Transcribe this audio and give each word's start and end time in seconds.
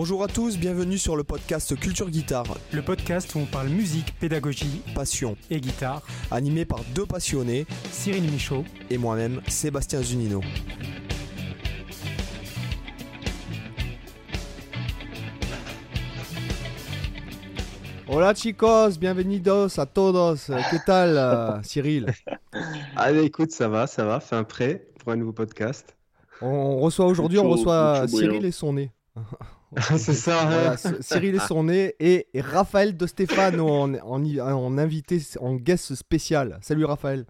Bonjour 0.00 0.22
à 0.22 0.28
tous, 0.28 0.56
bienvenue 0.56 0.96
sur 0.96 1.16
le 1.16 1.24
podcast 1.24 1.74
Culture 1.74 2.08
Guitare. 2.08 2.56
Le 2.72 2.82
podcast 2.82 3.34
où 3.34 3.40
on 3.40 3.46
parle 3.46 3.66
musique, 3.66 4.14
pédagogie, 4.20 4.80
passion 4.94 5.36
et 5.50 5.60
guitare. 5.60 6.02
Animé 6.30 6.64
par 6.64 6.78
deux 6.94 7.04
passionnés, 7.04 7.66
Cyril 7.90 8.22
Michaud 8.30 8.62
et 8.90 8.96
moi-même, 8.96 9.40
Sébastien 9.48 10.00
Zunino. 10.00 10.40
Hola 18.06 18.34
chicos, 18.34 19.00
bienvenidos 19.00 19.80
a 19.80 19.86
todos. 19.86 20.48
¿Qué 20.70 20.78
tal, 20.86 21.18
euh, 21.18 21.60
Cyril? 21.64 22.06
Allez, 22.94 23.24
écoute, 23.24 23.50
ça 23.50 23.66
va, 23.66 23.88
ça 23.88 24.04
va. 24.04 24.20
Fais 24.20 24.36
un 24.36 24.44
prêt 24.44 24.86
pour 25.00 25.10
un 25.10 25.16
nouveau 25.16 25.32
podcast. 25.32 25.96
On 26.40 26.78
reçoit 26.78 27.06
aujourd'hui, 27.06 27.40
on 27.40 27.50
reçoit 27.50 28.06
Cyril 28.06 28.44
et 28.44 28.52
son 28.52 28.74
nez. 28.74 28.92
c'est 29.98 30.14
ça. 30.14 30.76
Cyril 31.00 31.34
et 31.34 31.40
son 31.40 31.64
nez 31.64 31.94
et, 32.00 32.26
Raphaël 32.40 32.96
de 32.96 33.06
Stéphano 33.06 33.68
en, 33.68 33.94
en, 33.94 34.78
invité, 34.78 35.20
en 35.40 35.56
guest 35.56 35.94
spécial. 35.94 36.58
Salut 36.62 36.84
Raphaël. 36.84 37.26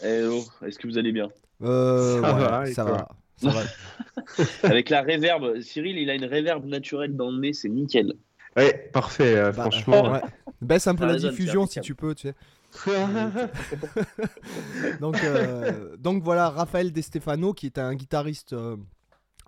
Hello, 0.00 0.44
est-ce 0.64 0.78
que 0.78 0.86
vous 0.86 0.98
allez 0.98 1.12
bien? 1.12 1.28
Euh, 1.62 2.20
ça, 2.20 2.32
va, 2.32 2.66
ça 2.66 2.84
va, 2.84 3.08
ça 3.36 3.50
va. 3.50 3.62
Avec 4.62 4.90
la 4.90 5.02
réverbe, 5.02 5.60
Cyril, 5.60 5.98
il 5.98 6.10
a 6.10 6.14
une 6.14 6.26
réverbe 6.26 6.66
naturelle 6.66 7.16
dans 7.16 7.30
le 7.30 7.38
nez, 7.38 7.52
c'est 7.52 7.68
nickel. 7.68 8.14
Ouais, 8.56 8.90
parfait, 8.92 9.36
euh, 9.36 9.52
bah, 9.52 9.62
franchement. 9.62 10.20
Baisse 10.60 10.86
un 10.86 10.94
peu 10.94 11.06
la 11.06 11.16
diffusion 11.16 11.66
si 11.66 11.80
tu 11.80 11.94
peux, 11.94 12.14
tu 12.14 12.28
sais. 12.28 12.34
donc, 15.00 15.22
euh, 15.24 15.96
donc 15.96 16.22
voilà, 16.22 16.50
Raphaël 16.50 16.92
De 16.92 17.00
Stefano, 17.00 17.54
qui 17.54 17.66
est 17.66 17.78
un 17.78 17.94
guitariste 17.94 18.54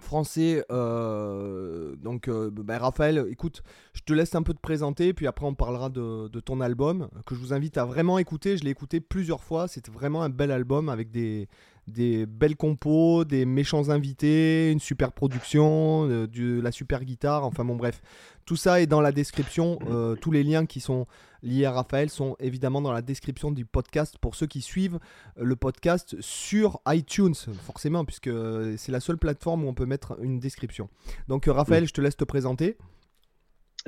français. 0.00 0.64
Euh, 0.70 1.96
donc, 1.96 2.28
euh, 2.28 2.50
bah, 2.50 2.78
Raphaël, 2.78 3.26
écoute, 3.30 3.62
je 3.92 4.02
te 4.02 4.12
laisse 4.12 4.34
un 4.34 4.42
peu 4.42 4.54
te 4.54 4.60
présenter, 4.60 5.12
puis 5.12 5.26
après 5.26 5.46
on 5.46 5.54
parlera 5.54 5.88
de, 5.90 6.28
ton 6.40 6.60
album, 6.60 7.08
que 7.26 7.34
je 7.34 7.40
vous 7.40 7.52
invite 7.52 7.78
à 7.78 7.84
vraiment 7.84 8.18
écouter. 8.18 8.56
Je 8.56 8.64
l'ai 8.64 8.70
écouté 8.70 9.00
plusieurs 9.00 9.42
fois, 9.42 9.68
c'était 9.68 9.90
vraiment 9.90 10.22
un 10.22 10.28
bel 10.28 10.50
album 10.50 10.88
avec 10.88 11.10
des, 11.10 11.48
des 11.86 12.26
belles 12.26 12.56
compos, 12.56 13.24
des 13.24 13.44
méchants 13.44 13.88
invités, 13.90 14.70
une 14.70 14.80
super 14.80 15.12
production, 15.12 16.08
euh, 16.08 16.26
de 16.26 16.60
la 16.60 16.72
super 16.72 17.04
guitare, 17.04 17.44
enfin 17.44 17.64
bon 17.64 17.76
bref. 17.76 18.00
Tout 18.44 18.56
ça 18.56 18.80
est 18.80 18.86
dans 18.86 19.02
la 19.02 19.12
description, 19.12 19.78
tous 20.22 20.30
les 20.30 20.42
liens 20.42 20.64
qui 20.64 20.80
sont 20.80 21.06
liés 21.42 21.64
à 21.64 21.72
Raphaël 21.72 22.10
sont 22.10 22.36
évidemment 22.40 22.80
dans 22.80 22.92
la 22.92 23.02
description 23.02 23.50
du 23.50 23.64
podcast 23.64 24.18
pour 24.20 24.34
ceux 24.34 24.46
qui 24.46 24.60
suivent 24.60 24.98
euh, 25.38 25.44
le 25.44 25.56
podcast 25.56 26.16
sur 26.20 26.80
iTunes, 26.86 27.34
forcément, 27.62 28.04
puisque 28.04 28.28
euh, 28.28 28.74
c'est 28.76 28.92
la 28.92 29.00
seule 29.00 29.18
plateforme 29.18 29.64
où 29.64 29.68
on 29.68 29.74
peut 29.74 29.86
mettre 29.86 30.18
une 30.22 30.38
description. 30.38 30.88
Donc 31.28 31.48
euh, 31.48 31.52
Raphaël, 31.52 31.86
je 31.86 31.92
te 31.92 32.00
laisse 32.00 32.16
te 32.16 32.24
présenter. 32.24 32.76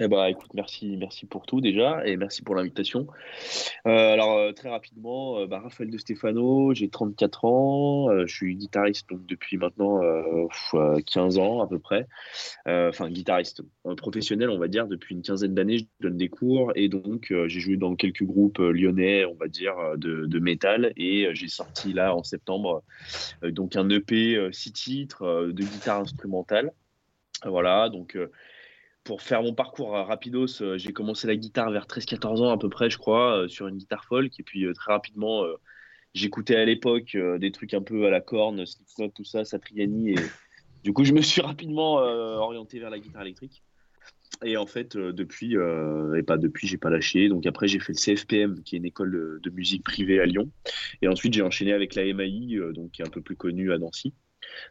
Eh 0.02 0.08
ben, 0.08 0.24
écoute, 0.24 0.54
merci, 0.54 0.96
merci 0.96 1.26
pour 1.26 1.44
tout 1.44 1.60
déjà 1.60 2.06
et 2.06 2.16
merci 2.16 2.40
pour 2.40 2.54
l'invitation. 2.54 3.06
Euh, 3.86 4.14
alors, 4.14 4.38
euh, 4.38 4.52
très 4.52 4.70
rapidement, 4.70 5.40
euh, 5.40 5.46
bah, 5.46 5.60
Raphaël 5.60 5.90
de 5.90 5.98
Stefano, 5.98 6.72
j'ai 6.72 6.88
34 6.88 7.44
ans, 7.44 8.26
je 8.26 8.34
suis 8.34 8.56
guitariste 8.56 9.10
donc, 9.10 9.26
depuis 9.26 9.58
maintenant 9.58 10.00
15 11.06 11.36
ans 11.36 11.60
à 11.60 11.66
peu 11.66 11.78
près. 11.78 12.06
Enfin, 12.66 13.10
guitariste 13.10 13.62
professionnel, 13.98 14.48
on 14.48 14.58
va 14.58 14.68
dire, 14.68 14.86
depuis 14.86 15.14
une 15.14 15.20
quinzaine 15.20 15.54
d'années, 15.54 15.78
je 15.80 15.84
donne 16.00 16.16
des 16.16 16.30
cours 16.30 16.72
et 16.76 16.88
donc 16.88 17.30
j'ai 17.46 17.60
joué 17.60 17.76
dans 17.76 17.94
quelques 17.94 18.24
groupes 18.24 18.58
lyonnais, 18.58 19.26
on 19.26 19.34
va 19.34 19.48
dire, 19.48 19.74
de, 19.98 20.24
de 20.24 20.38
métal 20.38 20.94
et 20.96 21.28
j'ai 21.34 21.48
sorti 21.48 21.92
là 21.92 22.14
en 22.14 22.22
septembre 22.22 22.82
donc 23.42 23.76
un 23.76 23.90
EP 23.90 24.48
6 24.50 24.72
titres 24.72 25.50
de 25.52 25.62
guitare 25.62 26.00
instrumentale. 26.00 26.72
Voilà, 27.44 27.91
donc 27.91 28.16
pour 29.05 29.22
faire 29.22 29.43
mon 29.43 29.55
parcours 29.55 29.93
rapidos, 29.93 30.62
euh, 30.62 30.78
j'ai 30.78 30.93
commencé 30.93 31.27
la 31.27 31.37
guitare 31.37 31.71
vers 31.71 31.87
13-14 31.87 32.43
ans 32.43 32.50
à 32.50 32.59
peu 32.59 32.69
près, 32.69 32.91
je 32.91 32.99
crois, 32.99 33.43
euh, 33.43 33.49
sur 33.49 33.66
une 33.66 33.77
guitare 33.77 34.05
folk. 34.05 34.38
Et 34.38 34.43
puis 34.43 34.65
euh, 34.65 34.75
très 34.75 34.93
rapidement, 34.93 35.44
j'écoutais 36.15 36.56
à 36.56 36.65
l'époque 36.65 37.16
des 37.38 37.53
trucs 37.53 37.75
un 37.75 37.83
peu 37.83 38.06
à 38.06 38.11
la 38.11 38.21
corne, 38.21 38.65
Slipknot, 38.66 39.09
tout 39.09 39.25
ça, 39.25 39.44
Satriani. 39.44 40.11
Et 40.11 40.15
du 40.84 40.93
coup, 40.93 41.05
je 41.05 41.12
me 41.12 41.22
suis 41.22 41.41
rapidement 41.41 41.94
orienté 41.94 42.78
vers 42.78 42.91
la 42.91 42.99
guitare 42.99 43.22
électrique. 43.22 43.62
Et 44.44 44.56
en 44.56 44.66
fait, 44.66 44.97
depuis, 44.97 45.55
et 45.55 46.22
pas 46.22 46.38
depuis, 46.38 46.67
j'ai 46.67 46.78
pas 46.78 46.88
lâché. 46.88 47.28
Donc 47.28 47.47
après, 47.47 47.69
j'ai 47.69 47.78
fait 47.78 47.93
le 47.93 47.99
CFPM, 47.99 48.62
qui 48.62 48.77
est 48.77 48.78
une 48.78 48.87
école 48.87 49.11
de, 49.11 49.41
de 49.43 49.50
musique 49.50 49.84
privée 49.84 50.21
à 50.21 50.27
Lyon. 50.27 50.50
Et 51.03 51.09
ensuite, 51.09 51.34
j'ai 51.34 51.43
enchaîné 51.43 51.72
avec 51.72 51.94
la 51.94 52.05
MAI, 52.12 52.59
donc 52.72 52.93
qui 52.93 53.03
est 53.03 53.06
un 53.06 53.11
peu 53.11 53.21
plus 53.21 53.37
connue 53.37 53.72
à 53.72 53.78
Nancy. 53.78 54.15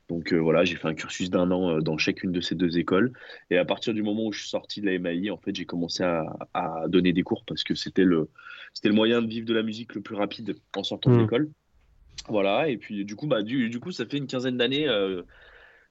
Donc 0.07 0.33
euh, 0.33 0.37
voilà, 0.37 0.65
j'ai 0.65 0.75
fait 0.75 0.87
un 0.87 0.93
cursus 0.93 1.29
d'un 1.29 1.51
an 1.51 1.77
euh, 1.77 1.81
dans 1.81 1.97
chacune 1.97 2.31
de 2.31 2.41
ces 2.41 2.55
deux 2.55 2.77
écoles. 2.77 3.13
Et 3.49 3.57
à 3.57 3.65
partir 3.65 3.93
du 3.93 4.03
moment 4.03 4.25
où 4.27 4.33
je 4.33 4.39
suis 4.39 4.49
sorti 4.49 4.81
de 4.81 4.87
la 4.87 4.97
MAI, 4.99 5.29
en 5.29 5.37
fait, 5.37 5.55
j'ai 5.55 5.65
commencé 5.65 6.03
à, 6.03 6.25
donner 6.87 7.13
des 7.13 7.23
cours 7.23 7.43
parce 7.45 7.63
que 7.63 7.75
c'était 7.75 8.03
le, 8.03 8.29
c'était 8.73 8.89
le 8.89 8.95
moyen 8.95 9.21
de 9.21 9.27
vivre 9.27 9.45
de 9.45 9.53
la 9.53 9.63
musique 9.63 9.95
le 9.95 10.01
plus 10.01 10.15
rapide 10.15 10.55
en 10.75 10.83
sortant 10.83 11.11
de 11.11 11.15
mmh. 11.15 11.21
l'école. 11.21 11.49
Voilà, 12.27 12.69
et 12.69 12.77
puis 12.77 13.05
du 13.05 13.15
coup, 13.15 13.27
bah, 13.27 13.41
du, 13.41 13.69
du 13.69 13.79
coup, 13.79 13.91
ça 13.91 14.05
fait 14.05 14.17
une 14.17 14.27
quinzaine 14.27 14.57
d'années 14.57 14.87
euh, 14.87 15.23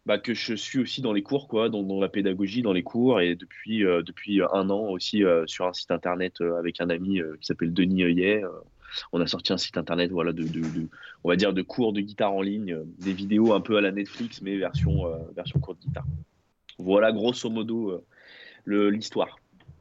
bah, 0.04 0.18
que 0.18 0.34
je 0.34 0.54
suis 0.54 0.78
aussi 0.78 1.00
dans 1.00 1.12
les 1.12 1.22
cours, 1.22 1.48
quoi, 1.48 1.68
dans, 1.68 1.82
dans, 1.82 2.00
la 2.00 2.08
pédagogie, 2.08 2.62
dans 2.62 2.72
les 2.72 2.82
cours, 2.82 3.20
et 3.20 3.34
depuis, 3.34 3.80
depuis 3.80 4.40
un 4.52 4.70
an 4.70 4.88
aussi 4.88 5.22
sur 5.46 5.66
un 5.66 5.72
site 5.72 5.90
internet 5.90 6.40
avec 6.40 6.80
un 6.80 6.90
ami 6.90 7.20
qui 7.40 7.46
s'appelle 7.46 7.72
Denis 7.72 8.04
Heuillet 8.04 8.42
on 9.12 9.20
a 9.20 9.26
sorti 9.26 9.52
un 9.52 9.58
site 9.58 9.76
internet 9.76 10.10
voilà, 10.10 10.32
de, 10.32 10.44
on 11.24 11.28
va 11.28 11.36
dire 11.36 11.52
de 11.52 11.62
cours 11.62 11.92
de 11.92 12.00
guitare 12.00 12.32
en 12.32 12.42
ligne, 12.42 12.72
euh, 12.72 12.84
des 12.98 13.12
vidéos 13.12 13.52
un 13.52 13.60
peu 13.60 13.76
à 13.76 13.80
la 13.80 13.92
Netflix, 13.92 14.42
mais 14.42 14.56
version, 14.56 15.06
euh, 15.06 15.16
version 15.34 15.60
cours 15.60 15.74
de 15.74 15.80
guitare. 15.80 16.06
Voilà 16.78 17.12
grosso 17.12 17.50
modo 17.50 17.90
euh, 18.66 18.90
l'histoire. 18.90 19.38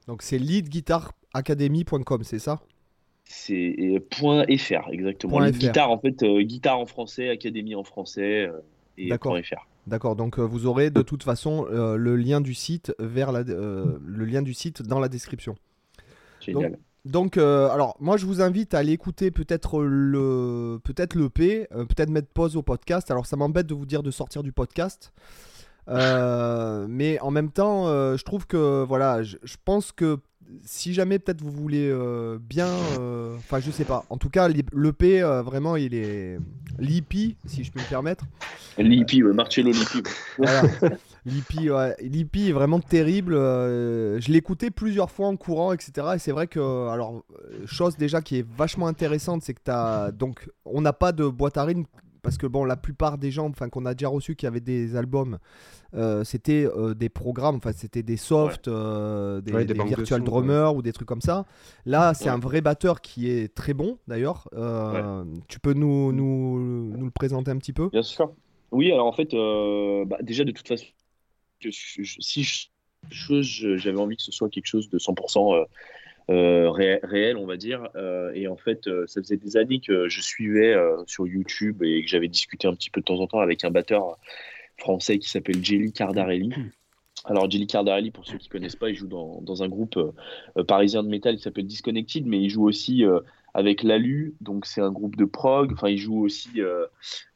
Donc 0.08 0.22
c'est 0.22 0.40
leadguitaracademy.com, 0.40 2.24
c'est 2.24 2.40
ça? 2.40 2.62
C'est 3.26 3.76
.fr, 4.10 4.90
exactement. 4.92 5.46
Guitare, 5.50 5.92
en 5.92 6.00
fait, 6.00 6.24
guitare 6.24 6.80
en 6.80 6.86
français, 6.86 7.30
académie 7.30 7.76
en 7.76 7.84
français 7.84 8.50
et 8.98 9.10
.fr. 9.10 9.68
D'accord, 9.86 10.16
donc 10.16 10.40
vous 10.40 10.66
aurez 10.66 10.92
de 10.92 11.02
toute 11.02 11.24
façon 11.24 11.66
le 11.66 12.16
lien 12.16 12.40
du 12.40 12.54
site 12.54 12.94
vers 13.00 13.34
la, 13.34 13.44
le 13.44 14.26
lien 14.26 14.42
du 14.42 14.54
site 14.54 14.82
dans 14.82 15.02
la 15.02 15.10
description. 15.10 15.58
Génial. 16.40 16.72
Donc, 16.72 16.80
euh, 17.38 17.70
alors, 17.70 17.96
moi, 18.00 18.18
je 18.18 18.26
vous 18.26 18.42
invite 18.42 18.74
à 18.74 18.80
aller 18.80 18.92
écouter 18.92 19.32
peut-être 19.32 19.82
le, 19.82 20.80
peut-être 20.84 21.16
l'EP, 21.16 21.68
euh, 21.72 21.86
peut-être 21.86 22.10
mettre 22.10 22.30
pause 22.30 22.56
au 22.56 22.62
podcast. 22.62 23.12
Alors, 23.12 23.26
ça 23.26 23.36
m'embête 23.36 23.68
de 23.68 23.74
vous 23.74 23.86
dire 23.86 24.04
de 24.04 24.12
sortir 24.12 24.44
du 24.44 24.52
podcast. 24.52 25.12
Euh, 25.90 26.86
mais 26.90 27.20
en 27.20 27.32
même 27.32 27.52
temps, 27.52 27.88
je 27.88 28.24
trouve 28.24 28.48
que, 28.48 28.84
voilà, 28.84 29.24
je 29.24 29.38
pense 29.64 29.92
que 29.92 30.20
si 30.64 30.94
jamais 30.94 31.20
peut-être 31.20 31.42
vous 31.42 31.52
voulez 31.52 31.90
euh, 31.90 32.38
bien, 32.40 32.70
euh, 33.00 33.36
enfin 33.38 33.60
je 33.60 33.72
sais 33.72 33.84
pas. 33.86 34.06
En 34.10 34.18
tout 34.18 34.30
cas, 34.30 34.48
l'EP 34.48 35.22
euh, 35.22 35.42
vraiment 35.42 35.76
il 35.76 35.94
est 35.94 36.38
Lippi, 36.80 37.36
si 37.46 37.64
je 37.64 37.72
peux 37.72 37.80
me 37.80 37.90
permettre. 37.90 38.26
Lippi, 38.78 39.22
Marcello 39.22 39.72
Lippi. 39.72 40.04
Voilà. 40.38 40.64
Lippi, 41.28 41.70
ouais. 41.70 41.96
Lippi 42.00 42.50
est 42.50 42.54
vraiment 42.54 42.80
terrible. 42.80 43.34
je 43.36 44.32
l'ai 44.32 44.38
écouté 44.38 44.72
plusieurs 44.72 45.12
fois 45.12 45.28
en 45.28 45.36
courant, 45.36 45.74
etc. 45.74 46.08
Et 46.16 46.20
c'est 46.20 46.32
vrai 46.32 46.48
que, 46.48 46.88
alors, 46.90 47.24
chose 47.66 47.98
déjà 47.98 48.22
qui 48.22 48.40
est 48.40 48.48
vachement 48.48 48.88
intéressante, 48.88 49.44
c'est 49.44 49.54
que 49.54 49.62
t'as 49.64 50.12
donc 50.12 50.50
on 50.66 50.82
n'a 50.82 50.94
pas 50.94 51.12
de 51.12 51.28
boîte 51.28 51.58
à 51.58 51.64
rythme 51.64 51.86
parce 52.28 52.38
que 52.38 52.46
bon, 52.46 52.66
la 52.66 52.76
plupart 52.76 53.18
des 53.18 53.32
gens, 53.32 53.48
enfin 53.48 53.70
qu'on 53.70 53.86
a 53.86 53.94
déjà 53.94 54.10
reçu 54.10 54.36
qui 54.36 54.46
avaient 54.46 54.60
des 54.60 54.98
albums, 54.98 55.38
euh, 55.94 56.26
c'était 56.26 56.66
euh, 56.66 56.94
des 56.94 57.08
programmes, 57.08 57.56
enfin 57.56 57.72
c'était 57.74 58.04
des 58.04 58.18
softs, 58.18 58.68
euh, 58.68 59.40
des, 59.40 59.74
virtual 59.74 60.22
drummers 60.22 60.76
ou 60.76 60.82
des 60.82 60.92
trucs 60.92 61.08
comme 61.08 61.22
ça. 61.22 61.46
Là, 61.86 62.14
c'est 62.14 62.28
un 62.28 62.38
vrai 62.38 62.60
batteur 62.60 63.00
qui 63.00 63.30
est 63.30 63.56
très 63.56 63.74
bon 63.74 63.98
d'ailleurs. 64.10 64.50
Tu 65.48 65.62
peux 65.62 65.72
nous, 65.72 66.12
nous, 66.12 66.90
nous, 66.90 67.06
le 67.06 67.12
présenter 67.12 67.50
un 67.50 67.58
petit 67.58 67.72
peu? 67.72 67.88
Bien 67.90 68.02
sûr. 68.02 68.34
Oui, 68.72 68.92
alors 68.92 69.08
en 69.08 69.14
fait, 69.14 69.32
bah, 70.06 70.18
déjà 70.22 70.44
de 70.44 70.52
toute 70.52 70.68
façon, 70.68 70.86
si 71.72 72.70
j'avais 73.10 73.98
envie 73.98 74.18
que 74.18 74.24
ce 74.24 74.32
soit 74.32 74.50
quelque 74.50 74.68
chose 74.68 74.90
de 74.90 74.98
100% 74.98 75.66
euh, 76.30 76.70
réel, 76.72 77.38
on 77.38 77.46
va 77.46 77.56
dire. 77.56 77.88
Euh, 77.96 78.32
et 78.34 78.48
en 78.48 78.58
fait, 78.58 78.88
euh, 78.88 79.08
ça 79.08 79.22
faisait 79.22 79.38
des 79.38 79.56
années 79.56 79.80
que 79.80 80.10
je 80.10 80.22
suivais 80.22 80.76
sur 81.06 81.26
YouTube 81.26 81.84
et 81.84 82.04
que 82.04 82.10
j'avais 82.10 82.28
discuté 82.28 82.68
un 82.68 82.74
petit 82.74 82.90
peu 82.90 83.00
de 83.00 83.06
temps 83.06 83.20
en 83.20 83.28
temps 83.28 83.40
avec 83.40 83.64
un 83.64 83.72
batteur 83.72 84.18
français 84.78 85.20
qui 85.20 85.30
s'appelle 85.30 85.64
Jelly 85.64 85.94
Cardarelli. 85.94 86.50
Hmm. 86.50 86.70
Alors 87.26 87.50
Jelly 87.50 87.66
Cardarelli, 87.66 88.12
pour 88.12 88.28
ceux 88.28 88.38
qui 88.38 88.50
connaissent 88.50 88.76
pas, 88.76 88.90
il 88.90 88.96
joue 88.96 89.08
dans, 89.08 89.42
dans 89.42 89.64
un 89.64 89.70
groupe 89.70 89.98
parisien 90.68 91.02
de 91.02 91.10
métal 91.10 91.38
qui 91.38 91.42
s'appelle 91.42 91.66
Disconnected, 91.66 92.26
mais 92.26 92.42
il 92.42 92.50
joue 92.50 92.68
aussi 92.68 93.04
avec 93.58 93.82
l'ALU, 93.82 94.36
donc 94.40 94.68
c'est 94.68 94.82
un 94.82 94.92
groupe 94.92 95.16
de 95.16 95.26
prog. 95.26 95.74
Enfin, 95.74 95.90
il 95.90 95.98
joue 95.98 96.24
aussi 96.24 96.62
euh, 96.62 96.86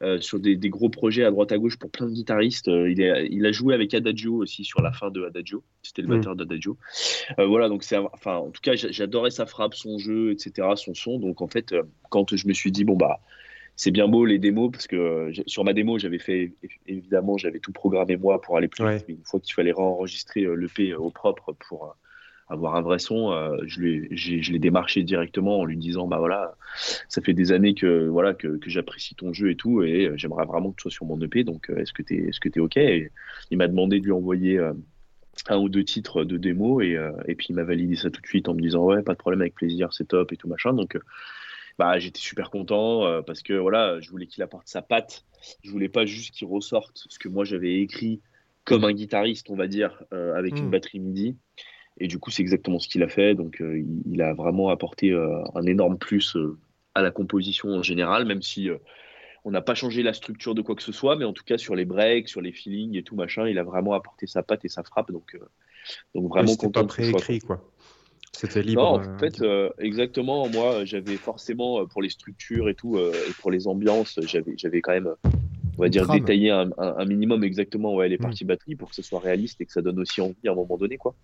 euh, 0.04 0.20
sur 0.20 0.38
des, 0.38 0.56
gros 0.68 0.88
projets 0.88 1.24
à 1.24 1.32
droite 1.32 1.50
à 1.50 1.58
gauche 1.58 1.76
pour 1.76 1.90
plein 1.90 2.06
de 2.06 2.12
guitaristes. 2.12 2.68
Euh, 2.68 2.88
il, 2.88 3.00
il, 3.28 3.44
a 3.44 3.50
joué 3.50 3.74
avec 3.74 3.92
Adagio 3.92 4.36
aussi 4.36 4.62
sur 4.62 4.82
la 4.82 4.92
fin 4.92 5.10
de 5.10 5.24
Adagio. 5.24 5.64
C'était 5.82 6.02
le 6.02 6.06
mm. 6.06 6.16
batteur 6.16 6.36
d'Adagio. 6.36 6.78
voilà, 7.38 7.68
donc 7.68 7.82
c'est, 7.82 7.96
enfin, 7.96 8.36
en 8.36 8.50
tout 8.52 8.60
cas, 8.62 8.76
j'adorais 8.76 9.32
sa 9.32 9.46
frappe, 9.46 9.74
son 9.74 9.98
jeu, 9.98 10.30
etc., 10.30 10.68
son 10.76 10.94
son. 10.94 11.18
Donc 11.18 11.42
en 11.42 11.48
fait, 11.48 11.74
quand 12.08 12.36
je 12.36 12.46
me 12.46 12.52
suis 12.52 12.70
dit 12.70 12.84
bon 12.84 12.94
bah 12.94 13.18
c'est 13.74 13.90
bien 13.90 14.06
beau 14.06 14.24
les 14.24 14.38
démos 14.38 14.70
parce 14.70 14.86
que 14.86 15.32
sur 15.46 15.64
ma 15.64 15.72
démo 15.72 15.98
j'avais 15.98 16.18
fait 16.18 16.52
évidemment 16.86 17.38
j'avais 17.38 17.58
tout 17.58 17.72
programmé 17.72 18.16
moi 18.16 18.40
pour 18.40 18.56
aller 18.56 18.68
plus 18.68 18.86
vite 18.86 19.04
mais 19.08 19.14
une 19.14 19.24
fois 19.24 19.40
qu'il 19.40 19.54
fallait 19.54 19.72
réenregistrer 19.72 20.42
euh, 20.42 20.54
l'EP 20.54 20.94
au 20.94 21.10
propre 21.10 21.54
pour 21.68 21.96
avoir 22.52 22.76
un 22.76 22.82
vrai 22.82 22.98
son 22.98 23.32
je 23.66 24.52
l'ai 24.52 24.58
démarché 24.58 25.02
directement 25.02 25.60
en 25.60 25.64
lui 25.64 25.76
disant 25.76 26.06
bah 26.06 26.18
voilà 26.18 26.54
ça 27.08 27.20
fait 27.22 27.34
des 27.34 27.52
années 27.52 27.74
que 27.74 28.06
voilà 28.08 28.34
que, 28.34 28.58
que 28.58 28.70
j'apprécie 28.70 29.14
ton 29.14 29.32
jeu 29.32 29.50
et 29.50 29.56
tout 29.56 29.82
et 29.82 30.12
j'aimerais 30.16 30.46
vraiment 30.46 30.70
que 30.70 30.76
tu 30.76 30.82
sois 30.82 30.90
sur 30.90 31.06
mon 31.06 31.20
EP 31.20 31.44
donc 31.44 31.70
est-ce 31.76 31.92
que 31.92 32.02
tu 32.02 32.28
est-ce 32.28 32.40
que 32.40 32.48
es 32.48 32.60
ok? 32.60 32.76
Et 32.76 33.10
il 33.50 33.58
m'a 33.58 33.68
demandé 33.68 34.00
de 34.00 34.04
lui 34.04 34.12
envoyer 34.12 34.60
un 35.48 35.58
ou 35.58 35.68
deux 35.68 35.84
titres 35.84 36.24
de 36.24 36.36
démo 36.36 36.80
et, 36.80 36.98
et 37.26 37.34
puis 37.34 37.48
il 37.50 37.56
m'a 37.56 37.64
validé 37.64 37.96
ça 37.96 38.10
tout 38.10 38.20
de 38.20 38.26
suite 38.26 38.48
en 38.48 38.54
me 38.54 38.60
disant 38.60 38.84
ouais 38.84 39.02
pas 39.02 39.12
de 39.12 39.18
problème 39.18 39.40
avec 39.40 39.54
plaisir 39.54 39.92
c'est 39.92 40.08
top 40.08 40.32
et 40.32 40.36
tout 40.36 40.48
machin 40.48 40.72
donc 40.72 40.96
bah, 41.78 41.98
j'étais 41.98 42.20
super 42.20 42.50
content 42.50 43.06
euh, 43.06 43.22
parce 43.22 43.42
que 43.42 43.54
voilà, 43.54 44.00
je 44.00 44.10
voulais 44.10 44.26
qu'il 44.26 44.42
apporte 44.42 44.68
sa 44.68 44.82
patte. 44.82 45.24
Je 45.62 45.70
voulais 45.70 45.88
pas 45.88 46.04
juste 46.04 46.34
qu'il 46.34 46.46
ressorte 46.48 47.06
ce 47.08 47.18
que 47.18 47.28
moi 47.28 47.44
j'avais 47.44 47.80
écrit 47.80 48.20
comme 48.64 48.84
un 48.84 48.92
guitariste, 48.92 49.50
on 49.50 49.56
va 49.56 49.66
dire, 49.66 50.02
euh, 50.12 50.34
avec 50.36 50.56
une 50.56 50.66
hmm. 50.66 50.70
batterie 50.70 51.00
MIDI. 51.00 51.36
Et 51.98 52.08
du 52.08 52.18
coup, 52.18 52.30
c'est 52.30 52.42
exactement 52.42 52.78
ce 52.78 52.88
qu'il 52.88 53.02
a 53.02 53.08
fait. 53.08 53.34
Donc, 53.34 53.60
euh, 53.60 53.84
il, 54.06 54.22
a 54.22 54.32
vraiment 54.34 54.70
apporté 54.70 55.12
un 55.12 55.66
énorme 55.66 55.98
plus 55.98 56.36
à 56.94 57.02
la 57.02 57.10
composition 57.10 57.70
en 57.70 57.82
général, 57.82 58.24
même 58.24 58.42
si 58.42 58.68
on 59.44 59.50
n'a 59.50 59.60
pas 59.60 59.74
changé 59.74 60.02
la 60.02 60.12
structure 60.12 60.54
de 60.54 60.62
quoi 60.62 60.74
que 60.74 60.82
ce 60.82 60.92
soit, 60.92 61.16
mais 61.16 61.24
en 61.24 61.32
tout 61.32 61.44
cas 61.44 61.58
sur 61.58 61.74
les 61.74 61.84
breaks, 61.84 62.28
sur 62.28 62.40
les 62.40 62.52
feelings 62.52 62.96
et 62.96 63.02
tout 63.02 63.16
machin, 63.16 63.48
il 63.48 63.58
a 63.58 63.64
vraiment 63.64 63.92
apporté 63.94 64.26
sa 64.26 64.42
patte 64.42 64.64
et 64.64 64.68
sa 64.68 64.82
frappe. 64.82 65.10
Donc, 65.10 65.36
donc 66.14 66.28
vraiment 66.28 66.54
content. 66.56 66.82
pas 66.82 66.86
préécrit, 66.86 67.40
quoi. 67.40 67.62
C'était 68.32 68.62
libre. 68.62 68.82
Non, 68.82 68.88
en 68.88 69.00
euh, 69.00 69.18
fait, 69.18 69.40
euh, 69.42 69.70
exactement. 69.78 70.48
Moi, 70.48 70.84
j'avais 70.84 71.16
forcément 71.16 71.80
euh, 71.80 71.84
pour 71.84 72.02
les 72.02 72.08
structures 72.08 72.68
et 72.68 72.74
tout, 72.74 72.98
et 72.98 73.32
pour 73.40 73.50
les 73.50 73.66
ambiances, 73.66 74.18
j'avais, 74.26 74.54
j'avais 74.56 74.80
quand 74.80 74.92
même, 74.92 75.14
on 75.78 75.82
va 75.82 75.88
dire, 75.88 76.08
détaillé 76.08 76.50
un, 76.50 77.04
minimum 77.04 77.44
exactement 77.44 77.94
ouais, 77.94 78.08
les 78.08 78.16
hmm. 78.16 78.22
parties 78.22 78.44
batterie 78.44 78.74
pour 78.74 78.88
que 78.88 78.94
ce 78.94 79.02
soit 79.02 79.20
réaliste 79.20 79.60
et 79.60 79.66
que 79.66 79.72
ça 79.72 79.82
donne 79.82 80.00
aussi 80.00 80.20
envie 80.20 80.48
à 80.48 80.52
un 80.52 80.54
moment 80.54 80.76
donné, 80.76 80.96
quoi. 80.96 81.14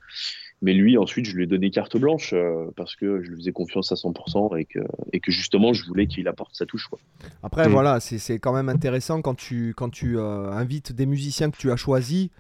Mais 0.61 0.73
lui, 0.73 0.99
ensuite, 0.99 1.25
je 1.25 1.37
lui 1.37 1.45
ai 1.45 1.47
donné 1.47 1.71
carte 1.71 1.97
blanche 1.97 2.35
parce 2.75 2.97
que 2.97 3.23
je 3.23 3.31
lui 3.31 3.37
faisais 3.37 3.53
confiance 3.53 3.93
à 3.93 3.95
100% 3.95 4.59
et 4.59 4.65
que, 4.65 4.81
et 5.13 5.21
que 5.21 5.31
justement, 5.31 5.73
je 5.73 5.85
voulais 5.87 6.07
qu'il 6.07 6.27
apporte 6.27 6.55
sa 6.55 6.67
touche, 6.67 6.89
quoi. 6.89 6.99
Après, 7.43 7.69
hmm. 7.69 7.73
voilà, 7.73 8.01
c'est, 8.01 8.39
quand 8.41 8.53
même 8.53 8.69
intéressant 8.69 9.23
quand 9.23 9.37
tu, 9.37 9.73
quand 9.77 9.91
tu 9.91 10.19
invites 10.19 10.93
des 10.93 11.07
musiciens 11.07 11.51
que 11.51 11.57
tu 11.57 11.71
as 11.71 11.77
choisis. 11.77 12.31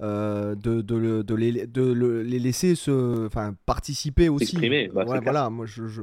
Euh, 0.00 0.54
de, 0.54 0.80
de, 0.80 1.22
de, 1.22 1.34
les, 1.34 1.66
de 1.66 1.92
les 2.22 2.38
laisser 2.38 2.76
se, 2.76 3.26
enfin, 3.26 3.56
participer 3.66 4.28
aussi. 4.28 4.56
Bah, 4.94 5.02
voilà, 5.04 5.50
moi 5.50 5.66
je, 5.66 5.88
je, 5.88 6.02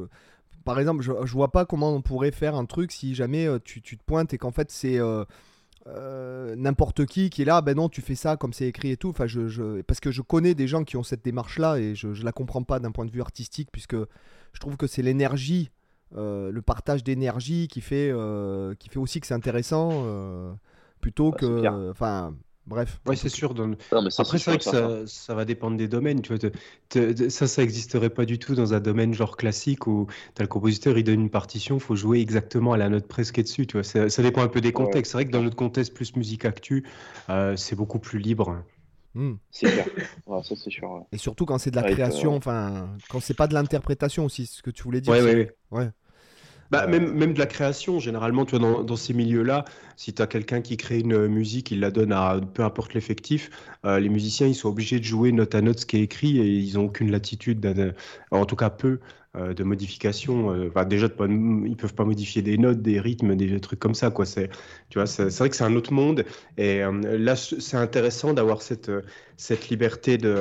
par 0.65 0.79
exemple, 0.81 1.01
je, 1.01 1.13
je 1.23 1.31
vois 1.31 1.49
pas 1.49 1.63
comment 1.63 1.93
on 1.93 2.01
pourrait 2.01 2.31
faire 2.31 2.55
un 2.55 2.65
truc 2.65 2.91
si 2.91 3.15
jamais 3.15 3.47
euh, 3.47 3.57
tu, 3.63 3.81
tu 3.81 3.97
te 3.97 4.03
pointes 4.03 4.33
et 4.33 4.37
qu'en 4.37 4.51
fait 4.51 4.69
c'est 4.69 4.99
euh, 5.87 6.55
n'importe 6.55 7.05
qui 7.05 7.29
qui 7.29 7.43
est 7.43 7.45
là, 7.45 7.61
ben 7.61 7.75
non, 7.75 7.89
tu 7.89 8.01
fais 8.01 8.15
ça 8.15 8.37
comme 8.37 8.53
c'est 8.53 8.67
écrit 8.67 8.91
et 8.91 8.97
tout. 8.97 9.09
Enfin, 9.09 9.27
je, 9.27 9.47
je, 9.47 9.81
parce 9.81 9.99
que 9.99 10.11
je 10.11 10.21
connais 10.21 10.55
des 10.55 10.67
gens 10.67 10.83
qui 10.83 10.97
ont 10.97 11.03
cette 11.03 11.23
démarche 11.23 11.59
là 11.59 11.77
et 11.77 11.95
je, 11.95 12.13
je 12.13 12.23
la 12.23 12.31
comprends 12.31 12.63
pas 12.63 12.79
d'un 12.79 12.91
point 12.91 13.05
de 13.05 13.11
vue 13.11 13.21
artistique 13.21 13.69
puisque 13.71 13.95
je 13.95 14.59
trouve 14.59 14.77
que 14.77 14.87
c'est 14.87 15.01
l'énergie, 15.01 15.69
le 16.15 16.59
partage 16.61 17.03
d'énergie 17.03 17.67
qui 17.67 17.81
fait, 17.81 18.11
qui 18.79 18.89
fait 18.89 18.99
aussi 18.99 19.19
que 19.19 19.27
c'est 19.27 19.33
intéressant 19.33 20.05
plutôt 21.01 21.31
bah, 21.31 21.37
que, 21.39 21.89
enfin 21.89 22.33
Bref. 22.67 22.99
Oui, 23.05 23.15
c'est 23.15 23.29
sûr. 23.29 23.53
Après, 24.17 24.39
c'est 24.39 24.45
vrai 24.45 24.57
que 24.57 24.63
ça, 24.63 25.05
ça, 25.05 25.35
va 25.35 25.45
dépendre 25.45 25.77
des 25.77 25.87
domaines. 25.87 26.21
Tu 26.21 26.35
vois, 26.35 26.51
ça, 27.29 27.47
ça 27.47 27.61
n'existerait 27.61 28.09
pas 28.09 28.25
du 28.25 28.39
tout 28.39 28.55
dans 28.55 28.73
un 28.73 28.79
domaine 28.79 29.13
genre 29.13 29.37
classique 29.37 29.85
où 29.85 30.07
as 30.39 30.41
le 30.41 30.47
compositeur, 30.47 30.97
il 30.97 31.03
donne 31.03 31.21
une 31.21 31.29
partition, 31.29 31.75
il 31.75 31.81
faut 31.81 31.95
jouer 31.95 32.19
exactement 32.19 32.73
à 32.73 32.77
la 32.77 32.89
note 32.89 33.07
presque 33.07 33.39
dessus. 33.41 33.67
Tu 33.67 33.77
vois, 33.79 33.83
ça, 33.83 34.21
dépend 34.23 34.41
un 34.41 34.47
peu 34.47 34.61
des 34.61 34.71
contextes. 34.71 35.11
C'est 35.11 35.17
vrai 35.17 35.25
que 35.25 35.31
dans 35.31 35.43
notre 35.43 35.55
contexte 35.55 35.93
plus 35.93 36.15
musique 36.15 36.45
actu, 36.45 36.85
euh, 37.29 37.55
c'est 37.55 37.75
beaucoup 37.75 37.99
plus 37.99 38.17
libre. 38.17 38.63
Hmm. 39.13 39.35
C'est 39.51 39.71
clair. 39.71 39.85
ça, 40.43 40.55
c'est 40.55 40.69
sûr. 40.69 41.05
Et 41.11 41.17
surtout 41.17 41.45
quand 41.45 41.57
c'est 41.57 41.71
de 41.71 41.77
la 41.77 41.83
création, 41.83 42.33
euh, 42.33 42.37
enfin, 42.37 42.89
quand 43.09 43.21
c'est 43.21 43.33
pas 43.33 43.47
de 43.47 43.53
l'interprétation 43.53 44.25
aussi, 44.25 44.45
ce 44.47 44.61
que 44.61 44.71
tu 44.71 44.83
voulais 44.83 45.01
dire. 45.01 45.13
Oui, 45.13 45.19
oui, 45.21 45.47
ouais. 45.71 45.89
Bah, 46.71 46.87
même, 46.87 47.13
même 47.13 47.33
de 47.33 47.39
la 47.39 47.45
création, 47.45 47.99
généralement, 47.99 48.45
tu 48.45 48.57
vois, 48.57 48.59
dans, 48.59 48.83
dans 48.83 48.95
ces 48.95 49.13
milieux-là, 49.13 49.65
si 49.97 50.13
tu 50.13 50.21
as 50.21 50.27
quelqu'un 50.27 50.61
qui 50.61 50.77
crée 50.77 50.99
une 50.99 51.27
musique, 51.27 51.71
il 51.71 51.79
la 51.79 51.91
donne 51.91 52.11
à 52.11 52.39
peu 52.53 52.63
importe 52.63 52.93
l'effectif, 52.93 53.49
euh, 53.85 53.99
les 53.99 54.09
musiciens, 54.09 54.47
ils 54.47 54.55
sont 54.55 54.69
obligés 54.69 54.99
de 54.99 55.05
jouer 55.05 55.31
note 55.31 55.55
à 55.55 55.61
note 55.61 55.79
ce 55.79 55.85
qui 55.85 55.97
est 55.97 56.01
écrit 56.01 56.39
et 56.39 56.47
ils 56.47 56.75
n'ont 56.75 56.85
aucune 56.85 57.11
latitude, 57.11 57.93
en 58.31 58.45
tout 58.45 58.55
cas 58.55 58.69
peu, 58.69 58.99
euh, 59.35 59.53
de 59.53 59.63
modification. 59.63 60.51
Euh, 60.51 60.85
déjà, 60.85 61.07
ils 61.07 61.75
peuvent 61.77 61.93
pas 61.93 62.05
modifier 62.05 62.41
des 62.41 62.57
notes, 62.57 62.81
des 62.81 62.99
rythmes, 62.99 63.35
des 63.35 63.59
trucs 63.59 63.79
comme 63.79 63.95
ça. 63.95 64.09
Quoi. 64.09 64.25
C'est, 64.25 64.49
tu 64.89 64.97
vois, 64.97 65.05
c'est, 65.05 65.29
vrai 65.37 65.49
que 65.49 65.55
c'est 65.55 65.63
un 65.63 65.75
autre 65.75 65.93
monde. 65.93 66.25
Et 66.57 66.81
là, 66.81 67.35
c'est 67.35 67.77
intéressant 67.77 68.33
d'avoir 68.33 68.61
cette, 68.61 68.91
cette 69.37 69.69
liberté 69.69 70.17
de, 70.17 70.39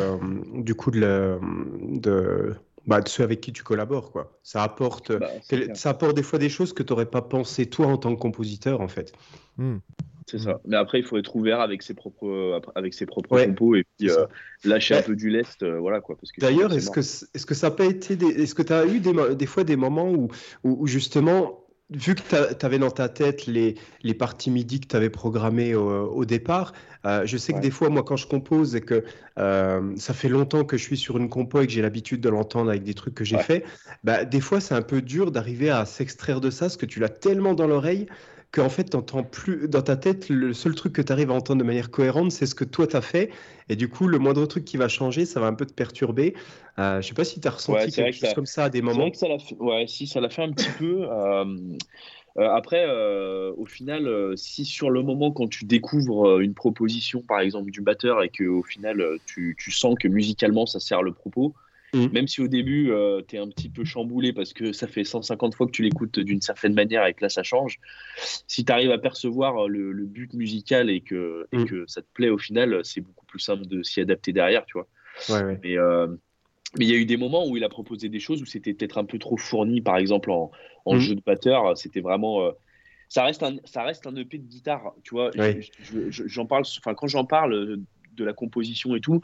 du 0.55 0.75
coup 0.75 0.91
de, 0.91 1.39
de 1.83 2.55
bah, 2.87 3.01
de 3.01 3.09
ceux 3.09 3.23
avec 3.23 3.41
qui 3.41 3.53
tu 3.53 3.63
collabores. 3.63 4.13
Quoi. 4.13 4.39
Ça, 4.43 4.63
apporte, 4.63 5.13
bah, 5.13 5.31
ça 5.75 5.91
apporte 5.91 6.15
des 6.15 6.23
fois 6.23 6.39
des 6.39 6.49
choses 6.49 6.73
que 6.73 6.83
tu 6.83 6.93
n'aurais 6.93 7.07
pas 7.07 7.23
pensé 7.23 7.67
toi 7.67 7.87
en 7.87 7.97
tant 7.97 8.15
que 8.15 8.21
compositeur, 8.21 8.81
en 8.81 8.89
fait. 8.89 9.13
Hmm. 9.57 9.79
C'est 10.27 10.39
ça. 10.39 10.61
Mais 10.65 10.77
après, 10.77 11.01
il 11.01 11.05
faut 11.05 11.19
être 11.19 11.37
ouvert 11.37 11.61
avec 11.61 11.83
ses 11.83 11.93
propres, 11.93 12.61
avec 12.75 12.95
ses 12.95 13.05
propres 13.05 13.45
compos 13.45 13.75
et 13.75 13.85
puis 13.99 14.11
euh, 14.11 14.25
lâcher 14.65 14.97
un 14.97 15.03
peu 15.03 15.17
du 15.17 15.29
lest. 15.29 15.63
Euh, 15.63 15.79
voilà, 15.79 16.01
quoi, 16.01 16.17
D'ailleurs, 16.39 16.73
est-ce 16.73 16.91
que, 16.91 17.01
est-ce 17.01 17.45
que 17.45 17.55
ça 17.55 17.69
n'a 17.69 17.77
pas 17.77 17.85
été. 17.85 18.17
Des... 18.17 18.27
Est-ce 18.43 18.55
que 18.55 18.63
tu 18.63 18.73
as 18.73 18.87
eu 18.87 19.01
des, 19.01 19.13
des, 19.35 19.47
fois 19.47 19.65
des 19.65 19.77
moments 19.77 20.11
où, 20.11 20.29
où 20.63 20.87
justement 20.87 21.64
vu 21.91 22.15
que 22.15 22.55
tu 22.55 22.67
avais 22.67 22.79
dans 22.79 22.91
ta 22.91 23.09
tête 23.09 23.47
les, 23.47 23.77
les 24.03 24.15
parties 24.15 24.51
MIDI 24.51 24.81
que 24.81 24.89
tu 24.89 24.97
avais 24.97 25.11
programmées 25.11 25.75
au, 25.75 26.25
départ, 26.25 26.73
euh, 27.05 27.27
je 27.27 27.37
sais 27.37 27.53
que 27.53 27.61
des 27.61 27.71
fois, 27.71 27.91
moi, 27.91 28.03
quand 28.03 28.17
je 28.17 28.27
compose 28.27 28.75
et 28.75 28.81
que 28.81 29.05
euh, 29.39 29.95
ça 29.97 30.15
fait 30.15 30.29
longtemps 30.29 30.65
que 30.65 30.77
je 30.77 30.83
suis 30.83 30.97
sur 30.97 31.19
une 31.19 31.29
compo 31.29 31.61
et 31.61 31.67
que 31.67 31.73
j'ai 31.73 31.83
l'habitude 31.83 32.21
de 32.21 32.29
l'entendre 32.29 32.71
avec 32.71 32.83
des 32.83 32.95
trucs 32.95 33.15
que 33.15 33.25
j'ai 33.25 33.39
fait, 33.39 33.65
bah, 34.03 34.25
des 34.25 34.41
fois, 34.41 34.61
c'est 34.61 34.75
un 34.75 34.83
peu 34.83 35.03
dur 35.03 35.31
d'arriver 35.31 35.71
à 35.71 35.85
s'extraire 35.85 36.41
de 36.41 36.51
ça, 36.51 36.67
parce 36.67 36.77
que 36.77 36.87
tu 36.87 37.01
l'as 37.01 37.11
tellement 37.11 37.55
dans 37.55 37.67
l'oreille 37.67 38.07
qu'en 38.55 38.69
fait, 38.69 38.85
tu 38.85 39.23
plus 39.33 39.69
dans 39.69 39.83
ta 39.83 39.97
tête, 39.97 40.29
le 40.29 40.55
seul 40.55 40.77
truc 40.77 40.93
que 40.93 41.03
tu 41.03 41.13
arrives 41.13 41.33
à 41.33 41.35
entendre 41.35 41.61
de 41.61 41.67
manière 41.67 41.91
cohérente, 41.91 42.31
c'est 42.31 42.47
ce 42.47 42.55
que 42.55 42.63
toi 42.63 42.87
tu 42.87 42.95
as 42.95 43.01
fait. 43.01 43.31
Et 43.69 43.75
du 43.75 43.89
coup, 43.89 44.07
le 44.07 44.21
moindre 44.21 44.47
truc 44.47 44.65
qui 44.65 44.77
va 44.77 44.87
changer, 44.87 45.25
ça 45.25 45.41
va 45.41 45.47
un 45.47 45.55
peu 45.55 45.67
te 45.67 45.73
perturber. 45.73 46.35
Euh, 46.79 47.03
je 47.03 47.09
sais 47.09 47.15
pas 47.15 47.25
si 47.25 47.41
tu 47.41 47.49
as 47.49 47.51
ressenti 47.51 47.91
quelque 47.91 48.17
chose 48.17 48.33
comme 48.33 48.47
ça 48.47 48.65
à 48.65 48.71
des 48.71 48.81
moments. 48.81 49.11
Que 49.11 49.17
ça 49.17 49.27
fait... 49.41 49.57
Ouais, 49.59 49.87
si, 49.89 50.07
ça 50.07 50.21
l'a 50.21 50.31
fait 50.31 50.43
un 50.43 50.53
petit 50.53 50.71
peu. 50.79 51.09
Euh, 51.11 51.45
euh, 52.37 52.49
après, 52.51 52.85
euh, 52.87 53.53
au 53.57 53.67
final, 53.67 54.37
si 54.37 54.65
sur 54.65 54.89
le 54.89 55.03
moment, 55.03 55.33
quand 55.33 55.49
tu 55.49 55.65
découvres 55.65 56.39
une 56.39 56.55
proposition, 56.55 57.23
par 57.23 57.41
exemple, 57.41 57.73
du 57.73 57.81
batteur, 57.81 58.23
et 58.23 58.29
qu'au 58.29 58.63
final, 58.63 59.03
tu, 59.27 59.57
tu, 59.59 59.73
sens 59.73 59.97
que 59.99 60.07
musicalement, 60.07 60.67
ça 60.67 60.79
sert 60.79 61.03
le 61.03 61.13
propos, 61.13 61.55
Mm. 61.95 62.07
Même 62.13 62.29
si 62.29 62.41
au 62.41 62.49
début, 62.49 62.91
euh, 62.91 63.23
tu 63.27 63.37
es 63.37 63.39
un 63.39 63.49
petit 63.49 63.71
peu 63.71 63.85
chamboulé 63.85 64.33
parce 64.33 64.53
que 64.53 64.73
ça 64.73 64.87
fait 64.89 65.05
150 65.05 65.55
fois 65.55 65.67
que 65.67 65.71
tu 65.71 65.83
l'écoutes 65.83 66.19
d'une 66.19 66.41
certaine 66.41 66.75
manière 66.75 67.07
et 67.07 67.15
que 67.15 67.23
là, 67.23 67.29
ça 67.29 67.43
change. 67.43 67.79
Si 68.49 68.65
tu 68.65 68.73
arrives 68.73 68.91
à 68.91 68.99
percevoir 68.99 69.69
le, 69.69 69.93
but 70.05 70.35
musical 70.35 70.91
et 70.91 71.01
que, 71.01 71.47
et 71.53 71.59
mm. 71.59 71.65
que 71.67 71.85
ça 71.87 72.03
te 72.03 72.09
plaît 72.13 72.31
au 72.31 72.39
final, 72.39 72.81
c'est 72.83 73.01
beaucoup 73.01 73.25
plus 73.27 73.39
simple 73.39 73.67
de 73.67 73.83
s'y 73.83 74.01
adapter 74.01 74.33
derrière, 74.33 74.67
tu 74.67 74.79
vois. 74.79 74.89
Mais 75.63 75.79
euh, 75.79 76.09
mais 76.77 76.87
il 76.87 76.91
y 76.91 76.95
a 76.95 76.99
eu 76.99 77.07
des 77.07 77.17
moments 77.17 77.47
où 77.47 77.57
il 77.57 77.63
a 77.63 77.69
proposé 77.69 78.09
des 78.09 78.19
choses 78.19 78.43
où 78.43 78.47
c'était 78.47 78.75
peut-être 78.75 78.99
un 78.99 79.05
peu 79.05 79.19
trop 79.19 79.37
fourni, 79.37 79.81
par 79.81 79.97
exemple 79.97 80.33
en, 80.33 80.51
en 80.85 80.97
mm. 80.97 80.99
jeu 80.99 81.15
de 81.15 81.23
batteur. 81.25 81.79
C'était 81.79 82.01
vraiment. 82.01 82.43
Euh, 82.43 82.51
ça, 83.09 83.23
reste 83.23 83.45
un, 83.45 83.57
ça 83.65 83.85
reste 83.85 84.09
un 84.09 84.17
EP 84.17 84.39
de 84.39 84.47
guitare, 84.47 84.93
tu 85.05 85.15
vois. 85.15 85.31
J'en 86.11 86.47
parle, 86.47 86.65
enfin, 86.79 86.95
quand 86.95 87.07
j'en 87.07 87.25
parle 87.25 87.79
de 88.17 88.25
la 88.25 88.33
composition 88.33 88.97
et 88.97 89.01
tout, 89.01 89.21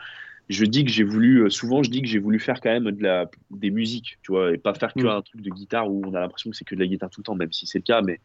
je 0.51 0.65
dis 0.65 0.85
que 0.85 0.91
j'ai 0.91 1.05
voulu, 1.05 1.45
euh, 1.45 1.49
souvent 1.49 1.85
je 1.85 1.91
dis 1.91 2.03
que 2.03 2.09
j'ai 2.09 2.19
voulu 2.19 2.41
faire 2.41 2.61
quand 2.61 2.71
même 2.71 2.91
de 2.91 3.03
la, 3.05 3.31
des 3.53 3.71
musiques, 3.71 4.19
tu 4.23 4.33
vois, 4.33 4.53
et 4.53 4.59
pas 4.59 4.75
faire 4.75 4.93
que 4.93 5.05
mm. 5.05 5.09
un 5.09 5.23
truc 5.23 5.41
de 5.43 5.51
guitare 5.51 5.89
où 5.89 6.03
on 6.05 6.13
a 6.13 6.19
l'impression 6.19 6.51
que 6.51 6.57
c'est 6.57 6.65
que 6.65 6.75
de 6.75 6.81
la 6.81 6.89
guitare 6.89 7.09
tout 7.09 7.21
le 7.21 7.25
temps, 7.25 7.37
même 7.37 7.53
si 7.53 7.69
c'est 7.69 7.79
le 7.79 7.85
cas, 7.85 8.03
mais, 8.03 8.19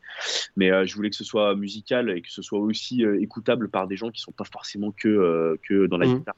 mais 0.58 0.72
euh, 0.72 0.88
je 0.88 0.96
voulais 0.96 1.12
que 1.12 1.16
ce 1.16 1.24
soit 1.24 1.56
musical 1.56 2.10
et 2.10 2.24
que 2.24 2.32
ce 2.32 2.42
soit 2.42 2.58
aussi 2.58 3.06
euh, 3.06 3.22
écoutable 3.22 3.70
par 3.70 3.88
des 3.88 3.96
gens 3.96 4.10
qui 4.10 4.22
sont 4.22 4.32
pas 4.32 4.44
forcément 4.44 4.92
que, 4.92 5.60
que 5.70 5.86
dans 5.86 5.98
la 5.98 6.08
mm. 6.08 6.18
guitare. 6.18 6.36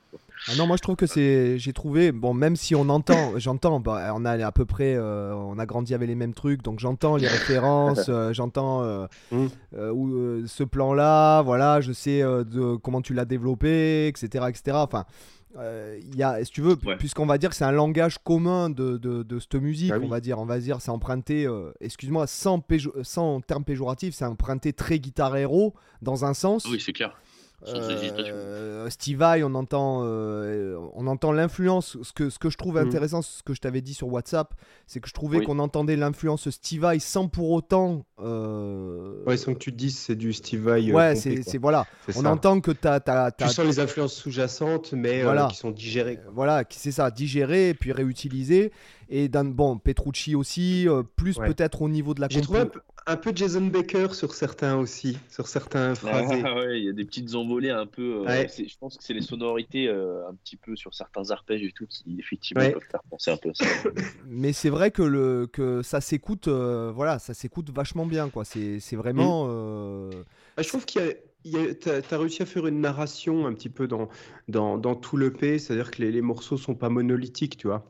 Ah 0.49 0.51
non, 0.57 0.67
moi 0.67 0.75
je 0.75 0.81
trouve 0.81 0.97
que 0.97 1.07
c'est, 1.07 1.57
j'ai 1.57 1.71
trouvé, 1.71 2.11
bon, 2.11 2.33
même 2.33 2.57
si 2.57 2.75
on 2.75 2.89
entend, 2.89 3.33
j'entends, 3.39 3.79
bah, 3.79 4.11
on 4.13 4.25
a 4.25 4.45
à 4.45 4.51
peu 4.51 4.65
près, 4.65 4.99
on 4.99 5.57
a 5.57 5.65
grandi 5.65 5.93
avec 5.93 6.09
les 6.09 6.15
mêmes 6.15 6.33
trucs, 6.33 6.63
donc 6.63 6.79
j'entends 6.79 7.15
les 7.15 7.27
références, 7.27 8.11
j'entends 8.33 9.07
mm. 9.31 9.47
ce 9.71 10.63
plan-là, 10.65 11.43
voilà, 11.43 11.79
je 11.79 11.93
sais 11.93 12.19
de 12.19 12.75
comment 12.75 13.01
tu 13.01 13.13
l'as 13.13 13.25
développé, 13.25 14.07
etc., 14.07 14.45
etc. 14.49 14.77
Enfin 14.81 15.05
euh, 15.57 15.99
il 16.01 16.15
y 16.15 16.23
a, 16.23 16.43
si 16.45 16.51
tu 16.51 16.61
veux, 16.61 16.75
puisqu'on 16.97 17.25
va 17.25 17.37
dire 17.37 17.49
que 17.49 17.55
c'est 17.55 17.65
un 17.65 17.71
langage 17.71 18.17
commun 18.19 18.69
de, 18.69 18.97
de, 18.97 19.23
de 19.23 19.39
cette 19.39 19.55
musique, 19.55 19.89
bah 19.89 19.99
on 20.01 20.07
va 20.07 20.19
dire, 20.19 20.39
on 20.39 20.45
va 20.45 20.59
dire, 20.59 20.81
c'est 20.81 20.91
emprunté, 20.91 21.45
euh, 21.47 21.71
excuse-moi, 21.79 22.27
sans, 22.27 22.63
sans 23.03 23.41
terme 23.41 23.63
péjoratif, 23.63 24.13
c'est 24.13 24.25
emprunté 24.25 24.73
très 24.73 24.99
guitare 24.99 25.35
héros 25.35 25.73
dans 26.01 26.25
un 26.25 26.33
sens. 26.33 26.65
Oui, 26.65 26.79
c'est 26.79 26.93
clair. 26.93 27.17
Euh, 27.65 28.89
Steve 28.89 29.17
Vai, 29.17 29.43
on 29.43 29.55
entend, 29.55 30.01
euh, 30.03 30.77
on 30.93 31.07
entend 31.07 31.31
l'influence. 31.31 31.97
Ce 32.03 32.13
que, 32.13 32.29
ce 32.29 32.39
que 32.39 32.49
je 32.49 32.57
trouve 32.57 32.75
Mhm. 32.79 32.87
intéressant, 32.87 33.21
ce 33.21 33.41
que 33.43 33.53
je 33.53 33.61
t'avais 33.61 33.81
dit 33.81 33.93
sur 33.93 34.07
WhatsApp, 34.11 34.53
c'est 34.85 34.99
que 34.99 35.07
je 35.09 35.13
trouvais 35.13 35.39
Oui. 35.39 35.45
qu'on 35.45 35.59
entendait 35.59 35.95
l'influence 35.95 36.49
Steve 36.49 36.81
Vai 36.81 36.99
sans 36.99 37.27
pour 37.27 37.51
autant. 37.51 38.05
euh, 38.19 39.23
Ouais, 39.25 39.37
sans 39.37 39.53
que 39.53 39.59
tu 39.59 39.71
te 39.71 39.77
dises 39.77 39.97
c'est 39.97 40.15
du 40.15 40.33
Steve 40.33 40.61
Vai. 40.61 40.89
euh, 40.89 40.93
ouais, 40.93 41.15
c'est 41.15 41.57
voilà. 41.57 41.85
On 42.09 42.21
ça. 42.23 42.31
entend 42.31 42.59
que 42.61 42.71
t'as, 42.71 42.99
t'as, 42.99 43.31
Tu 43.31 43.47
sens 43.47 43.65
les 43.65 43.79
influences 43.79 44.13
sous-jacentes, 44.13 44.93
mais 44.93 45.21
euh, 45.21 45.23
Voilà. 45.25 45.47
qui 45.49 45.55
sont 45.57 45.71
digérées. 45.71 46.17
quoi. 46.17 46.31
voilà, 46.33 46.63
c'est 46.69 46.91
ça, 46.91 47.11
digéré 47.11 47.69
et 47.69 47.73
puis 47.73 47.91
réutilisé. 47.91 48.71
Et 49.09 49.29
d'un 49.29 49.45
bon, 49.45 49.77
Petrucci 49.77 50.35
aussi, 50.35 50.87
euh, 50.87 51.01
plus 51.15 51.37
Ouais. 51.37 51.47
peut-être 51.47 51.81
au 51.81 51.87
niveau 51.89 52.13
de 52.13 52.19
la 52.21 52.27
J'ai 52.29 52.41
trouvé 52.41 52.65
un 53.07 53.15
peu, 53.15 53.31
Jason 53.33 53.61
Baker 53.67 54.13
sur 54.13 54.33
certains 54.35 54.77
aussi, 54.77 55.17
sur 55.29 55.47
certains 55.47 55.95
phrasés. 55.95 56.41
Ah 56.45 56.55
ouais, 56.55 56.79
il 56.79 56.85
y 56.85 56.89
a 56.89 56.91
des 56.93 57.05
petites 57.05 57.33
envolées 57.35 57.69
un 57.69 57.85
peu. 57.85 58.17
euh, 58.17 58.25
Ouais. 58.25 58.47
Je 58.57 58.77
pense 58.79 58.97
que 58.97 59.03
c'est 59.03 59.13
les 59.13 59.21
sonorités 59.21 59.87
euh, 59.87 60.27
un 60.27 60.35
petit 60.35 60.57
peu 60.57 60.75
sur 60.75 60.93
certains 60.93 61.31
arpèges 61.31 61.63
et 61.63 61.71
tout 61.71 61.87
qui 61.87 62.17
effectivement 62.19 62.63
Ouais. 62.63 62.71
peuvent 62.71 62.83
faire 62.91 63.03
penser 63.09 63.31
un 63.31 63.37
peu 63.37 63.49
à 63.49 63.53
ça. 63.53 63.65
Mais 64.27 64.53
c'est 64.53 64.69
vrai 64.69 64.91
que, 64.91 65.01
le, 65.01 65.47
que 65.51 65.81
ça 65.81 66.01
s'écoute, 66.01 66.47
euh, 66.47 66.91
voilà, 66.93 67.17
ça 67.19 67.33
s'écoute 67.33 67.69
vachement 67.71 68.05
bien, 68.05 68.29
quoi. 68.29 68.43
C'est, 68.45 68.79
c'est 68.79 68.95
vraiment. 68.97 69.45
Mm. 69.45 69.49
euh, 69.51 70.09
Bah, 70.57 70.63
je 70.63 70.67
trouve 70.67 70.85
qu'il 70.85 71.01
y 71.01 71.05
a, 71.05 71.11
il 71.45 71.51
y 71.51 71.57
a- 71.57 71.73
t'as, 71.75 72.01
t'as 72.01 72.17
réussi 72.17 72.41
à 72.43 72.45
faire 72.45 72.67
une 72.67 72.81
narration 72.81 73.47
un 73.47 73.53
petit 73.53 73.69
peu 73.69 73.87
dans, 73.87 74.09
dans, 74.49 74.77
dans 74.77 74.95
tout 74.95 75.15
le 75.15 75.31
P, 75.31 75.59
c'est-à-dire 75.59 75.91
que 75.91 76.01
les, 76.01 76.11
les 76.11 76.21
morceaux 76.21 76.57
sont 76.57 76.75
pas 76.75 76.89
monolithiques, 76.89 77.55
tu 77.57 77.67
vois. 77.67 77.89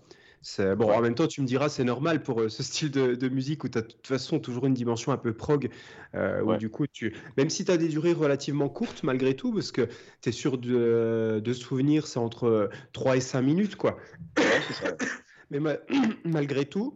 Bon, 0.77 0.91
en 0.91 1.01
même 1.01 1.15
temps, 1.15 1.27
tu 1.27 1.41
me 1.41 1.45
diras, 1.47 1.67
c'est 1.69 1.83
normal 1.83 2.21
pour 2.23 2.41
euh, 2.41 2.49
ce 2.49 2.63
style 2.63 2.89
de, 2.91 3.15
de 3.15 3.29
musique 3.29 3.63
où 3.63 3.69
tu 3.69 3.77
as 3.77 3.81
de 3.81 3.87
toute 3.87 4.07
façon 4.07 4.39
toujours 4.39 4.65
une 4.65 4.73
dimension 4.73 5.11
un 5.11 5.17
peu 5.17 5.33
prog, 5.33 5.69
euh, 6.15 6.41
où 6.41 6.51
Ouais. 6.51 6.57
du 6.57 6.69
coup, 6.69 6.85
tu, 6.87 7.13
même 7.37 7.49
si 7.49 7.65
tu 7.65 7.71
as 7.71 7.77
des 7.77 7.89
durées 7.89 8.13
relativement 8.13 8.69
courtes 8.69 9.03
malgré 9.03 9.35
tout, 9.35 9.51
parce 9.53 9.71
que 9.71 9.87
tu 10.21 10.29
es 10.29 10.31
sûr 10.31 10.57
de, 10.57 11.41
de 11.43 11.53
souvenir, 11.53 12.07
c'est 12.07 12.19
entre 12.19 12.69
3 12.93 13.17
et 13.17 13.21
5 13.21 13.41
minutes, 13.41 13.75
quoi. 13.75 13.97
Ouais, 14.37 14.45
c'est 14.67 14.85
ça. 14.85 14.93
Mais 15.51 15.59
ma- 15.59 15.77
malgré 16.25 16.65
tout, 16.65 16.95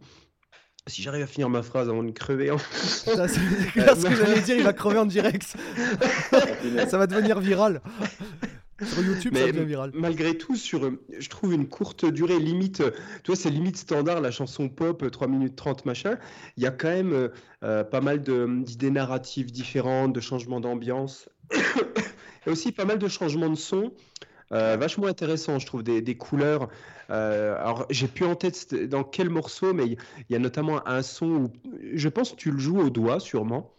si 0.86 1.00
j'arrive 1.02 1.22
à 1.24 1.26
finir 1.26 1.48
ma 1.48 1.62
phrase 1.62 1.88
avant 1.88 2.02
de 2.02 2.10
crever, 2.10 2.50
en- 2.50 2.58
c'est 2.58 3.14
clair 3.72 3.96
ce 3.96 4.06
que 4.06 4.14
j'allais 4.16 4.40
dire, 4.40 4.56
il 4.56 4.64
va 4.64 4.72
crever 4.72 4.98
en 4.98 5.06
direct. 5.06 5.54
ça 6.88 6.98
va 6.98 7.06
devenir 7.06 7.38
viral. 7.40 7.80
Sur 8.84 9.02
YouTube, 9.02 9.34
ça 9.36 9.46
Mais 9.46 9.52
devient 9.52 9.64
viral. 9.66 9.90
malgré 9.94 10.36
tout, 10.36 10.56
sur, 10.56 10.84
euh, 10.84 11.00
je 11.18 11.28
trouve 11.28 11.52
une 11.54 11.68
courte 11.68 12.04
durée, 12.04 12.38
limite, 12.38 12.80
euh, 12.80 12.90
tu 13.22 13.28
vois, 13.32 13.36
c'est 13.36 13.50
limite 13.50 13.76
standard, 13.76 14.20
la 14.20 14.30
chanson 14.30 14.68
pop, 14.68 15.02
euh, 15.02 15.10
3 15.10 15.28
minutes 15.28 15.56
30, 15.56 15.84
machin. 15.86 16.18
Il 16.56 16.62
y 16.62 16.66
a 16.66 16.70
quand 16.70 16.88
même 16.88 17.12
euh, 17.12 17.28
euh, 17.64 17.84
pas 17.84 18.00
mal 18.00 18.22
de- 18.22 18.46
d'idées 18.62 18.90
narratives 18.90 19.50
différentes, 19.52 20.12
de 20.12 20.20
changements 20.20 20.60
d'ambiance. 20.60 21.28
Et 22.46 22.50
aussi 22.50 22.72
pas 22.72 22.84
mal 22.84 22.98
de 22.98 23.08
changements 23.08 23.50
de 23.50 23.54
son. 23.56 23.92
euh, 24.52 24.76
vachement 24.78 25.06
intéressant, 25.06 25.58
je 25.58 25.66
trouve, 25.66 25.82
des, 25.82 26.02
des 26.02 26.16
couleurs. 26.16 26.68
Euh, 27.10 27.56
alors, 27.58 27.86
j'ai 27.90 28.08
plus 28.08 28.26
en 28.26 28.34
tête 28.36 28.74
dans 28.74 29.04
quel 29.04 29.30
morceau, 29.30 29.72
mais 29.74 29.86
il 29.86 29.96
y 30.30 30.36
a 30.36 30.38
notamment 30.38 30.86
un 30.88 31.02
son 31.02 31.26
où 31.26 31.52
je 31.94 32.08
pense 32.08 32.32
que 32.32 32.36
tu 32.36 32.50
le 32.50 32.58
joues 32.58 32.80
au 32.80 32.90
doigt, 32.90 33.20
sûrement, 33.20 33.72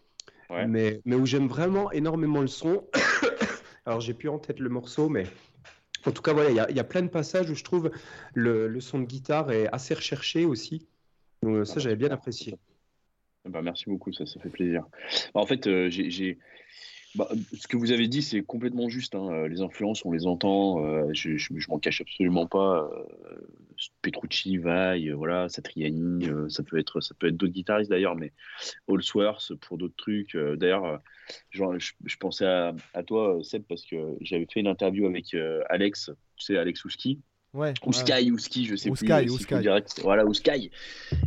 Ouais. 0.49 0.67
mais, 0.67 1.01
mais 1.05 1.15
où 1.15 1.25
j'aime 1.25 1.47
vraiment 1.47 1.91
énormément 1.91 2.41
le 2.41 2.47
son. 2.47 2.83
Alors, 3.85 3.99
j'ai 4.01 4.13
plus 4.13 4.29
en 4.29 4.39
tête 4.39 4.59
le 4.59 4.69
morceau, 4.69 5.09
mais 5.09 5.25
en 6.05 6.11
tout 6.11 6.21
cas, 6.21 6.33
voilà, 6.33 6.49
il 6.69 6.75
y 6.75 6.79
a, 6.79 6.83
plein 6.83 7.01
de 7.01 7.07
passages 7.07 7.49
où 7.49 7.55
je 7.55 7.63
trouve 7.63 7.91
le, 8.33 8.79
son 8.79 8.99
de 8.99 9.05
guitare 9.05 9.51
est 9.51 9.67
assez 9.73 9.93
recherché 9.93 10.45
aussi. 10.45 10.87
Donc, 11.41 11.55
euh, 11.55 11.65
ça, 11.65 11.79
j'avais 11.79 11.95
bien 11.95 12.11
apprécié. 12.11 12.55
Bah, 13.45 13.61
merci 13.61 13.85
beaucoup, 13.87 14.13
ça, 14.13 14.25
ça 14.25 14.39
fait 14.39 14.49
plaisir. 14.49 14.85
Bah, 15.33 15.41
en 15.41 15.45
fait, 15.45 15.67
euh, 15.67 15.89
j'ai- 15.89 16.39
bah, 17.15 17.29
ce 17.53 17.67
que 17.67 17.77
vous 17.77 17.91
avez 17.91 18.07
dit, 18.07 18.23
c'est 18.23 18.41
complètement 18.41 18.89
juste. 18.89 19.13
hein. 19.13 19.29
Euh, 19.31 19.47
Les 19.47 19.61
influences, 19.61 20.03
on 20.03 20.11
les 20.11 20.25
entend. 20.25 20.83
euh, 20.83 21.09
je, 21.13 21.69
m'en 21.69 21.77
cache 21.77 22.01
absolument 22.01 22.47
pas. 22.47 22.89
euh, 22.91 23.35
Petrucci, 24.01 24.57
Vai, 24.57 25.09
euh, 25.09 25.13
voilà, 25.13 25.47
Satriani, 25.49 26.25
ça 26.49 26.63
peut 26.63 26.79
être, 26.79 27.01
ça 27.01 27.13
peut 27.17 27.27
être 27.27 27.37
d'autres 27.37 27.53
guitaristes 27.53 27.89
d'ailleurs, 27.89 28.15
mais 28.15 28.31
Allsworth 28.87 29.53
pour 29.55 29.77
d'autres 29.77 29.95
trucs. 29.95 30.35
d'ailleurs, 30.35 31.01
je, 31.51 32.17
pensais 32.19 32.45
à, 32.45 32.73
à 32.93 33.03
toi, 33.03 33.39
Seb, 33.43 33.63
parce 33.67 33.85
que 33.85 34.15
j'avais 34.21 34.47
fait 34.51 34.59
une 34.61 34.67
interview 34.67 35.05
avec 35.05 35.35
Alex, 35.69 36.11
tu 36.37 36.45
sais, 36.45 36.57
Alex 36.57 36.83
Ouski. 36.85 37.19
Ouais. 37.53 37.73
Ou 37.85 37.89
ouais. 37.89 37.93
Sky, 37.93 38.31
ou 38.31 38.37
Ski, 38.39 38.65
je 38.65 38.75
sais 38.75 38.89
Ou 38.89 38.95
plus. 38.95 39.05
Sky, 39.05 39.13
euh, 39.13 39.31
ou 39.31 39.37
Sky. 39.37 39.59
dire 39.59 39.83
que- 39.83 40.01
Voilà, 40.01 40.25
ou 40.25 40.33
Sky. 40.33 40.71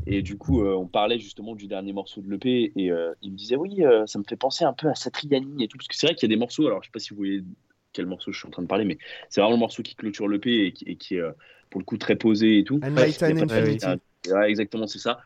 Et 0.06 0.22
du 0.22 0.36
coup, 0.36 0.62
euh, 0.62 0.74
on 0.74 0.86
parlait 0.86 1.18
justement 1.18 1.54
du 1.54 1.66
dernier 1.68 1.92
morceau 1.92 2.20
de 2.20 2.28
l'EP 2.30 2.72
et 2.76 2.90
euh, 2.90 3.12
il 3.22 3.32
me 3.32 3.36
disait 3.36 3.56
oui, 3.56 3.84
euh, 3.84 4.06
ça 4.06 4.18
me 4.18 4.24
fait 4.28 4.36
penser 4.36 4.64
un 4.64 4.72
peu 4.72 4.88
à 4.88 4.94
Satriani 4.94 5.62
et 5.64 5.68
tout, 5.68 5.76
parce 5.78 5.88
que 5.88 5.94
c'est 5.96 6.06
vrai 6.06 6.14
qu'il 6.16 6.28
y 6.28 6.32
a 6.32 6.34
des 6.34 6.38
morceaux. 6.40 6.66
Alors, 6.66 6.82
je 6.82 6.88
sais 6.88 6.92
pas 6.92 6.98
si 6.98 7.10
vous 7.10 7.16
voyez 7.16 7.42
quel 7.92 8.06
morceau 8.06 8.32
je 8.32 8.38
suis 8.38 8.48
en 8.48 8.50
train 8.50 8.62
de 8.62 8.66
parler, 8.68 8.84
mais 8.84 8.98
c'est 9.30 9.40
vraiment 9.40 9.54
le 9.56 9.60
morceau 9.60 9.82
qui 9.82 9.94
clôture 9.94 10.28
l'EP 10.28 10.66
et, 10.66 10.72
qui- 10.72 10.84
et 10.84 10.96
qui 10.96 11.14
est 11.16 11.22
pour 11.70 11.80
le 11.80 11.84
coup 11.84 11.96
très 11.96 12.16
posé 12.16 12.58
et 12.58 12.64
tout. 12.64 12.80
Enlighten 12.82 13.30
Il 13.30 13.38
y 13.38 13.42
a 13.42 13.46
pas 13.46 13.60
de- 13.60 13.60
Infinity. 13.68 13.86
Ouais, 14.32 14.50
exactement, 14.50 14.86
c'est 14.88 14.98
ça. 14.98 15.20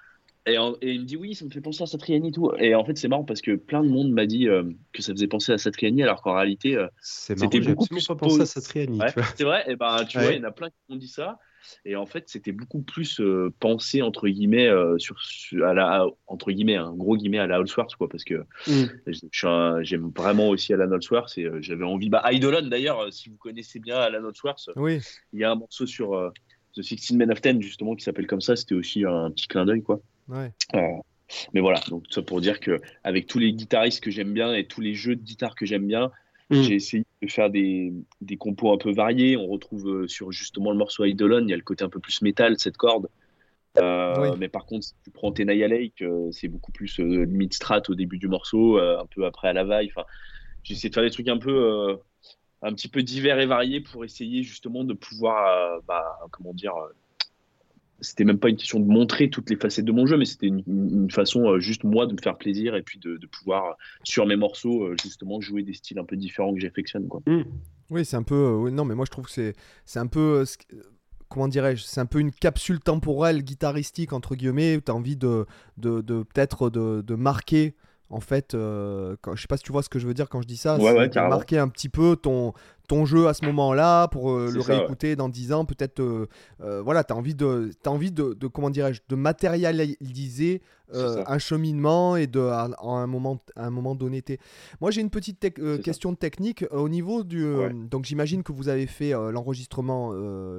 Et, 0.47 0.57
en- 0.59 0.75
et 0.81 0.93
il 0.93 1.01
me 1.01 1.05
dit 1.05 1.17
oui, 1.17 1.35
ça 1.35 1.45
me 1.45 1.51
fait 1.51 1.61
penser 1.61 1.83
à 1.83 1.87
Satriani 1.87 2.29
et 2.29 2.33
tout. 2.33 2.51
Et 2.59 2.75
en 2.75 2.85
fait, 2.85 2.97
c'est 2.97 3.09
marrant 3.09 3.25
parce 3.25 3.41
que 3.43 3.57
plein 3.57 3.83
de 3.85 3.89
monde 3.89 4.11
m'a 4.13 4.27
dit 4.27 4.49
euh, 4.49 4.65
que 4.93 5.03
ça 5.03 5.13
faisait 5.13 5.27
penser 5.29 5.53
à 5.53 5.59
Satriani, 5.59 6.03
alors 6.03 6.23
qu'en 6.23 6.35
réalité, 6.35 6.77
euh, 6.77 6.87
C'était 7.03 7.61
beaucoup 7.61 7.87
plus 7.87 8.07
pas 8.07 8.15
pensé 8.15 8.43
à 8.43 8.47
Satriani, 8.47 8.99
Ouais, 8.99 9.13
c'est 9.37 9.45
vrai, 9.45 9.65
et 9.69 9.77
ben, 9.77 10.05
tu 10.05 10.17
Ouais. 10.19 10.25
vois, 10.25 10.33
il 10.33 10.39
y 10.39 10.41
en 10.41 10.45
a 10.49 10.51
plein 10.51 10.71
qui 10.71 10.77
m'ont 10.89 10.97
dit 10.97 11.09
ça. 11.09 11.39
Et 11.85 11.95
en 11.95 12.07
fait, 12.07 12.25
c'était 12.29 12.53
beaucoup 12.53 12.81
plus 12.81 13.21
euh, 13.21 13.53
pensé, 13.61 14.01
entre 14.01 14.29
guillemets, 14.29 14.67
euh, 14.67 14.97
sur, 14.97 15.21
sur- 15.21 15.67
à 15.67 15.75
la, 15.75 16.07
entre 16.27 16.53
guillemets, 16.53 16.77
un 16.77 16.95
gros 16.95 17.19
guillemets 17.19 17.39
à 17.39 17.47
la 17.47 17.57
Allsworth, 17.57 17.95
quoi, 17.97 18.09
parce 18.09 18.25
que 18.25 18.47
Mm. 18.67 18.87
j'aime 19.83 20.11
vraiment 20.17 20.49
aussi 20.49 20.73
Alan 20.73 20.91
Allsworth 20.91 21.37
et 21.39 21.49
j'avais 21.61 21.85
envie. 21.85 22.09
Bah, 22.09 22.23
Eidolon, 22.33 22.67
d'ailleurs, 22.67 23.13
si 23.13 23.29
vous 23.29 23.37
connaissez 23.37 23.79
bien 23.79 23.97
Alan 23.99 24.27
Allsworth, 24.27 24.71
Oui. 24.77 25.01
il 25.35 25.41
y 25.41 25.45
a 25.45 25.51
un 25.51 25.55
morceau 25.57 25.87
sur 25.87 26.33
The 26.77 26.83
16 26.83 27.13
Men 27.13 27.31
of 27.31 27.41
Ten, 27.41 27.61
justement, 27.61 27.95
qui 27.95 28.05
s'appelle 28.05 28.27
comme 28.27 28.41
ça. 28.41 28.57
C'était 28.57 28.75
aussi 28.75 29.05
un 29.05 29.31
petit 29.31 29.47
clin 29.49 29.65
d'œil, 29.67 29.83
quoi. 29.83 30.01
Ouais. 30.31 30.53
Euh, 30.75 30.81
mais 31.53 31.61
voilà, 31.61 31.81
donc 31.89 32.05
ça 32.11 32.23
pour 32.23 32.41
dire 32.41 32.59
que 32.61 32.81
avec 33.05 33.27
tous 33.27 33.39
les 33.39 33.53
guitaristes 33.53 34.03
que 34.03 34.11
j'aime 34.11 34.33
bien 34.33 34.55
et 34.55 34.67
tous 34.67 34.81
les 34.81 34.95
jeux 34.95 35.17
de 35.17 35.23
guitare 35.23 35.55
que 35.55 35.67
j'aime 35.67 35.87
bien, 35.87 36.11
Mm. 36.51 36.63
j'ai 36.63 36.75
essayé 36.75 37.05
de 37.23 37.31
faire 37.31 37.49
des, 37.49 37.93
des 38.21 38.37
compos 38.37 38.73
un 38.73 38.77
peu 38.77 38.93
variés. 38.93 39.37
On 39.37 39.47
retrouve 39.47 39.89
euh, 39.89 40.09
sur 40.09 40.33
justement 40.33 40.73
le 40.73 40.77
morceau 40.77 41.05
Eidolon, 41.05 41.45
il 41.45 41.51
y 41.51 41.53
a 41.53 41.57
le 41.57 41.63
côté 41.63 41.85
un 41.85 41.89
peu 41.89 42.01
plus 42.01 42.23
métal, 42.23 42.59
cette 42.59 42.77
corde. 42.77 43.09
Euh, 43.79 44.31
Oui. 44.33 44.37
Mais 44.39 44.49
par 44.49 44.67
contre, 44.67 44.85
si 44.85 44.95
tu 45.05 45.11
prends 45.11 45.31
Tenaya 45.31 45.69
Lake, 45.69 46.03
euh, 46.03 46.31
c'est 46.33 46.49
beaucoup 46.49 46.73
plus 46.73 46.99
limite 46.99 47.55
strat 47.55 47.83
au 47.89 47.95
début 47.95 48.19
du 48.19 48.27
morceau, 48.27 48.79
un 48.79 49.07
peu 49.15 49.27
après 49.27 49.49
à 49.49 49.53
la 49.53 49.63
vaille. 49.63 49.91
Enfin, 49.95 50.07
j'ai 50.65 50.75
essayé 50.75 50.89
de 50.89 50.95
faire 50.95 51.05
des 51.05 51.11
trucs 51.11 51.29
un 51.29 51.39
peu, 51.39 51.97
un 52.63 52.75
petit 52.75 52.89
peu 52.89 53.03
divers 53.05 53.39
et 53.39 53.47
variés 53.47 53.81
pour 53.81 54.05
essayer 54.05 54.43
justement 54.43 54.83
de 54.83 54.93
pouvoir, 54.93 55.81
bah, 55.87 56.19
comment 56.33 56.53
dire, 56.53 56.75
c'était 58.01 58.25
même 58.25 58.39
pas 58.39 58.49
une 58.49 58.57
question 58.57 58.81
de 58.81 58.87
montrer 58.87 59.31
toutes 59.31 59.51
les 59.51 59.57
facettes 59.57 59.85
de 59.85 59.93
mon 59.93 60.07
jeu, 60.07 60.17
mais 60.17 60.25
c'était 60.25 60.47
une, 60.47 61.11
façon 61.11 61.49
euh, 61.49 61.61
juste 61.61 61.85
moi 61.85 62.07
de 62.07 62.13
me 62.13 62.19
faire 62.19 62.37
plaisir 62.37 62.75
et 62.75 62.83
puis 62.83 62.99
de, 62.99 63.19
pouvoir 63.27 63.77
sur 64.05 64.27
mes 64.27 64.37
morceaux 64.37 64.85
euh, 64.85 64.97
justement 65.03 65.41
jouer 65.41 65.63
des 65.63 65.75
styles 65.75 65.99
un 65.99 66.05
peu 66.05 66.17
différents 66.17 66.55
que 66.55 66.61
j'affectionne 66.61 67.09
quoi. 67.09 67.21
Mm. 67.27 67.43
Oui, 67.91 68.05
c'est 68.05 68.17
un 68.17 68.23
peu. 68.23 68.35
euh, 68.67 68.71
non, 68.71 68.85
mais 68.85 68.95
moi 68.95 69.05
je 69.05 69.11
trouve 69.11 69.27
que 69.27 69.33
c'est, 69.33 69.99
un 69.99 70.07
peu. 70.07 70.45
euh, 70.73 70.77
Comment 71.29 71.49
dirais-je 71.49 71.85
C'est 71.85 72.01
un 72.01 72.07
peu 72.07 72.19
une 72.19 72.33
capsule 72.33 72.81
temporelle 72.81 73.43
guitaristique, 73.43 74.13
entre 74.13 74.35
guillemets, 74.35 74.77
où 74.77 74.81
tu 74.81 74.91
as 74.91 74.95
envie 74.95 75.17
de, 75.17 75.47
de, 75.77 76.01
peut-être 76.01 76.71
de 76.71 77.15
marquer, 77.15 77.77
en 78.11 78.21
fait. 78.21 78.55
euh, 78.55 79.17
quand, 79.23 79.35
je 79.37 79.41
sais 79.43 79.49
pas 79.49 79.57
si 79.57 79.63
tu 79.65 79.73
vois 79.73 79.83
ce 79.83 79.89
que 79.89 79.99
je 79.99 80.07
veux 80.07 80.15
dire 80.15 80.29
quand 80.29 80.43
je 80.43 80.47
dis 80.47 80.57
ça. 80.57 80.77
Ouais, 80.77 80.93
ouais, 80.93 81.09
marquer 81.29 81.59
un 81.59 81.69
petit 81.69 81.89
peu 81.89 82.17
ton, 82.17 82.53
ton 82.89 83.05
jeu 83.07 83.29
à 83.29 83.35
ce 83.35 83.45
moment-là 83.47 84.09
pour 84.09 84.31
euh, 84.33 84.51
le 84.53 84.61
ça, 84.61 84.73
ouais. 84.73 84.79
réécouter 84.79 85.17
dans 85.17 85.29
10 85.29 85.53
ans. 85.53 85.65
Peut-être. 85.65 86.01
euh, 86.01 86.29
euh, 86.63 86.83
voilà, 86.83 87.05
tu 87.05 87.13
as 87.13 87.17
envie, 87.17 87.35
de, 87.35 87.71
t'as 87.83 87.91
envie 87.91 88.11
de, 88.13 88.35
de. 88.35 88.47
Comment 88.49 88.71
dirais-je 88.71 89.01
De 89.09 89.15
matérialiser 89.17 90.61
euh, 90.95 91.23
un 91.27 91.39
cheminement 91.39 92.17
et 92.17 92.27
de, 92.27 92.41
à, 92.41 92.65
à 92.79 92.87
un, 92.87 93.07
moment, 93.07 93.39
à 93.57 93.67
un 93.67 93.71
moment 93.71 93.95
donné. 93.95 94.23
Moi, 94.81 94.91
j'ai 94.91 95.01
une 95.01 95.11
petite 95.11 95.45
euh, 95.59 95.77
ça. 95.77 95.83
question 95.83 96.15
technique 96.15 96.65
au 96.71 96.89
niveau 96.89 97.23
du. 97.25 97.45
euh, 97.45 97.57
Ouais. 97.69 97.73
donc, 97.73 98.05
j'imagine 98.05 98.43
que 98.43 98.53
vous 98.53 98.69
avez 98.69 98.87
fait 98.87 99.11
l'enregistrement 99.11 100.13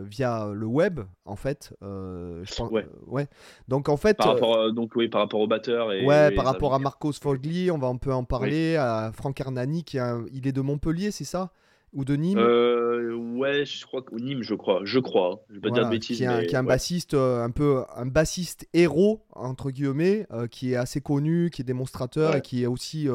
via 0.04 0.50
le 0.54 0.66
web, 0.66 1.00
en 1.26 1.36
fait. 1.36 1.74
je 1.82 2.56
pense, 2.56 2.72
Ouais. 2.72 2.86
ouais. 3.08 3.28
Donc, 3.68 3.90
en 3.90 3.98
fait. 3.98 4.18
Par 4.18 4.28
rapport 4.34 4.72
donc 4.74 4.92
oui 4.96 5.08
par 5.10 5.22
rapport 5.22 5.40
au 5.40 5.48
batteur 5.48 5.92
et 5.92 6.06
Ouais, 6.06 6.32
et 6.32 6.36
par 6.36 6.46
rapport 6.46 6.74
à. 6.74 6.80
Marcos 6.80 7.14
Fogli, 7.14 7.70
on 7.72 7.78
va 7.78 7.88
un 7.88 7.98
peu 7.98 8.12
en 8.14 8.24
parler, 8.24 8.76
à 8.76 9.12
Franck 9.14 9.40
Hernani, 9.40 9.84
qui 9.84 9.98
est 9.98 10.02
un- 10.02 10.26
il 10.34 10.48
est 10.48 10.52
de 10.52 10.62
Montpellier, 10.62 11.12
c'est 11.12 11.24
ça? 11.26 11.52
Ou 11.94 12.06
de 12.06 12.16
Nîmes. 12.16 12.38
Euh, 12.38 13.14
ouais, 13.16 13.66
je 13.66 13.86
crois 13.86 14.02
que 14.02 14.16
Nîmes, 14.16 14.44
je 14.44 14.56
crois, 14.56 14.82
je 14.84 15.00
crois. 15.00 15.34
Hein. 15.34 15.46
Je 15.50 15.56
vais 15.56 15.62
pas 15.62 15.70
dire 15.72 15.86
de 15.86 15.90
bêtises. 15.90 16.18
Qui 16.18 16.24
est 16.24 16.28
un, 16.28 16.38
mais 16.40 16.46
qui 16.48 16.56
est 16.56 16.58
un 16.58 16.62
ouais. 16.62 16.68
bassiste 16.68 17.14
euh, 17.14 17.44
un 17.44 17.50
peu 17.52 17.84
un 17.96 18.06
bassiste 18.06 18.68
héros 18.74 19.24
entre 19.32 19.72
guillemets, 19.72 20.26
euh, 20.32 20.48
qui 20.48 20.74
est 20.74 20.76
assez 20.76 21.02
connu, 21.02 21.50
qui 21.52 21.62
est 21.62 21.66
démonstrateur 21.66 22.32
Ouais. 22.32 22.38
et 22.40 22.42
qui 22.42 22.64
est 22.64 22.68
aussi 22.68 23.08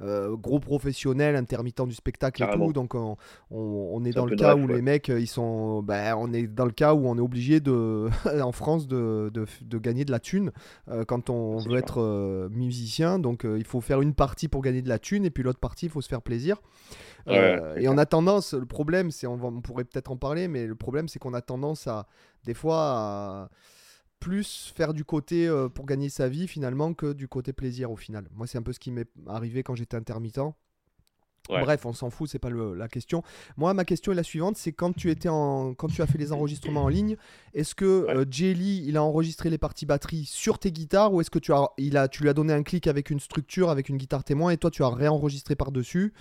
euh, 0.00 0.36
gros 0.36 0.60
professionnel, 0.60 1.36
intermittent 1.36 1.82
du 1.86 1.94
spectacle 1.94 2.42
et 2.42 2.46
tout. 2.46 2.72
Donc 2.72 2.94
on, 2.94 3.16
on- 3.50 3.90
on 3.92 4.04
est 4.04 4.12
dans 4.12 4.26
le 4.26 4.32
cas 4.32 4.54
rêve, 4.54 4.64
où 4.64 4.66
ouais. 4.66 4.74
les 4.74 4.82
mecs 4.82 5.08
euh, 5.10 5.20
ils 5.20 5.26
sont, 5.26 5.82
ben, 5.82 6.14
on 6.16 6.32
est 6.32 6.46
dans 6.46 6.64
le 6.66 6.70
cas 6.72 6.94
où 6.94 7.06
on 7.08 7.16
est 7.16 7.20
obligé 7.20 7.60
de 7.60 8.08
en 8.42 8.52
France 8.52 8.86
de, 8.86 9.30
de, 9.34 9.46
de 9.62 9.78
gagner 9.78 10.04
de 10.04 10.10
la 10.10 10.20
thune 10.20 10.52
euh, 10.88 11.04
quand 11.04 11.30
on 11.30 11.60
veut 11.62 11.76
sûr. 11.76 11.76
être 11.76 12.48
musicien. 12.50 13.18
Donc 13.18 13.44
il 13.44 13.64
faut 13.64 13.80
faire 13.80 14.00
une 14.00 14.14
partie 14.14 14.48
pour 14.48 14.62
gagner 14.62 14.82
de 14.82 14.88
la 14.88 14.98
thune 14.98 15.24
et 15.24 15.30
puis 15.30 15.42
l'autre 15.42 15.60
partie 15.60 15.86
il 15.86 15.90
faut 15.90 16.00
se 16.00 16.08
faire 16.08 16.22
plaisir. 16.22 16.56
Ouais, 17.26 17.60
et 17.76 17.88
on 17.88 17.98
a 17.98 18.06
tendance, 18.06 18.54
le 18.54 18.64
problème, 18.64 19.10
c'est, 19.10 19.26
on, 19.26 19.36
va- 19.36 19.48
on 19.48 19.60
pourrait 19.60 19.84
peut-être 19.84 20.10
en 20.10 20.16
parler, 20.16 20.48
mais 20.48 20.66
le 20.66 20.74
problème, 20.74 21.08
c'est 21.08 21.18
qu'on 21.18 21.34
a 21.34 21.42
tendance 21.42 21.86
à, 21.86 22.06
des 22.44 22.54
fois, 22.54 22.78
à 22.80 23.48
plus 24.20 24.72
faire 24.74 24.92
du 24.94 25.04
côté 25.04 25.46
euh, 25.46 25.68
pour 25.68 25.86
gagner 25.86 26.08
sa 26.08 26.28
vie 26.28 26.48
finalement 26.48 26.92
que 26.94 27.12
du 27.12 27.28
côté 27.28 27.52
plaisir 27.52 27.90
au 27.90 27.96
final. 27.96 28.28
Moi, 28.34 28.46
c'est 28.46 28.58
un 28.58 28.62
peu 28.62 28.72
ce 28.72 28.80
qui 28.80 28.90
m'est 28.90 29.08
arrivé 29.26 29.62
quand 29.62 29.74
j'étais 29.74 29.96
intermittent. 29.96 30.40
Ouais. 31.50 31.62
Bref, 31.62 31.86
on 31.86 31.94
s'en 31.94 32.10
fout, 32.10 32.28
c'est 32.28 32.38
pas 32.38 32.50
le- 32.50 32.74
la 32.74 32.88
question. 32.88 33.22
Moi, 33.56 33.72
ma 33.72 33.86
question 33.86 34.12
est 34.12 34.14
la 34.14 34.22
suivante 34.22 34.58
c'est 34.58 34.72
quand 34.72 34.94
tu 34.94 35.10
étais 35.10 35.30
en, 35.30 35.72
quand 35.72 35.88
tu 35.88 36.02
as 36.02 36.06
fait 36.06 36.18
les 36.18 36.30
enregistrements 36.32 36.82
en 36.84 36.88
ligne, 36.88 37.16
est-ce 37.54 37.74
que 37.74 38.04
Ouais. 38.04 38.16
euh, 38.18 38.24
Jelly, 38.30 38.84
il 38.86 38.98
a 38.98 39.02
enregistré 39.02 39.48
les 39.48 39.56
parties 39.56 39.86
batterie 39.86 40.26
sur 40.26 40.58
tes 40.58 40.72
guitares 40.72 41.14
ou 41.14 41.22
est-ce 41.22 41.30
que 41.30 41.38
tu 41.38 41.52
as, 41.54 41.68
il 41.78 41.96
a, 41.96 42.06
tu 42.08 42.22
lui 42.22 42.28
as 42.28 42.34
donné 42.34 42.52
un 42.52 42.62
clic 42.62 42.86
avec 42.86 43.08
une 43.08 43.20
structure, 43.20 43.70
avec 43.70 43.88
une 43.88 43.96
guitare 43.96 44.24
témoin 44.24 44.50
et 44.50 44.58
toi 44.58 44.70
tu 44.70 44.82
as 44.82 44.90
réenregistré 44.90 45.56
par 45.56 45.72
dessus 45.72 46.12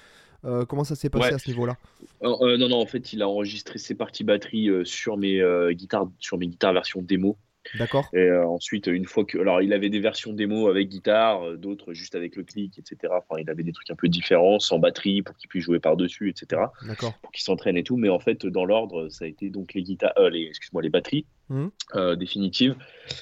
Euh, 0.45 0.65
Comment 0.65 0.83
ça 0.85 0.95
s'est 0.95 1.09
passé 1.09 1.29
Ouais. 1.29 1.33
à 1.33 1.39
ce 1.39 1.49
niveau-là? 1.49 1.75
Euh, 2.23 2.33
euh, 2.41 2.57
non, 2.57 2.69
non, 2.69 2.79
en 2.79 2.85
fait, 2.85 3.11
il 3.11 3.21
a 3.23 3.27
enregistré 3.27 3.79
ses 3.79 3.95
parties 3.95 4.23
batterie 4.23 4.69
sur 4.85 5.17
mes 5.17 5.41
guitares, 5.73 6.07
sur 6.19 6.37
mes 6.37 6.47
guitares 6.47 6.73
version 6.73 7.01
démo. 7.01 7.35
D'accord. 7.75 8.09
Et 8.13 8.19
euh, 8.19 8.47
ensuite, 8.47 8.87
une 8.87 9.05
fois 9.05 9.25
que, 9.25 9.37
alors, 9.37 9.61
il 9.61 9.73
avait 9.73 9.89
des 9.89 9.99
versions 9.99 10.33
démo 10.33 10.67
avec 10.67 10.89
guitare, 10.89 11.45
euh, 11.45 11.57
d'autres 11.57 11.93
juste 11.93 12.15
avec 12.15 12.35
le 12.35 12.43
clic, 12.43 12.77
etc. 12.79 13.13
Enfin, 13.17 13.41
il 13.41 13.49
avait 13.49 13.63
des 13.63 13.73
trucs 13.73 13.89
un 13.89 13.95
peu 13.95 14.07
différents, 14.07 14.59
sans 14.59 14.79
batterie, 14.79 15.21
pour 15.21 15.35
qu'il 15.37 15.49
puisse 15.49 15.63
jouer 15.63 15.79
par 15.79 15.97
dessus, 15.97 16.29
etc. 16.29 16.61
D'accord. 16.83 17.17
Pour 17.21 17.31
qu'il 17.31 17.43
s'entraîne 17.43 17.77
et 17.77 17.83
tout. 17.83 17.97
Mais 17.97 18.09
en 18.09 18.19
fait, 18.19 18.45
dans 18.45 18.65
l'ordre, 18.65 19.09
ça 19.09 19.25
a 19.25 19.27
été 19.27 19.49
donc 19.49 19.73
les 19.73 19.83
guitares, 19.83 20.13
euh, 20.17 20.29
les, 20.29 20.43
excuse-moi, 20.43 20.81
les 20.81 20.89
batteries 20.89 21.25
Mhm. 21.49 21.71
euh, 21.95 22.15
définitives. 22.15 22.75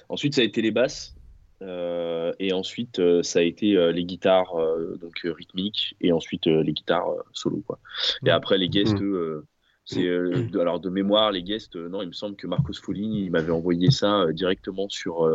Ensuite, 0.09 0.35
ça 0.35 0.41
a 0.41 0.43
été 0.43 0.61
les 0.61 0.71
basses. 0.71 1.15
Euh, 1.61 2.33
et 2.37 2.51
ensuite, 2.51 2.99
euh, 2.99 3.23
ça 3.23 3.39
a 3.39 3.41
été 3.41 3.77
euh, 3.77 3.91
les 3.93 4.03
guitares 4.03 4.55
euh, 4.59 4.97
donc 4.97 5.13
euh, 5.23 5.31
rythmiques 5.31 5.95
et 6.01 6.11
ensuite 6.11 6.47
euh, 6.47 6.61
les 6.61 6.73
guitares 6.73 7.09
euh, 7.09 7.21
solo 7.31 7.63
quoi. 7.65 7.79
Et 8.25 8.29
Mhm. 8.29 8.35
après 8.35 8.57
les 8.57 8.67
guests, 8.67 8.99
Mhm. 8.99 9.45
C'est 9.85 10.07
euh, 10.07 10.43
de, 10.51 10.59
alors 10.59 10.79
de 10.79 10.89
mémoire 10.89 11.31
les 11.31 11.43
guests. 11.43 11.75
euh, 11.75 11.87
non, 11.89 12.01
il 12.01 12.07
me 12.07 12.11
semble 12.13 12.35
que 12.35 12.47
Marcos 12.47 12.73
Folini 12.81 13.25
il 13.25 13.31
m'avait 13.31 13.51
envoyé 13.51 13.91
ça 13.91 14.21
euh, 14.21 14.33
directement 14.33 14.89
sur 14.89 15.29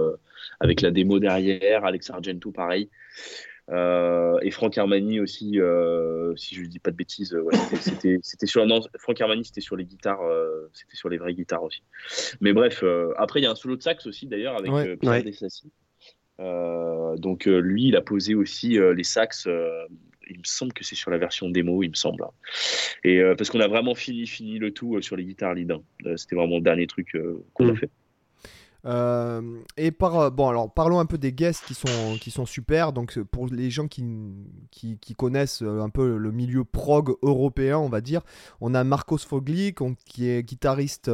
avec 0.59 0.81
la 0.83 0.91
démo 0.91 1.19
derrière. 1.21 1.85
Alex 1.85 2.11
Argento 2.11 2.51
pareil. 2.51 2.91
Et 3.73 4.51
Franck 4.51 4.77
Armani 4.79 5.21
aussi, 5.21 5.59
si 6.37 6.55
je 6.57 6.65
dis 6.65 6.81
pas 6.81 6.91
de 6.91 6.97
bêtises, 6.97 7.35
ouais, 7.35 7.55
c'était- 7.81 8.19
sur 8.47 8.67
non, 8.67 8.81
Franck 8.99 9.21
Armani 9.21 9.45
c'était 9.45 9.61
sur 9.61 9.77
les 9.77 9.85
guitares, 9.85 10.21
c'était 10.73 10.97
sur 10.97 11.09
les 11.09 11.19
vraies 11.19 11.35
guitares 11.35 11.63
aussi. 11.63 11.83
Mais 12.41 12.53
bref, 12.53 12.83
après 13.17 13.39
il 13.41 13.45
y 13.45 13.47
a 13.47 13.51
un 13.53 13.55
solo 13.55 13.77
de 13.77 13.83
sax 13.83 14.07
aussi 14.07 14.27
d'ailleurs 14.27 14.57
avec 14.59 14.73
Ouais. 14.73 14.97
Pierre 14.97 15.23
Ouais. 16.39 17.17
Donc 17.19 17.45
lui, 17.47 17.89
il 17.89 17.97
a 17.97 18.01
posé 18.01 18.35
aussi 18.35 18.71
les 18.97 19.05
sax. 19.05 19.47
Il 20.31 20.39
me 20.39 20.45
semble 20.45 20.73
que 20.73 20.85
c'est 20.85 20.95
sur 20.95 21.11
la 21.11 21.19
version 21.19 21.49
démo, 21.51 21.83
il 21.83 21.91
me 21.91 21.95
semble. 21.95 22.23
hein. 22.25 22.31
Et 23.05 23.19
euh, 23.19 23.35
parce 23.35 23.51
qu'on 23.51 23.61
a 23.61 23.69
vraiment 23.69 23.95
fini, 23.95 24.27
fini 24.27 24.59
le 24.59 24.73
tout 24.73 24.97
euh, 24.97 25.03
sur 25.03 25.17
les 25.17 25.25
guitares 25.25 25.55
lead. 25.55 25.73
Euh, 26.07 26.17
C'était 26.17 26.37
vraiment 26.37 26.57
le 26.57 26.63
dernier 26.63 26.87
truc 26.87 27.17
qu'on 27.55 27.69
a 27.69 27.73
Mm. 27.73 27.77
fait. 27.77 27.91
Euh, 28.87 29.43
et 29.77 29.91
par 29.91 30.33
bon 30.33 30.49
alors 30.49 30.73
parlons 30.73 31.01
un 31.01 31.05
peu 31.05 31.19
des 31.19 31.35
guests 31.35 31.67
qui 31.67 31.75
sont 31.75 32.17
qui 32.19 32.31
sont 32.31 32.47
super 32.47 32.95
donc 32.95 33.19
pour 33.25 33.47
les 33.49 33.69
gens 33.71 33.89
qui, 33.89 34.03
qui, 34.71 34.97
qui 34.99 35.15
connaissent 35.15 35.61
un 35.61 35.91
peu 35.91 36.17
le 36.17 36.33
milieu 36.33 36.65
prog 36.65 37.15
européen 37.21 37.77
on 37.77 37.91
va 37.91 38.01
dire 38.01 38.23
on 38.63 38.73
a 38.75 38.83
Marcos 38.83 39.19
Fogli 39.19 39.75
qui 40.07 40.31
est 40.31 40.43
guitariste 40.43 41.11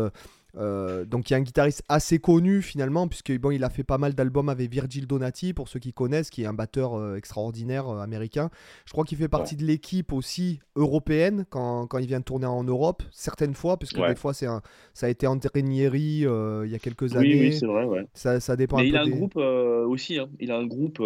euh, 0.59 1.05
donc 1.05 1.25
qui 1.25 1.35
est 1.35 1.37
un 1.37 1.41
guitariste 1.43 1.83
assez 1.89 2.19
connu 2.19 2.63
finalement 2.63 3.09
puisque 3.09 3.37
bon 3.39 3.51
il 3.51 3.63
a 3.65 3.71
fait 3.71 3.85
pas 3.85 3.99
mal 3.99 4.15
d'albums 4.15 4.49
avec 4.49 4.71
Virgil 4.71 5.07
Donati 5.07 5.53
pour 5.53 5.69
ceux 5.69 5.79
qui 5.81 5.93
connaissent 5.93 6.31
qui 6.31 6.43
est 6.43 6.47
un 6.47 6.53
batteur 6.55 6.95
euh, 6.95 7.17
extraordinaire 7.17 7.89
euh, 7.89 8.01
américain 8.01 8.51
je 8.87 8.93
crois 8.93 9.05
qu'il 9.05 9.19
fait 9.19 9.29
partie 9.29 9.57
de 9.57 9.65
l'équipe 9.65 10.13
aussi 10.13 10.61
européenne 10.75 11.45
quand, 11.51 11.87
quand 11.87 11.99
il 11.99 12.07
vient 12.07 12.21
tourner 12.21 12.47
en 12.47 12.65
Europe 12.65 13.03
certaines 13.11 13.55
fois 13.55 13.77
parce 13.77 13.93
que 13.93 14.01
Ouais. 14.01 14.09
des 14.11 14.15
fois 14.17 14.33
c'est 14.35 14.47
un, 14.47 14.63
ça 14.95 15.07
a 15.07 15.09
été 15.09 15.27
André 15.27 15.51
il 15.57 16.21
y 16.71 16.75
a 16.75 16.79
quelques 16.79 17.03
Oui, 17.13 17.17
années 17.17 17.41
oui, 17.41 17.53
c'est 17.53 17.67
vrai. 17.67 17.85
Ouais. 17.85 18.05
ça, 18.15 18.41
ça 18.41 18.57
dépend 18.57 18.77
Mais 18.77 18.83
un 18.83 18.87
il 18.87 18.93
peu 18.93 18.99
a 18.99 19.03
un 19.03 19.09
groupe 19.09 19.37
aussi. 19.37 20.19
hein. 20.19 20.29
Il 20.41 20.51
a 20.51 20.57
un 20.57 20.67
groupe 20.67 21.03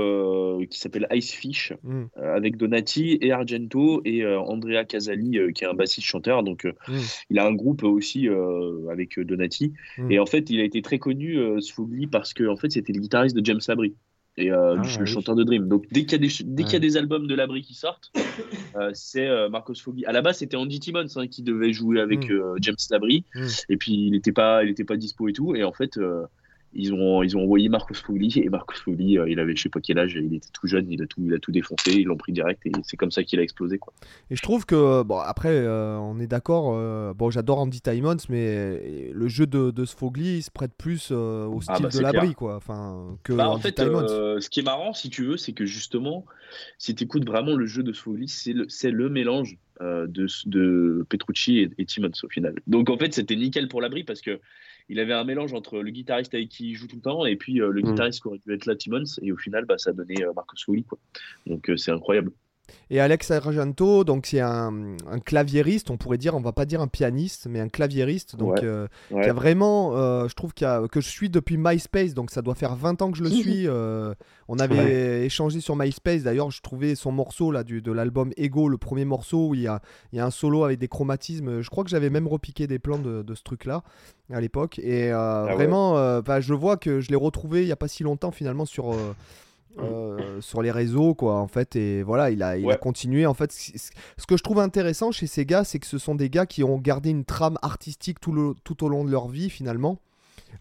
qui 0.70 0.78
s'appelle 0.78 1.06
Icefish 1.10 1.72
Mm, 1.82 2.04
avec 2.16 2.56
Donati 2.56 3.18
et 3.20 3.32
Argento 3.32 4.00
et 4.04 4.26
Andrea 4.26 4.84
Casali 4.84 5.38
qui 5.54 5.64
est 5.64 5.66
un 5.66 5.74
bassiste 5.74 6.06
chanteur. 6.06 6.42
Donc 6.42 6.64
mm, 6.64 6.96
il 7.30 7.38
a 7.38 7.46
un 7.46 7.54
groupe 7.54 7.82
aussi 7.84 8.28
avec 8.90 9.18
euh, 9.18 9.24
Donati. 9.40 9.72
Mm. 9.98 10.10
Et 10.12 10.18
en 10.18 10.26
fait, 10.26 10.50
il 10.50 10.60
a 10.60 10.64
été 10.64 10.82
très 10.82 10.98
connu, 10.98 11.38
euh, 11.38 11.58
parce 12.10 12.32
que 12.34 12.46
en 12.46 12.56
fait, 12.56 12.70
c'était 12.70 12.92
le 12.92 13.00
guitariste 13.00 13.36
de 13.36 13.44
James 13.44 13.60
Labrie. 13.66 13.94
Et 14.36 14.50
euh, 14.52 14.76
Ah, 14.78 14.82
le 14.82 15.04
oui. 15.04 15.06
chanteur 15.06 15.34
de 15.34 15.42
Dream. 15.42 15.66
Donc 15.68 15.86
dès 15.90 16.02
qu'il 16.04 16.12
y 16.12 16.14
a 16.14 16.18
des, 16.18 16.32
dès 16.44 16.62
qu'il 16.62 16.72
y 16.74 16.76
a 16.76 16.80
des 16.80 16.96
albums 16.96 17.26
de 17.26 17.34
Labrie 17.34 17.62
qui 17.62 17.74
sortent, 17.74 18.12
euh, 18.76 18.90
c'est 18.94 19.26
euh, 19.26 19.48
Marcos 19.48 19.74
Fogli. 19.74 20.04
À 20.06 20.12
la 20.12 20.22
base, 20.22 20.38
c'était 20.38 20.56
Andy 20.56 20.78
Timmons 20.78 21.04
hein, 21.16 21.26
qui 21.26 21.42
devait 21.42 21.72
jouer 21.72 22.00
avec 22.00 22.28
Mm. 22.28 22.32
euh, 22.32 22.54
James 22.60 22.76
Labrie. 22.90 23.24
Mm. 23.34 23.46
Et 23.70 23.76
puis 23.76 23.92
il 23.92 24.10
n'était 24.12 24.32
pas, 24.32 24.62
il 24.64 24.70
était 24.70 24.84
pas 24.84 24.96
dispo 24.96 25.28
et 25.28 25.32
tout. 25.32 25.56
Et 25.56 25.64
en 25.64 25.72
fait, 25.72 25.98
ils 26.72 26.94
ont, 26.94 27.22
ils 27.22 27.36
ont 27.36 27.42
envoyé 27.42 27.68
Marcos 27.68 27.94
Fogli. 27.94 28.32
Et 28.38 28.48
Marcos 28.48 28.76
Fogli, 28.76 29.18
euh, 29.18 29.28
il 29.28 29.40
avait 29.40 29.56
je 29.56 29.62
sais 29.62 29.68
pas 29.68 29.80
quel 29.80 29.98
âge, 29.98 30.14
il 30.14 30.34
était 30.34 30.48
tout 30.52 30.66
jeune, 30.66 30.86
il 30.90 31.02
a 31.02 31.06
tout, 31.06 31.20
il 31.24 31.34
a 31.34 31.38
tout 31.38 31.50
défoncé. 31.50 31.92
Ils 31.92 32.04
l'ont 32.04 32.16
pris 32.16 32.32
direct 32.32 32.64
et 32.66 32.72
c'est 32.84 32.96
comme 32.96 33.10
ça 33.10 33.24
qu'il 33.24 33.38
a 33.40 33.42
explosé 33.42 33.78
quoi. 33.78 33.92
Et 34.30 34.36
je 34.36 34.42
trouve 34.42 34.66
que, 34.66 35.02
bon, 35.02 35.18
après, 35.18 35.50
euh, 35.50 35.98
on 35.98 36.20
est 36.20 36.26
d'accord. 36.26 36.74
euh, 36.74 37.12
bon, 37.14 37.30
j'adore 37.30 37.58
Andy 37.58 37.80
Timons, 37.80 38.16
mais 38.28 39.10
le 39.12 39.28
jeu 39.28 39.46
de, 39.46 39.70
de 39.70 39.84
Sfogli 39.84 40.36
il 40.38 40.42
se 40.42 40.50
prête 40.50 40.72
plus 40.76 41.10
au 41.10 41.60
style 41.60 41.82
bah, 41.82 41.88
de 41.88 42.00
l'abri, 42.00 42.34
quoi. 42.34 42.56
Enfin, 42.56 43.16
que 43.24 43.32
Bah, 43.32 43.48
en 43.48 43.54
Andy 43.54 43.62
fait, 43.62 43.78
ce 43.78 44.48
qui 44.48 44.60
est 44.60 44.64
marrant, 44.64 44.92
si 44.92 45.10
tu 45.10 45.24
veux, 45.24 45.36
c'est 45.36 45.52
que 45.52 45.64
justement, 45.64 46.24
si 46.78 46.94
tu 46.94 47.04
écoutes 47.04 47.26
vraiment 47.26 47.54
le 47.56 47.66
jeu 47.66 47.82
de 47.82 47.92
Sfogli, 47.92 48.28
c'est 48.28 48.52
le, 48.52 48.66
le 48.90 49.08
mélange 49.08 49.56
de, 49.80 50.26
de 50.46 51.06
Petrucci 51.08 51.58
et, 51.58 51.70
et 51.78 51.86
Timmons 51.86 52.10
au 52.22 52.28
final. 52.28 52.54
Donc 52.66 52.90
en 52.90 52.98
fait, 52.98 53.14
c'était 53.14 53.34
nickel 53.36 53.66
pour 53.66 53.80
l'abri 53.80 54.04
parce 54.04 54.20
que 54.20 54.38
il 54.90 54.98
avait 54.98 55.14
un 55.14 55.22
mélange 55.24 55.54
entre 55.54 55.78
le 55.80 55.90
guitariste 55.90 56.34
avec 56.34 56.48
qui 56.48 56.70
il 56.70 56.74
joue 56.74 56.88
tout 56.88 56.96
le 56.96 57.02
temps 57.02 57.24
et 57.24 57.36
puis 57.36 57.60
euh, 57.60 57.70
le 57.70 57.80
Mm. 57.80 57.84
guitariste 57.92 58.22
qui 58.22 58.28
aurait 58.28 58.38
dû 58.38 58.52
être 58.52 58.66
là, 58.66 58.74
Timmons, 58.74 59.04
et 59.22 59.30
au 59.30 59.36
final, 59.36 59.64
bah, 59.64 59.78
ça 59.78 59.92
donnait 59.92 60.24
euh, 60.24 60.32
Marcos 60.34 60.56
Sfogli. 60.56 60.84
Quoi. 60.84 60.98
Donc 61.46 61.70
euh, 61.70 61.76
c'est 61.76 61.92
incroyable. 61.92 62.32
Et 62.90 63.00
Alex 63.00 63.30
Argento, 63.30 64.04
donc 64.04 64.26
c'est 64.26 64.40
un, 64.40 64.96
un 65.10 65.18
claviériste, 65.20 65.90
on 65.90 65.96
pourrait 65.96 66.18
dire, 66.18 66.34
on 66.34 66.40
va 66.40 66.52
pas 66.52 66.64
dire 66.66 66.80
un 66.80 66.88
pianiste, 66.88 67.46
mais 67.48 67.60
un 67.60 67.68
claviériste, 67.68 68.36
donc 68.36 68.54
Ouais. 68.54 68.60
euh, 68.64 68.86
Ouais. 69.10 69.22
qui 69.22 69.28
a 69.30 69.32
vraiment, 69.32 69.96
euh, 69.96 70.26
je 70.28 70.34
trouve 70.34 70.52
qu'il 70.54 70.66
y 70.66 70.70
a- 70.70 70.86
que 70.88 71.00
je 71.00 71.08
suis 71.08 71.30
depuis 71.30 71.56
MySpace, 71.56 72.14
donc 72.14 72.30
ça 72.30 72.42
doit 72.42 72.54
faire 72.54 72.74
20 72.74 73.00
ans 73.02 73.10
que 73.12 73.18
je 73.18 73.22
le 73.22 73.30
suis. 73.64 73.68
euh, 73.68 74.14
on 74.48 74.58
avait 74.58 75.24
échangé 75.24 75.60
sur 75.60 75.76
MySpace, 75.76 76.22
d'ailleurs, 76.24 76.50
je 76.50 76.60
trouvais 76.62 76.94
son 76.96 77.12
morceau 77.12 77.52
là 77.52 77.62
du, 77.62 77.80
de 77.82 77.92
l'album 77.92 78.30
Ego, 78.36 78.68
le 78.68 78.78
premier 78.78 79.04
morceau 79.04 79.48
où 79.48 79.54
il 79.54 79.60
y 79.60 79.66
a, 79.68 79.80
il 80.12 80.16
y 80.16 80.20
a 80.20 80.26
un 80.26 80.30
solo 80.32 80.64
avec 80.64 80.78
des 80.80 80.88
chromatismes. 80.88 81.60
Je 81.60 81.70
crois 81.70 81.84
que 81.84 81.90
j'avais 81.90 82.10
même 82.10 82.26
repiqué 82.26 82.66
des 82.66 82.78
plans 82.80 82.98
de, 82.98 83.22
de 83.22 83.34
ce 83.34 83.42
truc-là 83.44 83.82
à 84.32 84.40
l'époque, 84.40 84.78
et 84.80 85.12
euh, 85.12 85.46
ouais. 85.46 85.54
vraiment, 85.54 85.96
euh, 85.98 86.20
bah, 86.22 86.40
je 86.40 86.54
vois 86.54 86.76
que 86.76 87.00
je 87.00 87.08
l'ai 87.10 87.16
retrouvé 87.16 87.62
il 87.62 87.68
y 87.68 87.72
a 87.72 87.76
pas 87.76 87.88
si 87.88 88.02
longtemps 88.02 88.30
finalement 88.32 88.64
sur. 88.64 88.94
Euh, 89.78 90.40
sur 90.40 90.62
les 90.62 90.70
réseaux 90.70 91.14
quoi 91.14 91.36
en 91.36 91.46
fait 91.46 91.76
et 91.76 92.02
voilà 92.02 92.30
il 92.30 92.42
a, 92.42 92.56
il 92.58 92.70
a 92.70 92.76
continué 92.76 93.24
en 93.24 93.34
fait 93.34 93.52
ce 93.52 94.26
que 94.26 94.36
je 94.36 94.42
trouve 94.42 94.58
intéressant 94.58 95.12
chez 95.12 95.26
ces 95.28 95.46
gars 95.46 95.62
c'est 95.64 95.78
que 95.78 95.86
ce 95.86 95.96
sont 95.98 96.14
des 96.16 96.28
gars 96.28 96.44
qui 96.46 96.64
ont 96.64 96.78
gardé 96.78 97.10
une 97.10 97.24
trame 97.24 97.56
artistique 97.62 98.20
tout, 98.20 98.32
le, 98.32 98.54
tout 98.64 98.82
au 98.84 98.88
long 98.88 99.04
de 99.04 99.10
leur 99.10 99.28
vie 99.28 99.48
finalement. 99.48 99.98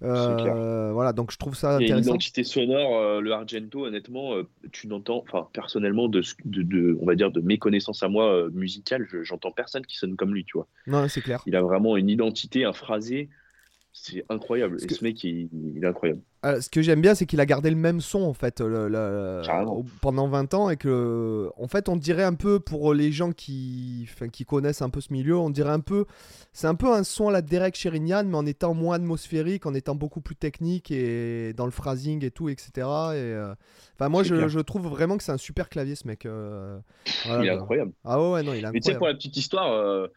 Euh, 0.04 0.92
voilà 0.94 1.14
donc 1.14 1.32
je 1.32 1.38
trouve 1.38 1.56
ça 1.56 1.78
Il 1.80 1.82
y 1.82 1.86
a 1.86 1.88
une 1.88 1.94
intéressant. 1.94 2.12
identité 2.12 2.44
sonore, 2.44 2.96
euh, 2.98 3.22
le 3.22 3.32
Argento, 3.34 3.86
honnêtement, 3.86 4.36
euh, 4.36 4.48
tu 4.72 4.88
n'entends, 4.88 5.24
enfin 5.28 5.48
personnellement, 5.52 6.08
de, 6.08 6.22
de, 6.46 6.62
de- 6.62 6.98
on 7.02 7.06
va 7.06 7.16
dire 7.16 7.32
de 7.32 7.42
mes 7.42 7.58
connaissances 7.58 8.04
à 8.04 8.08
moi 8.08 8.32
euh, 8.32 8.50
musicales, 8.54 9.08
je- 9.12 9.24
j'entends 9.24 9.52
personne 9.52 9.86
qui 9.86 9.98
sonne 9.98 10.16
comme 10.16 10.34
lui, 10.34 10.46
tu 10.46 10.54
vois. 10.58 10.68
non 10.88 11.08
c'est 11.10 11.22
clair. 11.22 11.42
Il 11.48 11.56
a 11.56 11.62
vraiment 11.62 11.98
une 11.98 12.10
identité, 12.10 12.64
un 12.66 12.74
phrasé, 12.74 13.30
c'est 13.92 14.24
incroyable. 14.30 14.74
Parce 14.76 14.84
Et 14.84 14.88
que- 14.88 14.96
ce 14.96 15.04
mec, 15.04 15.24
il, 15.24 15.50
il 15.76 15.84
est 15.84 15.88
incroyable. 15.88 16.22
Euh, 16.46 16.62
ce 16.62 16.70
que 16.70 16.82
j'aime 16.82 17.02
bien, 17.02 17.16
c'est 17.16 17.26
qu'il 17.26 17.42
a 17.42 17.46
gardé 17.46 17.70
le 17.70 17.76
même 17.76 18.00
son 18.00 18.22
en 18.22 18.32
fait 18.34 18.62
le- 18.62 18.88
le- 18.88 19.42
pendant 20.00 20.30
20 20.30 20.54
ans 20.54 20.70
et 20.70 20.78
que, 20.78 21.50
en 21.58 21.68
fait, 21.68 21.90
on 21.90 21.98
dirait 21.98 22.24
un 22.24 22.34
peu 22.34 22.62
pour 22.62 22.94
les 22.94 23.12
gens 23.12 23.34
qui, 23.34 24.08
enfin, 24.10 24.30
qui 24.30 24.46
connaissent 24.46 24.82
un 24.82 24.90
peu 24.90 25.02
ce 25.02 25.12
milieu, 25.12 25.36
on 25.38 25.50
dirait 25.50 25.72
un 25.72 25.82
peu, 25.82 26.06
c'est 26.54 26.68
un 26.68 26.76
peu 26.76 26.88
un 26.94 27.04
son 27.04 27.28
à 27.28 27.32
la 27.34 27.42
Derek 27.42 27.76
Sherinian, 27.76 28.24
mais 28.24 28.38
en 28.38 28.46
étant 28.46 28.74
moins 28.74 28.96
atmosphérique, 28.96 29.66
en 29.66 29.74
étant 29.74 29.96
beaucoup 29.96 30.22
plus 30.22 30.38
technique 30.38 30.92
et 30.92 31.52
dans 31.58 31.66
le 31.66 31.72
phrasing 31.72 32.24
et 32.24 32.32
tout, 32.32 32.48
etc. 32.48 32.70
Et, 32.78 32.82
euh, 32.86 33.54
enfin, 34.00 34.08
moi, 34.08 34.24
je, 34.24 34.60
trouve 34.62 34.88
vraiment 34.88 35.18
que 35.18 35.24
c'est 35.24 35.34
un 35.34 35.38
super 35.38 35.68
clavier 35.68 35.96
ce 35.96 36.08
mec. 36.08 36.26
euh, 36.26 36.80
voilà, 37.26 37.44
il 37.44 37.48
est 37.48 37.52
bah. 37.56 37.62
incroyable. 37.62 37.92
Ah 38.06 38.22
ouais, 38.32 38.44
non, 38.44 38.54
il 38.54 38.64
est 38.64 38.72
Mais 38.72 38.80
tu 38.80 38.86
sais, 38.86 38.92
incroyable. 38.92 38.98
pour 39.00 39.08
la 39.08 39.14
petite 39.16 39.36
histoire, 39.36 39.74
euh, 39.74 40.08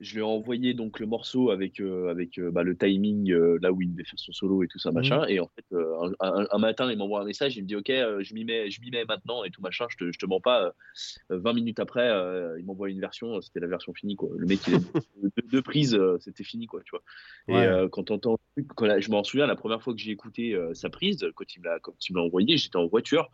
je 0.00 0.14
lui 0.14 0.20
ai 0.20 0.22
envoyé 0.22 0.72
donc 0.72 0.98
le 0.98 1.06
morceau 1.06 1.50
avec, 1.50 1.78
euh, 1.78 2.08
avec 2.08 2.38
euh, 2.38 2.50
bah, 2.50 2.62
le 2.62 2.74
timing 2.74 3.30
euh, 3.30 3.58
là 3.60 3.70
où 3.70 3.82
il 3.82 3.92
devait 3.92 4.04
faire 4.04 4.18
son 4.18 4.32
solo 4.32 4.62
et 4.62 4.66
tout 4.66 4.78
ça 4.78 4.92
machin. 4.92 5.26
Et 5.28 5.40
en 5.40 5.48
fait, 5.48 5.76
un, 6.20 6.58
matin, 6.58 6.90
il 6.90 6.96
m'envoie 6.96 7.20
un 7.20 7.24
message, 7.24 7.56
il 7.56 7.62
me 7.62 7.68
dit 7.68 7.76
ok, 7.76 7.88
je 7.88 8.34
m'y 8.34 8.44
mets, 8.44 8.70
je 8.70 8.80
m'y 8.80 8.90
mets 8.90 9.04
maintenant 9.04 9.44
et 9.44 9.50
tout 9.50 9.60
machin. 9.60 9.86
Je 9.90 9.96
te, 9.96 10.10
je 10.12 10.18
te 10.18 10.24
mens 10.24 10.40
pas. 10.40 10.72
20 11.28 11.52
minutes 11.52 11.80
après, 11.80 12.08
il 12.58 12.64
m'envoie 12.64 12.88
une 12.88 13.00
version, 13.00 13.40
c'était 13.42 13.60
la 13.60 13.66
version 13.66 13.92
finie 13.92 14.16
quoi. 14.16 14.30
Le 14.36 14.46
mec, 14.46 14.60
il 14.66 14.78
deux, 15.22 15.42
deux 15.52 15.62
prises, 15.62 16.00
c'était 16.20 16.44
fini 16.44 16.66
quoi, 16.66 16.80
tu 16.82 16.92
vois. 16.96 17.62
Et 17.62 17.88
quand 17.90 18.04
t'entends, 18.04 18.38
quand 18.76 19.00
je 19.00 19.10
m'en 19.10 19.22
souviens, 19.22 19.46
la 19.46 19.56
première 19.56 19.82
fois 19.82 19.92
que 19.92 20.00
j'ai 20.00 20.12
écouté 20.12 20.58
sa 20.72 20.88
prise, 20.88 21.26
quand 21.34 21.54
il 21.54 21.60
me 21.60 21.66
l'a, 21.66 21.78
quand 21.78 21.94
il 22.08 22.14
me 22.14 22.20
l'a 22.20 22.24
envoyé, 22.24 22.56
j'étais 22.56 22.76
en 22.76 22.86
voiture. 22.86 23.30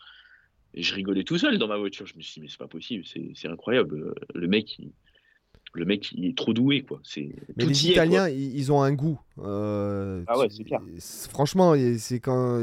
Et 0.74 0.82
je 0.82 0.94
rigolais 0.94 1.24
tout 1.24 1.38
seul 1.38 1.56
dans 1.58 1.68
ma 1.68 1.78
voiture. 1.78 2.06
Je 2.06 2.16
me 2.16 2.20
suis 2.20 2.34
dit, 2.34 2.40
mais 2.40 2.48
c'est 2.48 2.58
pas 2.58 2.68
possible, 2.68 3.04
c'est 3.06 3.48
incroyable. 3.48 4.14
Le 4.34 4.46
mec, 4.46 4.78
il, 4.78 4.92
le 5.76 5.84
mec 5.84 6.12
il 6.12 6.26
est 6.26 6.36
trop 6.36 6.52
doué 6.52 6.82
quoi. 6.82 7.00
C'est 7.04 7.28
mais 7.56 7.66
les 7.66 7.90
Italiens 7.90 8.28
ils 8.28 8.72
ont 8.72 8.82
un 8.82 8.92
goût. 8.92 9.20
Euh, 9.38 10.24
ah 10.26 10.38
ouais 10.38 10.48
c'est 10.50 10.64
clair. 10.64 10.80
Franchement 11.30 11.74
c'est 11.98 12.20
quand 12.20 12.58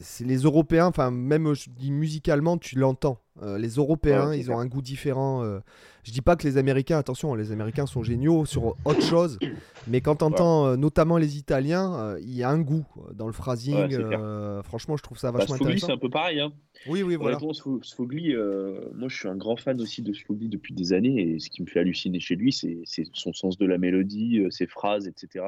c'est 0.00 0.24
les 0.24 0.38
Européens 0.38 0.86
enfin 0.86 1.10
même 1.10 1.54
je 1.54 1.68
dis 1.70 1.90
musicalement 1.90 2.56
tu 2.56 2.78
l'entends. 2.78 3.18
Euh, 3.42 3.58
les 3.58 3.70
Européens 3.70 4.32
ils 4.32 4.50
ont 4.50 4.58
un 4.58 4.66
goût 4.66 4.82
différent. 4.82 5.42
Euh. 5.42 5.60
Je 6.02 6.12
dis 6.12 6.20
pas 6.20 6.36
que 6.36 6.46
les 6.46 6.56
Américains 6.56 6.98
attention 6.98 7.34
les 7.34 7.52
Américains 7.52 7.86
sont 7.86 8.02
géniaux 8.02 8.46
sur 8.46 8.76
autre 8.84 9.02
chose 9.08 9.38
mais 9.86 10.00
quand 10.00 10.16
tu 10.16 10.24
entends 10.24 10.76
notamment 10.76 11.18
les 11.18 11.36
Italiens 11.36 12.16
il 12.20 12.34
y 12.34 12.42
a 12.42 12.48
un 12.48 12.60
goût 12.60 12.86
dans 13.12 13.26
le 13.26 13.32
phrasing. 13.32 13.98
franchement 14.62 14.96
je 14.96 15.02
trouve 15.02 15.18
ça 15.18 15.30
bah, 15.30 15.40
vachement 15.40 15.56
intéressant. 15.56 15.88
c'est 15.88 15.92
un 15.92 15.98
peu 15.98 16.10
pareil 16.10 16.40
hein. 16.40 16.52
Oui, 16.86 17.02
oui, 17.02 17.16
voilà. 17.16 17.38
Sfogli, 17.82 18.34
euh, 18.34 18.90
moi 18.94 19.08
je 19.08 19.16
suis 19.16 19.28
un 19.28 19.36
grand 19.36 19.56
fan 19.56 19.80
aussi 19.80 20.02
de 20.02 20.12
Sfogli 20.12 20.48
depuis 20.48 20.74
des 20.74 20.92
années 20.92 21.20
et 21.22 21.38
ce 21.38 21.48
qui 21.48 21.62
me 21.62 21.66
fait 21.66 21.80
halluciner 21.80 22.20
chez 22.20 22.36
lui, 22.36 22.52
c'est 22.52 22.84
son 23.12 23.32
sens 23.32 23.56
de 23.56 23.66
la 23.66 23.78
mélodie, 23.78 24.40
euh, 24.40 24.50
ses 24.50 24.66
phrases, 24.66 25.06
etc. 25.06 25.44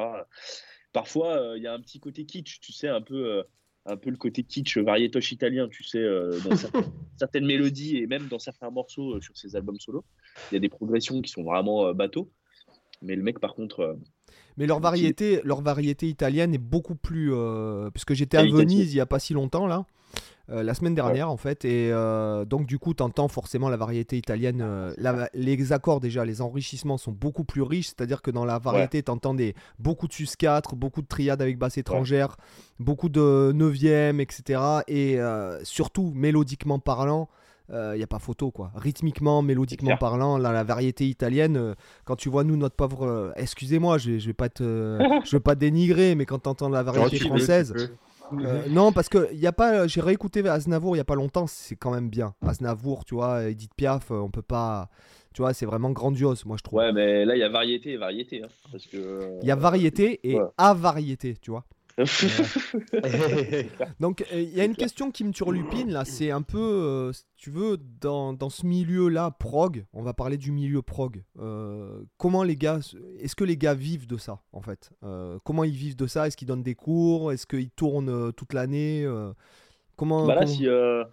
Parfois, 0.97 1.37
euh, 1.37 1.59
il 1.59 1.63
y 1.63 1.67
a 1.67 1.75
un 1.75 1.79
petit 1.79 2.01
côté 2.01 2.25
kitsch, 2.25 2.59
tu 2.59 2.73
sais, 2.73 2.89
un 2.89 3.03
peu, 3.03 3.45
un 3.85 3.99
peu 3.99 4.09
le 4.09 4.17
côté 4.17 4.45
kitsch 4.45 4.79
variétoche 4.79 5.31
italien, 5.31 5.69
tu 5.69 5.85
sais, 5.85 6.03
dans 6.43 6.57
certaines, 7.19 7.45
mélodies 7.45 7.99
et 7.99 8.07
même 8.07 8.29
dans 8.29 8.39
certains 8.39 8.71
morceaux 8.71 9.21
sur 9.21 9.37
ses 9.37 9.57
albums 9.57 9.79
solo. 9.79 10.07
Il 10.51 10.55
y 10.55 10.57
a 10.57 10.61
des 10.61 10.71
progressions 10.71 11.21
qui 11.21 11.31
sont 11.31 11.43
vraiment 11.45 11.93
bateaux. 11.93 12.31
Mais 13.03 13.15
le 13.15 13.23
mec, 13.23 13.41
par 13.41 13.55
contre, 13.55 13.99
mais 14.57 14.67
leur 14.67 14.81
variété, 14.81 15.43
leur 15.45 15.61
variété 15.61 16.09
italienne 16.09 16.55
est 16.55 16.59
beaucoup 16.59 16.95
plus. 16.95 17.31
puisque 17.93 18.15
j'étais 18.15 18.39
à 18.39 18.47
Venise 18.47 18.91
il 18.91 18.95
n'y 18.95 19.01
a 19.01 19.07
pas 19.07 19.19
si 19.19 19.35
longtemps 19.35 19.67
là. 19.67 19.85
Euh, 20.49 20.63
la 20.63 20.75
semaine 20.75 20.95
dernière 20.95 21.29
en 21.29 21.37
fait. 21.37 21.65
Et 21.65 21.91
euh, 21.93 22.45
donc 22.45 22.67
du 22.67 22.79
coup, 22.79 22.95
tu 22.95 23.03
entends 23.03 23.29
forcément 23.29 23.69
la 23.69 23.77
variété 23.77 24.17
italienne. 24.17 24.61
Euh, 24.63 24.95
les 25.35 25.73
accords 25.73 26.01
déjà, 26.01 26.25
les 26.25 26.41
enrichissements 26.41 26.99
sont 26.99 27.11
beaucoup 27.13 27.45
plus 27.45 27.63
riches. 27.63 27.89
C'est-à-dire 27.89 28.23
que 28.23 28.31
dans 28.31 28.45
la 28.45 28.59
variété, 28.59 29.03
tu 29.03 29.11
entends 29.11 29.35
des, 29.35 29.55
beaucoup 29.79 30.07
de 30.07 30.13
sus-4, 30.13 30.77
beaucoup 30.77 31.03
de 31.03 31.09
triades 31.09 31.43
avec 31.43 31.59
basse 31.59 31.79
étrangère, 31.79 32.37
beaucoup 32.79 33.09
de 33.09 33.53
neuvième, 33.55 34.21
etc. 34.21 34.61
Et 34.87 35.19
surtout, 35.65 36.13
mélodiquement 36.15 36.79
parlant, 36.79 37.29
il 37.71 37.97
n'y 37.97 38.03
a 38.03 38.07
pas 38.07 38.21
photo 38.21 38.53
quoi. 38.53 38.71
Rythmiquement, 38.77 39.43
mélodiquement 39.43 39.97
parlant, 39.97 40.39
la 40.39 40.63
variété 40.63 41.07
italienne, 41.07 41.75
quand 42.05 42.15
tu 42.15 42.29
vois 42.29 42.45
nous 42.45 42.57
notre 42.57 42.77
pauvre, 42.77 43.33
excusez-moi, 43.35 43.99
je, 43.99 44.19
je 44.19 44.27
vais 44.29 44.35
pas 44.35 44.49
te, 44.49 44.99
je 45.25 45.37
veux 45.37 45.41
pas 45.41 45.57
dénigrer, 45.57 46.15
mais 46.15 46.25
quand 46.25 46.39
tu 46.39 46.49
entends 46.49 46.69
la 46.69 46.85
variété 46.85 47.19
française, 47.19 47.75
euh, 48.33 48.63
non, 48.69 48.93
parce 48.93 49.09
que 49.09 49.33
y 49.35 49.47
a 49.47 49.53
pas. 49.53 49.87
J'ai 49.87 50.01
réécouté 50.01 50.47
Aznavour 50.49 50.97
il 50.97 50.99
y 50.99 51.01
a 51.01 51.05
pas 51.05 51.15
longtemps, 51.15 51.47
c'est 51.47 51.77
quand 51.77 51.91
même 51.91 52.09
bien. 52.09 52.35
Aznavour, 52.47 53.05
tu 53.05 53.15
vois, 53.15 53.45
Edith 53.45 53.75
Piaf, 53.77 54.11
euh, 54.11 54.17
on 54.17 54.31
peut 54.31 54.43
pas. 54.43 54.89
Tu 55.35 55.43
vois, 55.43 55.53
c'est 55.53 55.67
vraiment 55.67 55.91
grandiose, 55.91 56.45
moi 56.47 56.57
je 56.57 56.63
trouve. 56.63 56.79
Ouais, 56.79 56.93
mais 56.93 57.25
là 57.25 57.37
il 57.37 57.41
y 57.41 57.45
a 57.45 57.49
variété 57.49 57.93
et 57.93 57.97
variété, 57.97 58.43
hein, 58.43 58.49
parce 58.71 58.87
que. 58.87 59.39
Il 59.43 59.49
y 59.49 59.51
a 59.51 59.57
variété 59.57 60.21
et 60.25 60.39
à 60.57 60.75
variété, 60.75 61.37
tu 61.41 61.51
vois. 61.51 61.65
Donc 64.01 64.25
il 64.33 64.51
y 64.51 64.61
a 64.61 64.65
une 64.65 64.77
question 64.77 65.11
qui 65.11 65.25
me 65.25 65.33
turlupine 65.33 65.91
là, 65.91 66.05
c'est 66.05 66.31
un 66.31 66.43
peu, 66.43 66.59
euh, 66.59 67.13
si 67.13 67.25
tu 67.37 67.51
veux, 67.51 67.79
dans, 68.01 68.33
dans 68.33 68.51
ce 68.51 68.67
milieu-là, 68.67 69.31
prog, 69.31 69.87
on 69.93 70.03
va 70.03 70.13
parler 70.13 70.37
du 70.37 70.53
milieu 70.53 70.83
prog. 70.83 71.25
Euh, 71.39 72.03
comment 72.19 72.43
les 72.43 72.57
gars, 72.57 72.81
est-ce 73.19 73.35
que 73.35 73.45
les 73.45 73.57
gars 73.57 73.75
vivent 73.75 74.07
de 74.07 74.19
ça 74.19 74.43
en 74.53 74.61
fait? 74.61 74.91
Euh, 75.05 75.39
Comment 75.45 75.65
ils 75.65 75.75
vivent 75.75 75.97
de 75.97 76.07
ça? 76.07 76.27
Est-ce 76.27 76.37
qu'ils 76.37 76.49
donnent 76.49 76.63
des 76.63 76.75
cours? 76.75 77.33
Est-ce 77.33 77.47
qu'ils 77.47 77.71
tournent 77.71 78.33
toute 78.35 78.53
l'année? 78.53 79.07
Comment, 79.97 80.27
bah 80.27 80.35
là, 80.35 80.47
Si, 80.47 80.69
euh, 80.69 81.05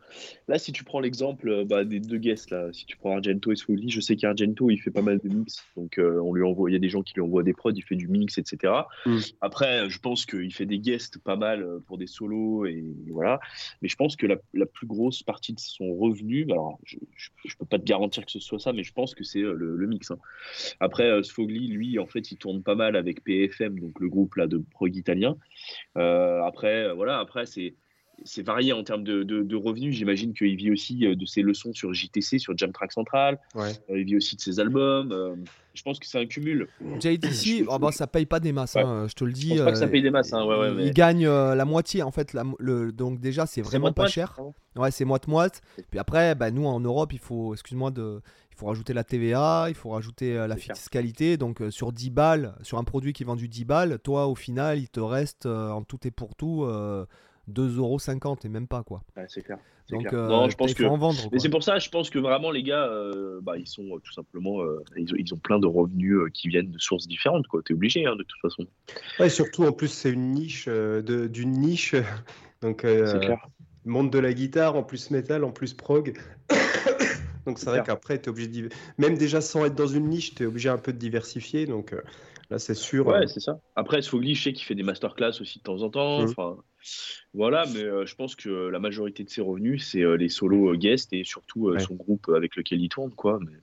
là, 0.50 0.60
si 0.60 0.74
tu 0.74 0.84
prends 0.84 1.00
l'exemple 1.00 1.48
euh, 1.48 1.64
bah, 1.64 1.86
des 1.86 2.02
deux 2.02 2.18
guests, 2.18 2.50
là, 2.50 2.68
si 2.74 2.86
tu 2.86 2.98
prends 2.98 3.16
Argento 3.16 3.54
et 3.54 3.56
Sfogli, 3.56 3.90
je 3.90 4.02
sais 4.02 4.18
qu'Argento, 4.18 4.70
il 4.70 4.78
fait 4.78 4.92
pas 4.92 5.02
mal 5.02 5.20
de 5.20 5.30
mix. 5.30 5.64
Donc, 5.78 5.98
euh, 5.98 6.20
on 6.20 6.34
lui 6.34 6.44
envoie, 6.44 6.70
il 6.70 6.74
y 6.74 6.76
a 6.76 6.80
des 6.80 6.90
gens 6.90 7.02
qui 7.02 7.14
lui 7.14 7.22
envoient 7.22 7.44
des 7.44 7.54
prods, 7.54 7.72
il 7.72 7.82
fait 7.82 7.96
du 7.96 8.10
mix, 8.10 8.38
etc. 8.38 8.74
Mm. 9.06 9.20
Après, 9.40 9.90
je 9.90 10.00
pense 10.00 10.26
qu'il 10.26 10.54
fait 10.54 10.66
des 10.66 10.80
guests 10.80 11.18
pas 11.18 11.38
mal 11.38 11.66
pour 11.88 11.98
des 11.98 12.08
solos, 12.08 12.66
et, 12.66 12.84
voilà. 13.08 13.40
Mais 13.82 13.88
je 13.88 13.96
pense 13.96 14.18
que 14.18 14.28
la, 14.28 14.36
la, 14.54 14.66
plus 14.66 14.88
grosse 14.88 15.24
partie 15.24 15.54
de 15.54 15.62
son 15.62 15.96
revenu, 15.96 16.44
alors, 16.52 16.78
je, 16.84 16.98
je, 17.16 17.56
peux 17.58 17.66
pas 17.66 17.80
te 17.80 17.86
garantir 17.86 18.26
que 18.26 18.32
ce 18.34 18.40
soit 18.40 18.60
ça, 18.60 18.74
mais 18.74 18.84
je 18.84 18.92
pense 18.92 19.16
que 19.16 19.24
c'est 19.24 19.40
le, 19.40 19.78
le, 19.78 19.88
mix. 19.88 20.12
Hein. 20.12 20.18
Après, 20.82 21.24
Sfogli, 21.24 21.70
lui, 21.70 22.00
en 22.00 22.06
fait, 22.06 22.32
il 22.34 22.38
tourne 22.38 22.62
pas 22.62 22.76
mal 22.76 22.98
avec 22.98 23.24
PFM, 23.24 23.80
donc 23.80 23.98
le 24.02 24.10
groupe 24.10 24.36
là, 24.36 24.46
de 24.46 24.58
prog 24.58 24.94
italien. 24.94 25.38
après, 25.96 26.94
voilà, 26.94 27.20
après, 27.20 27.46
c'est 27.46 27.76
c'est 28.26 28.44
varié 28.44 28.74
en 28.74 28.84
termes 28.84 29.04
de, 29.04 29.56
revenus. 29.56 29.96
J'imagine 29.96 30.34
qu'il 30.34 30.56
vit 30.56 30.72
aussi 30.72 31.06
euh, 31.06 31.16
de 31.16 31.26
ses 31.26 31.42
leçons 31.42 31.74
sur 31.74 31.94
JTC, 31.94 32.40
sur 32.40 32.58
Jam 32.58 32.72
Track 32.72 32.92
Central. 32.92 33.40
Euh, 33.56 33.72
il 33.90 34.04
vit 34.04 34.18
aussi 34.18 34.36
de 34.36 34.42
ses 34.42 34.60
albums. 34.60 35.12
Euh, 35.12 35.36
je 35.74 35.82
pense 35.84 36.00
que 36.00 36.06
c'est 36.06 36.20
un 36.20 36.26
cumul. 36.26 36.68
JTC, 37.00 37.66
oh 37.68 37.80
bah, 37.80 37.92
ça 37.92 38.08
paye 38.08 38.26
pas 38.26 38.40
des 38.40 38.52
masses, 38.52 38.76
hein, 38.76 39.08
je 39.08 39.14
te 39.14 39.24
le 39.24 39.32
dis. 39.32 39.50
Je 39.50 39.56
pense 39.56 39.66
pas 39.66 39.72
que 39.72 39.78
ça 39.78 39.88
paye 39.88 40.02
des 40.02 40.12
masses. 40.12 40.34
Hein, 40.34 40.46
il 40.80 40.94
gagne 40.94 41.28
la 41.28 41.66
moitié 41.66 42.04
en 42.04 42.12
fait. 42.12 42.36
le, 42.60 42.92
donc 42.92 43.20
déjà, 43.20 43.46
c'est 43.46 43.62
vraiment 43.62 43.92
pas 43.92 44.08
cher. 44.08 44.40
Ouais, 44.76 44.92
c'est 44.92 45.06
moite-moite. 45.06 45.62
Puis 45.90 46.00
après, 46.00 46.36
bah, 46.36 46.52
nous 46.52 46.66
en 46.66 46.80
Europe, 46.80 47.14
il 47.14 47.20
faut, 47.20 47.54
excuse-moi, 47.54 47.92
de, 47.92 48.22
il 48.52 48.56
faut 48.56 48.68
rajouter 48.68 48.94
la 48.94 49.04
TVA, 49.04 49.66
il 49.70 49.76
faut 49.76 49.90
rajouter 49.90 50.36
la 50.36 50.56
fiscalité. 50.56 51.38
Donc 51.38 51.62
sur 51.70 51.92
10 51.92 52.10
balles, 52.12 52.56
sur 52.62 52.78
un 52.78 52.84
produit 52.84 53.14
qui 53.14 53.24
est 53.24 53.26
vendu 53.26 53.48
10 53.48 53.66
balles, 53.66 54.00
toi 54.00 54.28
au 54.28 54.36
final, 54.36 54.80
il 54.80 54.90
te 54.90 55.00
reste 55.00 55.48
en 55.48 55.82
tout 55.84 56.06
et 56.06 56.12
pour 56.12 56.36
tout 56.36 56.68
2,50€ 57.52 58.46
et 58.46 58.50
même 58.50 58.68
pas 58.68 58.84
quoi. 58.84 59.04
c'est 59.28 59.42
clair. 59.42 59.60
Donc 59.90 60.14
euh, 60.14 60.28
non, 60.28 60.50
je 60.50 60.56
pense 60.56 60.74
que 60.74 60.84
en 60.84 60.98
vendre. 60.98 61.30
Mais 61.32 61.40
c'est 61.40 61.50
pour 61.50 61.64
ça, 61.64 61.78
je 61.78 61.90
pense 61.90 62.10
que 62.10 62.18
vraiment 62.18 62.52
les 62.52 62.64
gars, 62.64 62.86
euh, 62.86 63.40
bah, 63.42 63.58
ils 63.58 63.68
sont 63.68 63.84
euh, 63.84 64.00
tout 64.00 64.14
simplement, 64.14 64.60
ils, 64.96 65.34
ont, 65.34 65.38
plein 65.38 65.60
de 65.60 65.68
revenus 65.68 66.32
qui 66.34 66.48
viennent 66.48 66.72
de 66.72 66.80
sources 66.80 67.08
différentes 67.08 67.48
quoi. 67.48 67.62
T'es 67.64 67.74
obligé 67.74 68.06
hein, 68.06 68.16
de 68.16 68.24
toute 68.24 68.40
façon. 68.42 68.66
Ouais, 69.20 69.30
surtout 69.30 69.64
en 69.64 69.74
plus 69.74 69.90
c'est 69.90 70.10
une 70.10 70.32
niche 70.32 70.70
d'une 70.70 71.52
niche, 71.52 71.96
donc 72.62 72.78
clair. 72.78 73.48
monde 73.86 74.10
de 74.10 74.20
la 74.20 74.34
guitare, 74.34 74.76
en 74.76 74.84
plus 74.84 75.12
métal, 75.12 75.44
en 75.44 75.52
plus 75.52 75.74
prog. 75.74 76.18
donc 77.46 77.60
c'est 77.60 77.66
vrai 77.66 77.84
qu'après 77.86 78.22
tu 78.22 78.26
es 78.26 78.30
obligé 78.30 78.48
de... 78.48 78.70
même 78.98 79.18
déjà 79.18 79.42
sans 79.42 79.66
être 79.66 79.76
dans 79.76 79.88
une 79.88 80.08
niche, 80.08 80.34
tu 80.34 80.44
es 80.44 80.46
obligé 80.46 80.70
un 80.70 80.78
peu 80.78 80.94
de 80.94 80.98
diversifier 80.98 81.66
donc 81.66 81.94
là 82.54 82.60
c'est 82.60 82.76
sûr. 82.76 83.08
Ouais, 83.08 83.28
c'est 83.28 83.40
ça. 83.40 83.60
Après 83.76 84.02
Sfogli, 84.02 84.36
je 84.36 84.44
sais 84.44 84.54
qu'il 84.54 84.66
fait 84.66 84.76
des 84.76 84.84
masterclass 84.84 85.42
aussi 85.42 85.60
de 85.60 85.64
temps 85.64 85.82
en 85.82 85.90
temps. 85.90 86.22
Mmh. 86.22 86.30
Enfin 86.30 86.58
voilà, 87.34 87.66
mais 87.74 87.84
euh, 87.84 88.06
je 88.06 88.16
pense 88.16 88.36
que 88.36 88.50
la 88.50 88.80
majorité 88.80 89.24
de 89.24 89.30
ses 89.30 89.42
revenus, 89.42 89.88
c'est 89.90 90.02
euh, 90.02 90.16
les 90.16 90.30
solos 90.30 90.74
euh, 90.74 90.76
guests 90.76 91.14
et 91.14 91.24
surtout 91.24 91.74
son 91.80 91.96
groupe 91.96 92.30
avec 92.30 92.56
lequel 92.56 92.82
il 92.82 92.90
tourne, 92.90 93.12
quoi. 93.12 93.40
Mais, 93.42 93.58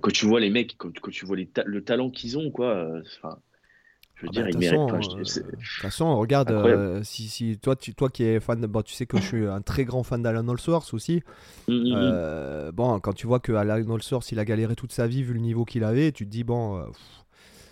quand 0.00 0.12
tu 0.12 0.26
vois 0.26 0.40
les 0.40 0.50
mecs, 0.50 0.76
quand, 0.76 0.92
tu 1.10 1.26
vois 1.26 1.36
le 1.36 1.84
talent 1.84 2.10
qu'ils 2.10 2.36
ont, 2.38 2.50
quoi. 2.50 3.00
je 3.02 4.26
veux 4.26 4.28
ah 4.28 4.50
dire, 4.50 4.86
bah, 4.86 4.98
De 4.98 5.22
toute 5.22 5.60
façon, 5.80 6.16
regarde, 6.16 7.02
si, 7.02 7.28
si, 7.28 7.58
toi, 7.58 7.74
tu, 7.74 7.94
toi 7.94 8.08
qui 8.08 8.24
es 8.24 8.38
fan, 8.38 8.60
de, 8.60 8.66
bon, 8.66 8.82
tu 8.82 8.92
sais 8.92 9.06
que 9.06 9.18
je 9.18 9.22
suis 9.22 9.46
un 9.46 9.62
très 9.62 9.84
grand 9.84 10.02
fan 10.02 10.22
d'Alan 10.22 10.46
Allsworth 10.48 10.92
aussi. 10.94 11.22
Mmh, 11.68 11.74
mmh, 11.74 12.68
mmh. 12.68 12.70
bon, 12.72 13.00
quand 13.00 13.14
tu 13.14 13.26
vois 13.26 13.40
que 13.40 13.52
Alan 13.52 13.94
Allsworth, 13.94 14.30
il 14.30 14.38
a 14.38 14.44
galéré 14.44 14.76
toute 14.76 14.92
sa 14.92 15.06
vie 15.06 15.22
vu 15.22 15.32
le 15.32 15.40
niveau 15.40 15.64
qu'il 15.64 15.84
avait, 15.84 16.12
tu 16.12 16.24
te 16.24 16.30
dis 16.30 16.44
bon, 16.44 16.84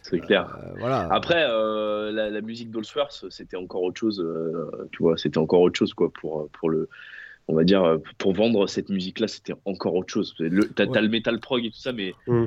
c'est 0.02 0.20
clair. 0.20 0.56
Euh, 0.62 0.72
voilà. 0.78 1.08
Après, 1.10 1.44
euh, 1.48 2.10
la, 2.12 2.40
musique 2.40 2.70
d'Allsworth, 2.70 3.26
c'était 3.30 3.56
encore 3.56 3.82
autre 3.82 3.98
chose. 3.98 4.20
Euh, 4.20 4.88
tu 4.92 5.02
vois, 5.02 5.16
c'était 5.16 5.38
encore 5.38 5.60
autre 5.60 5.78
chose 5.78 5.94
quoi 5.94 6.10
pour 6.12 6.48
pour 6.50 6.70
le. 6.70 6.88
On 7.48 7.54
va 7.54 7.64
dire 7.64 7.98
pour 8.18 8.32
vendre 8.32 8.68
cette 8.68 8.88
musique-là, 8.88 9.26
c'était 9.26 9.54
encore 9.64 9.94
autre 9.94 10.12
chose. 10.12 10.34
T'as 10.76 10.86
as 10.94 11.00
le 11.00 11.08
metal 11.08 11.40
prog 11.40 11.64
et 11.64 11.70
tout 11.70 11.78
ça, 11.78 11.92
mais 11.92 12.14
mm. 12.28 12.46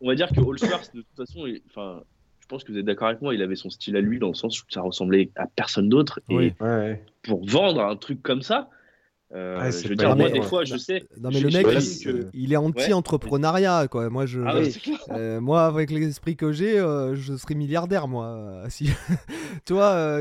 on 0.00 0.08
va 0.08 0.14
dire 0.16 0.28
que 0.30 0.40
Allsworth, 0.40 0.94
de 0.94 1.02
toute 1.02 1.16
façon, 1.16 1.46
enfin, 1.68 2.02
je 2.40 2.46
pense 2.48 2.64
que 2.64 2.72
vous 2.72 2.78
êtes 2.78 2.84
d'accord 2.84 3.08
avec 3.08 3.22
moi, 3.22 3.34
il 3.34 3.42
avait 3.42 3.54
son 3.54 3.70
style 3.70 3.96
à 3.96 4.00
lui 4.00 4.18
dans 4.18 4.28
le 4.28 4.34
sens 4.34 4.60
où 4.60 4.64
ça 4.68 4.80
ressemblait 4.82 5.30
à 5.36 5.46
personne 5.46 5.88
d'autre. 5.88 6.20
Et 6.28 6.52
pour 7.22 7.46
vendre 7.46 7.84
un 7.84 7.94
truc 7.96 8.20
comme 8.22 8.42
ça, 8.42 8.68
euh, 9.34 9.70
je 9.70 9.88
veux 9.88 9.96
dire, 9.96 10.14
moi, 10.14 10.30
des 10.30 10.42
fois, 10.42 10.64
je 10.64 10.76
sais. 10.76 11.04
Non, 11.20 11.30
mais 11.32 11.40
le 11.40 11.50
mec, 11.50 11.66
il, 12.34 12.52
est 12.52 12.56
anti-entrepreneuriat, 12.56 13.88
quoi. 13.88 14.10
Moi, 14.10 14.26
je, 14.26 14.40
ah 14.40 14.56
euh, 15.12 15.40
moi, 15.40 15.64
avec 15.64 15.90
l'esprit 15.90 16.36
que 16.36 16.52
j'ai, 16.52 16.78
euh, 16.78 17.14
je 17.14 17.36
serais 17.36 17.54
milliardaire, 17.54 18.08
moi. 18.08 18.64
Si... 18.68 18.90
tu 19.64 19.72
vois, 19.72 20.20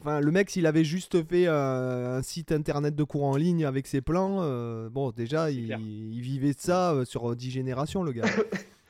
enfin, 0.00 0.20
le 0.20 0.30
mec, 0.30 0.50
s'il 0.50 0.66
avait 0.66 0.84
juste 0.84 1.22
fait 1.28 1.46
un 1.46 2.22
site 2.22 2.52
internet 2.52 2.94
de 2.94 3.04
cours 3.04 3.24
en 3.24 3.36
ligne 3.36 3.64
avec 3.64 3.86
ses 3.86 4.00
plans, 4.00 4.36
bon, 4.90 5.10
déjà, 5.10 5.50
il, 5.50 5.76
vivait 6.20 6.54
de 6.54 6.60
ça 6.60 6.94
sur 7.04 7.36
10 7.36 7.50
générations, 7.50 8.02
le 8.02 8.12
gars. 8.12 8.24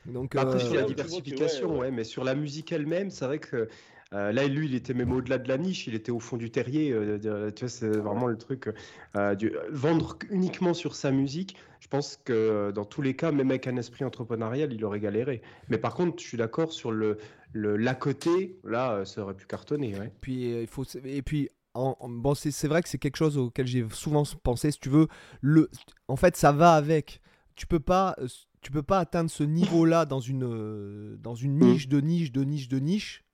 Donc, 0.07 0.37
Après, 0.37 0.57
euh, 0.57 0.59
sur 0.59 0.75
la 0.75 0.83
que, 0.83 0.89
diversification, 0.89 1.73
ouais, 1.73 1.79
ouais, 1.79 1.91
mais 1.91 2.05
sur 2.05 2.25
la 2.25 2.35
musique 2.35 2.73
elle-même, 2.73 3.11
c'est 3.11 3.25
vrai 3.25 3.39
que 3.39 3.69
euh, 4.13 4.31
là, 4.33 4.47
lui, 4.47 4.67
il 4.67 4.75
était 4.75 4.95
même 4.95 5.13
au-delà 5.13 5.39
de 5.39 5.49
la 5.49 5.59
niche, 5.59 5.87
il 5.89 5.95
était 5.95 6.13
au 6.13 6.21
fond 6.21 6.37
du 6.37 6.51
terrier. 6.51 6.93
euh, 6.93 7.19
de- 7.19 7.51
tu 7.51 7.61
vois, 7.65 7.69
c'est 7.69 7.89
vraiment 7.89 8.27
le 8.29 8.39
truc. 8.39 8.69
euh, 9.17 9.35
du- 9.35 9.53
vendre 9.71 10.19
uniquement 10.31 10.75
sur 10.75 10.95
sa 10.95 11.11
musique, 11.11 11.57
je 11.81 11.89
pense 11.89 12.17
que 12.25 12.33
euh, 12.33 12.73
dans 12.73 12.85
tous 12.85 13.03
les 13.03 13.15
cas, 13.17 13.33
même 13.33 13.51
avec 13.51 13.67
un 13.67 13.77
esprit 13.77 14.05
entrepreneurial, 14.05 14.73
il 14.73 14.85
aurait 14.85 15.01
galéré. 15.01 15.43
Mais 15.69 15.79
par 15.79 15.95
contre, 15.95 16.23
je 16.23 16.27
suis 16.29 16.37
d'accord 16.39 16.73
sur 16.73 16.93
le, 16.93 17.17
le 17.53 17.77
l'à 17.77 17.95
côté, 17.95 18.59
là, 18.65 18.93
euh, 18.93 19.05
ça 19.05 19.23
aurait 19.23 19.35
pu 19.35 19.47
cartonner. 19.47 19.99
Ouais. 19.99 20.13
Puis 20.21 20.53
euh, 20.53 20.61
il 20.63 20.67
faut 20.69 20.85
et 21.05 21.23
puis 21.23 21.49
en- 21.75 21.97
en- 22.01 22.09
bon 22.09 22.35
c'est 22.35 22.51
c'est 22.53 22.69
vrai 22.69 22.83
que 22.83 22.89
c'est 22.89 22.99
quelque 22.99 23.17
chose 23.17 23.37
auquel 23.39 23.67
j'ai 23.67 23.85
souvent 23.91 24.23
pensé 24.43 24.71
si 24.71 24.79
tu 24.79 24.89
veux 24.89 25.09
le 25.41 25.69
en 26.09 26.17
fait 26.17 26.35
ça 26.37 26.51
va 26.53 26.73
avec 26.75 27.21
tu 27.55 27.67
peux 27.67 27.81
pas 27.81 28.15
euh, 28.19 28.29
tu 28.63 28.71
peux 28.73 28.83
pas 28.83 28.99
atteindre 28.99 29.31
ce 29.31 29.43
niveau 29.45 29.85
là 29.85 30.07
dans 30.07 30.21
une 30.21 30.45
euh, 30.45 31.17
dans 31.19 31.35
une 31.35 31.59
niche 31.59 31.89
de 31.89 32.01
niche 32.01 32.33
de 32.33 32.45
niche 32.45 32.69
de 32.69 32.79
niche 32.79 33.25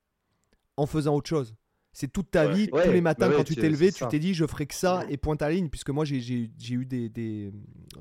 en 0.77 0.87
faisant 0.87 1.15
autre 1.15 1.29
chose 1.29 1.55
c'est 1.95 2.11
toute 2.11 2.31
ta 2.31 2.47
Ouais. 2.47 2.55
vie 2.55 2.69
Ouais, 2.73 2.87
tous 2.87 2.93
les 2.93 3.03
matins 3.03 3.27
bah 3.27 3.33
ouais, 3.33 3.37
quand 3.37 3.45
tu 3.45 3.55
t'es 3.55 3.69
levé 3.69 3.93
tu 3.93 4.07
t'es 4.09 4.19
dit 4.19 4.33
je 4.33 4.47
ferai 4.47 4.65
que 4.67 4.75
ça 4.75 5.05
et 5.11 5.19
pointe 5.19 5.43
à 5.43 5.49
la 5.51 5.55
ligne 5.55 5.69
puisque 5.69 5.91
moi 5.91 6.07
j'ai- 6.07 6.49
eu 6.71 6.87
des, 6.87 7.11
des 7.11 7.53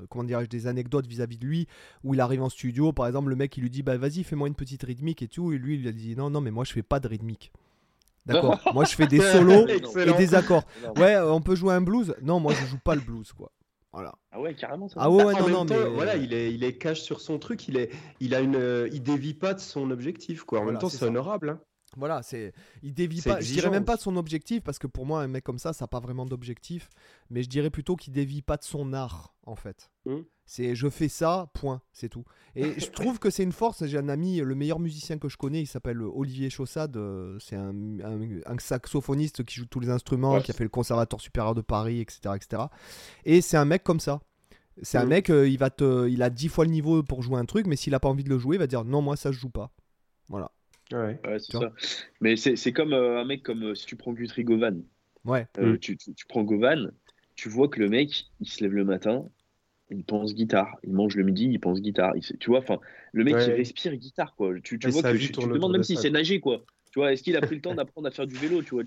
comment 0.08 0.24
dirais-je 0.24 0.48
des 0.48 0.66
anecdotes 0.66 1.06
vis-à-vis 1.06 1.36
de 1.36 1.44
lui 1.46 1.68
où 2.02 2.14
il 2.14 2.20
arrive 2.22 2.42
en 2.42 2.48
studio 2.48 2.92
par 2.94 3.06
exemple 3.06 3.28
le 3.28 3.36
mec 3.36 3.54
il 3.58 3.60
lui 3.64 3.68
dit 3.70 3.82
bah 3.82 3.98
vas-y 3.98 4.24
fais-moi 4.24 4.48
une 4.48 4.54
petite 4.54 4.82
rythmique 4.82 5.20
et 5.20 5.28
tout 5.28 5.52
et 5.52 5.58
lui 5.58 5.78
il 5.78 5.86
a 5.86 5.92
dit 5.92 6.16
non 6.16 6.30
non 6.30 6.40
mais 6.40 6.50
moi 6.50 6.64
je 6.64 6.72
fais 6.72 6.82
pas 6.82 7.00
de 7.00 7.08
rythmique 7.08 7.52
d'accord 8.24 8.58
moi 8.74 8.84
je 8.86 8.94
fais 8.94 9.06
des 9.06 9.20
solos 9.20 9.68
et 9.68 9.72
Excellent. 9.76 10.16
des 10.16 10.34
accords. 10.34 10.64
Ouais, 10.96 11.18
on 11.18 11.42
peut 11.42 11.54
jouer 11.56 11.74
un 11.74 11.80
blues? 11.82 12.14
Non, 12.22 12.40
moi 12.40 12.54
je 12.54 12.64
joue 12.66 12.78
pas 12.78 12.94
le 12.94 13.00
blues, 13.02 13.32
quoi. 13.32 13.50
Voilà. 13.92 14.14
Ah 14.30 14.40
ouais, 14.40 14.54
carrément. 14.54 14.88
Ça. 14.88 14.94
Ah 15.00 15.10
ouais, 15.10 15.22
ouais, 15.24 15.34
en 15.34 15.38
non, 15.40 15.44
même 15.44 15.52
non, 15.54 15.66
temps, 15.66 15.74
mais 15.76 15.90
voilà, 15.90 16.16
il 16.16 16.32
est, 16.32 16.54
il 16.54 16.64
est 16.64 16.78
cash 16.78 17.00
sur 17.02 17.20
son 17.20 17.38
truc, 17.38 17.68
il 17.68 17.76
est, 17.76 17.90
il 18.20 18.34
a 18.34 18.40
une, 18.40 18.54
euh, 18.56 18.88
il 18.92 19.02
dévie 19.02 19.34
pas 19.34 19.52
de 19.54 19.60
son 19.60 19.90
objectif, 19.90 20.44
quoi. 20.44 20.60
En 20.60 20.62
Voilà, 20.62 20.78
même 20.78 20.80
temps, 20.80 20.88
c'est 20.88 21.04
honorable. 21.04 21.50
hein. 21.50 21.60
Voilà, 21.96 22.22
c'est, 22.22 22.52
il 22.82 22.94
dévie 22.94 23.20
pas. 23.22 23.40
Je 23.40 23.52
dirais 23.52 23.70
même 23.70 23.84
pas 23.84 23.96
de 23.96 24.00
son 24.00 24.16
objectif 24.16 24.62
parce 24.62 24.78
que 24.78 24.86
pour 24.86 25.06
moi 25.06 25.22
un 25.22 25.28
mec 25.28 25.44
comme 25.44 25.58
ça, 25.58 25.72
ça 25.72 25.84
n'a 25.84 25.88
pas 25.88 26.00
vraiment 26.00 26.26
d'objectif. 26.26 26.88
Mais 27.30 27.42
je 27.42 27.48
dirais 27.48 27.70
plutôt 27.70 27.96
qu'il 27.96 28.12
dévie 28.12 28.42
pas 28.42 28.56
de 28.56 28.64
son 28.64 28.92
art, 28.92 29.34
en 29.44 29.54
fait. 29.56 29.90
Hmm. 30.06 30.20
C'est 30.44 30.74
je 30.74 30.88
fais 30.90 31.08
ça, 31.08 31.50
point, 31.54 31.80
c'est 31.92 32.08
tout. 32.08 32.24
Et 32.56 32.78
je 32.80 32.86
trouve 32.90 33.18
que 33.18 33.30
c'est 33.30 33.42
une 33.44 33.52
force. 33.52 33.84
J'ai 33.86 33.98
un 33.98 34.08
ami, 34.08 34.38
le 34.40 34.54
meilleur 34.54 34.80
musicien 34.80 35.18
que 35.18 35.28
je 35.28 35.36
connais, 35.36 35.60
il 35.62 35.66
s'appelle 35.66 36.02
Olivier 36.02 36.50
Chaussade. 36.50 36.96
euh, 36.96 37.38
C'est 37.40 37.56
un, 37.56 37.70
un- 38.00 38.40
un 38.46 38.58
saxophoniste 38.58 39.44
qui 39.44 39.56
joue 39.56 39.66
tous 39.66 39.80
les 39.80 39.90
instruments, 39.90 40.34
Ouais. 40.34 40.42
qui 40.42 40.50
a 40.50 40.54
fait 40.54 40.64
le 40.64 40.70
Conservatoire 40.70 41.20
supérieur 41.20 41.54
de 41.54 41.60
Paris, 41.62 42.00
etc., 42.00 42.34
etc. 42.34 42.62
Et 43.24 43.40
c'est 43.40 43.56
un 43.56 43.64
mec 43.64 43.84
comme 43.84 44.00
ça. 44.00 44.20
C'est 44.82 44.96
un 44.98 45.02
Mhm. 45.04 45.08
mec, 45.10 45.30
euh, 45.30 45.46
il 45.48 45.58
va 45.58 45.68
te, 45.68 46.08
il 46.08 46.22
a 46.22 46.30
dix 46.30 46.48
fois 46.48 46.64
le 46.64 46.70
niveau 46.70 47.02
pour 47.02 47.22
jouer 47.22 47.38
un 47.38 47.44
truc, 47.44 47.66
mais 47.66 47.76
s'il 47.76 47.94
a 47.94 48.00
pas 48.00 48.08
envie 48.08 48.24
de 48.24 48.30
le 48.30 48.38
jouer, 48.38 48.56
il 48.56 48.58
va 48.58 48.66
dire 48.66 48.84
non, 48.84 49.02
moi 49.02 49.16
ça 49.16 49.30
je 49.30 49.38
joue 49.38 49.50
pas. 49.50 49.70
Voilà. 50.28 50.50
Ouais. 50.92 51.20
Ouais, 51.24 51.38
c'est 51.38 51.52
ça. 51.52 51.72
Mais 52.20 52.36
c'est 52.36 52.56
c'est 52.56 52.72
comme 52.72 52.92
euh, 52.92 53.20
un 53.20 53.24
mec 53.24 53.42
comme 53.42 53.62
euh, 53.64 53.74
si 53.74 53.86
tu 53.86 53.96
prends 53.96 54.12
Guthrie 54.12 54.44
Govan. 54.44 54.82
Ouais. 55.24 55.46
Euh, 55.58 55.74
Mm. 55.74 55.78
tu, 55.78 55.96
tu- 55.96 56.14
tu 56.14 56.26
prends 56.26 56.42
Govan, 56.42 56.90
tu 57.34 57.48
vois 57.48 57.68
que 57.68 57.78
le 57.80 57.88
mec, 57.88 58.26
il 58.40 58.48
se 58.48 58.62
lève 58.62 58.72
le 58.72 58.84
matin, 58.84 59.28
il 59.90 60.04
pense 60.04 60.34
guitare. 60.34 60.76
Il 60.84 60.92
mange 60.92 61.16
le 61.16 61.22
midi, 61.24 61.46
il 61.50 61.60
pense 61.60 61.80
guitare. 61.80 62.12
Il 62.16 62.22
tu 62.38 62.50
vois, 62.50 62.58
enfin, 62.58 62.78
le 63.12 63.24
mec, 63.24 63.34
Ouais. 63.34 63.46
il 63.46 63.52
respire 63.52 63.94
guitare, 63.96 64.34
quoi. 64.34 64.52
Tu, 64.62 64.78
tu 64.78 64.88
vois 64.90 65.02
que 65.02 65.16
tu, 65.16 65.30
te 65.32 65.40
demandes 65.40 65.72
même 65.72 65.80
de 65.82 65.86
s'il 65.86 65.96
sait 65.98 66.10
quoi. 66.10 66.18
nager, 66.18 66.40
quoi. 66.40 66.64
Tu 66.90 66.98
vois, 66.98 67.12
est-ce 67.12 67.22
qu'il 67.22 67.36
a 67.36 67.40
pris 67.40 67.54
le 67.54 67.60
temps 67.62 67.74
d'apprendre 67.74 68.08
à 68.08 68.10
faire 68.10 68.26
du 68.26 68.34
vélo, 68.36 68.62
tu 68.62 68.70
vois 68.74 68.82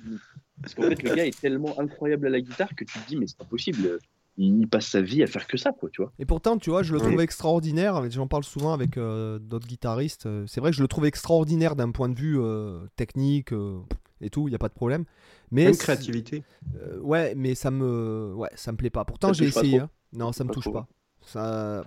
Parce 0.62 0.76
qu'en 0.76 0.84
fait, 0.84 1.02
le 1.02 1.16
gars 1.16 1.26
est 1.26 1.40
tellement 1.40 1.80
incroyable 1.80 2.28
à 2.28 2.30
la 2.30 2.42
guitare 2.42 2.70
que 2.76 2.84
tu 2.84 3.00
te 3.00 3.08
dis, 3.08 3.16
mais 3.16 3.26
c'est 3.28 3.38
pas 3.38 3.46
possible. 3.46 4.00
Il 4.38 4.68
passe 4.68 4.88
sa 4.88 5.02
vie 5.02 5.24
à 5.24 5.28
faire 5.28 5.48
que 5.48 5.56
ça, 5.58 5.72
quoi, 5.72 5.90
tu 5.90 6.02
vois. 6.02 6.12
Et 6.20 6.26
pourtant, 6.26 6.58
tu 6.58 6.70
vois, 6.70 6.84
je 6.84 6.94
le 6.94 7.00
trouve 7.00 7.22
extraordinaire. 7.22 8.10
J'en 8.12 8.28
parle 8.28 8.44
souvent 8.44 8.74
avec 8.74 8.98
euh, 8.98 9.40
d'autres 9.40 9.68
guitaristes. 9.68 10.26
Euh, 10.26 10.44
C'est 10.46 10.60
vrai 10.60 10.72
que 10.72 10.78
je 10.78 10.82
le 10.82 10.90
trouve 10.90 11.06
extraordinaire 11.06 11.76
d'un 11.78 11.92
point 11.92 12.10
de 12.10 12.20
vue 12.20 12.38
euh, 12.40 12.86
technique 12.98 13.54
euh, 13.54 13.80
et 14.20 14.30
tout. 14.30 14.50
Il 14.50 14.52
y 14.52 14.56
a 14.56 14.58
pas 14.60 14.68
de 14.68 14.74
problème. 14.74 15.06
Mais 15.52 15.66
Même 15.66 15.78
créativité. 15.78 16.44
euh, 16.76 17.00
ouais, 17.00 17.34
mais 17.36 17.56
ça 17.56 17.72
me, 17.72 18.34
ouais, 18.36 18.50
ça 18.56 18.72
me 18.74 18.78
plaît 18.78 18.90
pas. 18.90 19.06
Pourtant, 19.06 19.32
j'ai 19.32 19.46
essayé. 19.46 19.80
hein. 19.80 19.90
Non, 20.12 20.32
ça 20.34 20.44
me 20.44 20.50
Pas 20.50 20.54
touche 20.56 20.66
trop. 20.66 20.74
pas. 20.74 20.88
Ça, 21.22 21.86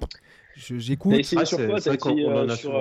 j'écoute. 0.57 1.21
Ah, 1.37 1.45
sur 1.45 1.59
quoi 1.67 1.81
c'est 1.81 1.97
T'as 1.97 2.11
essayé 2.11 2.27
euh, 2.29 2.49
sur. 2.57 2.75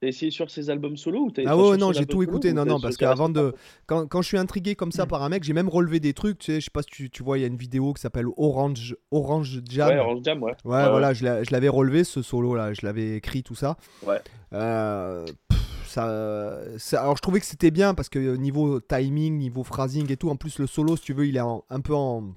T'as 0.00 0.06
essayé 0.08 0.30
sur 0.30 0.48
ses 0.48 0.70
albums 0.70 0.96
solo 0.96 1.22
ou 1.24 1.30
t'as 1.32 1.42
Ah 1.46 1.56
ouais, 1.56 1.76
non, 1.76 1.92
j'ai 1.92 2.06
tout 2.06 2.22
écouté. 2.22 2.50
ou 2.52 2.54
Non, 2.54 2.64
non, 2.64 2.78
parce 2.80 2.96
qu'avant 2.96 3.28
de, 3.28 3.52
quand, 3.86 4.06
quand 4.06 4.22
je 4.22 4.28
suis 4.28 4.38
intrigué 4.38 4.76
comme 4.76 4.92
ça 4.92 5.06
par 5.06 5.24
un 5.24 5.28
mec, 5.28 5.42
j'ai 5.42 5.52
même 5.54 5.68
relevé 5.68 5.98
des 5.98 6.14
trucs. 6.14 6.38
Tu 6.38 6.52
sais, 6.52 6.60
je 6.60 6.66
sais 6.66 6.70
pas 6.72 6.82
si 6.82 6.88
tu, 6.88 7.10
tu 7.10 7.24
vois, 7.24 7.36
il 7.36 7.40
y 7.40 7.44
a 7.44 7.48
une 7.48 7.56
vidéo 7.56 7.92
qui 7.94 8.00
s'appelle 8.02 8.26
Orange, 8.36 8.94
Orange 9.10 9.60
Jam. 9.68 9.88
Ouais, 9.88 9.98
Orange 9.98 10.20
Jam, 10.22 10.40
ouais. 10.42 10.52
Ouais, 10.64 10.88
voilà, 10.88 11.14
je 11.14 11.24
l'a- 11.24 11.42
je 11.42 11.50
l'avais 11.50 11.68
relevé 11.68 12.04
ce 12.04 12.22
solo 12.22 12.54
là, 12.54 12.72
je 12.74 12.86
l'avais 12.86 13.16
écrit 13.16 13.42
tout 13.42 13.56
ça. 13.56 13.76
Ouais. 14.06 14.20
Euh, 14.52 15.24
pff, 15.48 15.58
ça, 15.88 16.60
ça- 16.78 17.00
alors 17.02 17.16
je 17.16 17.22
trouvais 17.22 17.40
que 17.40 17.46
c'était 17.46 17.72
bien 17.72 17.94
parce 17.94 18.08
que 18.08 18.36
niveau 18.36 18.78
timing, 18.80 19.36
niveau 19.36 19.64
phrasing 19.64 20.10
et 20.12 20.16
tout, 20.16 20.30
en 20.30 20.36
plus 20.36 20.60
le 20.60 20.68
solo, 20.68 20.96
si 20.96 21.02
tu 21.02 21.12
veux, 21.12 21.26
il 21.26 21.36
est 21.36 21.40
en- 21.40 21.64
un 21.70 21.80
peu 21.80 21.94
en, 21.94 22.34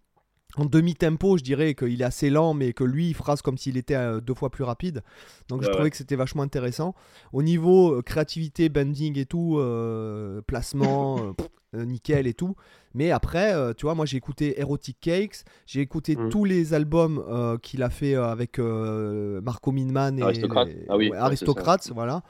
en 0.57 0.65
demi-tempo, 0.65 1.37
je 1.37 1.43
dirais 1.43 1.73
qu'il 1.75 2.01
est 2.01 2.05
assez 2.05 2.29
lent, 2.29 2.53
mais 2.53 2.73
que 2.73 2.83
lui, 2.83 3.09
il 3.09 3.13
phrase 3.13 3.41
comme 3.41 3.57
s'il 3.57 3.77
était 3.77 3.95
euh, 3.95 4.19
deux 4.19 4.33
fois 4.33 4.49
plus 4.49 4.63
rapide. 4.63 5.01
Donc 5.47 5.61
je 5.63 5.67
trouvais 5.69 5.83
ouais. 5.85 5.89
que 5.91 5.97
c'était 5.97 6.15
vachement 6.15 6.43
intéressant. 6.43 6.93
Au 7.33 7.41
niveau 7.43 7.93
euh, 7.95 8.01
créativité, 8.01 8.69
bending 8.69 9.17
et 9.17 9.25
tout, 9.25 9.57
euh, 9.59 10.41
placement, 10.41 11.19
euh, 11.19 11.33
pff, 11.33 11.47
nickel 11.85 12.27
et 12.27 12.33
tout. 12.33 12.55
Mais 12.93 13.11
après, 13.11 13.53
tu 13.75 13.85
vois, 13.85 13.95
moi 13.95 14.05
j'ai 14.05 14.17
écouté 14.17 14.59
Erotic 14.59 14.97
Cakes, 14.99 15.45
j'ai 15.65 15.79
écouté 15.79 16.17
Mm. 16.17 16.27
tous 16.29 16.43
les 16.43 16.73
albums 16.73 17.23
qu'il 17.61 17.81
a 17.83 17.89
fait 17.89 18.15
avec 18.15 18.59
Marco 18.59 19.71
Minman 19.71 20.19
et 20.19 20.23
Aristocrate. 20.23 20.67
les- 20.67 20.85
Ah 20.89 20.97
oui, 20.97 21.05
ouais, 21.05 21.11
ouais, 21.11 21.17
Aristocrates, 21.17 21.89
voilà. 21.93 22.23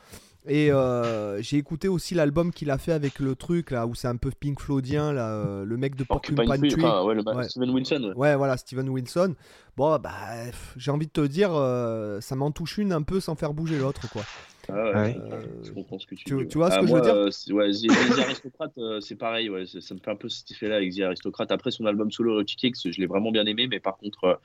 Et 0.47 0.71
euh, 0.71 1.39
j'ai 1.41 1.57
écouté 1.57 1.87
aussi 1.87 2.15
l'album 2.15 2.51
qu'il 2.51 2.71
a 2.71 2.79
fait 2.79 2.93
avec 2.93 3.19
le 3.19 3.35
truc 3.35 3.69
là 3.69 3.85
où 3.85 3.93
c'est 3.93 4.07
un 4.07 4.15
peu 4.17 4.31
Pink 4.39 4.59
Floydien, 4.59 5.13
là, 5.13 5.29
euh, 5.35 5.63
le 5.65 5.77
mec 5.77 5.95
de 5.95 6.03
Porcupine 6.03 6.43
Tree, 6.45 6.73
enfin, 6.83 7.03
ouais, 7.03 7.13
le 7.13 7.21
Ouais. 7.21 7.43
Steven 7.47 7.69
Wilson, 7.69 8.03
ouais. 8.03 8.13
Ouais, 8.15 8.35
voilà, 8.35 8.57
Steven 8.57 8.89
Wilson. 8.89 9.35
Bon, 9.77 9.97
bah, 9.99 10.11
pff, 10.47 10.73
j'ai 10.77 10.89
envie 10.89 11.05
de 11.05 11.11
te 11.11 11.21
dire, 11.21 11.51
euh, 11.53 12.19
ça 12.21 12.35
m'en 12.35 12.49
touche 12.49 12.79
une 12.79 12.91
un 12.91 13.03
peu 13.03 13.19
sans 13.19 13.35
faire 13.35 13.53
bouger 13.53 13.77
l'autre, 13.77 14.09
quoi. 14.09 14.23
Ah 14.67 14.73
ouais, 14.73 14.93
Ouais. 14.93 15.17
euh, 15.31 15.41
je 15.63 15.71
comprends 15.73 15.99
ce 15.99 16.07
que 16.07 16.15
tu, 16.15 16.23
Tu- 16.23 16.35
dis. 16.37 16.47
tu 16.47 16.57
vois 16.57 16.71
ce 16.71 16.75
Ah, 16.77 16.79
que 16.81 16.85
je 16.87 16.91
moi, 16.91 16.99
veux 17.01 17.05
dire 17.05 17.15
euh, 17.15 17.29
c'est- 17.31 17.51
Ouais, 17.53 17.71
The, 17.71 18.15
The 18.15 18.19
Aristocrate, 18.19 18.77
euh, 18.79 18.99
c'est 18.99 19.15
pareil, 19.15 19.49
ouais, 19.49 19.65
ça, 19.67 19.79
ça 19.79 19.93
me 19.93 19.99
fait 19.99 20.09
un 20.11 20.15
peu 20.15 20.27
cet 20.29 20.49
effet-là 20.51 20.77
avec 20.77 20.91
The 20.95 21.01
Aristocrate. 21.01 21.51
Après 21.51 21.69
son 21.69 21.85
album 21.85 22.09
solo 22.11 22.43
Cakes, 22.43 22.77
je 22.85 22.99
l'ai 22.99 23.05
vraiment 23.07 23.31
bien 23.31 23.45
aimé, 23.45 23.67
mais 23.67 23.79
par 23.79 23.97
contre, 23.97 24.23
euh, 24.23 24.35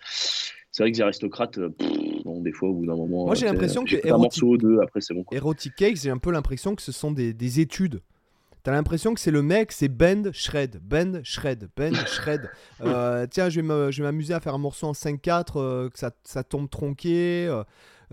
c'est 0.76 0.82
vrai 0.82 0.92
que 0.92 0.98
The 0.98 1.00
Aristocrate, 1.00 1.56
euh, 1.56 1.70
pff, 1.70 2.22
bon, 2.22 2.42
des 2.42 2.52
fois, 2.52 2.68
au 2.68 2.74
bout 2.74 2.84
d'un 2.84 2.96
moment. 2.96 3.24
Moi, 3.24 3.34
j'ai 3.34 3.46
l'impression 3.46 3.82
que 3.82 4.12
un 4.12 4.18
morceau, 4.18 4.58
deux, 4.58 4.78
après 4.82 5.00
c'est 5.00 5.14
bon. 5.14 5.24
Quoi. 5.24 5.34
Erotic 5.34 5.74
Cakes, 5.74 6.02
j'ai 6.02 6.10
un 6.10 6.18
peu 6.18 6.30
l'impression 6.30 6.74
que 6.74 6.82
ce 6.82 6.92
sont 6.92 7.12
des, 7.12 7.32
des 7.32 7.60
études. 7.60 8.02
T'as 8.62 8.72
l'impression 8.72 9.14
que 9.14 9.20
c'est 9.20 9.30
le 9.30 9.40
mec, 9.40 9.72
c'est 9.72 9.88
bend, 9.88 10.30
shred, 10.34 10.78
bend, 10.82 11.20
shred, 11.24 11.70
bend, 11.74 11.94
shred. 12.06 12.50
Euh, 12.82 13.26
tiens, 13.30 13.48
je 13.48 13.62
vais 13.62 14.02
m'amuser 14.02 14.34
à 14.34 14.40
faire 14.40 14.54
un 14.54 14.58
morceau 14.58 14.88
en 14.88 14.92
5-4, 14.92 15.52
euh, 15.56 15.88
que 15.88 15.98
ça, 15.98 16.10
ça 16.24 16.44
tombe 16.44 16.68
tronqué. 16.68 17.46
euh, 17.48 17.64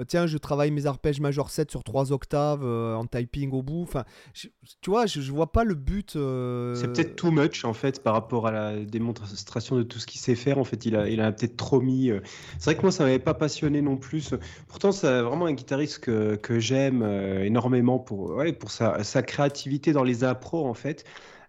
tiens, 0.08 0.28
je 0.28 0.38
travaille 0.38 0.72
mes 0.72 0.86
arpèges 0.86 1.20
majeur 1.20 1.50
7 1.50 1.70
sur 1.72 1.84
3 1.84 2.12
octaves 2.12 2.62
euh, 2.64 2.96
en 2.96 3.06
typing 3.06 3.52
au 3.52 3.62
bout. 3.62 3.84
Enfin, 3.84 4.04
tu 4.34 4.50
vois, 4.88 5.06
je, 5.06 5.22
je 5.22 5.32
vois 5.32 5.52
pas 5.52 5.64
le 5.64 5.76
but. 5.76 6.16
euh, 6.16 6.76
C'est 6.76 6.88
peut-être 6.92 7.16
too 7.16 7.32
much 7.32 7.66
en 7.66 7.74
fait 7.74 8.02
par 8.04 8.14
rapport 8.14 8.48
à 8.48 8.52
la 8.52 8.84
démonstration 8.86 9.76
de 9.76 9.84
tout 9.84 10.00
ce 10.00 10.08
qu'il 10.08 10.20
sait 10.20 10.36
faire. 10.36 10.58
En 10.58 10.64
fait, 10.64 10.86
il 10.86 10.96
a, 10.96 11.08
il 11.10 11.22
a 11.22 11.32
peut-être 11.32 11.58
trop 11.58 11.82
mis. 11.82 12.10
euh. 12.10 12.20
C'est 12.58 12.66
vrai 12.66 12.76
que 12.76 12.82
moi, 12.82 12.92
ça 12.92 13.04
m'avait 13.04 13.20
pas 13.20 13.34
passionné 13.34 13.82
non 13.82 13.98
plus. 13.98 14.34
Pourtant, 14.68 14.92
c'est 14.92 15.22
vraiment 15.22 15.46
un 15.46 15.54
guitariste 15.54 16.00
que, 16.00 16.36
que 16.36 16.60
j'aime 16.60 17.02
euh, 17.04 17.44
énormément 17.44 18.00
pour, 18.00 18.32
ouais, 18.32 18.54
pour 18.54 18.72
sa, 18.72 19.04
sa 19.04 19.22
créativité 19.24 19.94
dans 19.94 20.04
les 20.04 20.24
appros 20.24 20.68
en 20.68 20.74
fait. 20.74 21.04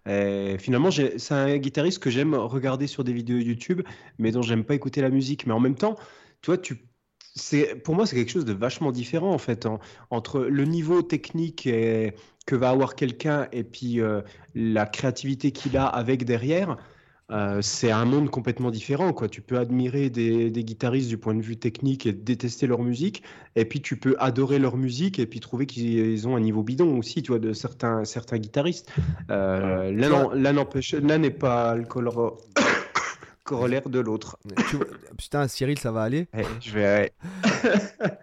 Euh, 0.07 0.57
finalement, 0.59 0.91
c'est 0.91 1.31
un 1.31 1.57
guitariste 1.57 1.99
que 1.99 2.09
j'aime 2.11 2.35
regarder 2.35 2.85
sur 2.85 3.03
des 3.03 3.13
vidéos 3.13 3.39
YouTube, 3.39 3.81
mais 4.19 4.31
dont 4.31 4.43
j'aime 4.43 4.63
pas 4.63 4.75
écouter 4.75 5.01
la 5.01 5.09
musique. 5.09 5.47
Mais 5.47 5.53
en 5.53 5.59
même 5.59 5.75
temps, 5.75 5.95
tu 6.41 6.47
vois, 6.51 6.57
tu, 6.59 6.77
c'est, 7.35 7.75
pour 7.75 7.95
moi, 7.95 8.05
c'est 8.05 8.15
quelque 8.15 8.31
chose 8.31 8.45
de 8.45 8.53
vachement 8.53 8.91
différent 8.91 9.31
en 9.33 9.37
fait 9.37 9.65
en- 9.65 9.79
entre 10.09 10.39
le 10.41 10.63
niveau 10.65 11.01
technique 11.01 11.67
et- 11.67 12.13
que 12.47 12.55
va 12.55 12.69
avoir 12.69 12.93
quelqu'un 12.95 13.47
et 13.51 13.63
puis 13.63 13.99
euh, 14.01 14.21
la 14.53 14.85
créativité 14.85 15.51
qu'il 15.51 15.77
a 15.77 15.85
avec 15.87 16.25
derrière. 16.25 16.77
euh, 17.31 17.59
c'est 17.63 17.89
un 17.89 18.05
monde 18.05 18.29
complètement 18.29 18.69
différent, 18.69 19.11
quoi. 19.11 19.27
Tu 19.27 19.41
peux 19.41 19.57
admirer 19.57 20.11
des, 20.11 20.51
des 20.51 20.63
guitaristes 20.63 21.09
du 21.09 21.17
point 21.17 21.33
de 21.33 21.41
vue 21.41 21.57
technique 21.57 22.05
et 22.05 22.13
détester 22.13 22.67
leur 22.67 22.83
musique, 22.83 23.23
et 23.55 23.65
puis 23.65 23.81
tu 23.81 23.97
peux 23.97 24.15
adorer 24.19 24.59
leur 24.59 24.77
musique 24.77 25.17
et 25.17 25.25
puis 25.25 25.39
trouver 25.39 25.65
qu'ils 25.65 26.27
ont 26.27 26.35
un 26.35 26.39
niveau 26.39 26.61
bidon 26.61 26.99
aussi, 26.99 27.23
tu 27.23 27.31
vois, 27.31 27.39
de 27.39 27.51
certains, 27.51 28.05
certains 28.05 28.37
guitaristes. 28.37 28.91
Euh, 29.31 29.89
l'un 30.35 30.53
n'empêche, 30.53 30.93
l'un 30.93 31.17
n'est 31.17 31.31
pas 31.31 31.73
le 31.73 31.85
color- 31.85 32.37
corollaire 33.45 33.87
de 33.89 33.99
l'autre. 33.99 34.37
tu 34.69 34.75
vois- 34.75 34.85
putain, 35.17 35.47
Cyril, 35.47 35.79
ça 35.79 35.91
va 35.93 36.01
aller. 36.03 36.27
Eh, 36.37 36.43
je 36.61 36.71
vais. 36.71 37.13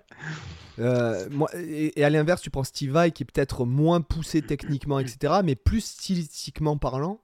Euh, 0.78 1.28
moi, 1.30 1.50
et, 1.54 2.00
et 2.00 2.04
à 2.04 2.08
l'inverse, 2.08 2.40
tu 2.40 2.48
prends 2.48 2.64
Steve 2.64 2.92
Vai 2.92 3.10
qui 3.10 3.24
est 3.24 3.26
peut-être 3.30 3.66
moins 3.66 4.00
poussé 4.00 4.40
techniquement, 4.40 4.98
etc., 5.00 5.40
mais 5.44 5.54
plus 5.54 5.84
stylistiquement 5.84 6.78
parlant. 6.78 7.20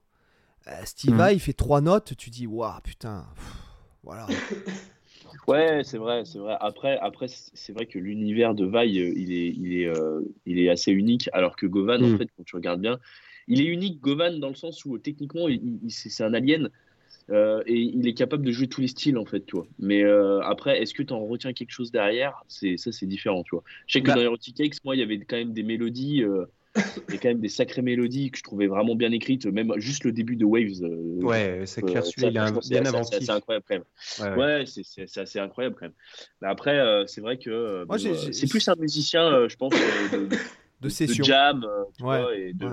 Euh, 0.67 0.73
Steve 0.85 1.13
Mhm. 1.13 1.17
Vai, 1.17 1.35
il 1.35 1.41
fait 1.41 1.55
trois 1.55 1.81
notes, 1.81 2.15
tu 2.19 2.29
dis, 2.29 2.47
waouh, 2.47 2.79
putain, 2.85 3.25
pff, 3.35 3.53
voilà. 4.03 4.27
Ouais, 5.49 5.81
c'est 5.83 5.97
vrai, 5.97 6.25
c'est 6.27 6.39
vrai. 6.39 6.57
Après, 6.61 6.99
après 6.99 7.27
c'est 7.29 7.73
vrai 7.73 7.87
que 7.87 7.99
l'univers 7.99 8.55
de 8.55 8.67
Vaille, 8.67 8.99
euh, 9.01 9.13
il 9.17 9.33
est, 9.33 9.49
il, 9.49 9.81
est, 9.81 9.87
euh, 9.87 10.21
il 10.45 10.59
est 10.59 10.69
assez 10.69 10.93
unique, 10.93 11.31
alors 11.33 11.57
que 11.57 11.67
Govan, 11.67 12.03
en 12.05 12.09
Mm. 12.09 12.19
fait, 12.19 12.29
quand 12.37 12.45
tu 12.45 12.55
regardes 12.55 12.83
bien, 12.83 12.99
il 13.47 13.63
est 13.63 13.67
unique, 13.67 13.99
Govan, 14.03 14.39
dans 14.41 14.49
le 14.51 14.55
sens 14.55 14.85
où 14.85 14.99
techniquement, 14.99 15.49
il- 15.49 15.81
il- 15.85 15.91
c'est 15.91 16.11
c'est 16.11 16.23
un 16.23 16.35
alien. 16.35 16.69
Euh, 17.31 17.63
et 17.67 17.79
il 17.79 18.07
est 18.09 18.15
capable 18.15 18.45
de 18.45 18.53
jouer 18.53 18.69
tous 18.69 18.81
les 18.81 18.89
styles 18.89 19.19
en 19.19 19.25
fait, 19.25 19.45
tu 19.47 19.57
vois. 19.57 19.67
Mais 19.79 20.03
euh, 20.03 20.41
après, 20.41 20.81
est-ce 20.81 20.95
que 20.95 21.03
tu 21.03 21.13
en 21.13 21.25
retiens 21.27 21.53
quelque 21.53 21.71
chose 21.73 21.91
derrière? 21.91 22.43
C'est 22.49 22.77
ça, 22.77 22.93
c'est 22.93 23.07
différent, 23.07 23.43
tu 23.43 23.51
vois. 23.53 23.65
Je 23.87 23.93
sais 23.95 24.03
que 24.03 24.07
Bah- 24.09 24.15
dans 24.15 24.23
Erotic 24.23 24.57
Cakes, 24.57 24.77
moi, 24.85 24.97
il 24.97 25.01
y 25.01 25.03
avait 25.03 25.19
quand 25.19 25.37
même 25.37 25.53
des 25.53 25.63
mélodies, 25.63 26.23
euh, 26.23 26.45
il 27.09 27.15
y 27.15 27.17
a 27.17 27.21
quand 27.21 27.29
même 27.29 27.41
des 27.41 27.49
sacrées 27.49 27.83
mélodies 27.83 28.31
que 28.31 28.39
je 28.39 28.43
trouvais 28.43 28.67
vraiment 28.67 28.95
bien 28.95 29.11
écrites, 29.13 29.47
même 29.47 29.73
juste 29.77 30.05
le 30.05 30.13
début 30.13 30.37
de 30.37 30.45
Waves. 30.45 30.83
euh, 30.83 31.23
Ouais, 31.23 31.63
c'est 31.67 31.83
clair, 31.83 32.03
euh, 32.03 32.05
celui-là, 32.05 32.29
il 32.31 32.37
est 32.37 32.39
un- 32.41 32.61
bien 32.69 32.87
inventif. 32.87 33.19
C'est 33.21 33.31
incroyable 33.33 33.65
quand 33.69 33.75
même. 33.75 33.85
Ouais, 34.21 34.37
ouais. 34.37 34.59
Ouais, 34.61 34.65
c'est- 34.67 35.19
assez 35.19 35.39
incroyable 35.39 35.75
quand 35.79 35.87
même. 35.87 35.95
Mais 36.41 36.49
après, 36.49 36.79
euh, 36.79 37.05
c'est 37.07 37.21
vrai 37.21 37.39
que 37.39 37.51
euh, 37.51 37.85
Moi, 37.87 37.99
bon, 37.99 38.15
c'est 38.33 38.49
plus 38.49 38.67
un 38.69 38.75
musicien, 38.79 39.25
euh, 39.27 39.49
je 39.49 39.57
pense, 39.57 39.75
euh, 39.75 40.19
de, 40.19 40.27
de- 40.31 40.39
De 40.81 40.89
session. 40.89 41.25
jam, 41.25 41.65
euh, 41.65 41.85
tu 41.97 42.05
Ouais, 42.05 42.21
vois, 42.21 42.37
et 42.37 42.53
de- 42.53 42.67
ouais. 42.67 42.73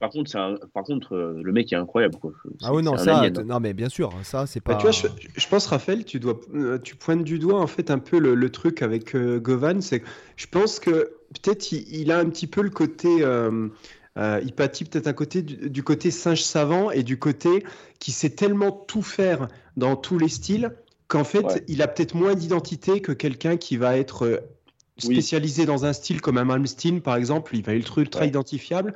Par 0.00 0.10
contre, 0.10 0.30
par 0.74 0.82
contre, 0.84 1.14
euh, 1.14 1.40
le 1.42 1.52
mec 1.52 1.72
est 1.72 1.76
incroyable, 1.76 2.16
quoi. 2.16 2.32
Ah 2.62 2.74
oui, 2.74 2.82
non, 2.82 2.96
ça, 2.96 3.18
alien, 3.18 3.38
hein. 3.38 3.44
non, 3.44 3.60
mais 3.60 3.72
bien 3.72 3.88
sûr, 3.88 4.12
ça, 4.22 4.46
c'est 4.46 4.60
pas. 4.60 4.72
Bah, 4.72 4.78
tu 4.78 4.82
vois, 4.82 4.90
je, 4.92 5.06
je 5.34 5.48
pense, 5.48 5.66
Raphaël, 5.66 6.04
tu, 6.04 6.20
dois, 6.20 6.40
euh, 6.54 6.78
tu 6.78 6.96
pointes 6.96 7.24
du 7.24 7.38
doigt 7.38 7.60
en 7.60 7.66
fait 7.66 7.90
un 7.90 7.98
peu 7.98 8.18
le, 8.18 8.34
le 8.34 8.50
truc 8.50 8.82
avec 8.82 9.14
euh, 9.14 9.38
Govan. 9.38 9.80
C'est 9.80 10.00
que 10.00 10.06
je 10.36 10.46
pense 10.46 10.78
que 10.80 11.12
peut-être 11.42 11.72
il, 11.72 11.88
il 12.00 12.12
a 12.12 12.18
un 12.18 12.26
petit 12.26 12.46
peu 12.46 12.60
le 12.62 12.70
côté. 12.70 13.08
Euh, 13.22 13.68
euh, 14.18 14.40
il 14.44 14.52
pâtit 14.52 14.84
peut-être 14.84 15.06
un 15.08 15.12
côté 15.12 15.42
du, 15.42 15.70
du 15.70 15.82
côté 15.82 16.10
singe 16.12 16.42
savant 16.42 16.90
et 16.92 17.02
du 17.02 17.18
côté 17.18 17.64
qui 17.98 18.12
sait 18.12 18.30
tellement 18.30 18.70
tout 18.70 19.02
faire 19.02 19.48
dans 19.76 19.96
tous 19.96 20.18
les 20.18 20.28
styles 20.28 20.70
qu'en 21.08 21.24
fait 21.24 21.44
Ouais. 21.44 21.62
il 21.66 21.82
a 21.82 21.88
peut-être 21.88 22.14
moins 22.14 22.34
d'identité 22.36 23.00
que 23.00 23.10
quelqu'un 23.10 23.56
qui 23.56 23.76
va 23.76 23.96
être 23.96 24.40
Oui. 25.02 25.16
spécialisé 25.16 25.66
dans 25.66 25.84
un 25.84 25.92
style 25.92 26.20
comme 26.20 26.38
un 26.38 26.44
Malmsteen 26.44 27.00
par 27.00 27.16
exemple. 27.16 27.56
Il 27.56 27.64
va 27.64 27.74
être 27.74 27.98
ultra 27.98 28.20
Ouais. 28.20 28.28
identifiable. 28.28 28.94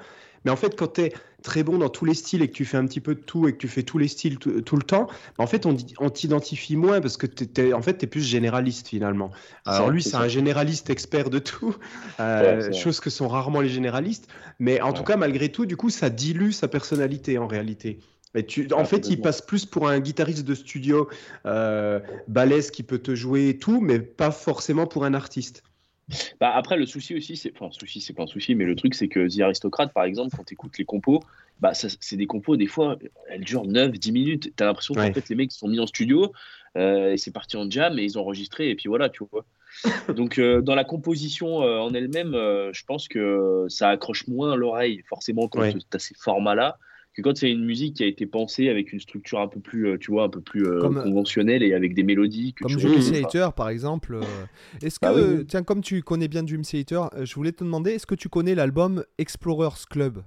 Mais 0.49 0.53
en 0.53 0.57
fait, 0.57 0.79
quand 0.79 0.95
tu 0.95 1.03
es 1.03 1.13
très 1.43 1.63
bon 1.63 1.77
dans 1.77 1.91
tous 1.91 2.07
les 2.07 2.15
styles 2.15 2.41
et 2.41 2.49
que 2.49 2.55
tu 2.55 2.65
fais 2.65 2.79
un 2.79 2.87
petit 2.87 3.03
peu 3.03 3.15
de 3.15 3.21
tout 3.21 3.49
et 3.49 3.53
que 3.53 3.59
tu 3.59 3.69
fais 3.69 3.83
tous 3.83 3.99
les 3.99 4.09
styles 4.09 4.39
tout, 4.39 4.77
le 4.77 4.83
temps, 4.83 5.07
bah, 5.37 5.45
en 5.45 5.47
fait, 5.47 5.67
on, 5.67 6.09
t'identifie 6.09 6.75
moins 6.75 7.03
parce 7.03 7.19
que 7.19 7.27
tu 7.27 7.45
es, 7.61 7.75
en 7.75 7.83
fait, 7.83 8.03
es 8.03 8.07
plus 8.07 8.23
généraliste 8.23 8.89
finalement. 8.89 9.31
C'est 9.67 9.73
Alors 9.73 9.91
lui, 9.91 10.03
c'est 10.03 10.17
un 10.17 10.27
généraliste 10.27 10.89
expert 10.89 11.29
de 11.29 11.39
tout, 11.39 11.77
euh, 12.19 12.63
Ouais, 12.63 12.73
chose 12.73 12.99
que 12.99 13.11
sont 13.11 13.29
rarement 13.29 13.61
les 13.61 13.69
généralistes. 13.69 14.29
Mais 14.59 14.81
en 14.81 14.95
tout 14.95 15.05
cas, 15.05 15.19
malgré 15.19 15.51
tout, 15.51 15.67
du 15.67 15.77
coup, 15.77 15.91
ça 15.91 16.09
dilue 16.09 16.53
sa 16.53 16.67
personnalité 16.67 17.37
en 17.37 17.47
réalité. 17.47 17.99
Mais 18.35 18.45
tu, 18.45 18.67
en 18.73 18.81
Ah, 18.81 18.85
fait, 18.87 19.11
il 19.11 19.21
passe 19.21 19.43
plus 19.43 19.67
pour 19.67 19.87
un 19.87 20.01
guitariste 20.01 20.47
de 20.47 20.55
studio 20.55 21.11
euh, 21.45 22.01
balèze 22.27 22.71
qui 22.71 22.85
peut 22.85 23.01
te 23.01 23.15
jouer 23.15 23.51
et 23.51 23.59
tout, 23.59 23.83
mais 23.83 23.99
pas 23.99 24.31
forcément 24.31 24.87
pour 24.87 25.05
un 25.05 25.13
artiste. 25.13 25.63
Bah, 26.41 26.53
après, 26.55 26.77
le 26.77 26.87
souci 26.87 27.15
aussi, 27.15 27.37
c'est. 27.37 27.53
Enfin, 27.55 27.71
souci, 27.71 28.01
c'est 28.01 28.13
pas 28.13 28.23
un 28.23 28.27
souci, 28.27 28.55
mais 28.55 28.65
le 28.65 28.77
truc, 28.77 28.95
c'est 28.95 29.09
que 29.09 29.29
The 29.29 29.41
Aristocrate, 29.41 29.93
par 29.93 30.05
exemple, 30.05 30.35
quand 30.37 30.45
tu 30.45 30.55
écoutes 30.55 30.79
les 30.79 30.85
compos, 30.85 31.21
bah, 31.61 31.73
c'est 31.75 32.17
des 32.17 32.27
compos, 32.27 32.57
des 32.57 32.67
fois, 32.67 32.97
elles 33.29 33.43
durent 33.43 33.67
9-10 33.67 34.13
minutes. 34.13 34.53
Tu 34.57 34.63
as 34.63 34.67
l'impression 34.67 34.95
qu'en 34.95 35.03
Ouais. 35.03 35.13
fait, 35.13 35.29
les 35.29 35.35
mecs 35.35 35.53
sont 35.53 35.69
mis 35.69 35.81
en 35.81 35.87
studio 35.87 36.33
euh, 36.77 37.13
et 37.13 37.17
c'est 37.17 37.33
parti 37.33 37.57
en 37.57 37.69
jam 37.69 37.99
et 37.99 38.05
ils 38.05 38.19
ont 38.19 38.23
enregistré, 38.23 38.71
et 38.71 38.75
puis 38.77 38.89
voilà, 38.89 39.09
tu 39.09 39.25
vois. 39.31 39.45
Donc, 40.17 40.39
euh, 40.39 40.63
dans 40.63 40.75
la 40.75 40.85
composition 40.85 41.63
euh, 41.63 41.79
en 41.79 41.93
elle-même, 41.93 42.33
je 42.33 42.85
pense 42.85 43.09
que 43.09 43.67
ça 43.69 43.91
accroche 43.91 44.27
moins 44.29 44.57
l'oreille, 44.57 45.03
forcément, 45.09 45.49
quand 45.49 45.61
Ouais. 45.61 45.73
tu 45.73 45.79
as 45.93 45.99
ces 45.99 46.15
formats-là, 46.15 46.79
que 47.19 47.23
quand 47.23 47.37
c'est 47.37 47.51
une 47.51 47.65
musique 47.65 47.97
qui 47.97 48.05
a 48.05 48.07
été 48.07 48.27
pensée 48.27 48.69
avec 48.69 48.93
une 48.93 49.01
structure 49.01 49.41
un 49.41 49.49
peu 49.49 49.59
plus, 49.61 49.89
euh, 49.89 49.99
tu 49.99 50.13
vois, 50.13 50.25
un 50.25 50.29
peu 50.29 50.41
plus 50.41 50.65
euh, 50.67 50.79
Comme- 50.81 51.03
conventionnelle 51.03 51.63
et 51.65 51.75
avec 51.75 51.95
des 51.95 52.05
mélodies 52.05 52.55
que 52.55 52.65
Comme 52.65 52.77
tu 52.77 52.87
Dream 52.87 53.53
par 53.55 53.69
exemple. 53.71 54.15
euh, 54.15 54.23
Est-ce 54.81 55.01
que, 55.01 55.07
oui, 55.33 55.39
oui. 55.39 55.47
tiens, 55.47 55.63
comme 55.65 55.81
tu 55.81 56.03
connais 56.03 56.29
bien 56.29 56.43
Dream 56.45 56.63
Theater, 56.63 57.11
euh, 57.15 57.25
je 57.25 57.35
voulais 57.35 57.53
te 57.53 57.65
demander, 57.65 57.91
est-ce 57.93 58.07
que 58.07 58.15
tu 58.15 58.29
connais 58.29 58.55
l'album 58.55 59.05
Explorers 59.19 59.85
Club? 59.91 60.23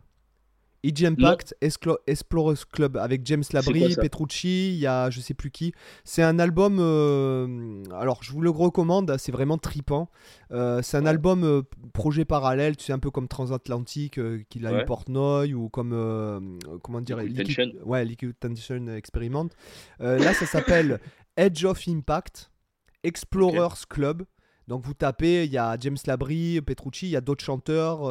EG 0.84 1.06
Impact, 1.06 1.56
Esclo- 1.62 2.00
Explorers 2.08 2.66
Club, 2.72 2.98
avec 2.98 3.26
James 3.26 3.44
Labrie, 3.54 3.96
Petrucci, 3.96 4.70
il 4.74 4.80
y 4.80 4.88
a 4.88 5.10
je 5.12 5.20
sais 5.20 5.34
plus 5.36 5.52
qui. 5.52 5.74
C'est 6.04 6.24
un 6.24 6.40
album, 6.40 6.78
euh, 6.80 7.84
alors 7.94 8.24
je 8.24 8.32
vous 8.32 8.42
le 8.42 8.50
recommande, 8.50 9.16
c'est 9.20 9.32
vraiment 9.32 9.58
tripant. 9.60 10.10
Euh, 10.52 10.82
c'est 10.82 10.98
un 10.98 11.04
Ouais. 11.04 11.10
album 11.10 11.44
euh, 11.44 11.62
projet 11.94 12.26
parallèle, 12.26 12.78
tu 12.78 12.86
sais, 12.86 12.94
un 12.94 13.00
peu 13.00 13.12
comme 13.12 13.28
Transatlantique, 13.28 14.20
qu'il 14.50 14.66
a 14.66 14.72
eu 14.72 14.76
Ouais. 14.78 14.86
Portnoy, 14.86 15.54
ou 15.54 15.70
comme, 15.70 16.58
comment 16.82 17.02
dire, 17.02 17.18
Liquid 17.18 17.46
Tension. 17.56 17.72
ouais, 17.86 18.04
Liquid 18.04 18.34
Tension 18.40 18.88
Experiment. 18.88 19.50
Là, 20.00 20.34
ça 20.34 20.46
s'appelle 20.48 21.00
Edge 21.38 21.64
of 21.64 21.88
Impact, 21.88 22.50
Explorers 23.04 23.86
Club. 23.90 24.24
Donc 24.68 24.86
vous 24.86 24.94
tapez, 24.94 25.46
il 25.46 25.52
y 25.52 25.58
a 25.58 25.76
James 25.80 25.98
Labrie, 26.08 26.62
Petrucci, 26.62 27.08
il 27.08 27.12
y 27.12 27.16
a 27.18 27.22
d'autres 27.22 27.44
chanteurs. 27.44 28.02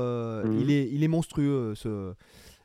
il, 0.61 0.71
est, 0.71 0.89
il 0.93 1.03
est 1.03 1.09
monstrueux 1.09 1.75
ce, 1.75 2.13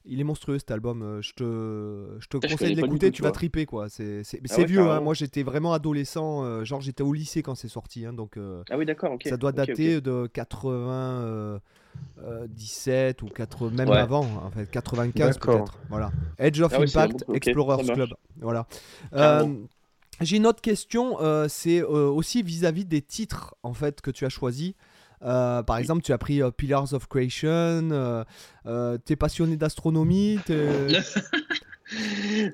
il 0.08 0.20
est 0.20 0.24
monstrueux 0.24 0.60
cet 0.60 0.72
album. 0.72 1.02
euh, 1.02 1.22
Je 1.22 1.34
te, 1.34 2.18
je 2.20 2.28
te 2.28 2.38
je 2.46 2.52
conseille 2.52 2.76
de 2.76 2.82
l'écouter, 2.82 3.08
tu 3.12 3.18
tu 3.18 3.22
vas 3.24 3.32
triper 3.32 3.66
quoi. 3.66 3.90
C'est 3.90 4.24
c'est- 4.24 4.40
Ah 4.44 4.48
c'est 4.48 4.62
ouais, 4.62 4.66
vieux, 4.68 4.90
hein. 4.90 5.02
moi 5.02 5.14
j'étais 5.14 5.44
vraiment 5.44 5.74
adolescent, 5.74 6.44
euh, 6.44 6.64
genre 6.64 6.82
j'étais 6.82 7.04
au 7.04 7.14
lycée 7.14 7.42
quand 7.42 7.56
c'est 7.56 7.68
sorti, 7.68 8.06
hein, 8.06 8.14
donc 8.14 8.38
euh, 8.38 8.64
Ah 8.70 8.78
oui, 8.78 8.86
d'accord, 8.86 9.18
ça 9.26 9.38
doit 9.38 9.50
Ok, 9.52 9.60
ok. 9.60 9.68
dater 9.68 10.02
de 10.02 10.28
97 10.32 13.22
ou 13.22 13.28
80, 13.28 13.72
même 13.76 13.90
Ouais. 13.90 13.98
avant, 13.98 14.26
en 14.44 14.52
fait 14.52 14.70
95 14.70 15.36
D'accord. 15.36 15.56
peut-être. 15.58 15.78
Voilà. 15.90 16.12
Edge 16.38 16.62
of 16.62 16.74
Ah 16.74 16.82
Impact, 16.82 17.26
Explorers. 17.34 17.84
Club. 17.94 18.10
Voilà. 18.42 18.68
Euh, 19.14 19.48
j'ai 20.22 20.38
une 20.38 20.48
autre 20.48 20.62
question, 20.62 21.18
euh, 21.22 21.48
c'est 21.50 21.82
euh, 21.82 22.10
aussi 22.10 22.42
vis-à-vis 22.44 22.86
des 22.86 23.02
titres 23.02 23.56
en 23.64 23.74
fait 23.74 24.02
que 24.02 24.12
tu 24.12 24.26
as 24.26 24.30
choisis. 24.30 24.74
Euh, 25.26 25.64
par 25.64 25.78
exemple, 25.78 26.04
tu 26.04 26.12
as 26.12 26.18
pris 26.18 26.42
euh, 26.42 26.52
Pillars 26.52 26.94
of 26.94 27.08
Creation. 27.08 27.90
Euh, 27.92 28.24
euh, 28.68 28.98
t'es 29.04 29.16
passionné 29.16 29.58
d'astronomie. 29.58 30.40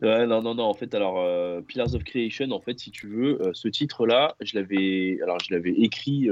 Ouais, 0.01 0.27
non, 0.27 0.41
non, 0.41 0.55
non. 0.55 0.65
En 0.65 0.73
fait, 0.73 0.93
alors, 0.93 1.25
Pillars 1.63 1.95
of 1.95 2.03
Creation, 2.03 2.51
en 2.51 2.59
fait, 2.59 2.77
si 2.77 2.91
tu 2.91 3.07
veux, 3.07 3.39
ce 3.53 3.69
titre-là, 3.69 4.35
je 4.41 4.59
l'avais, 4.59 5.19
alors, 5.23 5.39
je 5.39 5.53
l'avais 5.53 5.71
écrit 5.71 6.29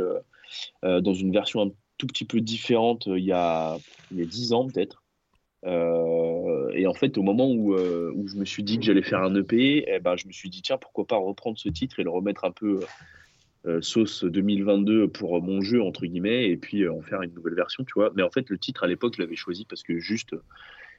dans 0.83 1.13
une 1.13 1.31
version 1.31 1.61
un 1.61 1.69
tout 1.97 2.07
petit 2.07 2.25
peu 2.25 2.41
différente 2.41 3.05
il 3.07 3.23
y 3.23 3.31
a, 3.31 3.77
il 4.11 4.19
y 4.19 4.21
a 4.21 4.25
10 4.25 4.51
ans, 4.51 4.67
peut-être. 4.67 5.01
Et 5.65 6.87
en 6.87 6.93
fait, 6.93 7.17
au 7.17 7.23
moment 7.23 7.49
où, 7.49 7.73
où 7.73 8.27
je 8.27 8.35
me 8.35 8.43
suis 8.43 8.63
dit 8.63 8.77
que 8.77 8.85
j'allais 8.85 9.01
faire 9.01 9.23
un 9.23 9.33
EP, 9.33 9.85
eh 9.87 9.99
ben, 9.99 10.17
je 10.17 10.27
me 10.27 10.33
suis 10.33 10.49
dit, 10.49 10.61
tiens, 10.61 10.77
pourquoi 10.77 11.07
pas 11.07 11.17
reprendre 11.17 11.57
ce 11.57 11.69
titre 11.69 12.01
et 12.01 12.03
le 12.03 12.09
remettre 12.09 12.43
un 12.43 12.51
peu 12.51 12.81
sauce 13.81 14.23
2022 14.23 15.07
pour 15.09 15.41
mon 15.41 15.61
jeu, 15.61 15.81
entre 15.81 16.05
guillemets, 16.05 16.49
et 16.49 16.57
puis 16.57 16.83
euh, 16.83 16.93
en 16.93 17.01
faire 17.01 17.21
une 17.21 17.33
nouvelle 17.33 17.55
version, 17.55 17.83
tu 17.83 17.93
vois. 17.95 18.11
Mais 18.15 18.23
en 18.23 18.29
fait, 18.29 18.49
le 18.49 18.57
titre, 18.57 18.83
à 18.83 18.87
l'époque, 18.87 19.15
je 19.17 19.21
l'avais 19.21 19.35
choisi 19.35 19.65
parce 19.65 19.83
que 19.83 19.99
juste, 19.99 20.35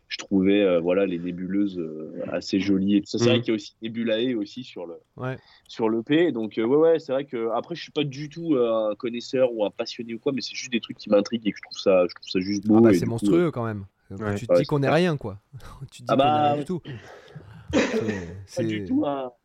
je 0.08 0.16
trouvais 0.18 0.62
euh, 0.62 0.80
voilà, 0.80 1.06
les 1.06 1.18
nébuleuses 1.18 1.78
euh, 1.78 2.12
assez 2.28 2.60
jolies. 2.60 2.96
Et 2.96 3.00
tout 3.02 3.06
ça. 3.06 3.18
C'est 3.18 3.24
Mhm. 3.24 3.30
vrai 3.30 3.40
qu'il 3.40 3.48
y 3.48 3.50
a 3.52 3.54
aussi 3.54 3.76
Nebulae 3.80 4.34
aussi 4.34 4.64
sur 4.64 4.84
le, 4.86 4.94
Ouais. 5.16 5.38
sur 5.68 5.88
l'EP. 5.88 6.32
Donc, 6.32 6.58
euh, 6.58 6.64
ouais, 6.64 6.76
ouais, 6.76 6.98
c'est 6.98 7.12
vrai 7.12 7.24
que 7.24 7.48
après, 7.54 7.74
je 7.76 7.82
suis 7.82 7.92
pas 7.92 8.04
du 8.04 8.28
tout 8.28 8.54
euh, 8.56 8.90
un 8.90 8.94
connaisseur 8.96 9.52
ou 9.52 9.64
un 9.64 9.70
passionné 9.70 10.14
ou 10.14 10.18
quoi, 10.18 10.32
mais 10.32 10.40
c'est 10.40 10.56
juste 10.56 10.72
des 10.72 10.80
trucs 10.80 10.98
qui 10.98 11.10
m'intriguent 11.10 11.46
et 11.46 11.52
que 11.52 11.58
je 11.58 11.62
trouve 11.62 11.78
ça, 11.78 12.06
je 12.08 12.14
trouve 12.14 12.28
ça 12.28 12.40
juste 12.40 12.66
beau. 12.66 12.76
Ah 12.78 12.80
bah, 12.80 12.92
c'est 12.92 13.04
coup, 13.04 13.10
monstrueux 13.12 13.50
quand 13.50 13.64
même. 13.64 13.86
Ouais. 14.10 14.34
Tu 14.34 14.46
te 14.48 14.52
Ouais, 14.52 14.60
dis 14.60 14.66
qu'on 14.66 14.78
clair. 14.80 14.92
rien 14.92 15.16
quoi. 15.16 15.38
tu 15.92 16.02
te 16.02 16.02
dis 16.02 16.04
Ah 16.08 16.16
qu'on 16.16 16.18
bah, 16.18 16.42
rien 16.42 16.56
du 16.58 16.64
tout. 16.64 16.82
C'est- 18.46 18.56
pas 18.56 18.68
du 18.68 18.84
tout 18.84 19.04
un, 19.06 19.30
je 19.30 19.39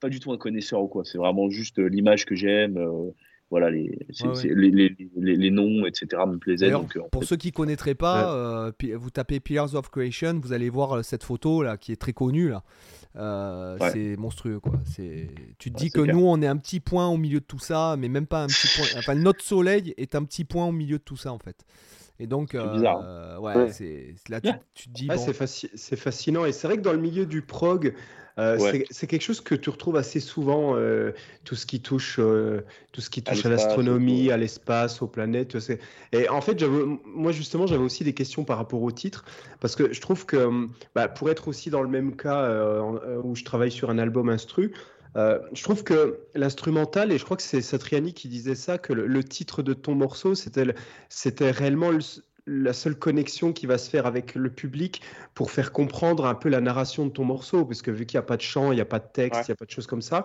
suis 0.00 0.08
pas 0.08 0.08
du 0.08 0.20
tout 0.20 0.32
un 0.32 0.38
connaisseur 0.38 0.82
ou 0.82 0.88
quoi. 0.88 1.04
C'est 1.04 1.18
vraiment 1.18 1.50
juste 1.50 1.78
euh, 1.78 1.86
l'image 1.88 2.24
que 2.24 2.34
j'aime. 2.34 2.76
euh, 2.78 3.10
voilà, 3.50 3.68
les, 3.68 3.98
Ouais, 4.22 4.28
ouais. 4.28 4.54
Les, 4.54 4.70
les, 4.70 4.96
les, 5.16 5.36
les 5.36 5.50
noms, 5.50 5.84
etc. 5.84 6.06
me 6.24 6.36
plaisaient. 6.38 6.70
Donc, 6.70 6.96
euh, 6.96 7.00
Pour 7.10 7.22
fait, 7.22 7.28
ceux 7.30 7.36
qui 7.36 7.50
connaîtraient 7.50 7.96
pas, 7.96 8.32
euh, 8.32 8.70
pi- 8.70 8.92
vous 8.92 9.10
tapez 9.10 9.40
Pillars 9.40 9.74
of 9.74 9.90
Creation, 9.90 10.38
vous 10.40 10.52
allez 10.52 10.70
voir 10.70 10.98
euh, 10.98 11.02
cette 11.02 11.24
photo 11.24 11.64
là 11.64 11.76
qui 11.76 11.90
est 11.90 11.96
très 11.96 12.12
connue 12.12 12.48
là. 12.48 12.62
Euh, 13.16 13.76
Ouais. 13.80 13.90
C'est 13.90 14.16
monstrueux 14.16 14.60
quoi. 14.60 14.74
C'est. 14.84 15.26
Tu 15.58 15.72
te 15.72 15.76
Ouais, 15.78 15.84
dis 15.86 15.90
que 15.90 16.00
clair. 16.02 16.14
nous 16.14 16.24
on 16.24 16.40
est 16.42 16.46
un 16.46 16.56
petit 16.58 16.78
point 16.78 17.08
au 17.08 17.16
milieu 17.16 17.40
de 17.40 17.44
tout 17.44 17.58
ça, 17.58 17.96
mais 17.98 18.08
même 18.08 18.26
pas 18.28 18.44
un 18.44 18.46
petit 18.46 18.68
point. 18.76 18.86
Enfin 18.98 19.16
notre 19.16 19.42
soleil 19.42 19.94
est 19.96 20.14
un 20.14 20.22
petit 20.24 20.44
point 20.44 20.66
au 20.68 20.72
milieu 20.72 20.98
de 20.98 21.02
tout 21.02 21.16
ça 21.16 21.32
en 21.32 21.38
fait. 21.40 21.56
Et 22.20 22.26
donc, 22.26 22.50
C'est 22.52 22.68
bizarre, 22.68 23.02
euh, 23.02 23.38
ouais, 23.38 23.56
Ouais. 23.56 23.72
c'est 23.72 24.14
là 24.28 24.40
tu, 24.42 24.50
tu 24.74 24.88
te 24.88 24.94
dis 24.94 25.06
bon, 25.08 25.16
c'est 25.16 25.32
fasci- 25.32 25.70
c'est 25.74 25.96
fascinant. 25.96 26.44
Et 26.44 26.52
c'est 26.52 26.66
vrai 26.68 26.76
que 26.76 26.82
dans 26.82 26.92
le 26.92 26.98
milieu 26.98 27.24
du 27.24 27.40
prog, 27.40 27.94
euh, 28.38 28.58
Ouais. 28.58 28.84
c'est- 28.90 29.06
quelque 29.06 29.22
chose 29.22 29.40
que 29.40 29.54
tu 29.54 29.70
retrouves 29.70 29.96
assez 29.96 30.20
souvent, 30.20 30.76
euh, 30.76 31.12
tout 31.44 31.54
ce 31.56 31.64
qui 31.64 31.80
touche, 31.80 32.16
euh, 32.18 32.60
tout 32.92 33.00
ce 33.00 33.08
qui 33.08 33.20
À 33.26 33.32
touche 33.32 33.46
à 33.46 33.48
l'astronomie, 33.48 34.30
à 34.30 34.36
l'espace, 34.36 35.00
aux 35.00 35.06
planètes. 35.08 35.56
Et 36.12 36.28
en 36.28 36.42
fait, 36.42 36.58
j'avais- 36.58 36.84
moi 37.06 37.32
justement, 37.32 37.66
j'avais 37.66 37.82
aussi 37.82 38.04
des 38.04 38.12
questions 38.14 38.44
par 38.44 38.58
rapport 38.58 38.82
au 38.82 38.92
titre, 38.92 39.24
parce 39.60 39.74
que 39.74 39.92
je 39.92 40.00
trouve 40.02 40.26
que 40.26 40.66
bah, 40.94 41.08
pour 41.08 41.30
être 41.30 41.48
aussi 41.48 41.70
dans 41.70 41.82
le 41.82 41.88
même 41.88 42.14
cas 42.16 42.42
euh, 42.42 42.82
euh, 43.04 43.20
où 43.24 43.34
je 43.34 43.44
travaille 43.44 43.72
sur 43.72 43.88
un 43.88 43.96
album 43.98 44.28
instru, 44.28 44.72
euh, 45.16 45.40
je 45.52 45.62
trouve 45.62 45.82
que 45.84 46.20
l'instrumental, 46.34 47.10
et 47.12 47.18
je 47.18 47.24
crois 47.24 47.36
que 47.36 47.42
c'est 47.42 47.60
Satriani 47.62 48.14
qui 48.14 48.28
disait 48.28 48.54
ça, 48.54 48.78
que 48.78 48.92
le, 48.92 49.06
le 49.06 49.24
titre 49.24 49.62
de 49.62 49.72
ton 49.74 49.94
morceau, 49.94 50.34
c'était 50.34 50.64
le- 50.64 50.74
c'était 51.08 51.50
réellement 51.50 51.90
le, 51.90 51.98
la 52.46 52.72
seule 52.72 52.96
connexion 52.98 53.52
qui 53.52 53.66
va 53.66 53.78
se 53.78 53.90
faire 53.90 54.06
avec 54.06 54.34
le 54.34 54.50
public 54.50 55.02
pour 55.34 55.50
faire 55.50 55.72
comprendre 55.72 56.26
un 56.26 56.34
peu 56.34 56.48
la 56.48 56.60
narration 56.60 57.06
de 57.06 57.10
ton 57.10 57.24
morceau, 57.24 57.64
parce 57.64 57.82
que 57.82 57.90
vu 57.90 58.06
qu'il 58.06 58.18
n'y 58.18 58.24
a 58.24 58.26
pas 58.26 58.36
de 58.36 58.42
chant, 58.42 58.72
il 58.72 58.76
n'y 58.76 58.80
a 58.80 58.84
pas 58.86 58.98
de 58.98 59.08
texte, 59.12 59.48
il 59.48 59.50
n'y 59.50 59.54
a 59.54 59.56
pas 59.56 59.66
de 59.66 59.70
choses 59.70 59.86
comme 59.86 60.02
ça. 60.02 60.22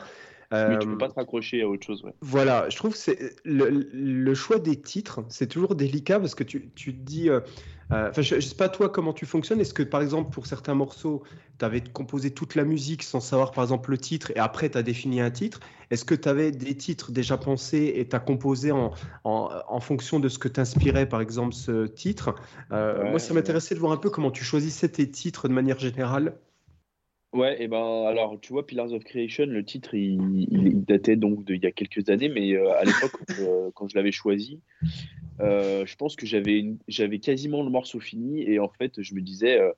Mais 0.52 0.78
tu 0.80 0.88
peux 0.88 0.98
pas 0.98 1.10
te 1.10 1.16
raccrocher 1.16 1.62
à 1.62 1.68
autre 1.68 1.86
chose. 1.86 2.04
Ouais. 2.04 2.14
Voilà, 2.22 2.70
je 2.70 2.78
trouve 2.78 2.92
que 2.92 2.98
c'est 2.98 3.36
le, 3.44 4.34
choix 4.34 4.60
des 4.60 4.80
titres, 4.80 5.24
c'est 5.30 5.48
toujours 5.48 5.76
délicat 5.76 6.20
parce 6.20 6.36
que 6.36 6.44
tu, 6.44 6.70
tu 6.76 6.94
te 6.94 7.02
dis, 7.02 7.30
euh, 7.92 8.12
je, 8.18 8.36
ne 8.36 8.42
sais 8.42 8.56
pas 8.56 8.70
toi 8.70 8.90
comment 8.90 9.14
tu 9.14 9.26
fonctionnes. 9.26 9.62
Est-ce 9.62 9.74
que 9.74 9.84
par 9.84 10.02
exemple 10.02 10.32
pour 10.32 10.48
certains 10.48 10.74
morceaux, 10.74 11.24
tu 11.60 11.66
avais 11.66 11.82
composé 11.82 12.32
toute 12.32 12.56
la 12.56 12.64
musique 12.64 13.04
sans 13.04 13.20
savoir 13.20 13.52
par 13.52 13.64
exemple 13.64 13.92
le 13.92 13.98
titre 13.98 14.32
et 14.36 14.40
après 14.40 14.70
tu 14.70 14.78
as 14.78 14.84
défini 14.84 15.22
un 15.22 15.32
titre? 15.32 15.60
Est-ce 15.92 16.04
que 16.04 16.16
tu 16.16 16.28
avais 16.28 16.52
des 16.52 16.76
titres 16.76 17.12
déjà 17.12 17.38
pensés 17.38 17.94
et 17.96 18.08
tu 18.08 18.16
as 18.16 18.20
composé 18.20 18.72
en, 18.72 18.92
en, 19.24 19.80
fonction 19.80 20.20
de 20.20 20.30
ce 20.30 20.40
que 20.40 20.48
t'inspirait 20.48 21.08
par 21.08 21.22
exemple 21.22 21.54
ce 21.54 21.86
titre? 21.86 22.36
Euh, 22.72 23.10
Moi 23.10 23.20
ça 23.20 23.34
m'intéressait 23.34 23.76
de 23.76 23.80
voir 23.80 23.92
un 23.92 23.98
peu 23.98 24.10
comment 24.10 24.32
tu 24.32 24.44
choisissais 24.44 24.90
tes 24.90 25.10
titres 25.10 25.48
de 25.48 25.54
manière 25.54 25.80
générale. 25.80 26.38
Ouais, 27.36 27.62
et 27.62 27.68
ben 27.68 28.06
alors 28.08 28.40
tu 28.40 28.54
vois 28.54 28.66
Pillars 28.66 28.94
of 28.94 29.04
Creation, 29.04 29.46
le 29.46 29.66
titre 29.66 29.94
il, 29.94 30.86
datait 30.86 31.18
donc 31.18 31.44
d'il 31.44 31.62
y 31.62 31.66
a 31.66 31.72
quelques 31.72 32.10
années, 32.10 32.30
mais 32.30 32.54
euh, 32.54 32.72
à 32.78 32.86
l'époque 32.86 33.12
quand 33.74 33.90
je 33.90 33.96
l'avais 33.96 34.14
choisi, 34.14 34.62
euh, 35.42 35.86
je 35.86 35.96
pense 35.98 36.16
que 36.16 36.26
j'avais 36.26 36.66
j'avais 36.88 37.20
quasiment 37.20 37.62
le 37.62 37.70
morceau 37.70 38.00
fini 38.00 38.50
et 38.50 38.60
en 38.60 38.70
fait 38.70 39.02
je 39.02 39.14
me 39.16 39.20
disais 39.20 39.60
euh, 39.60 39.72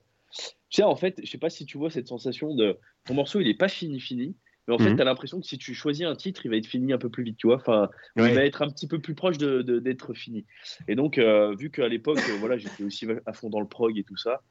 tu 0.70 0.76
sais 0.76 0.82
en 0.84 0.94
fait 0.94 1.20
je 1.20 1.28
sais 1.28 1.38
pas 1.38 1.50
si 1.50 1.66
tu 1.66 1.78
vois 1.78 1.90
cette 1.90 2.06
sensation 2.06 2.54
de 2.54 2.78
ton 3.04 3.14
morceau 3.14 3.40
il 3.40 3.48
est 3.48 3.58
pas 3.58 3.66
fini 3.66 3.98
fini 3.98 4.36
mais 4.68 4.74
en 4.74 4.78
fait 4.78 4.90
mhm. 4.90 4.96
tu 4.96 5.02
as 5.02 5.04
l'impression 5.04 5.40
que 5.40 5.46
si 5.46 5.58
tu 5.58 5.74
choisis 5.74 6.06
un 6.06 6.14
titre 6.14 6.46
il 6.46 6.50
va 6.50 6.56
être 6.56 6.66
fini 6.66 6.92
un 6.92 6.98
peu 6.98 7.08
plus 7.08 7.24
vite 7.24 7.38
tu 7.38 7.48
vois 7.48 7.56
enfin 7.56 7.90
il 8.14 8.22
va 8.22 8.44
être 8.44 8.62
un 8.62 8.70
petit 8.70 8.86
peu 8.86 9.00
plus 9.00 9.16
proche 9.16 9.36
de 9.36 9.62
d'être 9.80 10.14
fini 10.14 10.44
et 10.86 10.94
donc 10.94 11.18
euh, 11.18 11.56
vu 11.56 11.72
qu'à 11.72 11.88
l'époque 11.88 12.20
voilà 12.38 12.56
j'étais 12.56 12.84
aussi 12.84 13.04
à 13.26 13.32
fond 13.32 13.50
dans 13.50 13.60
le 13.60 13.66
prog 13.66 13.98
et 13.98 14.04
tout 14.04 14.16
ça 14.16 14.42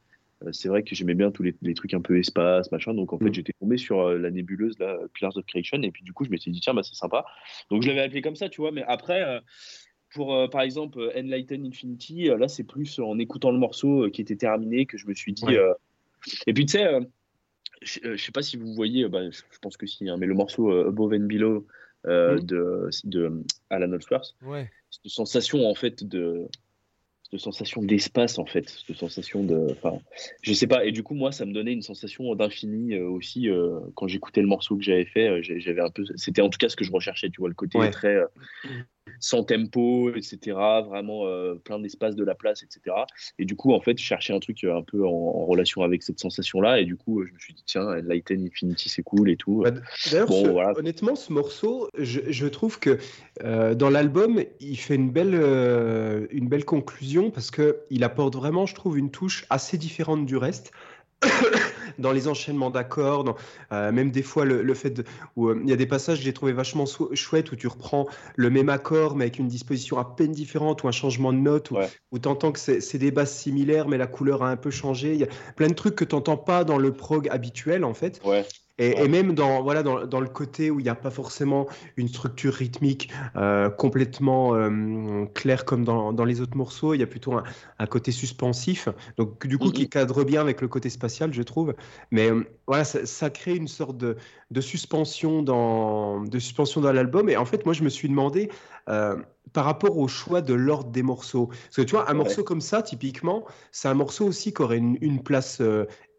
c'est 0.52 0.70
vrai 0.70 0.84
que 0.84 0.94
j'aimais 0.94 1.16
bien 1.16 1.32
tous 1.32 1.44
les, 1.44 1.56
les, 1.62 1.74
trucs 1.74 1.94
un 1.94 2.02
peu 2.02 2.20
espace 2.20 2.72
machin 2.72 2.94
donc 2.94 3.12
en 3.12 3.18
fait 3.18 3.26
mhm. 3.26 3.34
j'étais 3.34 3.54
tombé 3.60 3.78
sur 3.78 4.10
la 4.10 4.30
nébuleuse 4.30 4.78
là 4.80 4.98
Pillars 5.14 5.36
of 5.36 5.46
Creation 5.46 5.82
et 5.82 5.92
puis 5.92 6.04
du 6.04 6.14
coup 6.14 6.26
je 6.26 6.30
m'étais 6.30 6.52
dit 6.52 6.60
tiens 6.60 6.74
bah 6.74 6.84
c'est 6.84 6.96
sympa 6.96 7.26
donc 7.72 7.82
je 7.82 7.88
l'avais 7.88 8.02
appelé 8.02 8.22
comme 8.22 8.36
ça 8.36 8.48
tu 8.48 8.62
vois 8.62 8.72
mais 8.72 8.84
après 8.84 9.42
pour, 10.14 10.34
euh, 10.34 10.48
par 10.48 10.62
exemple, 10.62 11.00
euh, 11.00 11.20
Enlighten 11.20 11.66
Infinity, 11.66 12.30
euh, 12.30 12.38
là, 12.38 12.48
c'est 12.48 12.64
plus 12.64 13.00
en 13.00 13.20
écoutant 13.20 13.52
le 13.52 13.58
morceau 13.58 14.10
qui 14.10 14.22
était 14.22 14.36
terminé 14.36 14.86
que 14.86 14.98
je 14.98 15.08
me 15.08 15.14
suis 15.14 15.34
dit. 15.34 15.46
Et 16.46 16.54
puis, 16.54 16.66
tu 16.66 16.74
sais, 16.74 17.00
je 17.82 18.16
sais 18.18 18.32
pas 18.32 18.42
si 18.42 18.58
vous 18.58 18.74
voyez, 18.74 19.08
bah, 19.08 19.30
je 19.30 19.60
pense 19.62 19.78
que 19.78 19.86
si, 19.86 20.10
hein, 20.10 20.18
mais 20.18 20.26
le 20.26 20.34
morceau 20.34 20.72
Above 20.72 21.14
and 21.14 21.28
Below 21.28 21.68
mm. 22.06 22.40
de, 22.42 22.90
de 23.04 23.44
Alan 23.70 23.92
Allsworth, 23.92 24.36
ouais. 24.44 24.70
c'est 24.90 25.04
une 25.06 25.12
sensation, 25.12 25.70
en 25.70 25.76
fait, 25.76 26.04
de 26.04 26.48
de 27.32 27.38
sensation 27.38 27.82
d'espace 27.82 28.40
en 28.40 28.46
fait, 28.46 28.78
de 28.88 28.94
sensation 28.94 29.44
de, 29.44 29.68
enfin, 29.72 30.00
je 30.42 30.54
sais 30.54 30.68
pas. 30.68 30.86
Et 30.86 30.92
du 30.92 31.04
coup, 31.04 31.14
moi, 31.14 31.32
ça 31.32 31.46
me 31.46 31.54
donnait 31.54 31.74
une 31.74 31.82
sensation 31.82 32.34
d'infini 32.36 32.98
aussi 32.98 33.50
quand 33.96 34.08
j'écoutais 34.08 34.42
le 34.42 34.48
morceau 34.48 34.78
que 34.78 34.84
j'avais 34.84 35.06
fait. 35.06 35.42
j'avais 35.44 35.82
un 35.82 35.90
peu, 35.90 36.04
c'était 36.16 36.42
en 36.42 36.50
tout 36.50 36.58
cas 36.58 36.70
ce 36.70 36.76
que 36.76 36.84
je 36.84 36.92
recherchais, 36.92 37.30
tu 37.30 37.42
vois, 37.42 37.50
le 37.50 37.56
côté 37.56 37.80
très 37.92 38.18
sans 39.20 39.44
tempo, 39.44 40.12
etc. 40.16 40.58
Vraiment 40.88 41.26
euh, 41.26 41.56
plein 41.56 41.80
d'espace, 41.80 42.16
de 42.16 42.24
la 42.24 42.36
place, 42.36 42.64
etc. 42.64 42.96
Et 43.40 43.46
du 43.46 43.56
coup, 43.56 43.74
en 43.74 43.80
fait, 43.80 43.98
je 43.98 44.04
cherchais 44.04 44.34
un 44.34 44.40
truc 44.40 44.64
euh, 44.64 44.76
un 44.76 44.82
peu 44.82 45.06
en, 45.06 45.46
relation 45.46 45.82
avec 45.82 46.04
cette 46.04 46.20
sensation-là. 46.20 46.80
Et 46.80 46.86
du 46.86 46.96
coup, 46.96 47.26
je 47.26 47.32
me 47.32 47.40
suis 47.40 47.54
dit, 47.54 47.64
tiens, 47.66 47.96
Lighten 48.02 48.46
Infinity, 48.46 48.90
c'est 48.90 49.04
cool 49.04 49.30
et 49.30 49.38
tout. 49.38 49.62
Bah, 49.64 49.72
d'ailleurs, 50.12 50.78
honnêtement, 50.78 51.16
ce 51.16 51.32
morceau, 51.32 51.90
je, 51.98 52.48
trouve 52.48 52.80
que 52.80 52.98
euh, 53.44 53.76
dans 53.76 53.90
l'album, 53.90 54.42
il 54.60 54.78
fait 54.78 54.96
une 54.96 55.12
belle, 55.12 55.36
une 56.32 56.48
belle 56.48 56.66
conclusion 56.66 57.32
parce 57.32 57.52
qu'il 57.52 58.04
apporte 58.04 58.36
vraiment, 58.36 58.66
je 58.66 58.76
trouve, 58.76 58.98
une 58.98 59.12
touche 59.12 59.46
assez 59.50 59.78
différente 59.78 60.26
du 60.26 60.38
reste. 60.38 60.72
Dans 62.00 62.12
les 62.12 62.28
enchaînements 62.28 62.70
d'accords, 62.70 63.36
euh, 63.72 63.92
même 63.92 64.12
des 64.12 64.24
fois 64.24 64.46
le, 64.46 64.74
fait 64.74 65.04
où 65.36 65.48
euh, 65.48 65.60
il 65.64 65.70
y 65.70 65.74
a 65.74 65.76
des 65.76 65.86
passages 65.86 66.20
que 66.20 66.24
j'ai 66.24 66.34
trouvé 66.34 66.54
vachement 66.54 66.86
chouettes 67.14 67.52
où 67.52 67.56
tu 67.56 67.68
reprends 67.68 68.08
le 68.36 68.50
même 68.50 68.70
accord 68.70 69.16
mais 69.16 69.26
avec 69.26 69.40
une 69.40 69.48
disposition 69.48 69.98
à 69.98 70.06
peine 70.06 70.32
différente 70.32 70.84
ou 70.84 70.88
un 70.88 70.92
changement 70.92 71.34
de 71.34 71.40
note 71.40 71.72
où, 72.12 72.20
tu 72.20 72.28
entends 72.28 72.52
que 72.52 72.60
c'est 72.60 72.98
des 72.98 73.12
basses 73.12 73.36
similaires 73.36 73.88
mais 73.88 73.98
la 73.98 74.08
couleur 74.08 74.44
a 74.44 74.50
un 74.50 74.58
peu 74.58 74.72
changé. 74.72 75.14
Il 75.14 75.20
y 75.20 75.24
a 75.24 75.30
plein 75.56 75.68
de 75.68 75.74
trucs 75.74 75.96
que 75.96 76.06
tu 76.06 76.16
n'entends 76.16 76.38
pas 76.38 76.64
dans 76.64 76.78
le 76.78 76.92
prog 76.92 77.28
habituel 77.30 77.84
en 77.84 77.94
fait. 77.94 78.22
Ouais. 78.24 78.46
Et, 78.80 79.08
même 79.08 79.34
dans, 79.34 79.64
voilà, 79.64 79.82
dans, 79.82 80.06
dans 80.06 80.20
le 80.20 80.28
côté 80.28 80.70
où 80.70 80.80
il 80.80 80.84
n'y 80.84 80.90
a 80.90 80.96
pas 80.96 81.10
forcément 81.10 81.68
une 81.96 82.08
structure 82.08 82.54
rythmique 82.54 83.12
euh, 83.36 83.70
complètement 83.70 84.54
euh, 84.54 85.26
claire 85.34 85.66
comme 85.66 85.84
dans, 85.84 86.14
dans, 86.14 86.26
les 86.26 86.42
autres 86.42 86.56
morceaux, 86.56 86.94
il 86.94 87.00
y 87.00 87.04
a 87.04 87.08
plutôt 87.08 87.34
un, 87.34 87.44
un, 87.80 87.88
côté 87.88 88.12
suspensif, 88.12 88.88
donc 89.18 89.48
du 89.48 89.58
coup 89.58 89.72
qui 89.72 89.90
cadre 89.90 90.24
bien 90.24 90.42
avec 90.42 90.62
le 90.62 90.68
côté 90.68 90.90
spatial, 90.92 91.34
je 91.34 91.42
trouve. 91.42 91.74
Mais 92.12 92.30
euh, 92.32 92.44
voilà, 92.68 92.84
ça, 92.84 93.06
ça, 93.08 93.32
crée 93.32 93.56
une 93.56 93.68
sorte 93.68 93.98
de, 93.98 94.16
de 94.52 94.62
suspension 94.62 95.42
dans, 95.42 96.22
de 96.22 96.38
suspension 96.38 96.80
dans 96.80 96.92
l'album. 96.92 97.30
Et 97.30 97.38
en 97.38 97.46
fait, 97.46 97.66
moi, 97.66 97.74
je 97.74 97.84
me 97.84 97.90
suis 97.90 98.10
demandé 98.10 98.50
par 99.54 99.66
rapport 99.66 99.98
au 99.98 100.08
choix 100.08 100.42
de 100.42 100.54
l'ordre 100.54 100.92
des 100.92 101.04
morceaux. 101.04 101.48
Parce 101.48 101.76
que 101.76 101.82
tu 101.82 101.96
vois, 101.96 102.10
un 102.10 102.14
morceau 102.14 102.44
comme 102.44 102.62
ça, 102.62 102.82
typiquement, 102.82 103.44
c'est 103.72 103.90
un 103.90 103.94
morceau 103.94 104.26
aussi 104.26 104.54
qui 104.54 104.62
aurait 104.62 104.78
une, 104.78 104.98
une 105.02 105.22
place 105.22 105.62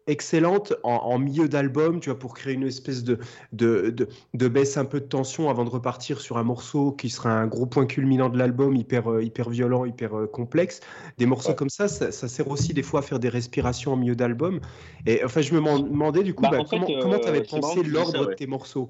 excellente 0.07 0.73
en, 0.83 1.19
milieu 1.19 1.47
d'album, 1.47 1.99
tu 1.99 2.09
vois, 2.09 2.17
pour 2.17 2.33
créer 2.33 2.53
une 2.53 2.67
espèce 2.67 3.03
de, 3.03 3.19
de, 3.53 3.93
de, 4.33 4.47
baisse 4.47 4.77
un 4.77 4.85
peu 4.85 4.99
de 4.99 5.05
tension 5.05 5.49
avant 5.49 5.65
de 5.65 5.69
repartir 5.69 6.19
sur 6.19 6.37
un 6.37 6.43
morceau 6.43 6.91
qui 6.91 7.09
sera 7.09 7.31
un 7.31 7.47
gros 7.47 7.65
point 7.65 7.85
culminant 7.85 8.29
de 8.29 8.37
l'album, 8.37 8.75
hyper, 8.75 9.11
euh, 9.11 9.23
hyper 9.23 9.49
violent, 9.49 9.85
hyper 9.85 10.17
euh, 10.17 10.27
complexe. 10.27 10.79
Des 11.17 11.25
morceaux 11.25 11.53
comme 11.53 11.69
ça, 11.69 11.87
ça, 11.87 12.11
sert 12.11 12.47
aussi 12.49 12.73
des 12.73 12.83
fois 12.83 13.01
à 13.01 13.03
faire 13.03 13.19
des 13.19 13.29
respirations 13.29 13.93
en 13.93 13.97
milieu 13.97 14.15
d'album. 14.15 14.59
Et 15.05 15.23
enfin, 15.23 15.41
je 15.41 15.53
me 15.53 15.59
demandais 15.59 16.23
du 16.23 16.33
coup, 16.33 16.43
bah, 16.43 16.51
bah, 16.51 16.65
comment 16.69 17.19
tu 17.19 17.27
avais 17.27 17.41
euh, 17.41 17.59
pensé 17.59 17.83
l'ordre 17.83 18.27
de 18.27 18.33
tes 18.33 18.47
morceaux? 18.47 18.89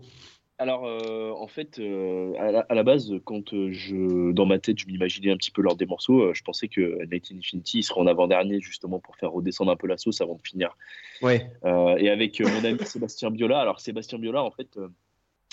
Alors, 0.59 0.85
euh, 0.85 1.31
en 1.31 1.47
fait, 1.47 1.79
euh, 1.79 2.33
à, 2.37 2.75
la, 2.75 2.83
base, 2.83 3.13
quand 3.23 3.53
euh, 3.53 3.71
je, 3.71 4.33
dans 4.33 4.45
ma 4.45 4.59
tête, 4.59 4.77
je 4.77 4.87
m'imaginais 4.87 5.31
un 5.31 5.37
petit 5.37 5.51
peu 5.51 5.61
l'ordre 5.61 5.79
des 5.79 5.85
morceaux, 5.85 6.33
je 6.33 6.43
pensais 6.43 6.67
que 6.67 7.01
Night 7.05 7.31
Infinity 7.33 7.81
serait 7.81 8.01
en 8.01 8.07
avant-dernier, 8.07 8.59
justement, 8.59 8.99
pour 8.99 9.15
faire 9.15 9.31
redescendre 9.31 9.71
un 9.71 9.77
peu 9.77 9.87
la 9.87 9.97
sauce 9.97 10.19
avant 10.19 10.35
de 10.35 10.41
finir. 10.41 10.75
Ouais. 11.21 11.49
et 11.97 12.09
avec 12.09 12.41
mon 12.41 12.65
ami 12.65 12.79
Sébastien 12.83 13.31
Biola, 13.31 13.61
alors 13.61 13.79
Sébastien 13.79 14.19
Biola, 14.19 14.43
en 14.43 14.51
fait, 14.51 14.77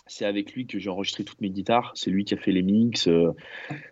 c'est 0.08 0.24
avec 0.24 0.52
lui 0.54 0.66
que 0.66 0.80
j'ai 0.80 0.90
enregistré 0.90 1.22
toutes 1.22 1.40
mes 1.40 1.50
guitares. 1.50 1.92
C'est 1.94 2.10
lui 2.10 2.24
qui 2.24 2.34
a 2.34 2.36
fait 2.36 2.52
les 2.52 2.62
mix. 2.62 3.08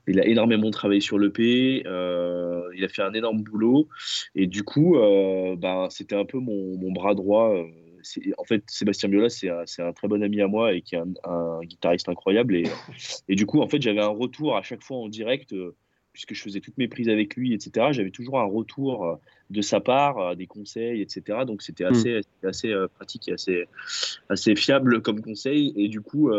il 0.09 0.21
a 0.21 0.27
énormément 0.27 0.71
travaillé 0.73 1.01
sur 1.01 1.21
l'EP. 1.21 1.85
il 1.85 2.85
a 2.85 2.89
fait 2.89 3.03
un 3.03 3.15
énorme 3.15 3.41
boulot. 3.45 3.89
Et 4.35 4.49
du 4.49 4.65
coup, 4.65 4.97
ben, 4.97 5.87
c'était 5.91 6.17
un 6.17 6.25
peu 6.25 6.39
mon, 6.39 6.77
mon 6.77 6.91
bras 6.91 7.15
droit 7.15 7.55
en 8.39 8.45
fait, 8.45 8.65
Sébastien 8.69 9.09
Biola, 9.09 9.29
c'est 9.29 9.49
un, 9.51 9.93
très 9.93 10.09
bon 10.09 10.23
ami 10.23 10.41
à 10.41 10.49
moi 10.49 10.73
et 10.73 10.83
qui 10.83 10.95
est 10.95 11.01
un, 11.25 11.61
guitariste 11.63 12.09
incroyable. 12.09 12.57
Et, 12.57 12.65
et, 13.29 13.35
du 13.35 13.47
coup, 13.47 13.61
en 13.61 13.69
fait, 13.69 13.81
j'avais 13.81 14.01
un 14.01 14.09
retour 14.09 14.57
à 14.57 14.63
chaque 14.63 14.83
fois 14.83 14.99
en 14.99 15.09
direct, 15.09 15.53
euh, 15.53 15.75
puisque 16.13 16.35
je 16.35 16.43
faisais 16.43 16.61
toutes 16.61 16.79
mes 16.79 16.89
prises 16.89 17.09
avec 17.09 17.37
lui, 17.37 17.53
etc. 17.55 17.89
J'avais 17.93 18.11
toujours 18.11 18.39
un 18.39 18.45
retour 18.45 19.05
euh, 19.05 19.17
de 19.51 19.61
sa 19.61 19.81
part, 19.81 20.19
euh, 20.19 20.35
des 20.35 20.47
conseils, 20.47 21.01
etc. 21.03 21.39
Donc, 21.47 21.63
c'était 21.63 21.85
assez, 21.85 22.21
assez 22.43 22.75
pratique 22.95 23.29
et 23.29 23.33
assez, 23.33 23.65
assez 24.29 24.55
fiable 24.57 25.03
comme 25.03 25.21
conseil. 25.21 25.73
Et 25.77 25.89
du 25.89 26.01
coup, 26.01 26.31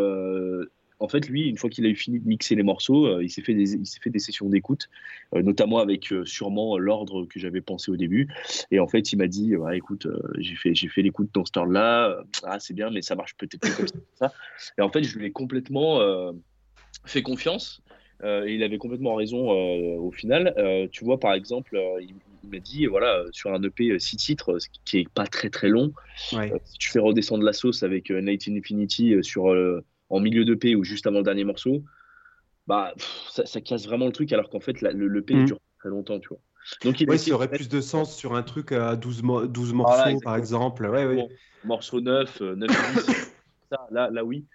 en 1.00 1.08
fait, 1.08 1.28
lui, 1.28 1.50
une 1.50 1.58
fois 1.58 1.70
qu'il 1.70 1.86
a 1.86 1.90
eu 1.90 1.96
fini 1.96 2.20
de 2.20 2.28
mixer 2.28 2.56
les 2.56 2.64
morceaux, 2.64 3.08
euh, 3.08 3.24
il 3.24 3.30
s'est 3.30 3.42
fait 3.42 3.54
des, 3.54 3.74
il 3.74 3.86
s'est 3.86 4.00
fait 4.00 4.10
des 4.10 4.20
sessions 4.20 4.48
d'écoute, 4.48 4.90
euh, 5.34 5.42
notamment 5.42 5.80
avec 5.80 6.12
euh, 6.12 6.26
sûrement 6.26 6.78
l'ordre 6.78 7.26
que 7.26 7.40
j'avais 7.40 7.62
pensé 7.62 7.92
au 7.92 7.98
début. 7.98 8.30
Et 8.72 8.80
en 8.80 8.88
fait, 8.88 9.12
il 9.12 9.18
m'a 9.18 9.28
dit, 9.28 9.54
écoute, 9.74 10.08
j'ai 10.38 10.56
fait, 10.56 10.74
j'ai 10.74 10.88
fait 10.88 11.02
l'écoute 11.02 11.30
dans 11.34 11.46
ce 11.46 11.52
ordre-là. 11.58 12.24
ah, 12.44 12.60
c'est 12.60 12.74
bien, 12.74 12.90
mais 12.90 13.02
ça 13.02 13.16
marche 13.16 13.36
peut-être 13.36 13.62
pas 13.62 13.72
comme 13.72 13.88
ça. 14.16 14.34
Et 14.78 14.82
en 14.82 14.90
fait, 14.90 15.04
je 15.04 15.18
lui 15.18 15.26
ai 15.26 15.32
complètement 15.32 16.00
fait 17.06 17.22
confiance. 17.22 17.82
et 18.24 18.54
il 18.54 18.64
avait 18.64 18.78
complètement 18.78 19.16
raison 19.16 19.50
au 19.50 20.12
final. 20.12 20.54
tu 20.92 21.04
vois, 21.04 21.20
par 21.20 21.34
exemple, 21.34 21.80
il, 22.02 22.16
m'a 22.50 22.60
dit, 22.60 22.86
voilà, 22.86 23.24
sur 23.32 23.54
un 23.54 23.62
EP 23.64 24.00
6 24.00 24.18
titres, 24.18 24.58
qui 24.86 25.00
est 25.00 25.10
pas 25.10 25.28
très 25.28 25.50
très 25.50 25.68
long, 25.68 25.94
si 26.16 26.38
tu 26.80 26.90
fais 26.90 27.00
redescendre 27.00 27.44
la 27.44 27.54
sauce 27.54 27.84
avec 27.84 28.10
Night 28.10 28.48
in 28.48 28.56
Infinity 28.56 29.16
sur 29.22 29.54
en 30.10 30.20
milieu 30.20 30.46
de 30.46 30.54
paix 30.54 30.76
ou 30.76 30.84
juste 30.84 31.08
avant 31.08 31.20
le 31.20 31.24
dernier 31.24 31.44
morceau, 31.44 31.84
bah, 32.68 32.94
ça, 33.30 33.62
casse 33.62 33.86
vraiment 33.86 34.06
le 34.08 34.12
truc, 34.12 34.32
alors 34.34 34.50
qu'en 34.50 34.60
fait, 34.60 34.82
le, 34.82 35.22
P 35.22 35.36
mhm. 35.36 35.46
dure 35.46 35.60
très 35.80 35.90
longtemps, 35.90 36.20
tu 36.20 36.30
vois. 36.30 36.40
Donc, 36.84 37.00
il 37.00 37.20
ça 37.20 37.32
aurait 37.32 37.50
plus 37.50 37.70
de 37.70 37.80
sens 37.80 38.16
sur 38.16 38.36
un 38.36 38.42
truc 38.42 38.72
à 38.72 38.96
12, 38.96 39.22
12 39.50 39.74
morceaux, 39.74 40.20
par 40.24 40.36
exemple. 40.36 40.88
Ouais, 40.88 41.06
ouais. 41.06 41.28
morceau 41.64 42.02
9, 42.02 42.42
9 42.42 42.70
10, 42.96 43.34
ça, 43.72 43.88
là, 43.92 44.10
là, 44.10 44.24
oui. 44.26 44.46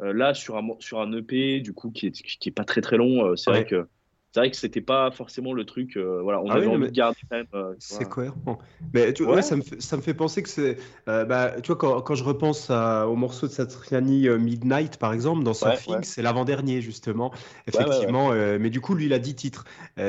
Euh, 0.00 0.12
là, 0.12 0.34
sur 0.34 0.56
un, 0.56 0.68
sur 0.80 1.00
un 1.00 1.12
EP, 1.12 1.60
du 1.60 1.72
coup, 1.72 1.90
qui 1.90 2.06
est, 2.06 2.10
qui 2.10 2.48
est 2.48 2.52
pas 2.52 2.64
très 2.64 2.80
très 2.80 2.96
long, 2.96 3.24
euh, 3.24 3.36
c'est 3.36 3.50
vrai 3.50 3.64
que 3.64 3.86
c'est 4.32 4.40
vrai 4.40 4.50
que 4.50 4.56
c'était 4.56 4.80
pas 4.80 5.10
forcément 5.10 5.52
le 5.52 5.64
truc. 5.66 5.96
Euh, 5.96 6.20
voilà, 6.22 6.40
on 6.40 6.48
Ah 6.48 6.54
avait 6.54 6.66
oui, 6.66 6.74
envie 6.76 6.86
de 6.86 6.92
garder 6.92 7.18
quand 7.30 7.36
même. 7.36 7.46
euh, 7.54 7.74
C'est 7.78 8.08
cohérent. 8.08 8.58
Mais 8.94 9.12
tu 9.12 9.22
vois, 9.24 9.32
Ouais. 9.32 9.36
ouais, 9.36 9.42
ça, 9.42 9.56
me 9.56 9.62
fait, 9.62 9.80
ça 9.80 9.96
me 9.98 10.02
fait 10.02 10.14
penser 10.14 10.42
que 10.42 10.48
c'est. 10.48 10.78
euh, 11.08 11.24
bah, 11.26 11.52
tu 11.62 11.66
vois, 11.68 11.76
quand, 11.76 12.00
quand 12.00 12.14
je 12.14 12.24
repense 12.24 12.70
à- 12.70 13.06
au 13.08 13.14
morceau 13.14 13.46
de 13.46 13.52
Satriani 13.52 14.28
Midnight, 14.30 14.96
par 14.96 15.12
exemple, 15.12 15.42
dans 15.42 15.52
Surfing, 15.52 15.96
ouais. 15.96 16.02
c'est 16.02 16.22
l'avant-dernier, 16.22 16.80
justement. 16.80 17.30
Effectivement. 17.66 18.30
mais 18.32 18.70
du 18.70 18.80
coup, 18.80 18.94
lui, 18.94 19.04
il 19.06 19.12
a 19.12 19.18
10 19.18 19.34
titres. 19.34 19.64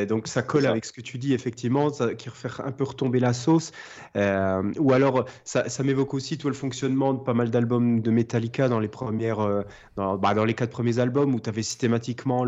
Donc, 0.07 0.28
ça 0.28 0.41
colle 0.41 0.63
ça. 0.63 0.71
avec 0.71 0.86
ce 0.86 0.93
que 0.93 1.01
tu 1.01 1.17
dis, 1.17 1.34
effectivement, 1.34 1.89
ça, 1.91 2.13
qui 2.15 2.30
refait 2.30 2.49
un 2.63 2.71
peu 2.71 2.86
retomber 2.86 3.19
la 3.19 3.34
sauce. 3.34 3.71
Ou 4.15 4.93
alors, 4.93 5.26
ça, 5.43 5.67
ça 5.67 5.84
m'évoque 5.84 6.13
aussi, 6.13 6.38
toi, 6.38 6.49
le 6.49 6.55
fonctionnement 6.55 7.13
de 7.13 7.19
pas 7.19 7.34
mal 7.34 7.49
d'albums 7.51 7.99
de 8.01 8.11
Metallica 8.11 8.69
dans 8.69 8.80
les 8.80 8.88
premières. 8.88 9.63
dans, 9.97 10.17
bah, 10.17 10.34
dans 10.34 10.45
les 10.45 10.53
quatre 10.53 10.71
premiers 10.71 10.99
albums, 10.99 11.36
où 11.36 11.39
tu 11.41 11.49
avais 11.49 11.63
systématiquement 11.63 12.45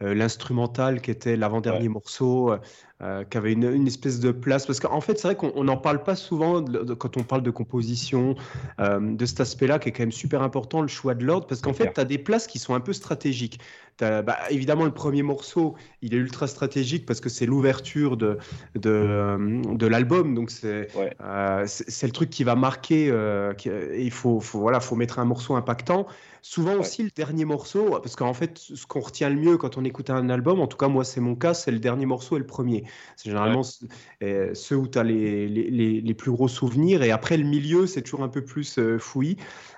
l'instrumental 0.00 1.00
qui 1.00 1.10
était 1.10 1.17
l'avant-dernier 1.26 1.88
morceau. 1.88 2.54
Euh, 3.02 3.24
qui 3.24 3.38
avait 3.38 3.52
une, 3.52 3.64
une 3.64 3.86
espèce 3.86 4.20
de 4.20 4.32
place. 4.32 4.66
Parce 4.66 4.80
qu'en 4.80 5.00
fait, 5.00 5.18
c'est 5.18 5.28
vrai 5.28 5.36
qu'on 5.36 5.64
n'en 5.64 5.76
parle 5.76 6.02
pas 6.02 6.16
souvent 6.16 6.60
de- 6.60 6.80
de- 6.84 6.94
quand 6.94 7.16
on 7.16 7.22
parle 7.22 7.42
de 7.42 7.50
composition, 7.50 8.34
euh, 8.80 8.98
de 9.00 9.26
cet 9.26 9.40
aspect-là 9.40 9.78
qui 9.78 9.88
est 9.88 9.92
quand 9.92 10.02
même 10.02 10.12
super 10.12 10.42
important, 10.42 10.82
le 10.82 10.88
choix 10.88 11.14
de 11.14 11.24
l'ordre, 11.24 11.46
parce 11.46 11.60
qu'en 11.60 11.72
fait, 11.72 11.92
tu 11.92 12.00
as 12.00 12.04
des 12.04 12.18
places 12.18 12.46
qui 12.46 12.58
sont 12.58 12.74
un 12.74 12.80
peu 12.80 12.92
stratégiques. 12.92 13.60
Bah, 14.00 14.36
évidemment, 14.50 14.84
le 14.84 14.92
premier 14.92 15.22
morceau, 15.24 15.74
il 16.02 16.14
est 16.14 16.18
ultra 16.18 16.46
stratégique 16.46 17.04
parce 17.04 17.20
que 17.20 17.28
c'est 17.28 17.46
l'ouverture 17.46 18.16
de, 18.16 18.38
de, 18.76 18.90
euh, 18.90 19.62
de 19.74 19.86
l'album, 19.88 20.36
donc 20.36 20.52
c'est 20.52 20.86
Ouais. 20.94 21.12
euh, 21.20 21.64
c'est 21.66 22.06
le 22.06 22.12
truc 22.12 22.30
qui 22.30 22.44
va 22.44 22.54
marquer, 22.54 23.08
euh, 23.10 23.54
qui- 23.54 23.68
et 23.70 24.02
il 24.04 24.12
faut, 24.12 24.38
faut, 24.38 24.60
voilà, 24.60 24.78
faut 24.78 24.94
mettre 24.94 25.18
un 25.18 25.24
morceau 25.24 25.56
impactant. 25.56 26.06
Souvent 26.42 26.74
Ouais. 26.74 26.78
aussi 26.78 27.02
le 27.02 27.10
dernier 27.10 27.44
morceau, 27.44 27.98
parce 28.00 28.14
qu'en 28.14 28.34
fait, 28.34 28.58
ce 28.58 28.86
qu'on 28.86 29.00
retient 29.00 29.28
le 29.30 29.34
mieux 29.36 29.56
quand 29.58 29.76
on 29.76 29.84
écoute 29.84 30.10
un 30.10 30.30
album, 30.30 30.60
en 30.60 30.68
tout 30.68 30.76
cas 30.76 30.86
moi 30.86 31.02
c'est 31.04 31.20
mon 31.20 31.34
cas, 31.34 31.52
c'est 31.52 31.72
le 31.72 31.80
dernier 31.80 32.06
morceau 32.06 32.36
et 32.36 32.38
le 32.38 32.46
premier. 32.46 32.84
C'est 33.16 33.30
généralement 33.30 33.62
euh, 34.22 34.54
ceux 34.54 34.76
où 34.76 34.86
tu 34.88 34.98
as 34.98 35.02
les, 35.04 35.48
les, 35.48 35.70
les- 35.70 36.00
les 36.00 36.14
plus 36.14 36.30
gros 36.30 36.48
souvenirs, 36.48 37.02
et 37.02 37.10
après 37.10 37.36
le 37.36 37.44
milieu 37.44 37.86
c'est 37.86 38.02
toujours 38.02 38.22
un 38.22 38.28
peu 38.28 38.44
plus 38.44 38.78
euh, 38.78 38.98
fouillis. 38.98 39.36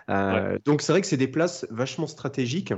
Euh, 0.09 0.59
Donc 0.65 0.83
c'est 0.83 0.93
vrai 0.93 1.01
que 1.01 1.07
c'est 1.07 1.17
des 1.17 1.29
places 1.29 1.67
vachement 1.71 2.07
stratégiques. 2.07 2.73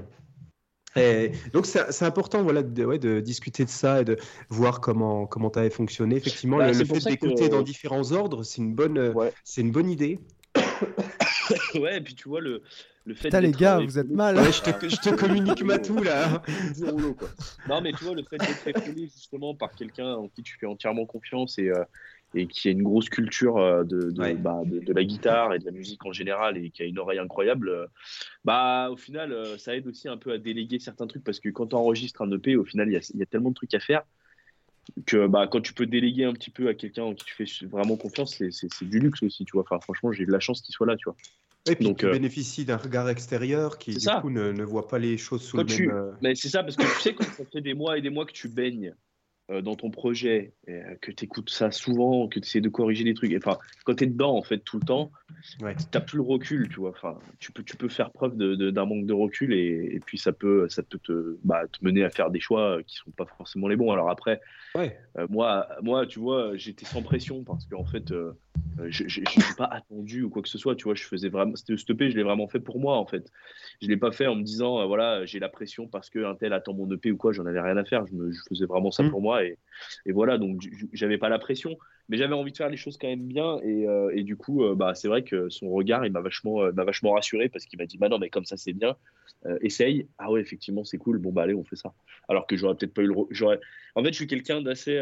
Et 0.94 1.32
donc 1.54 1.64
c'est 1.64 2.04
important 2.04 2.42
voilà, 2.42 2.62
de, 2.62 2.84
ouais, 2.84 2.98
de 2.98 3.20
discuter 3.20 3.64
de 3.64 3.70
ça 3.70 4.02
et 4.02 4.04
de 4.04 4.18
voir 4.50 4.82
comment, 4.82 5.26
comment 5.26 5.48
tu 5.48 5.58
avais 5.58 5.70
fonctionné. 5.70 6.16
Effectivement, 6.16 6.58
Bah, 6.58 6.66
le, 6.70 6.74
fait 6.84 6.84
que- 6.98 7.08
d'écouter 7.08 7.48
dans 7.48 7.62
différents 7.62 8.12
ordres, 8.12 8.42
c'est 8.42 8.58
une 8.58 8.74
bonne, 8.74 8.98
Ouais. 9.14 9.32
c'est 9.42 9.62
une 9.62 9.70
bonne 9.72 9.88
idée. 9.88 10.20
ouais, 11.74 11.98
et 11.98 12.00
puis 12.00 12.14
tu 12.14 12.28
vois, 12.28 12.40
le, 12.40 12.62
le 13.04 13.14
fait 13.14 13.28
Putain, 13.28 13.40
les 13.40 13.50
gars, 13.52 13.78
vous 13.80 13.98
êtes 13.98 14.08
mal. 14.10 14.36
Ouais, 14.36 14.52
je, 14.52 14.62
te, 14.62 14.88
je 14.88 14.96
te 15.00 15.14
communique 15.14 15.62
ma 15.62 15.78
tout 15.78 16.02
là. 16.02 16.42
du 16.76 16.84
rouleau, 16.84 17.14
quoi. 17.14 17.28
Non, 17.68 17.80
mais 17.80 17.92
tu 17.92 18.04
vois, 18.04 18.14
le 18.14 18.22
fait 18.22 18.38
d'être 18.38 18.66
épaulé 18.66 19.08
justement 19.08 19.54
par 19.54 19.74
quelqu'un 19.74 20.14
en 20.14 20.28
qui 20.28 20.42
tu 20.42 20.56
fais 20.58 20.66
entièrement 20.66 21.06
confiance 21.06 21.58
et, 21.58 21.68
euh, 21.68 21.84
et 22.34 22.46
qui 22.46 22.68
a 22.68 22.70
une 22.70 22.82
grosse 22.82 23.08
culture 23.08 23.58
euh, 23.58 23.84
de, 23.84 24.10
de, 24.10 24.20
Ouais. 24.20 24.34
bah, 24.34 24.62
de, 24.64 24.80
de 24.80 24.92
la 24.92 25.04
guitare 25.04 25.54
et 25.54 25.58
de 25.58 25.64
la 25.64 25.70
musique 25.72 26.04
en 26.06 26.12
général 26.12 26.56
et 26.56 26.70
qui 26.70 26.82
a 26.82 26.86
une 26.86 26.98
oreille 26.98 27.18
incroyable, 27.18 27.68
euh, 27.68 27.86
bah 28.44 28.88
au 28.90 28.96
final, 28.96 29.58
ça 29.58 29.76
aide 29.76 29.86
aussi 29.86 30.08
un 30.08 30.16
peu 30.16 30.32
à 30.32 30.38
déléguer 30.38 30.78
certains 30.78 31.06
trucs 31.06 31.24
parce 31.24 31.40
que 31.40 31.48
quand 31.50 31.68
tu 31.68 31.76
enregistres 31.76 32.22
un 32.22 32.30
EP, 32.32 32.56
au 32.56 32.64
final, 32.64 32.88
il 32.88 32.92
y 32.94 32.96
a, 32.96 33.10
il 33.14 33.20
y 33.20 33.22
a 33.22 33.26
tellement 33.26 33.50
de 33.50 33.54
trucs 33.54 33.74
à 33.74 33.80
faire 33.80 34.02
que 35.06 35.28
bah, 35.28 35.46
quand 35.46 35.60
tu 35.60 35.74
peux 35.74 35.86
déléguer 35.86 36.24
un 36.24 36.32
petit 36.32 36.50
peu 36.50 36.66
à 36.68 36.74
quelqu'un 36.74 37.04
en 37.04 37.14
qui 37.14 37.24
tu 37.24 37.34
fais 37.34 37.66
vraiment 37.66 37.96
confiance, 37.96 38.36
c'est- 38.50 38.84
du 38.84 38.98
luxe 38.98 39.22
aussi, 39.22 39.44
tu 39.44 39.52
vois. 39.52 39.62
Enfin, 39.62 39.78
franchement, 39.80 40.10
j'ai 40.10 40.24
eu 40.24 40.26
de 40.26 40.32
la 40.32 40.40
chance 40.40 40.60
qu'il 40.60 40.72
soit 40.74 40.86
là, 40.86 40.96
tu 40.96 41.04
vois. 41.04 41.16
Et 41.70 41.76
puis 41.76 41.84
Donc, 41.84 41.98
tu 41.98 42.06
euh, 42.06 42.12
bénéficies 42.12 42.64
d'un 42.64 42.76
regard 42.76 43.08
extérieur 43.08 43.78
qui 43.78 43.94
du 43.94 44.00
ça. 44.00 44.20
coup 44.20 44.30
ne, 44.30 44.50
ne 44.50 44.64
voit 44.64 44.88
pas 44.88 44.98
les 44.98 45.16
choses 45.16 45.42
sous 45.42 45.56
Quand 45.56 45.62
le 45.62 45.68
tu- 45.68 45.86
même. 45.86 45.96
euh, 45.96 46.12
Mais 46.20 46.34
c'est 46.34 46.48
ça, 46.48 46.62
parce 46.64 46.76
que 46.76 46.82
tu 46.82 47.00
sais, 47.00 47.14
quand 47.14 47.24
ça 47.24 47.44
fait 47.52 47.60
des 47.60 47.74
mois 47.74 47.96
et 47.98 48.02
des 48.02 48.10
mois 48.10 48.26
que 48.26 48.32
tu 48.32 48.48
baignes 48.48 48.94
dans 49.60 49.74
ton 49.74 49.90
projet, 49.90 50.52
et, 50.66 50.72
euh, 50.72 50.94
que 51.00 51.10
tu 51.10 51.24
écoutes 51.24 51.50
ça 51.50 51.70
souvent, 51.70 52.28
que 52.28 52.38
tu 52.40 52.46
essaies 52.46 52.60
de 52.62 52.68
corriger 52.68 53.04
des 53.04 53.12
trucs, 53.14 53.34
enfin, 53.36 53.58
quand 53.84 53.96
tu 53.96 54.04
es 54.04 54.06
dedans, 54.06 54.34
en 54.36 54.42
fait, 54.42 54.58
tout 54.58 54.78
le 54.78 54.86
temps, 54.86 55.10
Ouais. 55.60 55.74
tu 55.74 55.84
n'as 55.92 56.00
plus 56.00 56.16
le 56.18 56.22
recul, 56.22 56.68
tu 56.68 56.76
vois. 56.76 56.90
Enfin, 56.90 57.18
tu 57.40 57.50
peux, 57.52 57.64
tu 57.64 57.76
peux 57.76 57.88
faire 57.88 58.12
preuve 58.12 58.36
d'un 58.36 58.84
manque 58.86 59.06
de 59.06 59.12
recul, 59.12 59.52
et, 59.52 59.90
et 59.96 60.00
puis 60.00 60.16
ça 60.16 60.32
peut, 60.32 60.68
ça 60.68 60.82
peut 60.82 60.98
te, 61.02 61.36
bah, 61.42 61.64
te 61.66 61.84
mener 61.84 62.04
à 62.04 62.10
faire 62.10 62.30
des 62.30 62.40
choix 62.40 62.78
qui 62.86 62.96
sont 62.96 63.10
pas 63.10 63.26
forcément 63.26 63.66
les 63.68 63.76
bons. 63.76 63.90
Alors 63.90 64.08
après, 64.08 64.40
Ouais. 64.76 64.96
euh, 65.18 65.26
moi, 65.28 65.66
moi, 65.82 66.06
tu 66.06 66.18
vois, 66.20 66.56
j'étais 66.56 66.84
sans 66.86 67.02
pression, 67.02 67.42
parce 67.44 67.66
qu'en 67.66 67.84
fait, 67.84 68.12
euh, 68.12 68.32
euh, 68.78 68.86
je 68.88 69.04
ne 69.20 69.26
suis 69.26 69.54
pas 69.58 69.66
attendu 69.66 70.22
ou 70.22 70.30
quoi 70.30 70.40
que 70.42 70.48
ce 70.48 70.56
soit, 70.58 70.74
tu 70.76 70.84
vois. 70.84 70.94
Je 70.94 71.04
faisais 71.04 71.28
vraiment, 71.28 71.54
c'était 71.56 71.76
ce 71.76 71.90
EP, 71.92 72.10
je 72.10 72.16
l'ai 72.16 72.22
vraiment 72.22 72.48
fait 72.48 72.60
pour 72.60 72.78
moi, 72.80 72.96
en 72.96 73.04
fait. 73.06 73.30
Je 73.82 73.88
l'ai 73.88 73.96
pas 73.98 74.12
fait 74.12 74.26
en 74.26 74.34
me 74.36 74.42
disant, 74.42 74.80
euh, 74.80 74.86
voilà, 74.86 75.26
j'ai 75.26 75.40
la 75.40 75.48
pression 75.50 75.88
parce 75.88 76.08
qu'un 76.08 76.34
tel 76.36 76.52
attend 76.54 76.72
mon 76.72 76.90
EP 76.90 77.10
ou 77.10 77.16
quoi, 77.16 77.32
j'en 77.32 77.44
avais 77.46 77.60
rien 77.60 77.76
à 77.76 77.84
faire. 77.84 78.06
Je, 78.06 78.14
me- 78.14 78.32
je 78.32 78.40
faisais 78.48 78.64
vraiment 78.64 78.90
ça 78.90 79.02
Mm. 79.02 79.10
pour 79.10 79.20
moi 79.20 79.41
et, 79.44 79.58
et 80.06 80.12
voilà, 80.12 80.38
donc 80.38 80.60
j'avais 80.92 81.18
pas 81.18 81.28
la 81.28 81.38
pression, 81.38 81.76
mais 82.08 82.16
j'avais 82.16 82.34
envie 82.34 82.52
de 82.52 82.56
faire 82.56 82.68
les 82.68 82.76
choses 82.76 82.96
quand 82.98 83.08
même 83.08 83.26
bien 83.26 83.58
et, 83.62 83.86
euh, 83.86 84.10
et 84.14 84.22
du 84.22 84.36
coup, 84.36 84.64
euh, 84.64 84.74
bah, 84.74 84.94
c'est 84.94 85.08
vrai 85.08 85.22
que 85.24 85.48
son 85.48 85.70
regard, 85.70 86.04
il 86.06 86.12
m'a 86.12 86.20
vachement, 86.20 86.62
euh, 86.62 86.72
m'a 86.72 86.84
vachement 86.84 87.12
rassuré 87.12 87.48
parce 87.48 87.64
qu'il 87.66 87.78
m'a 87.78 87.86
dit, 87.86 87.98
bah 87.98 88.08
non, 88.08 88.18
mais 88.18 88.30
comme 88.30 88.44
ça 88.44 88.56
c'est 88.56 88.72
bien, 88.72 88.96
essaye. 89.60 90.06
Ah 90.18 90.30
ouais, 90.30 90.40
effectivement, 90.40 90.84
c'est 90.84 90.98
cool, 90.98 91.18
bon 91.18 91.32
bah 91.32 91.42
allez, 91.42 91.54
on 91.54 91.64
fait 91.64 91.76
ça. 91.76 91.92
Alors 92.28 92.46
que 92.46 92.56
j'aurais 92.56 92.76
peut-être 92.76 92.94
pas 92.94 93.02
eu 93.02 93.08
le. 93.08 93.14
J'aurais... 93.30 93.58
En 93.96 94.02
fait, 94.04 94.10
je 94.10 94.16
suis 94.16 94.26
quelqu'un 94.28 94.60
d'assez 94.62 95.00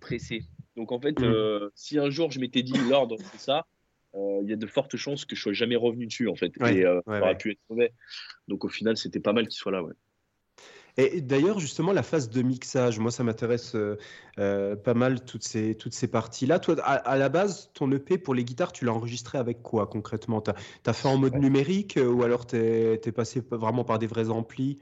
pressé. 0.00 0.42
Donc 0.76 0.92
en 0.92 1.00
fait, 1.00 1.18
Mm. 1.18 1.24
euh, 1.24 1.70
si 1.74 1.98
un 1.98 2.10
jour 2.10 2.30
je 2.30 2.40
m'étais 2.40 2.62
dit, 2.62 2.72
l'ordre, 2.90 3.16
c'est 3.32 3.40
ça. 3.40 3.66
euh, 4.14 4.40
Il 4.42 4.48
y 4.48 4.52
a 4.52 4.56
de 4.56 4.66
fortes 4.66 4.96
chances 4.96 5.24
que 5.24 5.34
je 5.34 5.40
sois 5.42 5.52
jamais 5.52 5.76
revenu 5.76 6.06
dessus 6.06 6.28
en 6.28 6.34
fait 6.36 6.52
Ouais, 6.58 6.76
et 6.78 6.84
euh, 6.84 6.96
ouais, 6.96 7.02
ça 7.06 7.20
aurait 7.20 7.30
ouais. 7.30 7.36
pu 7.38 7.50
être 7.52 7.58
mauvais. 7.70 7.92
Donc 8.48 8.64
au 8.64 8.68
final, 8.68 8.96
c'était 8.96 9.20
pas 9.20 9.32
mal 9.32 9.48
qu'il 9.48 9.56
soit 9.58 9.72
là. 9.72 9.82
Ouais. 9.82 9.94
Et 11.00 11.20
d'ailleurs, 11.20 11.60
justement, 11.60 11.92
la 11.92 12.02
phase 12.02 12.28
de 12.28 12.42
mixage, 12.42 12.98
moi, 12.98 13.12
ça 13.12 13.22
m'intéresse 13.22 13.76
euh, 13.76 13.96
euh, 14.40 14.74
pas 14.74 14.94
mal, 14.94 15.24
toutes 15.24 15.44
ces, 15.44 15.76
toutes 15.76 15.94
ces 15.94 16.08
parties-là. 16.08 16.58
Toi, 16.58 16.74
à, 16.82 16.94
à 16.94 17.16
la 17.16 17.28
base, 17.28 17.70
ton 17.72 17.90
EP 17.92 18.18
pour 18.18 18.34
les 18.34 18.44
guitares, 18.44 18.72
tu 18.72 18.84
l'as 18.84 18.92
enregistré 18.92 19.38
avec 19.38 19.62
quoi 19.62 19.86
concrètement? 19.86 20.40
Tu 20.42 20.50
as, 20.86 20.92
fait 20.92 21.06
en 21.08 21.16
mode 21.16 21.34
Ouais. 21.34 21.40
numérique 21.40 21.96
euh, 21.98 22.08
ou 22.10 22.24
alors 22.24 22.46
tu 22.48 22.56
es, 22.56 22.98
passé 23.12 23.42
p- 23.42 23.56
vraiment 23.56 23.84
par 23.84 24.00
des 24.00 24.08
vrais 24.08 24.28
amplis? 24.28 24.78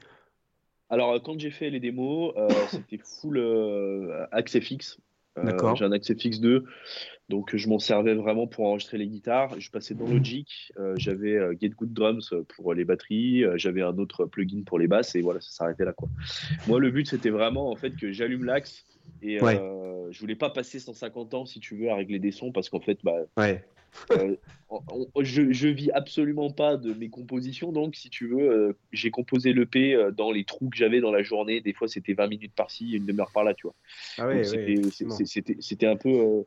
Alors, 0.89 1.21
quand 1.23 1.39
j'ai 1.39 1.51
fait 1.51 1.69
les 1.69 1.79
démos, 1.79 2.33
euh, 2.37 2.67
c'était 2.67 2.97
full 2.97 3.37
euh, 3.37 4.25
accès 4.31 4.61
fixe. 4.61 4.97
Euh. 5.37 5.75
J'ai 5.75 5.85
un 5.85 5.91
accès 5.91 6.15
fixe 6.15 6.39
2, 6.39 6.65
donc 7.29 7.55
je 7.55 7.69
m'en 7.69 7.79
servais 7.79 8.13
vraiment 8.15 8.47
pour 8.47 8.65
enregistrer 8.65 8.97
les 8.97 9.07
guitares. 9.07 9.59
Je 9.59 9.69
passais 9.69 9.93
dans 9.93 10.07
Logic, 10.07 10.71
euh, 10.79 10.93
j'avais 10.97 11.35
euh, 11.35 11.53
Get 11.59 11.69
Good 11.69 11.93
Drums 11.93 12.33
pour 12.55 12.73
les 12.73 12.85
batteries, 12.85 13.43
euh, 13.43 13.57
j'avais 13.57 13.81
un 13.81 13.97
autre 13.97 14.25
plugin 14.25 14.63
pour 14.65 14.79
les 14.79 14.87
basses 14.87 15.15
et 15.15 15.21
voilà, 15.21 15.41
ça 15.41 15.51
s'arrêtait 15.51 15.85
là 15.85 15.93
quoi. 15.93 16.09
Moi, 16.67 16.79
le 16.79 16.91
but 16.91 17.07
c'était 17.07 17.29
vraiment 17.29 17.69
en 17.69 17.75
fait 17.75 17.95
que 17.95 18.11
j'allume 18.11 18.45
l'axe 18.45 18.85
et 19.21 19.41
Ouais. 19.41 19.59
je 20.11 20.19
voulais 20.19 20.35
pas 20.35 20.49
passer 20.49 20.79
150 20.79 21.33
ans 21.33 21.45
si 21.45 21.59
tu 21.59 21.75
veux 21.75 21.89
à 21.89 21.95
régler 21.95 22.19
des 22.19 22.31
sons 22.31 22.51
parce 22.51 22.69
qu'en 22.69 22.79
fait, 22.79 22.97
bah, 23.03 23.17
Ouais. 23.37 23.63
Euh, 24.11 24.35
je, 25.21 25.51
je 25.51 25.67
vis 25.67 25.91
absolument 25.91 26.51
pas 26.51 26.77
de 26.77 26.93
mes 26.93 27.09
compositions, 27.09 27.71
donc 27.71 27.95
si 27.95 28.09
tu 28.09 28.27
veux, 28.27 28.49
euh, 28.51 28.73
j'ai 28.91 29.11
composé 29.11 29.53
l'EP 29.53 29.93
euh, 29.95 30.11
dans 30.11 30.31
les 30.31 30.43
trous 30.43 30.69
que 30.69 30.77
j'avais 30.77 30.99
dans 30.99 31.11
la 31.11 31.23
journée. 31.23 31.61
Des 31.61 31.73
fois, 31.73 31.87
c'était 31.87 32.13
20 32.13 32.27
minutes 32.27 32.53
par-ci, 32.55 32.91
une 32.91 33.05
demi-heure 33.05 33.31
par 33.31 33.43
là, 33.43 33.53
tu 33.53 33.67
vois. 33.67 33.75
Ah 34.17 34.27
ouais, 34.27 34.43
c'était- 34.43 34.77
ouais, 34.77 35.87
un 35.87 35.95
peu. 35.97 36.09
euh, 36.09 36.43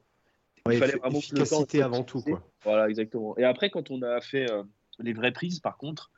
Ouais, 0.67 0.75
il 0.75 0.79
fallait 0.79 0.93
vraiment 0.99 1.21
que 1.21 1.35
le 1.35 1.39
temps 1.39 1.45
efficacité 1.45 1.81
avant 1.83 2.05
tout, 2.05 2.21
quoi. 2.21 2.47
Voilà, 2.65 2.89
exactement. 2.91 3.37
Et 3.39 3.45
après, 3.45 3.71
quand 3.71 3.91
on 3.91 4.03
a 4.03 4.21
fait 4.21 4.47
les 4.99 5.15
vraies 5.15 5.33
prises, 5.33 5.59
par 5.59 5.79
contre, 5.79 6.11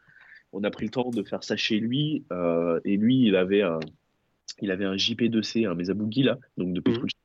on 0.52 0.64
a 0.64 0.70
pris 0.70 0.86
le 0.86 0.90
temps 0.90 1.10
de 1.10 1.22
faire 1.22 1.44
ça 1.44 1.56
chez 1.56 1.78
lui. 1.78 2.24
et 2.84 2.96
lui, 2.96 3.26
il 3.26 3.36
avait 3.36 3.62
un, 3.62 3.78
il 4.60 4.70
avait 4.72 4.84
un 4.84 4.96
JP2C, 4.96 5.66
un 5.66 5.74
Mesa 5.74 5.94
Boogie, 5.94 6.24
là, 6.24 6.38
donc 6.56 6.72
de 6.72 6.78
Mhm. 6.80 6.82
Petrucci. 6.82 7.16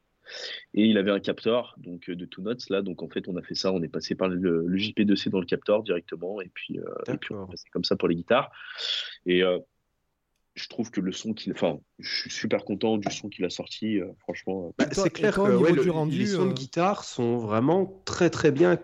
Et 0.73 0.85
il 0.85 0.97
avait 0.97 1.11
un 1.11 1.19
capteur 1.19 1.75
donc 1.77 2.09
euh, 2.09 2.15
de 2.15 2.25
Two 2.25 2.41
Notes 2.41 2.69
là, 2.69 2.81
donc 2.81 3.03
en 3.03 3.09
fait 3.09 3.27
on 3.27 3.35
a 3.37 3.41
fait 3.41 3.55
ça, 3.55 3.71
on 3.71 3.81
est 3.81 3.87
passé 3.87 4.15
par 4.15 4.29
le, 4.29 4.65
le 4.65 4.77
JP2C 4.77 5.29
dans 5.29 5.39
le 5.39 5.45
capteur 5.45 5.83
directement. 5.83 6.41
Et 6.41 6.49
puis, 6.53 6.79
euh, 6.79 7.13
et 7.13 7.17
puis 7.17 7.33
on 7.33 7.45
est 7.45 7.51
passé 7.51 7.69
comme 7.71 7.83
ça 7.83 7.95
pour 7.95 8.07
les 8.07 8.15
guitares. 8.15 8.51
Et 9.25 9.43
euh, 9.43 9.59
je 10.57 10.67
trouve 10.69 10.91
que 10.91 10.99
le 11.01 11.11
son 11.11 11.33
qu'il, 11.33 11.53
enfin, 11.53 11.79
je 11.99 12.21
suis 12.21 12.31
super 12.31 12.65
content 12.65 12.97
du 12.97 13.11
son 13.11 13.29
qu'il 13.29 13.45
a 13.45 13.49
sorti, 13.49 13.99
euh, 14.01 14.07
franchement. 14.19 14.67
euh, 14.67 14.71
Bah, 14.77 14.85
c'est 14.93 15.09
clair 15.09 15.41
que 15.41 15.47
au 15.47 15.51
ouais, 15.51 15.71
niveau 15.71 15.75
le- 15.75 15.81
du 15.83 15.89
rendu, 15.89 16.19
les 16.19 16.25
sons 16.27 16.45
de 16.45 16.53
euh, 16.53 16.53
guitare 16.53 17.03
sont 17.03 17.37
vraiment 17.39 18.01
très 18.05 18.29
très 18.29 18.51
bien. 18.51 18.77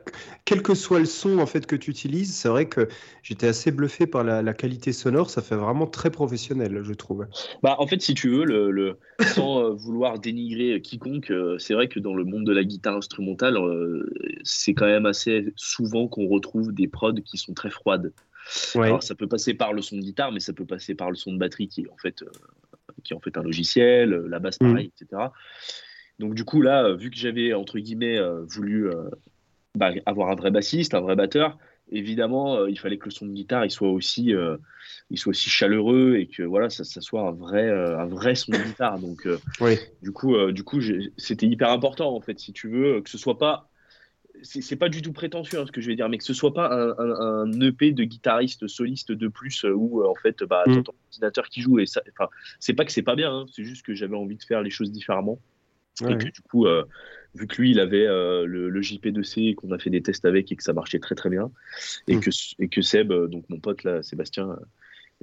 Quel 0.43 0.63
que 0.63 0.74
soit 0.74 0.99
le 0.99 1.05
son 1.05 1.38
en 1.38 1.45
fait 1.45 1.67
que 1.67 1.76
tu 1.76 1.91
utilises, 1.91 2.36
c'est 2.36 2.49
vrai 2.49 2.67
que 2.67 2.88
j'étais 3.21 3.47
assez 3.47 3.71
bluffé 3.71 4.07
par 4.07 4.24
la, 4.24 4.41
la 4.41 4.53
qualité 4.55 4.91
sonore. 4.91 5.30
Ça 5.30 5.41
fait 5.43 5.55
vraiment 5.55 5.86
très 5.86 6.09
professionnel, 6.09 6.82
je 6.84 6.93
trouve. 6.93 7.28
Bah, 7.61 7.76
en 7.80 7.88
fait, 7.88 8.01
si 8.01 8.13
tu 8.13 8.30
veux, 8.30 8.45
le, 8.45 8.71
le- 8.71 8.99
sans 9.21 9.74
vouloir 9.74 10.19
dénigrer 10.19 10.82
quiconque, 10.82 11.32
c'est 11.57 11.74
vrai 11.74 11.88
que 11.88 11.99
dans 11.99 12.13
le 12.13 12.24
monde 12.26 12.45
de 12.45 12.51
la 12.53 12.63
guitare 12.63 12.97
instrumentale, 12.97 13.57
c'est 14.43 14.74
quand 14.74 14.86
même 14.86 15.05
assez 15.05 15.53
souvent 15.55 16.07
qu'on 16.07 16.28
retrouve 16.28 16.74
des 16.74 16.88
prods 16.88 17.13
qui 17.26 17.38
sont 17.38 17.53
très 17.53 17.69
froides. 17.69 18.13
Ouais. 18.75 18.87
Alors, 18.87 19.03
ça 19.03 19.15
peut 19.15 19.27
passer 19.27 19.53
par 19.53 19.73
le 19.73 19.81
son 19.81 19.97
de 19.97 20.01
guitare, 20.01 20.31
mais 20.31 20.39
ça 20.39 20.53
peut 20.53 20.65
passer 20.65 20.95
par 20.95 21.09
le 21.09 21.15
son 21.15 21.33
de 21.33 21.37
batterie 21.37 21.67
qui 21.67 21.81
est 21.81 21.89
en 21.89 21.97
fait, 21.97 22.21
euh, 22.21 22.29
qui 23.03 23.13
est 23.13 23.15
en 23.15 23.19
fait 23.19 23.37
un 23.37 23.43
logiciel, 23.43 24.13
euh, 24.13 24.27
la 24.27 24.39
basse 24.39 24.57
pareil, 24.57 24.91
etc. 24.99 25.29
Donc 26.19 26.35
du 26.35 26.45
coup 26.45 26.61
là, 26.61 26.85
euh, 26.85 26.95
vu 26.95 27.09
que 27.09 27.17
j'avais 27.17 27.53
entre 27.53 27.79
guillemets 27.79 28.17
euh, 28.17 28.43
voulu 28.45 28.87
euh, 28.89 29.09
bah, 29.75 29.91
avoir 30.05 30.29
un 30.29 30.35
vrai 30.35 30.51
bassiste, 30.51 30.93
un 30.93 31.01
vrai 31.01 31.15
batteur, 31.15 31.57
évidemment, 31.91 32.65
il 32.65 32.77
fallait 32.79 32.97
que 32.97 33.05
le 33.05 33.11
son 33.11 33.25
de 33.25 33.33
guitare 33.33 33.65
il 33.65 33.71
soit 33.71 33.89
aussi, 33.89 34.33
il 35.09 35.17
soit 35.17 35.31
aussi 35.31 35.49
chaleureux 35.49 36.15
et 36.15 36.27
que 36.27 36.43
voilà, 36.43 36.69
ça, 36.69 36.83
ça 36.83 37.01
soit 37.01 37.21
un 37.27 37.31
vrai, 37.31 37.69
un 37.69 38.05
vrai 38.05 38.35
son 38.35 38.51
de 38.51 38.57
guitare. 38.57 38.99
Donc, 38.99 39.27
du 40.01 40.11
coup, 40.11 40.51
du 40.51 40.63
coup, 40.63 40.79
c'était 41.17 41.45
hyper 41.45 41.71
important 41.71 42.15
en 42.15 42.21
fait, 42.21 42.39
si 42.39 42.53
tu 42.53 42.69
veux, 42.69 43.01
que 43.01 43.09
ce 43.09 43.17
soit 43.17 43.37
pas 43.37 43.69
c'est 44.43 44.75
pas 44.75 44.89
du 44.89 45.01
tout 45.01 45.13
prétentieux 45.13 45.59
hein, 45.59 45.65
ce 45.65 45.71
que 45.71 45.81
je 45.81 45.87
vais 45.87 45.95
dire, 45.95 46.09
mais 46.09 46.17
que 46.17 46.23
ce 46.23 46.33
soit 46.33 46.53
pas 46.53 46.95
un, 46.97 47.61
EP 47.61 47.91
de 47.91 48.03
guitariste 48.03 48.67
soliste 48.67 49.11
de 49.11 49.27
plus 49.27 49.65
euh, 49.65 49.71
où 49.71 50.01
euh, 50.01 50.07
en 50.07 50.15
fait 50.15 50.43
bah, 50.43 50.63
mm. 50.67 50.83
ton 50.83 50.93
ordinateur 51.11 51.47
qui 51.49 51.61
joue 51.61 51.79
et 51.79 51.85
ça, 51.85 52.01
c'est 52.59 52.73
pas 52.73 52.85
que 52.85 52.91
c'est 52.91 53.01
pas 53.01 53.15
bien, 53.15 53.33
hein, 53.33 53.45
c'est 53.51 53.63
juste 53.63 53.85
que 53.85 53.93
j'avais 53.93 54.15
envie 54.15 54.35
de 54.35 54.43
faire 54.43 54.61
les 54.61 54.69
choses 54.69 54.91
différemment 54.91 55.39
et 56.01 56.17
que 56.17 56.25
du 56.25 56.41
coup, 56.41 56.65
euh, 56.65 56.83
vu 57.35 57.45
que 57.45 57.61
lui 57.61 57.71
il 57.71 57.79
avait 57.79 58.05
le, 58.05 58.81
JP2C 58.81 59.51
et 59.51 59.55
qu'on 59.55 59.71
a 59.71 59.77
fait 59.77 59.91
des 59.91 60.01
tests 60.01 60.25
avec 60.25 60.51
et 60.51 60.55
que 60.55 60.63
ça 60.63 60.73
marchait 60.73 60.99
très 60.99 61.15
très 61.15 61.29
bien 61.29 61.51
et 62.07 62.15
mm. 62.15 62.19
que 62.19 62.29
et 62.59 62.67
que 62.67 62.81
Seb, 62.81 63.13
donc 63.13 63.45
mon 63.49 63.59
pote 63.59 63.83
là, 63.83 64.03
Sébastien, 64.03 64.57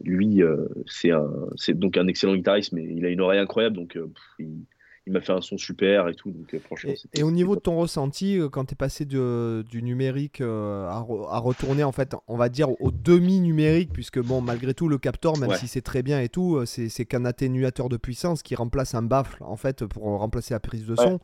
lui 0.03 0.41
c'est 0.87 1.11
c'est 1.57 1.79
donc 1.79 1.97
un 1.97 2.07
excellent 2.07 2.35
guitariste, 2.35 2.73
mais 2.73 2.85
il 2.85 3.05
a 3.05 3.09
une 3.09 3.21
oreille 3.21 3.41
incroyable 3.41 3.77
donc 3.77 3.99
il, 4.39 4.65
il 5.07 5.15
m'a 5.15 5.21
fait 5.21 5.33
un 5.33 5.41
son 5.41 5.57
super 5.57 6.09
et 6.09 6.15
tout. 6.15 6.31
Donc, 6.31 6.53
euh, 6.53 6.59
franchement, 6.59 6.93
et, 7.15 7.23
au 7.23 7.31
niveau 7.31 7.57
de 7.57 7.61
ton 7.61 7.77
ressenti, 7.79 8.39
euh, 8.39 8.49
quand 8.49 8.67
tu 8.67 8.73
es 8.73 8.77
passé 8.77 9.05
du 9.07 9.83
numérique 9.83 10.41
euh, 10.41 10.87
à, 10.89 10.99
retourner, 11.39 11.85
en 11.85 11.93
fait, 11.93 12.15
on 12.29 12.37
va 12.37 12.49
dire 12.49 12.69
au 12.81 12.91
demi-numérique, 12.91 13.93
puisque 13.93 14.21
bon, 14.21 14.41
malgré 14.41 14.75
tout, 14.75 14.89
le 14.89 14.99
capteur, 14.99 15.39
même 15.39 15.55
si 15.55 15.69
c'est 15.69 15.81
très 15.81 16.03
bien 16.03 16.21
et 16.21 16.29
tout, 16.29 16.63
c'est 16.67 17.05
qu'un 17.07 17.25
atténuateur 17.25 17.89
de 17.89 17.97
puissance 17.97 18.43
qui 18.43 18.55
remplace 18.55 18.95
un 18.95 19.03
baffle, 19.03 19.43
en 19.43 19.57
fait, 19.57 19.85
pour 19.87 20.05
remplacer 20.05 20.55
la 20.55 20.61
prise 20.61 20.87
de 20.87 20.97
son. 20.97 21.21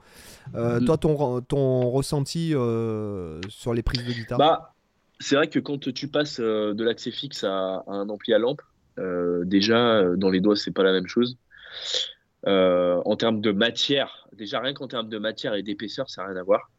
Mm. 0.55 0.85
Toi, 0.85 0.97
ton, 0.97 1.41
ton 1.43 1.91
ressenti 1.91 2.51
sur 3.49 3.74
les 3.74 3.83
prises 3.83 4.05
de 4.05 4.12
guitare? 4.12 4.39
Bah, 4.39 4.74
C'est 5.20 5.37
vrai 5.37 5.49
que 5.49 5.59
quand 5.59 5.93
tu 5.93 6.09
passes 6.09 6.41
de 6.41 6.83
l'accès 6.83 7.11
fixe 7.11 7.45
à, 7.45 7.85
à, 7.87 7.93
un 7.93 8.09
ampli 8.09 8.33
à 8.33 8.39
lampe, 8.39 8.62
déjà, 9.45 10.16
dans 10.16 10.31
les 10.31 10.41
doigts, 10.41 10.57
c'est 10.57 10.72
pas 10.72 10.83
la 10.83 10.93
même 10.93 11.07
chose. 11.07 11.37
Euh, 12.47 13.01
en 13.05 13.16
termes 13.16 13.41
de 13.41 13.51
matière, 13.51 14.28
déjà 14.32 14.61
rien 14.61 14.74
qu'en 14.74 14.89
termes 14.89 15.09
de 15.09 15.18
matière 15.18 15.55
et 15.55 15.62
d'épaisseur, 15.62 16.09
ça 16.11 16.22
n'a 16.22 16.28
rien 16.28 16.37
à 16.37 16.43
voir. 16.43 16.70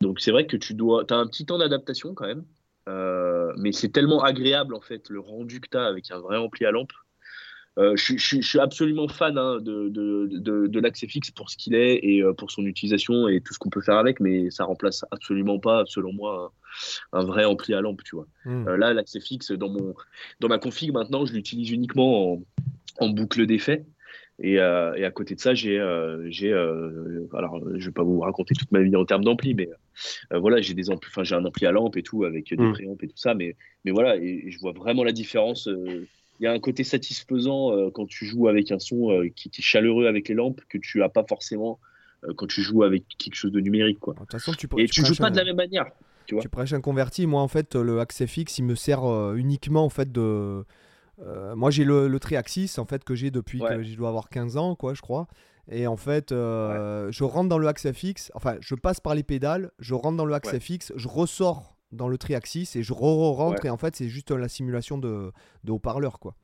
Donc 0.00 0.20
c'est 0.20 0.30
vrai 0.30 0.46
que 0.46 0.56
tu 0.56 0.74
dois, 0.74 1.04
as 1.10 1.14
un 1.14 1.26
petit 1.26 1.44
temps 1.44 1.58
d'adaptation 1.58 2.14
quand 2.14 2.26
même, 2.26 2.44
euh, 2.88 3.52
mais 3.58 3.72
c'est 3.72 3.90
tellement 3.90 4.22
agréable 4.22 4.74
en 4.74 4.80
fait 4.80 5.10
le 5.10 5.20
rendu 5.20 5.60
que 5.60 5.68
tu 5.68 5.76
as 5.76 5.84
avec 5.84 6.10
un 6.10 6.20
vrai 6.20 6.38
ampli 6.38 6.64
à 6.64 6.70
lampe. 6.70 6.92
Euh, 7.78 7.94
je, 7.96 8.40
suis 8.40 8.58
absolument 8.58 9.08
fan 9.08 9.38
hein, 9.38 9.58
de, 9.60 9.88
de, 9.88 10.66
de, 10.66 10.80
l'accès 10.80 11.06
fixe 11.06 11.30
pour 11.30 11.50
ce 11.50 11.56
qu'il 11.56 11.74
est 11.74 12.00
et 12.02 12.22
pour 12.36 12.50
son 12.50 12.66
utilisation 12.66 13.28
et 13.28 13.40
tout 13.40 13.54
ce 13.54 13.58
qu'on 13.58 13.70
peut 13.70 13.80
faire 13.80 13.96
avec, 13.96 14.20
mais 14.20 14.50
ça 14.50 14.64
remplace 14.64 15.04
absolument 15.10 15.60
pas, 15.60 15.84
selon 15.86 16.12
moi, 16.12 16.52
un, 17.12 17.24
vrai 17.24 17.44
ampli 17.44 17.72
à 17.74 17.80
lampe. 17.80 18.02
Tu 18.04 18.16
vois. 18.16 18.26
Hmm. 18.44 18.68
là, 18.68 18.92
l'accès 18.92 19.20
fixe 19.20 19.52
dans, 19.52 19.68
mon, 19.68 19.94
dans 20.40 20.48
ma 20.48 20.58
config 20.58 20.92
maintenant, 20.92 21.24
je 21.24 21.32
l'utilise 21.32 21.70
uniquement 21.70 22.32
en, 22.32 22.42
en 22.98 23.08
boucle 23.08 23.46
d'effet. 23.46 23.86
Euh, 24.42 24.94
et, 24.94 25.04
à 25.04 25.10
côté 25.10 25.34
de 25.34 25.40
ça, 25.40 25.54
j'ai, 25.54 25.78
euh, 25.78 26.26
j'ai, 26.30 26.52
euh, 26.52 27.26
alors 27.34 27.60
je 27.76 27.86
vais 27.86 27.92
pas 27.92 28.02
vous 28.02 28.20
raconter 28.20 28.54
toute 28.54 28.72
ma 28.72 28.80
vie 28.80 28.96
en 28.96 29.04
termes 29.04 29.24
d'ampli, 29.24 29.54
mais 29.54 29.68
voilà, 30.30 30.60
j'ai 30.60 30.74
des 30.74 30.90
amplis, 30.90 31.10
enfin 31.10 31.24
j'ai 31.24 31.34
un 31.34 31.44
ampli 31.44 31.66
à 31.66 31.72
lampe 31.72 31.96
et 31.96 32.02
tout 32.02 32.24
avec 32.24 32.48
des 32.48 32.56
mm. 32.56 32.72
préampes 32.72 33.02
et 33.02 33.08
tout 33.08 33.16
ça, 33.16 33.34
mais, 33.34 33.56
mais 33.84 33.90
voilà, 33.90 34.16
et, 34.16 34.50
je 34.50 34.58
vois 34.58 34.72
vraiment 34.72 35.04
la 35.04 35.12
différence. 35.12 35.68
Il 35.68 36.44
y 36.44 36.46
a 36.46 36.52
un 36.52 36.58
côté 36.58 36.84
satisfaisant 36.84 37.90
quand 37.90 38.06
tu 38.06 38.24
joues 38.24 38.48
avec 38.48 38.72
un 38.72 38.78
son 38.78 39.28
qui, 39.36 39.48
est 39.48 39.62
chaleureux 39.62 40.06
avec 40.06 40.28
les 40.28 40.34
lampes 40.34 40.62
que 40.70 40.78
tu 40.78 41.02
as 41.02 41.10
pas 41.10 41.24
forcément 41.28 41.78
quand 42.36 42.46
tu 42.46 42.62
joues 42.62 42.82
avec 42.82 43.04
quelque 43.18 43.34
chose 43.34 43.52
de 43.52 43.60
numérique, 43.60 43.98
quoi. 43.98 44.14
De 44.14 44.20
toute 44.20 44.32
façon, 44.32 44.52
tu, 44.52 44.66
et 44.78 44.86
tu, 44.86 45.04
joues 45.04 45.16
pas 45.16 45.30
de 45.30 45.36
la 45.36 45.44
même 45.44 45.56
manière. 45.56 45.86
Tu, 46.26 46.34
vois 46.34 46.42
tu 46.42 46.48
prêches 46.48 46.72
un 46.72 46.80
converti. 46.80 47.26
Moi, 47.26 47.42
en 47.42 47.48
fait, 47.48 47.74
le 47.74 48.00
accès 48.00 48.26
fixe, 48.26 48.58
il 48.58 48.64
me 48.64 48.74
sert 48.74 49.04
uniquement 49.34 49.84
en 49.84 49.90
fait 49.90 50.10
de 50.10 50.64
euh, 51.22 51.54
moi, 51.54 51.70
j'ai 51.70 51.84
le, 51.84 52.08
le 52.08 52.20
triaxis 52.20 52.78
en 52.78 52.84
fait 52.84 53.04
que 53.04 53.14
j'ai 53.14 53.30
depuis 53.30 53.60
que 53.60 53.82
je 53.82 53.96
dois 53.96 54.08
avoir 54.08 54.28
15 54.28 54.56
ans, 54.56 54.74
quoi, 54.74 54.94
je 54.94 55.02
crois. 55.02 55.26
Et 55.70 55.86
en 55.86 55.96
fait, 55.96 56.32
euh, 56.32 57.12
je 57.12 57.22
rentre 57.22 57.48
dans 57.48 57.58
le 57.58 57.68
axe 57.68 57.90
FX, 57.90 58.32
enfin, 58.34 58.56
je 58.60 58.74
passe 58.74 59.00
par 59.00 59.14
les 59.14 59.22
pédales, 59.22 59.70
je 59.78 59.94
rentre 59.94 60.16
dans 60.16 60.24
le 60.24 60.34
axe 60.34 60.58
FX, 60.58 60.92
je 60.96 61.08
ressors 61.08 61.76
dans 61.92 62.08
le 62.08 62.18
triaxis 62.18 62.68
et 62.74 62.82
je 62.82 62.92
re-rentre. 62.92 63.64
Et 63.64 63.70
en 63.70 63.76
fait, 63.76 63.94
c'est 63.94 64.08
juste 64.08 64.30
la 64.30 64.48
simulation 64.48 64.98
de, 64.98 65.32
de 65.64 65.72
haut-parleur, 65.72 66.18
quoi. 66.18 66.34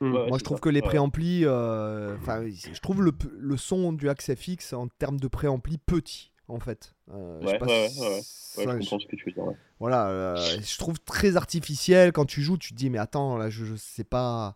Mmh. 0.00 0.08
Moi, 0.28 0.38
je 0.38 0.44
trouve 0.44 0.60
que 0.60 0.70
les 0.70 0.80
préamplis, 0.80 1.42
euh, 1.44 2.16
enfin, 2.16 2.42
je 2.48 2.80
trouve 2.80 3.02
le, 3.02 3.12
le, 3.38 3.56
son 3.58 3.92
du 3.92 4.08
axe 4.08 4.34
FX 4.34 4.72
en 4.72 4.88
termes 4.88 5.20
de 5.20 5.28
préampli 5.28 5.76
petit, 5.76 6.29
en 6.50 6.60
fait. 6.60 6.94
Euh, 7.12 7.40
ouais, 7.40 7.60
ouais, 7.62 7.88
je 7.90 8.64
comprends 8.64 8.98
ce 8.98 9.06
que 9.06 9.16
tu 9.16 9.24
veux 9.26 9.32
dire. 9.32 9.44
Voilà, 9.78 10.08
euh, 10.08 10.36
je 10.62 10.78
trouve 10.78 11.00
très 11.00 11.36
artificiel 11.36 12.12
quand 12.12 12.24
tu 12.24 12.42
joues. 12.42 12.58
Tu 12.58 12.72
te 12.72 12.76
dis, 12.76 12.90
mais 12.90 12.98
attends, 12.98 13.36
là, 13.36 13.50
je, 13.50 13.64
je 13.64 13.74
sais 13.76 14.04
pas. 14.04 14.54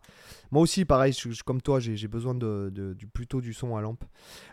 Moi 0.51 0.61
aussi, 0.61 0.85
pareil, 0.85 1.13
je, 1.13 1.43
comme 1.43 1.61
toi, 1.61 1.79
j'ai 1.79 2.07
besoin 2.07 2.35
de, 2.35 2.71
du, 2.97 3.07
plutôt 3.07 3.41
du 3.41 3.53
son 3.53 3.75
à 3.75 3.81
lampe. 3.81 4.03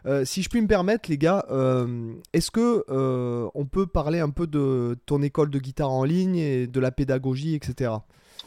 Euh, 0.06 0.24
si 0.24 0.42
je 0.42 0.48
puis 0.48 0.60
me 0.60 0.66
permettre, 0.66 1.10
les 1.10 1.18
gars, 1.18 1.46
est-ce 2.32 2.50
que 2.50 2.84
on 3.54 3.66
peut 3.66 3.86
parler 3.86 4.20
un 4.20 4.30
peu 4.30 4.46
de 4.46 4.96
ton 5.06 5.22
école 5.22 5.50
de 5.50 5.58
guitare 5.58 5.90
en 5.90 6.04
ligne 6.04 6.36
et 6.36 6.66
de 6.66 6.80
la 6.80 6.90
pédagogie, 6.90 7.54
etc. 7.54 7.92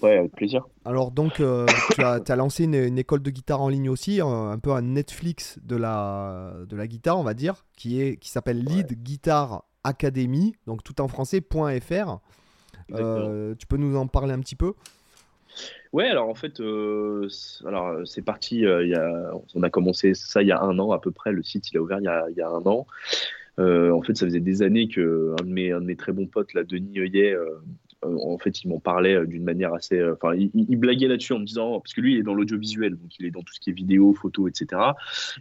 Ouais, 0.02 0.18
avec 0.18 0.34
plaisir. 0.34 0.66
Alors 0.84 1.12
donc, 1.12 1.40
euh, 1.40 1.66
tu 1.94 2.02
as, 2.02 2.22
as, 2.28 2.36
lancé 2.36 2.66
une, 2.66 2.98
école 2.98 3.22
de 3.22 3.30
guitare 3.30 3.62
en 3.62 3.70
ligne 3.70 3.90
aussi, 3.90 4.20
un, 4.22 4.60
peu 4.60 4.72
un 4.72 4.82
Netflix 4.82 5.58
de 5.64 5.76
la, 5.76 6.54
de 6.68 6.76
la 6.76 6.88
guitare, 6.88 7.18
on 7.18 7.24
va 7.24 7.34
dire, 7.34 7.66
qui 7.76 8.02
est 8.02 8.18
qui 8.18 8.30
s'appelle 8.30 8.64
Lead 8.64 9.02
Guitar 9.02 9.64
Academy, 9.84 10.56
donc 10.68 10.84
tout 10.84 11.00
en 11.02 11.08
français, 11.08 11.42
.fr. 11.42 12.20
Euh, 12.94 13.56
tu 13.58 13.66
peux 13.68 13.78
nous 13.78 13.96
en 13.96 14.08
parler 14.08 14.34
un 14.34 14.40
petit 14.40 14.56
peu? 14.56 14.74
Ouais, 15.94 16.08
alors 16.08 16.28
en 16.28 16.36
fait, 16.36 16.60
euh, 16.60 17.28
alors 17.66 18.06
c'est 18.06 18.22
parti. 18.22 18.58
il 18.58 18.90
y 18.90 18.96
a, 18.96 19.32
on 19.56 19.64
a 19.64 19.70
commencé 19.70 20.14
ça 20.14 20.42
il 20.42 20.50
y 20.50 20.52
a 20.52 20.62
un 20.62 20.78
an 20.78 20.92
à 20.92 21.00
peu 21.00 21.12
près. 21.12 21.32
Le 21.32 21.42
site 21.42 21.72
il 21.72 21.78
a 21.78 21.82
ouvert 21.82 22.00
il 22.00 22.04
y 22.04 22.08
a, 22.08 22.26
il 22.30 22.36
y 22.36 22.42
a 22.42 22.50
un 22.50 22.66
an. 22.66 22.86
en 23.58 24.02
fait, 24.02 24.18
ça 24.18 24.26
faisait 24.26 24.42
des 24.42 24.62
années 24.62 24.90
que 24.90 25.34
un 25.40 25.46
de 25.46 25.50
mes, 25.50 25.72
un 25.72 25.80
de 25.80 25.86
mes 25.86 25.96
très 25.96 26.12
bons 26.12 26.28
potes, 26.28 26.54
là, 26.54 26.64
Denis 26.64 27.00
Heuillet, 27.00 27.34
euh, 27.34 27.62
en 28.24 28.38
fait, 28.38 28.64
il 28.64 28.70
m'en 28.70 28.80
parlait 28.80 29.16
euh, 29.16 29.26
d'une 29.26 29.44
manière 29.44 29.74
assez. 29.74 29.98
Euh, 29.98 30.14
enfin, 30.14 30.36
il, 30.36 30.78
blaguait 30.78 31.08
là-dessus 31.08 31.34
en 31.34 31.40
me 31.40 31.46
disant, 31.46 31.80
parce 31.80 31.94
que 31.94 32.02
lui, 32.02 32.14
il 32.14 32.20
est 32.20 32.24
dans 32.24 32.34
l'audiovisuel, 32.34 32.96
donc 32.96 33.18
il 33.20 33.26
est 33.26 33.32
dans 33.32 33.42
tout 33.42 33.54
ce 33.54 33.60
qui 33.60 33.70
est 33.70 33.74
vidéo, 33.74 34.14
photo, 34.14 34.48
etc. 34.48 34.82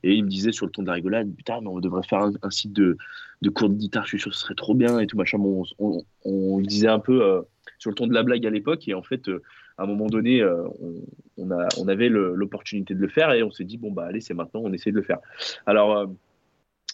Et 0.02 0.14
il 0.14 0.24
me 0.24 0.28
disait 0.28 0.52
sur 0.52 0.66
le 0.66 0.72
ton 0.72 0.82
de 0.82 0.88
la 0.88 0.94
rigolade, 0.94 1.34
putain, 1.34 1.60
mais 1.60 1.68
on 1.68 1.80
devrait 1.80 2.02
faire 2.02 2.30
un, 2.42 2.50
site 2.50 2.72
de, 2.72 2.96
de, 3.42 3.50
cours 3.50 3.68
de 3.68 3.74
guitare, 3.74 4.04
je 4.04 4.10
suis 4.10 4.20
sûr 4.20 4.30
que 4.30 4.36
ce 4.36 4.42
serait 4.42 4.54
trop 4.54 4.74
bien 4.74 4.98
et 4.98 5.06
tout 5.06 5.16
machin. 5.16 5.38
on, 5.38 5.64
on, 6.24 6.60
disait 6.60 6.88
un 6.88 6.98
peu 7.00 7.42
sur 7.78 7.90
le 7.90 7.94
ton 7.94 8.06
de 8.06 8.14
la 8.14 8.22
blague 8.22 8.46
à 8.46 8.50
l'époque, 8.50 8.86
et 8.88 8.94
en 8.94 9.02
fait, 9.02 9.28
à 9.78 9.82
un 9.82 9.86
moment 9.86 10.06
donné, 10.06 10.44
on, 11.36 11.50
a, 11.50 11.68
on 11.78 11.88
avait 11.88 12.08
l'opportunité 12.08 12.94
de 12.94 13.00
le 13.00 13.08
faire 13.08 13.32
et 13.32 13.42
on 13.42 13.50
s'est 13.50 13.64
dit, 13.64 13.78
bon, 13.78 13.92
bah 13.92 14.06
allez, 14.06 14.20
c'est 14.20 14.34
maintenant, 14.34 14.62
on 14.64 14.72
essaie 14.72 14.90
de 14.90 14.96
le 14.96 15.02
faire. 15.02 15.18
Alors, 15.66 16.10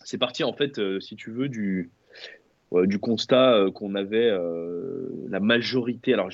c'est 0.05 0.19
parti 0.19 0.45
en 0.45 0.53
fait, 0.53 0.81
si 1.01 1.17
tu 1.17 1.31
veux, 1.31 1.49
du 1.49 1.91
euh, 2.11 2.40
du 2.73 2.99
constat 2.99 3.55
euh, 3.55 3.71
qu'on 3.71 3.95
avait 3.95 4.31
euh, 4.31 5.09
la 5.29 5.41
majorité. 5.41 6.13
Alors, 6.13 6.31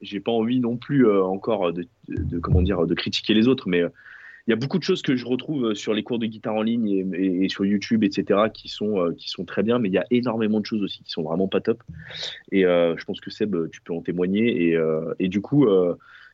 j'ai 0.00 0.20
pas 0.20 0.32
envie 0.32 0.60
non 0.60 0.76
plus 0.76 1.10
encore 1.10 1.72
de, 1.72 1.86
comment 2.40 2.62
dire 2.62 2.86
de 2.86 2.94
critiquer 2.94 3.34
les 3.34 3.48
autres, 3.48 3.68
mais 3.68 3.82
il 4.46 4.50
y 4.50 4.52
a 4.52 4.56
beaucoup 4.56 4.78
de 4.78 4.82
choses 4.82 5.00
que 5.00 5.16
je 5.16 5.24
retrouve 5.24 5.74
sur 5.74 5.94
les 5.94 6.02
cours 6.02 6.18
de 6.18 6.26
guitare 6.26 6.54
en 6.54 6.62
ligne 6.62 7.14
et, 7.14 7.48
sur 7.48 7.64
YouTube, 7.64 8.04
etc., 8.04 8.40
qui 8.52 8.68
sont, 8.68 9.14
qui 9.16 9.30
sont 9.30 9.44
très 9.44 9.62
bien, 9.62 9.78
mais 9.78 9.88
il 9.88 9.92
y 9.92 9.98
a 9.98 10.04
énormément 10.10 10.60
de 10.60 10.66
choses 10.66 10.82
aussi 10.82 11.02
qui 11.02 11.10
sont 11.10 11.22
vraiment 11.22 11.48
pas 11.48 11.60
top. 11.60 11.82
Et 12.52 12.62
je 12.62 13.04
pense 13.04 13.20
que 13.20 13.30
Seb, 13.30 13.56
tu 13.70 13.80
peux 13.80 13.94
en 13.94 14.02
témoigner. 14.02 14.68
Et, 14.68 14.78
et 15.18 15.28
du 15.28 15.40
coup, 15.40 15.66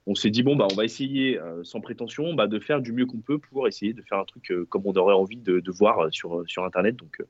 on 0.06 0.14
s'est 0.14 0.30
dit 0.30 0.42
bon 0.42 0.56
bah 0.56 0.66
on 0.70 0.74
va 0.74 0.84
essayer 0.84 1.38
euh, 1.38 1.62
sans 1.62 1.80
prétention 1.80 2.32
bah, 2.34 2.46
de 2.46 2.58
faire 2.58 2.80
du 2.80 2.92
mieux 2.92 3.06
qu'on 3.06 3.20
peut 3.20 3.38
pour 3.38 3.68
essayer 3.68 3.92
de 3.92 4.02
faire 4.02 4.18
un 4.18 4.24
truc 4.24 4.50
euh, 4.50 4.64
comme 4.66 4.82
on 4.86 4.92
aurait 4.94 5.14
envie 5.14 5.36
de, 5.36 5.62
voir 5.70 6.00
euh, 6.00 6.08
sur, 6.10 6.42
sur 6.46 6.64
internet. 6.64 6.96
Donc 6.96 7.22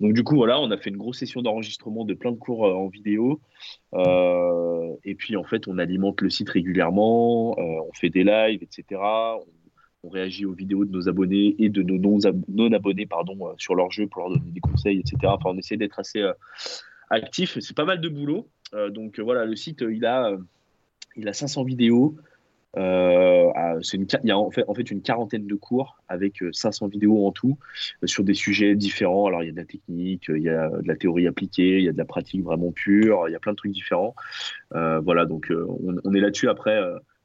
donc 0.00 0.12
du 0.12 0.22
coup 0.22 0.36
voilà 0.36 0.60
on 0.60 0.70
a 0.70 0.76
fait 0.76 0.90
une 0.90 0.96
grosse 0.96 1.18
session 1.18 1.42
d'enregistrement 1.42 2.04
de 2.04 2.14
plein 2.14 2.32
de 2.32 2.36
cours 2.36 2.62
en 2.62 2.88
vidéo. 2.88 3.40
Et 5.04 5.14
puis 5.14 5.36
en 5.36 5.44
fait 5.44 5.68
on 5.68 5.78
alimente 5.78 6.20
le 6.20 6.30
site 6.30 6.50
régulièrement 6.50 7.58
on 7.58 7.92
fait 7.94 8.10
des 8.10 8.24
lives 8.24 8.62
etc 8.62 9.00
on, 10.04 10.08
réagit 10.08 10.44
aux 10.46 10.52
vidéos 10.52 10.84
de 10.84 10.90
nos 10.90 11.08
abonnés 11.08 11.54
et 11.60 11.68
de 11.68 11.82
nos 11.82 11.96
non, 11.96 12.72
abonnés 12.72 13.06
pardon 13.06 13.54
sur 13.56 13.76
leur 13.76 13.92
jeu 13.92 14.08
pour 14.08 14.22
leur 14.22 14.30
donner 14.30 14.50
des 14.50 14.60
conseils 14.60 14.98
etc 14.98 15.18
enfin 15.24 15.50
on 15.50 15.58
essaie 15.58 15.76
d'être 15.76 15.98
assez 15.98 16.24
actif. 17.10 17.58
C'est 17.60 17.76
pas 17.76 17.84
mal 17.84 18.00
de 18.00 18.08
boulot. 18.08 18.48
Donc 18.90 19.18
voilà 19.20 19.44
le 19.44 19.56
site 19.56 19.84
il 19.88 20.04
a 20.04 20.36
il 21.16 21.28
a 21.28 21.32
500 21.32 21.64
vidéos. 21.64 22.16
Euh, 22.78 23.50
il 23.92 24.06
y 24.24 24.30
a 24.30 24.38
en 24.38 24.50
fait, 24.50 24.64
en 24.66 24.74
fait, 24.74 24.90
une 24.90 25.02
quarantaine 25.02 25.46
de 25.46 25.54
cours 25.54 26.00
avec 26.08 26.42
500 26.52 26.86
euh, 26.86 26.88
vidéos 26.88 27.26
en 27.26 27.30
tout 27.30 27.58
euh, 28.02 28.06
sur 28.06 28.24
des 28.24 28.32
sujets 28.34 28.74
différents. 28.74 29.26
Alors, 29.26 29.42
il 29.42 29.46
y 29.46 29.48
a 29.50 29.52
de 29.52 29.58
la 29.58 29.66
technique, 29.66 30.24
il 30.28 30.42
y 30.42 30.48
a 30.48 30.70
de 30.70 30.88
la 30.88 30.96
théorie 30.96 31.26
appliquée, 31.26 31.78
il 31.78 31.84
y 31.84 31.88
a 31.88 31.92
de 31.92 31.98
la 31.98 32.06
pratique 32.06 32.42
vraiment 32.42 32.72
pure, 32.72 33.28
il 33.28 33.32
y 33.32 33.34
a 33.34 33.38
plein 33.38 33.52
de 33.52 33.56
trucs 33.56 33.72
différents. 33.72 34.14
voilà, 34.70 35.26
donc 35.26 35.52
on, 35.78 36.14
est 36.14 36.20
là-dessus. 36.20 36.48
Après, 36.48 36.80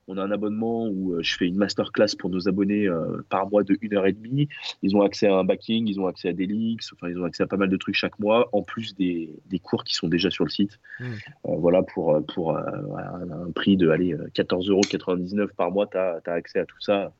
on 0.08 0.18
a 0.18 0.24
un 0.24 0.32
abonnement 0.32 0.88
où 0.88 1.14
euh, 1.14 1.22
je 1.22 1.36
fais 1.36 1.48
une 1.48 1.58
masterclass 1.58 2.16
pour 2.18 2.30
nos 2.30 2.48
abonnés 2.48 2.88
euh, 2.88 3.22
par 3.30 3.50
mois 3.50 3.64
de 3.64 3.76
1h30. 3.76 4.48
Ils 4.82 4.96
ont 4.96 5.02
accès 5.02 5.28
à 5.28 5.36
un 5.36 5.44
backing, 5.44 5.88
ils 5.88 6.00
ont 6.00 6.08
accès 6.08 6.30
à 6.30 6.34
des 6.34 6.46
leaks, 6.46 6.84
enfin, 6.94 7.10
ils 7.10 7.20
ont 7.20 7.26
accès 7.26 7.44
à 7.44 7.48
pas 7.48 7.58
mal 7.58 7.70
de 7.70 7.78
trucs 7.78 7.96
chaque 7.96 8.18
mois, 8.20 8.50
en 8.54 8.62
plus 8.64 8.96
des, 8.96 9.30
des 9.48 9.60
cours 9.60 9.84
qui 9.84 9.96
sont 9.96 10.08
déjà 10.08 10.32
sur 10.32 10.46
le 10.46 10.50
site. 10.50 10.80
Hmm. 11.00 11.06
Euh, 11.48 11.56
voilà, 11.58 11.84
pour, 11.84 12.26
pour 12.34 12.58
un 12.58 13.52
prix 13.54 13.76
de 13.76 13.90
14,99€ 13.90 15.48
par 15.56 15.72
mois, 15.72 15.88
tu 15.88 15.98
as, 15.98 16.22
accès 16.26 16.60
à 16.60 16.66
tout 16.66 16.80
ça. 16.80 17.14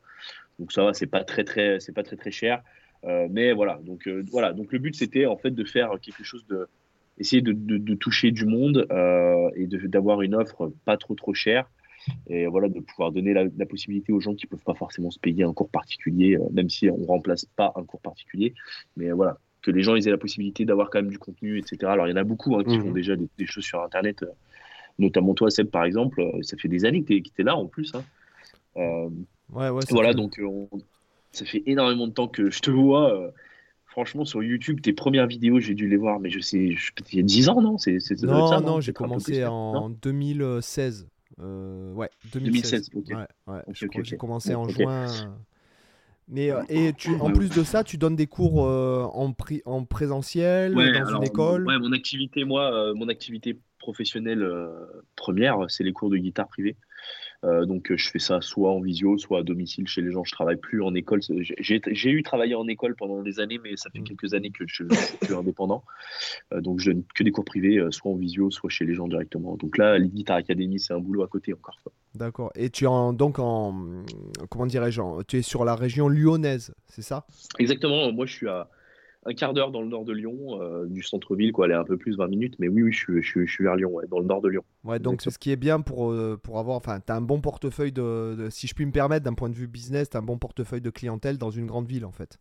Donc 0.58 0.72
ça 0.72 0.86
va, 0.86 0.94
c'est 0.94 1.08
pas 1.08 1.24
très 1.24 1.44
très, 1.44 1.80
c'est 1.80 1.94
pas 1.94 2.04
très 2.04 2.16
très 2.16 2.32
cher. 2.32 2.64
mais 3.30 3.52
voilà, 3.52 3.80
donc 3.84 4.08
voilà, 4.32 4.54
donc 4.54 4.72
le 4.72 4.80
but 4.80 4.96
c'était 4.96 5.26
en 5.26 5.38
fait 5.38 5.52
de 5.52 5.64
faire 5.64 5.92
quelque 6.02 6.24
chose 6.24 6.46
de, 6.48 6.68
essayer 7.20 7.42
de, 7.44 7.54
de, 7.54 7.94
toucher 7.94 8.32
du 8.32 8.46
monde 8.46 8.88
et 9.56 9.68
d'avoir 9.68 10.24
une 10.24 10.34
offre 10.34 10.72
pas 10.86 10.98
trop 10.98 11.14
trop 11.14 11.34
chère 11.34 11.70
et 12.28 12.48
voilà 12.48 12.70
de 12.70 12.80
pouvoir 12.80 13.12
donner 13.12 13.34
la, 13.34 13.66
possibilité 13.66 14.12
aux 14.14 14.20
gens 14.20 14.34
qui 14.36 14.48
peuvent 14.48 14.64
pas 14.64 14.74
forcément 14.74 15.12
se 15.12 15.20
payer 15.20 15.44
un 15.44 15.54
cours 15.54 15.70
particulier, 15.70 16.36
euh, 16.36 16.44
même 16.52 16.70
si 16.70 16.90
on 16.90 17.06
remplace 17.06 17.46
pas 17.46 17.74
un 17.76 17.84
cours 17.84 18.02
particulier, 18.02 18.54
mais 18.96 19.12
voilà 19.12 19.38
que 19.62 19.72
les 19.72 19.82
gens 19.82 19.96
aient 19.96 20.10
la 20.10 20.18
possibilité 20.18 20.66
d'avoir 20.66 20.90
quand 20.90 21.00
même 21.00 21.12
du 21.12 21.20
contenu, 21.20 21.58
etc. 21.58 21.78
Alors 21.86 22.08
il 22.08 22.12
y 22.12 22.14
en 22.14 22.18
a 22.18 22.24
beaucoup 22.24 22.56
hein, 22.56 22.64
qui 22.64 22.78
mmh. 22.78 22.82
font 22.82 22.92
déjà 22.92 23.16
des, 23.16 23.46
choses 23.46 23.66
sur 23.66 23.82
Internet, 23.82 24.24
euh, 24.24 24.28
notamment 25.00 25.34
toi 25.34 25.50
Seb 25.50 25.68
par 25.68 25.84
exemple, 25.84 26.22
euh, 26.22 26.42
ça 26.42 26.56
fait 26.58 26.70
des 26.70 26.86
années 26.86 27.04
que 27.04 27.14
tu 27.14 27.32
es, 27.38 27.44
là 27.44 27.56
en 27.56 27.66
plus. 27.66 27.94
Hein. 27.96 28.04
ouais, 28.76 29.70
ouais, 29.70 29.84
voilà, 29.90 30.14
donc 30.14 30.40
ça 31.32 31.46
fait 31.46 31.64
énormément 31.66 32.08
de 32.08 32.14
temps 32.14 32.28
que 32.28 32.50
je 32.50 32.62
te 32.62 32.72
vois 32.72 33.32
franchement, 33.98 34.26
sur 34.26 34.44
YouTube, 34.44 34.80
tes 34.80 34.94
premières 34.94 35.26
vidéos, 35.26 35.60
j'ai 35.60 35.74
dû 35.74 35.90
les 35.90 35.98
voir, 35.98 36.20
mais 36.20 36.30
je 36.30 36.40
sais, 36.40 36.76
je, 36.76 36.92
il 37.12 37.18
y 37.18 37.20
a 37.20 37.24
10 37.24 37.50
ans, 37.50 37.62
non? 37.64 37.80
C'est, 37.80 37.98
Non, 38.22 38.52
non, 38.52 38.62
non 38.62 38.80
j'ai 38.80 38.94
commencé 38.94 39.44
en 39.44 39.90
2016. 39.90 41.08
Euh, 41.40 41.94
ouais, 41.94 42.10
2016. 42.32 42.90
2016 42.90 43.28
ok. 43.48 44.04
J'ai 44.04 44.18
commencé 44.18 44.56
en 44.56 44.68
juin. 44.68 45.08
Mais 46.30 46.52
euh, 46.52 46.62
et 46.68 46.92
tu, 46.92 47.16
en 47.22 47.32
plus 47.32 47.50
de 47.50 47.64
ça, 47.64 47.86
tu 47.86 47.98
donnes 47.98 48.18
des 48.18 48.28
cours 48.28 48.66
euh, 48.66 49.04
en, 49.14 49.34
en 49.66 49.86
présentiel 49.86 50.74
dans 50.74 51.16
une 51.16 51.24
école? 51.24 51.66
Ouais, 51.66 51.80
mon 51.80 51.94
activité, 51.94 52.44
moi, 52.44 52.94
mon 52.96 53.08
activité 53.08 53.58
professionnelle 53.80 54.46
première, 55.16 55.66
c'est 55.70 55.84
les 55.84 55.94
cours 55.94 56.10
de 56.10 56.18
guitare 56.18 56.48
privée. 56.48 56.76
Euh, 57.48 57.66
donc 57.66 57.94
je 57.96 58.10
fais 58.10 58.20
ça 58.20 58.42
soit 58.42 58.72
en 58.72 58.82
visio, 58.82 59.18
soit 59.18 59.40
à 59.40 59.44
domicile 59.44 59.88
chez 59.88 60.02
les 60.02 60.12
gens. 60.12 60.24
Je 60.24 60.32
travaille 60.32 60.58
plus 60.58 60.82
en 60.84 60.94
école. 60.96 61.22
J'ai 61.60 62.10
eu 62.10 62.24
travaillé 62.24 62.56
en 62.56 62.68
école 62.68 62.96
pendant 62.96 63.22
des 63.24 63.40
années, 63.40 63.60
mais 63.64 63.78
ça 63.78 63.90
fait 63.90 64.00
mm. 64.00 64.04
quelques 64.04 64.34
années 64.34 64.52
que 64.52 64.66
je, 64.68 64.84
suis 64.84 65.18
plus 65.22 65.36
indépendant. 65.36 65.84
Euh, 66.54 66.62
donc 66.62 66.80
je 66.80 66.92
donne 66.92 67.04
que 67.16 67.24
des 67.24 67.32
cours 67.32 67.46
privés, 67.46 67.78
euh, 67.78 67.92
soit 67.92 68.12
en 68.12 68.16
visio, 68.16 68.52
soit 68.52 68.70
chez 68.70 68.86
les 68.86 68.94
gens 68.94 69.08
directement. 69.08 69.56
Donc 69.56 69.78
là, 69.78 69.98
les 69.98 70.10
Guitar 70.10 70.38
Academy, 70.38 70.80
c'est 70.80 70.94
un 70.94 71.00
boulot 71.00 71.24
à 71.24 71.28
côté 71.28 71.54
encore. 71.54 71.80
D'accord. 72.16 72.52
Et 72.56 72.70
tu 72.70 72.86
es 72.86 72.88
en, 72.88 73.14
donc 73.14 73.40
en 73.40 74.04
comment 74.50 74.66
dirais-je, 74.66 75.02
tu 75.28 75.38
es 75.38 75.42
sur 75.42 75.64
la 75.64 75.76
région 75.76 76.10
lyonnaise, 76.10 76.74
c'est 76.88 77.02
ça? 77.02 77.26
Exactement. 77.60 78.12
Moi, 78.12 78.26
je 78.26 78.34
suis 78.34 78.48
à 78.48 78.70
un 79.28 79.34
quart 79.34 79.54
d'heure 79.54 79.72
dans 79.72 79.82
le 79.82 79.90
nord 79.90 80.06
de 80.06 80.14
Lyon, 80.14 80.62
euh, 80.62 80.86
du 80.86 81.04
centre-ville, 81.04 81.52
quoi, 81.52 81.66
aller 81.66 81.74
un 81.74 81.84
peu 81.84 81.98
plus 81.98 82.16
20 82.18 82.28
minutes, 82.28 82.56
mais 82.60 82.70
oui, 82.70 82.84
oui, 82.84 82.92
je, 82.94 83.20
je, 83.22 83.46
je 83.46 83.52
suis 83.52 83.64
vers 83.64 83.76
Lyon, 83.76 84.00
dans 84.10 84.20
le 84.20 84.26
nord 84.26 84.42
de 84.42 84.48
Lyon. 84.48 84.64
Ouais, 84.86 85.00
donc 85.00 85.22
ce 85.22 85.38
qui 85.38 85.52
est 85.52 85.58
bien 85.58 85.82
pour, 85.82 86.12
euh, 86.12 86.40
pour 86.42 86.60
avoir, 86.60 86.78
enfin, 86.78 87.00
tu 87.06 87.12
as 87.12 87.16
un 87.16 87.22
bon 87.22 87.42
portefeuille 87.42 87.92
de, 87.92 88.48
si 88.50 88.68
je 88.68 88.74
puis 88.74 88.86
me 88.86 88.92
permettre, 88.92 89.26
d'un 89.26 89.34
point 89.34 89.50
de 89.50 89.56
vue 89.56 89.68
business, 89.68 90.10
tu 90.10 90.18
as 90.18 90.22
un 90.22 90.24
bon 90.24 90.38
portefeuille 90.38 90.82
de 90.82 90.90
clientèle 90.90 91.38
dans 91.38 91.52
une 91.52 91.66
grande 91.66 91.88
ville, 91.88 92.06
en 92.06 92.12
fait. 92.12 92.40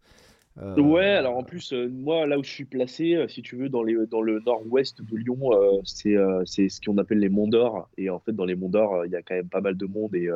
Euh, 0.63 0.81
ouais, 0.81 1.11
alors 1.11 1.37
en 1.37 1.43
plus, 1.43 1.73
moi, 1.73 2.27
là 2.27 2.39
où 2.39 2.45
je 2.45 2.49
suis 2.49 2.65
placé, 2.65 3.27
si 3.29 3.43
tu 3.43 3.57
veux, 3.57 3.69
dans, 3.69 3.83
les, 3.83 4.07
dans 4.07 4.23
le 4.23 4.41
nord-ouest 4.41 5.03
de 5.03 5.17
Lyon, 5.17 5.51
c'est 5.85 6.15
ce 6.15 6.81
qu'on 6.81 6.97
appelle 6.99 7.19
les 7.19 7.29
Monts 7.29 7.49
d'Or. 7.49 7.91
Et 7.99 8.09
en 8.11 8.21
fait, 8.21 8.33
dans 8.33 8.47
les 8.47 8.55
Monts 8.55 8.71
d'Or, 8.71 9.05
il 9.05 9.11
y 9.11 9.17
a 9.17 9.23
quand 9.23 9.35
même 9.35 9.49
pas 9.49 9.61
mal 9.61 9.77
de 9.77 9.87
monde 9.87 10.15
et 10.15 10.31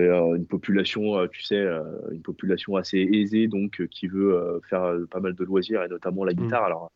une 0.00 0.46
population, 0.46 1.18
euh, 1.18 1.26
tu 1.26 1.42
sais, 1.42 1.56
euh, 1.56 1.82
une 2.12 2.22
population 2.22 2.76
assez 2.76 2.98
aisée, 2.98 3.48
donc 3.48 3.86
qui 3.88 4.06
veut 4.06 4.60
faire 4.68 4.94
pas 5.10 5.20
mal 5.20 5.34
de 5.34 5.44
loisirs 5.44 5.82
et 5.82 5.88
notamment 5.88 6.24
la 6.24 6.32
mm. 6.32 6.36
guitare. 6.36 6.64
Alors, 6.64 6.92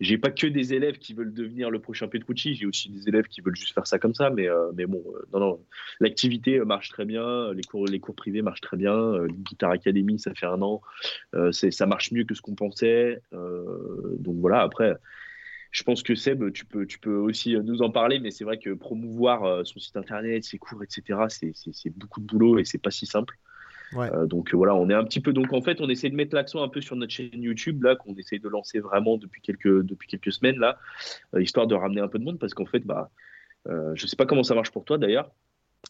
j'ai 0.00 0.16
pas 0.16 0.30
que 0.30 0.46
des 0.46 0.72
élèves 0.72 0.98
qui 0.98 1.12
veulent 1.12 1.34
devenir 1.34 1.70
le 1.70 1.78
prochain 1.78 2.08
Petrucci, 2.08 2.54
j'ai 2.54 2.64
aussi 2.64 2.88
des 2.88 3.08
élèves 3.08 3.26
qui 3.26 3.42
veulent 3.42 3.56
juste 3.56 3.74
faire 3.74 3.86
ça 3.86 3.98
comme 3.98 4.14
ça, 4.14 4.30
mais, 4.30 4.48
mais 4.74 4.86
bon, 4.86 5.04
non, 5.34 5.40
non, 5.40 5.60
l'activité 6.00 6.58
marche 6.60 6.88
très 6.88 7.04
bien, 7.04 7.52
les 7.52 7.62
cours, 7.62 7.84
les 7.86 8.00
cours 8.00 8.14
privés 8.14 8.40
marchent 8.40 8.62
très 8.62 8.78
bien, 8.78 9.18
le 9.18 9.28
Guitar 9.28 9.72
Academy, 9.72 10.18
ça 10.18 10.32
fait 10.32 10.46
un 10.46 10.62
an, 10.62 10.80
ça 11.50 11.84
marche 11.84 12.12
mieux 12.12 12.24
que 12.24 12.34
ce 12.34 12.40
qu'on 12.40 12.54
pensait, 12.54 13.20
donc 13.30 14.36
voilà, 14.38 14.62
après, 14.62 14.96
je 15.70 15.82
pense 15.84 16.02
que 16.02 16.14
Seb, 16.14 16.52
tu 16.52 16.64
peux, 16.64 16.86
tu 16.86 16.98
peux 16.98 17.14
aussi 17.14 17.54
nous 17.54 17.82
en 17.82 17.90
parler, 17.90 18.18
mais 18.18 18.30
c'est 18.30 18.44
vrai 18.44 18.58
que 18.58 18.70
promouvoir 18.70 19.44
euh, 19.44 19.64
son 19.64 19.78
site 19.78 19.96
internet, 19.96 20.44
ses 20.44 20.58
cours, 20.58 20.82
etc., 20.82 21.18
c'est 21.28 21.96
beaucoup 21.96 22.20
de 22.20 22.26
boulot 22.26 22.58
et 22.58 22.64
c'est 22.64 22.78
pas 22.78 22.90
si 22.90 23.06
simple. 23.06 23.36
Euh, 23.94 24.26
donc 24.26 24.54
voilà, 24.54 24.74
on 24.74 24.88
est 24.88 24.94
un 24.94 25.04
petit 25.04 25.20
peu. 25.20 25.32
Donc 25.32 25.52
en 25.52 25.62
fait, 25.62 25.80
on 25.80 25.88
essaie 25.88 26.10
de 26.10 26.14
mettre 26.14 26.34
l'accent 26.34 26.62
un 26.62 26.68
peu 26.68 26.80
sur 26.80 26.96
notre 26.96 27.12
chaîne 27.12 27.42
YouTube 27.42 27.82
là, 27.82 27.96
qu'on 27.96 28.14
essaie 28.14 28.38
de 28.38 28.48
lancer 28.48 28.78
vraiment 28.80 29.16
depuis 29.16 29.42
quelques 29.42 29.82
depuis 29.82 30.08
quelques 30.08 30.32
semaines 30.32 30.58
là, 30.58 30.78
euh, 31.34 31.42
histoire 31.42 31.66
de 31.66 31.74
ramener 31.74 32.00
un 32.00 32.08
peu 32.08 32.18
de 32.18 32.24
monde 32.24 32.38
parce 32.38 32.54
qu'en 32.54 32.66
fait, 32.66 32.80
bah, 32.80 33.10
je 33.66 34.06
sais 34.06 34.16
pas 34.16 34.26
comment 34.26 34.42
ça 34.42 34.54
marche 34.54 34.70
pour 34.70 34.84
toi 34.84 34.98
d'ailleurs, 34.98 35.30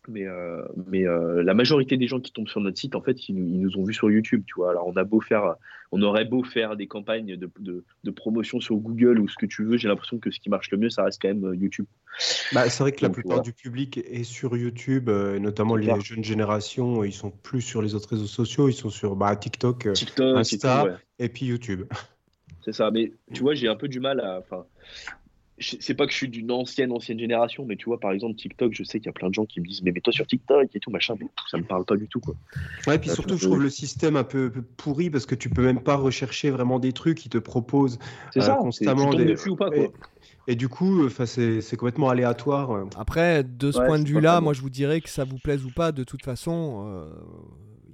mais, 0.09 0.27
euh, 0.27 0.63
mais 0.87 1.07
euh, 1.07 1.43
la 1.43 1.55
majorité 1.55 1.97
des 1.97 2.07
gens 2.07 2.21
qui 2.21 2.33
tombent 2.33 2.49
sur 2.49 2.61
notre 2.61 2.79
site, 2.79 2.95
en 2.95 3.03
fait, 3.03 3.29
ils, 3.29 3.35
nous 3.35 3.77
ont 3.77 3.85
vus 3.85 3.95
sur 3.95 4.11
YouTube, 4.11 4.43
tu 4.47 4.55
vois. 4.57 4.71
Alors, 4.71 4.87
on 4.87 4.97
a 4.97 5.05
beau 5.05 5.21
faire, 5.21 5.55
on 5.93 6.01
aurait 6.03 6.25
beau 6.25 6.43
faire 6.43 6.77
des 6.77 6.87
campagnes 6.87 7.37
de, 7.37 7.51
de, 7.61 8.11
promotion 8.11 8.61
sur 8.61 8.77
Google 8.77 9.21
ou 9.21 9.29
ce 9.29 9.37
que 9.37 9.47
tu 9.47 9.65
veux, 9.65 9.77
j'ai 9.77 9.89
l'impression 9.89 10.19
que 10.19 10.31
ce 10.31 10.41
qui 10.41 10.49
marche 10.49 10.71
le 10.71 10.79
mieux, 10.79 10.91
ça 10.91 11.05
reste 11.05 11.21
quand 11.21 11.29
même 11.29 11.45
euh, 11.45 11.57
YouTube. 11.57 11.87
Bah, 12.53 12.69
c'est 12.69 12.83
vrai 12.83 12.93
que 12.93 13.03
la 13.03 13.11
plupart 13.11 13.43
du 13.43 13.53
public 13.53 13.99
est 13.99 14.25
sur 14.25 14.57
YouTube, 14.57 15.09
notamment 15.09 15.77
les 15.77 16.01
jeunes 16.01 16.25
générations, 16.25 17.05
ils 17.05 17.13
sont 17.13 17.31
plus 17.31 17.61
sur 17.61 17.83
les 17.83 17.95
autres 17.95 18.11
réseaux 18.11 18.27
sociaux, 18.27 18.69
ils 18.69 18.75
sont 18.75 18.91
sur 18.91 19.17
bah, 19.17 19.37
TikTok, 19.37 19.93
TikTok, 19.93 20.39
Insta, 20.39 20.99
et 21.19 21.29
puis 21.29 21.47
YouTube. 21.47 21.85
C'est 22.65 22.73
ça, 22.73 22.91
mais 22.91 23.13
tu 23.33 23.43
vois, 23.43 23.55
j'ai 23.55 23.69
un 23.69 23.77
peu 23.77 23.89
du 23.89 24.01
mal 24.01 24.21
à 24.21 24.43
c'est 25.61 25.95
pas 25.95 26.07
que 26.07 26.13
je 26.13 26.17
suis 26.17 26.29
d'une 26.29 26.51
ancienne, 26.51 26.91
ancienne 26.91 27.19
génération, 27.19 27.65
mais 27.67 27.77
tu 27.77 27.87
vois, 27.87 28.01
par 28.01 28.13
exemple, 28.13 28.35
TikTok, 28.37 28.73
je 28.73 28.83
sais 28.83 28.99
qu'il 28.99 29.07
y 29.07 29.11
a 29.11 29.13
plein 29.13 29.29
de 29.29 29.35
gens 29.35 29.45
qui 29.45 29.61
me 29.61 29.67
disent, 29.67 29.83
mais 29.83 29.93
mets-toi 29.93 30.13
sur 30.13 30.27
TikTok 30.27 30.75
et 30.75 30.81
tout, 30.81 30.91
machin, 30.91 31.15
mais 31.21 31.27
ça 31.51 31.59
me 31.59 31.65
parle 31.65 31.85
pas 31.85 31.97
du 31.97 32.09
tout, 32.09 32.21
quoi. 32.21 32.35
Ouais, 32.87 32.97
et 32.97 32.99
puis 32.99 33.11
surtout, 33.11 33.37
je 33.37 33.47
trouve 33.47 33.63
le 33.63 33.69
système 33.69 34.17
un 34.17 34.25
peu, 34.25 34.51
pourri 34.77 35.11
parce 35.11 35.27
que 35.27 35.35
tu 35.35 35.51
peux 35.51 35.63
même 35.63 35.83
pas 35.83 35.97
rechercher 35.97 36.51
vraiment 36.51 36.79
des 36.79 36.93
trucs 36.93 37.19
qui 37.19 37.29
te 37.29 37.39
proposent 37.39 37.99
euh, 38.37 38.41
ça, 38.41 38.55
constamment. 38.55 39.13
des... 39.13 39.27
dessus 39.27 39.51
ou 39.51 39.57
pas, 39.57 39.71
quoi. 39.71 39.89
Et, 40.49 40.57
du 40.57 40.69
coup, 40.69 41.09
c'est 41.11 41.77
complètement 41.77 42.09
aléatoire. 42.09 42.87
Après, 42.97 43.45
de 43.45 43.71
ce 43.71 43.79
point 43.79 43.99
de 43.99 44.09
vue-là, 44.09 44.41
moi, 44.41 44.55
je 44.55 44.63
vous 44.63 44.71
dirais 44.71 45.01
que 45.01 45.11
ça 45.11 45.25
vous 45.25 45.39
plaise 45.39 45.65
ou 45.65 45.71
pas, 45.71 45.93
de 45.93 46.05
toute 46.05 46.25
façon, 46.25 46.87
euh, 46.87 47.11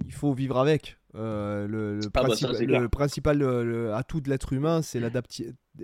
il 0.05 0.13
faut 0.13 0.33
vivre 0.33 0.57
avec. 0.57 0.96
Euh, 1.15 1.67
le, 1.67 1.99
ah 2.13 2.23
bah 2.23 2.27
le, 2.27 2.89
principal 2.89 3.41
atout 3.93 4.21
de 4.21 4.29
l'être 4.29 4.53
humain, 4.53 4.81
c'est 4.81 4.99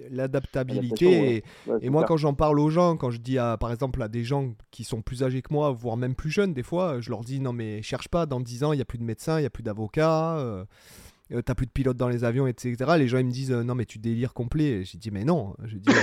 l'adaptabilité. 0.09 1.43
Et, 1.82 1.89
moi, 1.89 2.03
quand 2.03 2.17
j'en 2.17 2.34
parle 2.34 2.59
aux 2.59 2.69
gens, 2.69 2.97
quand 2.97 3.09
je 3.09 3.19
dis 3.19 3.38
à, 3.38 3.57
par 3.57 3.71
exemple 3.71 4.01
à 4.01 4.07
des 4.07 4.24
gens 4.24 4.53
qui 4.71 4.84
sont 4.84 5.01
plus 5.01 5.24
âgés 5.24 5.41
que 5.41 5.53
moi, 5.53 5.71
voire 5.71 5.97
même 5.97 6.15
plus 6.15 6.30
jeunes, 6.30 6.53
des 6.53 6.63
fois, 6.63 6.99
je 6.99 7.09
leur 7.09 7.21
dis 7.21 7.39
non, 7.39 7.53
mais 7.53 7.82
cherche 7.82 8.09
pas, 8.09 8.26
dans 8.26 8.39
10 8.39 8.63
ans, 8.63 8.74
il 8.74 8.78
n'y 8.78 8.82
a 8.82 8.86
plus 8.86 8.97
de 8.97 9.03
médecins, 9.03 9.38
il 9.38 9.41
n'y 9.41 9.47
a 9.47 9.51
plus 9.51 9.63
d'avocats. 9.63 10.38
Euh, 10.38 10.65
euh, 11.32 11.41
t'as 11.41 11.55
plus 11.55 11.65
de 11.65 11.71
pilotes 11.71 11.95
dans 11.95 12.09
les 12.09 12.26
avions, 12.26 12.47
etc. 12.47 12.76
Les 12.97 13.07
gens 13.07 13.17
ils 13.17 13.26
me 13.26 13.32
disent 13.32 13.51
euh, 13.51 13.63
non 13.63 13.76
mais 13.76 13.86
tu 13.86 13.97
délires 13.97 14.34
complet. 14.34 14.84
J'ai 14.84 14.97
dit 14.97 15.09
mais 15.09 15.24
non. 15.24 15.55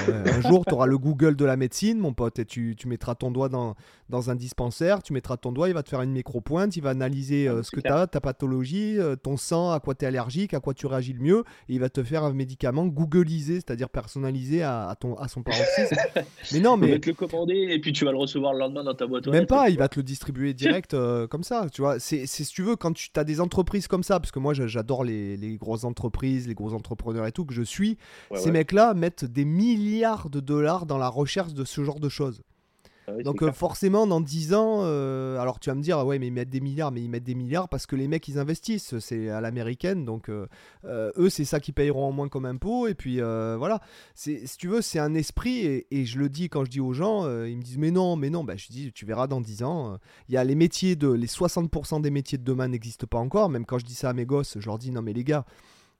Euh, 0.08 0.24
un 0.34 0.40
jour 0.40 0.64
tu 0.64 0.72
auras 0.72 0.86
le 0.86 0.96
Google 0.96 1.36
de 1.36 1.44
la 1.44 1.56
médecine, 1.56 1.98
mon 1.98 2.14
pote, 2.14 2.38
et 2.38 2.46
tu, 2.46 2.74
tu 2.76 2.88
mettras 2.88 3.14
ton 3.14 3.30
doigt 3.30 3.50
dans, 3.50 3.74
dans 4.08 4.30
un 4.30 4.34
dispensaire, 4.34 5.02
tu 5.02 5.12
mettras 5.12 5.36
ton 5.36 5.52
doigt, 5.52 5.68
il 5.68 5.74
va 5.74 5.82
te 5.82 5.90
faire 5.90 6.00
une 6.00 6.12
micro-pointe, 6.12 6.74
il 6.76 6.82
va 6.82 6.90
analyser 6.90 7.48
ah, 7.48 7.62
ce 7.62 7.70
que 7.70 7.80
tu 7.80 7.88
as, 7.90 8.06
ta 8.06 8.20
pathologie, 8.20 8.98
ton 9.22 9.36
sang, 9.36 9.72
à 9.72 9.80
quoi 9.80 9.94
tu 9.94 10.04
es 10.04 10.08
allergique, 10.08 10.54
à 10.54 10.60
quoi 10.60 10.72
tu 10.72 10.86
réagis 10.86 11.12
le 11.12 11.20
mieux, 11.20 11.44
et 11.68 11.74
il 11.74 11.80
va 11.80 11.90
te 11.90 12.02
faire 12.02 12.24
un 12.24 12.32
médicament 12.32 12.86
Googleisé, 12.86 13.56
c'est-à-dire 13.56 13.90
personnalisé 13.90 14.62
à, 14.62 14.96
ton, 14.98 15.16
à 15.16 15.28
son 15.28 15.42
paroxysme. 15.42 15.96
mais 16.52 16.60
non 16.60 16.78
mais. 16.78 16.88
Il 16.88 16.92
va 16.92 16.98
te 16.98 17.10
le 17.10 17.14
commander 17.14 17.66
et 17.70 17.78
puis 17.78 17.92
tu 17.92 18.06
vas 18.06 18.12
le 18.12 18.18
recevoir 18.18 18.54
le 18.54 18.60
lendemain 18.60 18.84
dans 18.84 18.94
ta 18.94 19.06
boîte. 19.06 19.26
Même 19.28 19.46
pas, 19.46 19.68
il 19.68 19.76
va 19.76 19.88
te 19.88 19.98
le 19.98 20.02
distribuer 20.02 20.54
direct 20.54 20.96
comme 21.28 21.42
ça, 21.42 21.66
tu 21.70 21.82
vois. 21.82 21.98
C'est 21.98 22.26
si 22.26 22.46
tu 22.46 22.62
veux 22.62 22.76
quand 22.76 22.94
tu 22.94 23.10
as 23.16 23.24
des 23.24 23.40
entreprises 23.40 23.86
comme 23.86 24.02
ça, 24.02 24.18
parce 24.18 24.32
que 24.32 24.38
moi 24.38 24.54
j'adore 24.54 25.04
les, 25.04 25.09
les 25.10 25.56
grosses 25.56 25.84
entreprises 25.84 26.46
les 26.46 26.54
gros 26.54 26.74
entrepreneurs 26.74 27.26
et 27.26 27.32
tout 27.32 27.44
que 27.44 27.54
je 27.54 27.62
suis, 27.62 27.98
ces 28.34 28.50
mecs-là 28.50 28.94
mettent 28.94 29.24
des 29.24 29.44
milliards 29.44 30.30
de 30.30 30.40
dollars 30.40 30.86
dans 30.86 30.98
la 30.98 31.08
recherche 31.08 31.54
de 31.54 31.64
ce 31.64 31.84
genre 31.84 32.00
de 32.00 32.08
choses. 32.08 32.42
Ah 33.18 33.22
Donc 33.22 33.42
euh, 33.42 33.52
forcément, 33.52 34.06
dans 34.06 34.20
10 34.20 34.54
ans, 34.54 34.80
euh, 34.82 35.38
alors 35.38 35.60
tu 35.60 35.70
vas 35.70 35.74
me 35.74 35.82
dire, 35.82 36.04
ouais, 36.04 36.18
mais 36.18 36.28
ils 36.28 36.32
mettent 36.32 36.50
des 36.50 36.60
milliards, 36.60 36.92
mais 36.92 37.02
ils 37.02 37.08
mettent 37.08 37.24
des 37.24 37.34
milliards 37.34 37.68
parce 37.68 37.86
que 37.86 37.96
les 37.96 38.08
mecs, 38.08 38.26
ils 38.28 38.38
investissent, 38.38 38.98
c'est 38.98 39.28
à 39.28 39.40
l'américaine, 39.40 40.04
donc 40.04 40.28
euh, 40.28 40.46
eux, 40.84 41.30
c'est 41.30 41.44
ça 41.44 41.60
qu'ils 41.60 41.74
payeront 41.74 42.08
en 42.08 42.12
moins 42.12 42.28
comme 42.28 42.46
impôt, 42.46 42.86
et 42.86 42.94
puis 42.94 43.20
voilà, 43.20 43.80
si 44.14 44.44
tu 44.58 44.68
veux, 44.68 44.82
c'est 44.82 44.98
un 44.98 45.14
esprit, 45.14 45.84
et, 45.90 46.04
je 46.04 46.18
le 46.18 46.28
dis 46.28 46.48
quand 46.48 46.64
je 46.64 46.70
dis 46.70 46.80
aux 46.80 46.92
gens, 46.92 47.24
ils 47.44 47.56
me 47.56 47.62
disent, 47.62 47.78
mais 47.78 47.90
non, 47.90 48.16
mais 48.16 48.30
non, 48.30 48.44
bah, 48.44 48.56
je 48.56 48.68
dis, 48.68 48.92
tu 48.92 49.04
verras 49.04 49.26
dans 49.26 49.40
10 49.40 49.62
ans, 49.62 49.98
il 50.28 50.34
y 50.34 50.38
a 50.38 50.44
les 50.44 50.54
métiers 50.54 50.96
de, 50.96 51.10
les 51.10 51.26
60% 51.26 52.00
des 52.00 52.10
métiers 52.10 52.38
de 52.38 52.44
demain 52.44 52.68
n'existent 52.68 53.06
pas 53.06 53.18
encore, 53.18 53.48
même 53.48 53.66
quand 53.66 53.78
je 53.78 53.84
dis 53.84 53.94
ça 53.94 54.10
à 54.10 54.12
mes 54.12 54.26
gosses, 54.26 54.58
je 54.58 54.66
leur 54.66 54.78
dis, 54.78 54.90
non 54.90 55.02
mais 55.02 55.12
les 55.12 55.24
gars, 55.24 55.44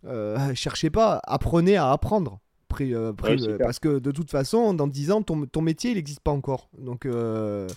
cherchez 0.55 0.91
pas, 0.91 1.21
apprenez 1.25 1.77
à 1.77 1.91
apprendre. 1.91 2.41
Euh, 2.81 3.13
euh, 3.25 3.59
parce 3.59 3.79
que 3.79 3.99
de 3.99 4.11
toute 4.11 4.31
façon, 4.31 4.75
dans 4.75 4.87
10 4.87 5.11
ans, 5.11 5.23
ton, 5.23 5.47
ton 5.47 5.61
métier, 5.63 5.91
il 5.91 5.97
n'existe 5.97 6.21
pas 6.21 6.31
encore. 6.33 6.69
Donc, 6.79 7.07
Euh, 7.07 7.69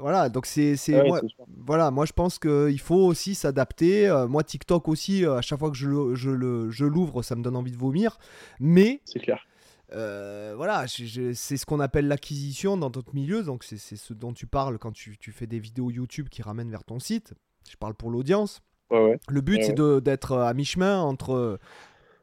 voilà, 0.00 0.28
donc 0.28 0.46
c'est. 0.46 0.74
c'est- 0.76 1.00
Ouais, 1.00 1.06
moi, 1.08 1.20
voilà, 1.64 1.90
moi 1.92 2.06
je 2.06 2.12
pense 2.12 2.38
qu'il 2.40 2.80
faut 2.80 2.96
aussi 3.06 3.34
s'adapter. 3.36 4.12
Moi, 4.28 4.42
TikTok 4.42 4.88
aussi, 4.88 5.24
à 5.24 5.40
chaque 5.42 5.60
fois 5.60 5.70
que 5.70 5.76
je, 5.76 5.88
le- 5.88 6.14
je, 6.16 6.30
le- 6.30 6.70
je 6.70 6.84
l'ouvre, 6.84 7.22
ça 7.22 7.36
me 7.36 7.42
donne 7.42 7.54
envie 7.56 7.70
de 7.70 7.76
vomir. 7.76 8.18
Mais 8.58 9.00
C'est 9.04 9.20
clair. 9.20 9.46
euh, 9.92 10.54
voilà, 10.56 10.86
je- 10.86 11.04
je- 11.04 11.32
c'est 11.34 11.56
ce 11.56 11.64
qu'on 11.66 11.78
appelle 11.78 12.08
l'acquisition 12.08 12.76
dans 12.76 12.90
notre 12.90 13.14
milieu. 13.14 13.44
Donc 13.44 13.62
c'est 13.62 13.76
c'est 13.78 13.94
ce 13.96 14.12
dont 14.12 14.32
tu 14.32 14.48
parles 14.48 14.78
quand 14.78 14.90
tu, 14.92 15.16
tu 15.18 15.30
fais 15.30 15.46
des 15.46 15.60
vidéos 15.60 15.90
YouTube 15.92 16.28
qui 16.30 16.42
ramènent 16.42 16.70
vers 16.70 16.82
ton 16.84 16.98
site. 16.98 17.34
Je 17.70 17.76
parle 17.76 17.94
pour 17.94 18.10
l'audience. 18.10 18.62
Ouais, 18.90 19.04
ouais. 19.04 19.18
Le 19.28 19.40
but, 19.40 19.56
Ouais, 19.58 19.62
c'est 19.62 19.72
de- 19.74 20.00
d'être 20.00 20.36
à 20.36 20.52
mi-chemin 20.54 21.00
entre 21.00 21.60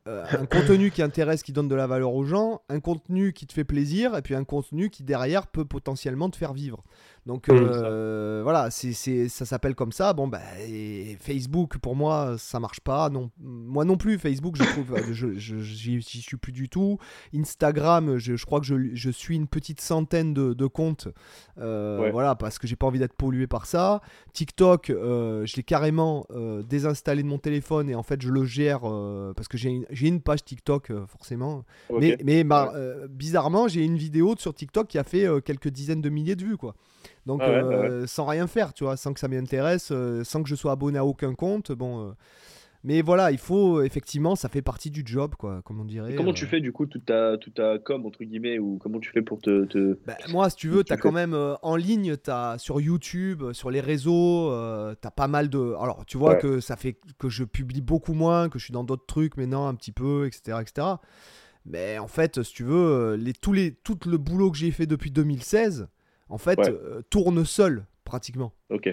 euh, 0.07 0.25
un 0.31 0.45
contenu 0.45 0.91
qui 0.91 1.01
intéresse, 1.01 1.43
qui 1.43 1.53
donne 1.53 1.69
de 1.69 1.75
la 1.75 1.87
valeur 1.87 2.13
aux 2.13 2.25
gens, 2.25 2.61
un 2.67 2.79
contenu 2.79 3.31
qui 3.31 3.47
te 3.47 3.53
fait 3.53 3.63
plaisir, 3.63 4.17
et 4.17 4.21
puis 4.21 4.35
un 4.35 4.43
contenu 4.43 4.89
qui, 4.89 5.03
derrière, 5.03 5.47
peut 5.47 5.65
potentiellement 5.65 6.29
te 6.29 6.35
faire 6.35 6.53
vivre. 6.53 6.83
Donc, 7.25 7.47
Mm. 7.47 7.53
euh, 7.55 8.39
voilà, 8.43 8.69
c'est 8.69 8.91
c'est- 8.91 9.29
ça 9.29 9.45
s'appelle 9.45 9.75
comme 9.75 9.91
ça. 9.93 10.11
Bon, 10.13 10.27
bah, 10.27 10.41
et 10.67 11.15
Facebook, 11.21 11.77
pour 11.77 11.95
moi, 11.95 12.35
ça 12.37 12.59
marche 12.59 12.81
pas. 12.81 13.09
Non, 13.09 13.31
moi 13.39 13.85
non 13.85 13.95
plus, 13.95 14.17
Facebook, 14.19 14.55
je 14.57 14.63
trouve, 14.63 14.93
euh, 14.93 15.01
je, 15.13 15.37
je- 15.37 15.59
j'y 15.59 16.01
suis 16.01 16.35
plus 16.37 16.51
du 16.51 16.67
tout. 16.67 16.97
Instagram, 17.33 18.17
je, 18.17 18.35
je 18.35 18.45
crois 18.45 18.59
que 18.59 18.65
je, 18.65 18.75
je 18.93 19.09
suis 19.09 19.35
une 19.35 19.47
petite 19.47 19.81
centaine 19.81 20.33
de, 20.33 20.53
de 20.53 20.65
comptes. 20.67 21.07
Euh, 21.59 21.99
Ouais. 21.99 22.11
Voilà, 22.11 22.35
parce 22.35 22.59
que 22.59 22.67
j'ai 22.67 22.75
pas 22.75 22.87
envie 22.87 22.99
d'être 22.99 23.13
pollué 23.13 23.47
par 23.47 23.65
ça. 23.65 24.01
TikTok, 24.33 24.89
euh, 24.89 25.45
je 25.45 25.55
l'ai 25.55 25.63
carrément 25.63 26.25
désinstallé 26.67 27.23
de 27.23 27.27
mon 27.27 27.37
téléphone 27.37 27.89
et 27.89 27.95
en 27.95 28.03
fait 28.03 28.21
je 28.21 28.29
le 28.29 28.43
gère 28.45 28.81
parce 29.35 29.47
que 29.47 29.57
j'ai 29.57 29.69
une, 29.69 29.85
j'ai 29.89 30.07
une 30.07 30.21
page 30.21 30.43
TikTok 30.43 30.91
forcément. 31.07 31.63
Mais, 31.99 32.17
mais 32.23 32.43
bah, 32.43 32.73
bizarrement, 33.09 33.67
j'ai 33.67 33.83
une 33.83 33.97
vidéo 33.97 34.35
sur 34.37 34.53
TikTok 34.53 34.87
qui 34.87 34.97
a 34.97 35.03
fait 35.03 35.25
quelques 35.45 35.69
dizaines 35.69 36.01
de 36.01 36.09
milliers 36.09 36.35
de 36.35 36.43
vues 36.43 36.57
quoi. 36.57 36.75
Donc 37.25 37.41
Ah 37.43 37.49
ouais, 37.49 37.61
bah 37.61 37.69
euh, 37.69 38.07
sans 38.07 38.25
rien 38.25 38.47
faire, 38.47 38.73
tu 38.73 38.83
vois, 38.83 38.97
sans 38.97 39.13
que 39.13 39.19
ça 39.19 39.27
m'intéresse, 39.27 39.89
euh, 39.91 40.23
sans 40.23 40.43
que 40.43 40.49
je 40.49 40.55
sois 40.55 40.71
abonné 40.73 40.97
à 40.97 41.05
aucun 41.05 41.33
compte. 41.35 41.71
Bon, 41.71 42.09
euh, 42.09 42.11
mais 42.83 43.01
voilà, 43.01 43.31
il 43.31 43.37
faut 43.37 43.81
effectivement, 43.81 44.35
ça 44.35 44.49
fait 44.49 44.61
partie 44.61 44.91
du 44.91 45.03
job 45.05 45.35
quoi, 45.39 45.61
comme 45.63 45.79
on 45.79 45.85
dirait. 45.85 46.11
Et 46.11 46.15
comment 46.15 46.31
euh. 46.31 46.33
tu 46.33 46.45
fais 46.45 46.59
du 46.59 46.73
coup 46.73 46.85
toute 46.85 47.05
ta, 47.05 47.37
toute 47.37 47.53
ta 47.53 47.79
com 47.79 48.05
entre 48.05 48.25
guillemets 48.25 48.59
ou 48.59 48.77
comment 48.77 48.99
tu 48.99 49.09
fais 49.09 49.21
pour 49.21 49.39
te, 49.39 49.63
te... 49.63 49.97
Bah, 50.05 50.17
moi, 50.27 50.49
si 50.49 50.57
tu 50.57 50.67
veux, 50.67 50.83
Tu 50.83 50.91
as 50.91 50.97
fais- 50.97 51.01
quand 51.01 51.13
même 51.13 51.33
euh, 51.33 51.55
en 51.61 51.77
ligne, 51.77 52.17
as, 52.27 52.57
sur 52.57 52.81
YouTube, 52.81 53.53
sur 53.53 53.71
les 53.71 53.79
réseaux, 53.79 54.49
tu 55.01 55.07
as 55.07 55.11
pas 55.11 55.29
mal 55.29 55.49
de. 55.49 55.75
Alors, 55.79 56.05
tu 56.05 56.17
vois 56.17 56.31
Ouais. 56.31 56.39
que 56.39 56.59
ça 56.59 56.75
fait 56.75 56.97
que 57.19 57.29
je 57.29 57.45
publie 57.45 57.79
beaucoup 57.79 58.13
moins, 58.13 58.49
que 58.49 58.59
je 58.59 58.65
suis 58.65 58.73
dans 58.73 58.83
d'autres 58.83 59.05
trucs 59.05 59.37
maintenant, 59.37 59.67
un 59.67 59.75
petit 59.75 59.93
peu, 59.93 60.27
etc. 60.27 60.57
etc. 60.59 60.87
Mais 61.65 61.97
en 61.99 62.09
fait, 62.09 62.43
si 62.43 62.53
tu 62.53 62.65
veux, 62.65 63.15
les, 63.15 63.31
tous 63.31 63.53
les, 63.53 63.71
tout 63.75 63.97
le 64.07 64.17
boulot 64.17 64.51
que 64.51 64.57
j'ai 64.57 64.71
fait 64.71 64.85
depuis 64.87 65.09
2016, 65.11 65.87
en 66.33 66.37
fait, 66.37 66.57
Ouais. 66.59 66.69
euh, 66.69 67.01
tourne 67.09 67.45
seul, 67.45 67.85
pratiquement. 68.05 68.51
Ok. 68.69 68.85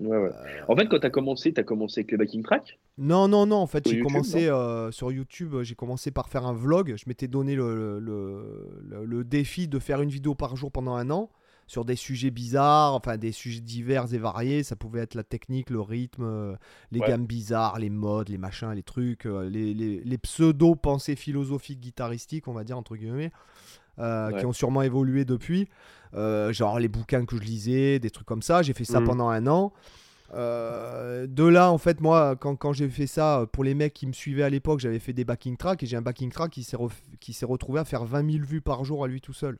Ouais, 0.00 0.08
ouais. 0.18 0.30
Euh, 0.30 0.62
En 0.68 0.76
fait, 0.76 0.86
quand 0.88 0.98
tu 0.98 1.06
as 1.06 1.10
commencé, 1.10 1.52
tu 1.54 1.60
as 1.60 1.64
commencé 1.64 2.00
avec 2.00 2.10
les 2.10 2.16
backing 2.18 2.42
tracks 2.42 2.78
Non, 2.98 3.28
non, 3.28 3.46
non, 3.46 3.56
en 3.56 3.66
fait, 3.66 3.88
j'ai 3.88 4.00
commencé 4.00 4.48
euh, 4.48 4.90
sur 4.90 5.12
YouTube, 5.12 5.54
j'ai 5.62 5.74
commencé 5.74 6.10
par 6.10 6.28
faire 6.28 6.44
un 6.44 6.52
vlog. 6.54 6.94
Je 6.96 7.04
m'étais 7.06 7.28
donné 7.28 7.54
le, 7.54 7.98
le, 8.00 8.80
le- 8.82 9.04
le 9.04 9.24
défi 9.24 9.68
de 9.68 9.78
faire 9.78 10.02
une 10.02 10.10
vidéo 10.10 10.34
par 10.34 10.56
jour 10.56 10.70
pendant 10.72 10.94
un 10.96 11.08
an 11.10 11.30
sur 11.68 11.84
des 11.84 11.94
sujets 11.96 12.30
bizarres, 12.32 12.94
enfin 12.94 13.16
des 13.16 13.30
sujets 13.32 13.60
divers 13.60 14.12
et 14.12 14.18
variés. 14.18 14.62
Ça 14.64 14.74
pouvait 14.76 15.00
être 15.00 15.14
la 15.14 15.22
technique, 15.22 15.70
le 15.70 15.80
rythme, 15.80 16.56
les 16.90 16.98
Ouais. 17.00 17.06
gammes 17.08 17.24
bizarres, 17.26 17.78
les 17.78 17.88
modes, 17.88 18.28
les 18.28 18.38
machins, 18.38 18.72
les 18.72 18.82
trucs, 18.82 19.24
les, 19.24 19.72
les- 19.72 20.00
les 20.04 20.18
pseudo-pensées 20.18 21.16
philosophiques 21.16 21.80
guitaristiques, 21.80 22.48
on 22.48 22.52
va 22.52 22.64
dire, 22.64 22.76
entre 22.76 22.96
guillemets. 22.96 23.30
Euh, 23.98 24.30
Ouais. 24.30 24.38
qui 24.40 24.46
ont 24.46 24.52
sûrement 24.52 24.82
évolué 24.82 25.24
depuis, 25.24 25.68
Euh, 26.14 26.52
genre 26.52 26.78
les 26.78 26.88
bouquins 26.88 27.24
que 27.24 27.36
je 27.36 27.40
lisais, 27.42 27.98
des 27.98 28.10
trucs 28.10 28.26
comme 28.26 28.42
ça. 28.42 28.60
J'ai 28.60 28.74
fait 28.74 28.84
ça 28.84 29.00
Mhm. 29.00 29.06
pendant 29.06 29.28
un 29.30 29.46
an. 29.46 29.72
Euh, 30.34 31.26
de 31.26 31.44
là, 31.44 31.70
en 31.70 31.78
fait, 31.78 32.00
moi, 32.00 32.36
quand, 32.36 32.56
quand 32.56 32.72
j'ai 32.72 32.88
fait 32.88 33.06
ça, 33.06 33.46
pour 33.52 33.64
les 33.64 33.74
mecs 33.74 33.92
qui 33.94 34.06
me 34.06 34.12
suivaient 34.12 34.42
à 34.42 34.50
l'époque, 34.50 34.80
j'avais 34.80 34.98
fait 34.98 35.12
des 35.12 35.24
backing 35.24 35.56
tracks 35.56 35.82
et 35.82 35.86
j'ai 35.86 35.96
un 35.96 36.02
backing 36.02 36.30
track 36.30 36.50
qui 36.50 36.62
s'est 36.64 36.76
ref- 36.76 37.00
qui 37.20 37.32
s'est 37.32 37.46
retrouvé 37.46 37.80
à 37.80 37.84
faire 37.84 38.04
20 38.04 38.30
000 38.30 38.44
vues 38.44 38.60
par 38.60 38.84
jour 38.84 39.04
à 39.04 39.08
lui 39.08 39.20
tout 39.20 39.32
seul. 39.34 39.58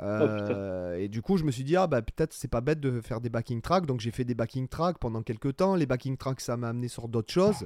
Euh, 0.00 0.96
et 0.96 1.08
du 1.08 1.22
coup, 1.22 1.36
je 1.36 1.44
me 1.44 1.50
suis 1.50 1.64
dit, 1.64 1.76
ah 1.76 1.86
bah 1.86 2.02
peut-être 2.02 2.32
c'est 2.32 2.48
pas 2.48 2.60
bête 2.60 2.80
de 2.80 3.00
faire 3.00 3.20
des 3.20 3.28
backing 3.30 3.60
tracks. 3.60 3.86
Donc 3.86 4.00
j'ai 4.00 4.10
fait 4.10 4.24
des 4.24 4.34
backing 4.34 4.68
tracks 4.68 4.98
pendant 4.98 5.22
quelques 5.22 5.56
temps. 5.56 5.74
Les 5.74 5.86
backing 5.86 6.16
tracks, 6.16 6.40
ça 6.40 6.56
m'a 6.56 6.68
amené 6.68 6.88
sur 6.88 7.08
d'autres 7.08 7.32
choses. 7.32 7.64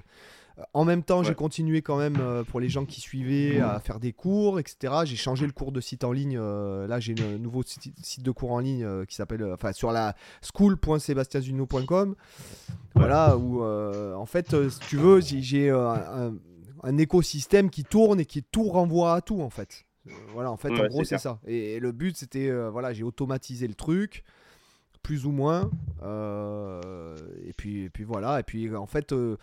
Euh, 0.58 0.62
En 0.74 0.84
même 0.84 1.02
temps, 1.02 1.22
j'ai 1.22 1.34
continué 1.34 1.80
quand 1.80 1.96
même 1.96 2.16
euh, 2.20 2.44
pour 2.44 2.60
les 2.60 2.68
gens 2.68 2.84
qui 2.84 3.00
suivaient 3.00 3.58
à 3.60 3.80
faire 3.80 3.98
des 4.00 4.12
cours, 4.12 4.60
etc. 4.60 4.92
J'ai 5.04 5.16
changé 5.16 5.46
le 5.46 5.52
cours 5.52 5.72
de 5.72 5.80
site 5.80 6.04
en 6.04 6.12
ligne. 6.12 6.36
euh, 6.38 6.86
là, 6.86 7.00
j'ai 7.00 7.14
un 7.22 7.38
nouveau 7.38 7.62
site, 7.62 8.22
de 8.22 8.30
cours 8.30 8.52
en 8.52 8.58
ligne 8.60 9.06
qui 9.06 9.14
s'appelle, 9.14 9.42
enfin, 9.52 9.72
sur 9.72 9.92
la 9.92 10.14
school.sebastiazuno.com. 10.42 12.14
Voilà, 12.94 13.36
où 13.36 13.62
en 13.64 14.26
fait, 14.26 14.68
si 14.70 14.78
tu 14.80 14.96
veux, 14.96 15.20
j'ai- 15.20 15.70
un 16.84 16.98
écosystème 16.98 17.70
qui 17.70 17.84
tourne 17.84 18.18
et 18.20 18.24
qui 18.26 18.42
tout 18.42 18.64
renvoie 18.64 19.14
à 19.14 19.20
tout, 19.20 19.40
en 19.40 19.50
fait. 19.50 19.84
Euh, 20.08 20.10
Voilà, 20.32 20.50
en 20.50 20.56
fait, 20.56 20.68
en 20.70 20.86
gros, 20.88 21.04
c'est 21.04 21.18
ça. 21.18 21.38
Et, 21.46 21.74
et 21.74 21.80
le 21.80 21.92
but, 21.92 22.16
c'était, 22.16 22.48
euh, 22.48 22.70
voilà, 22.70 22.92
j'ai 22.92 23.04
automatisé 23.04 23.68
le 23.68 23.74
truc, 23.74 24.24
plus 25.02 25.26
ou 25.26 25.30
moins. 25.30 25.70
euh, 26.02 27.16
et, 27.46 27.52
puis, 27.52 27.84
et 27.84 27.90
puis 27.90 28.04
voilà. 28.04 28.40
Et 28.40 28.42
puis, 28.42 28.74
en 28.74 28.86
fait, 28.86 29.12
euh, 29.12 29.36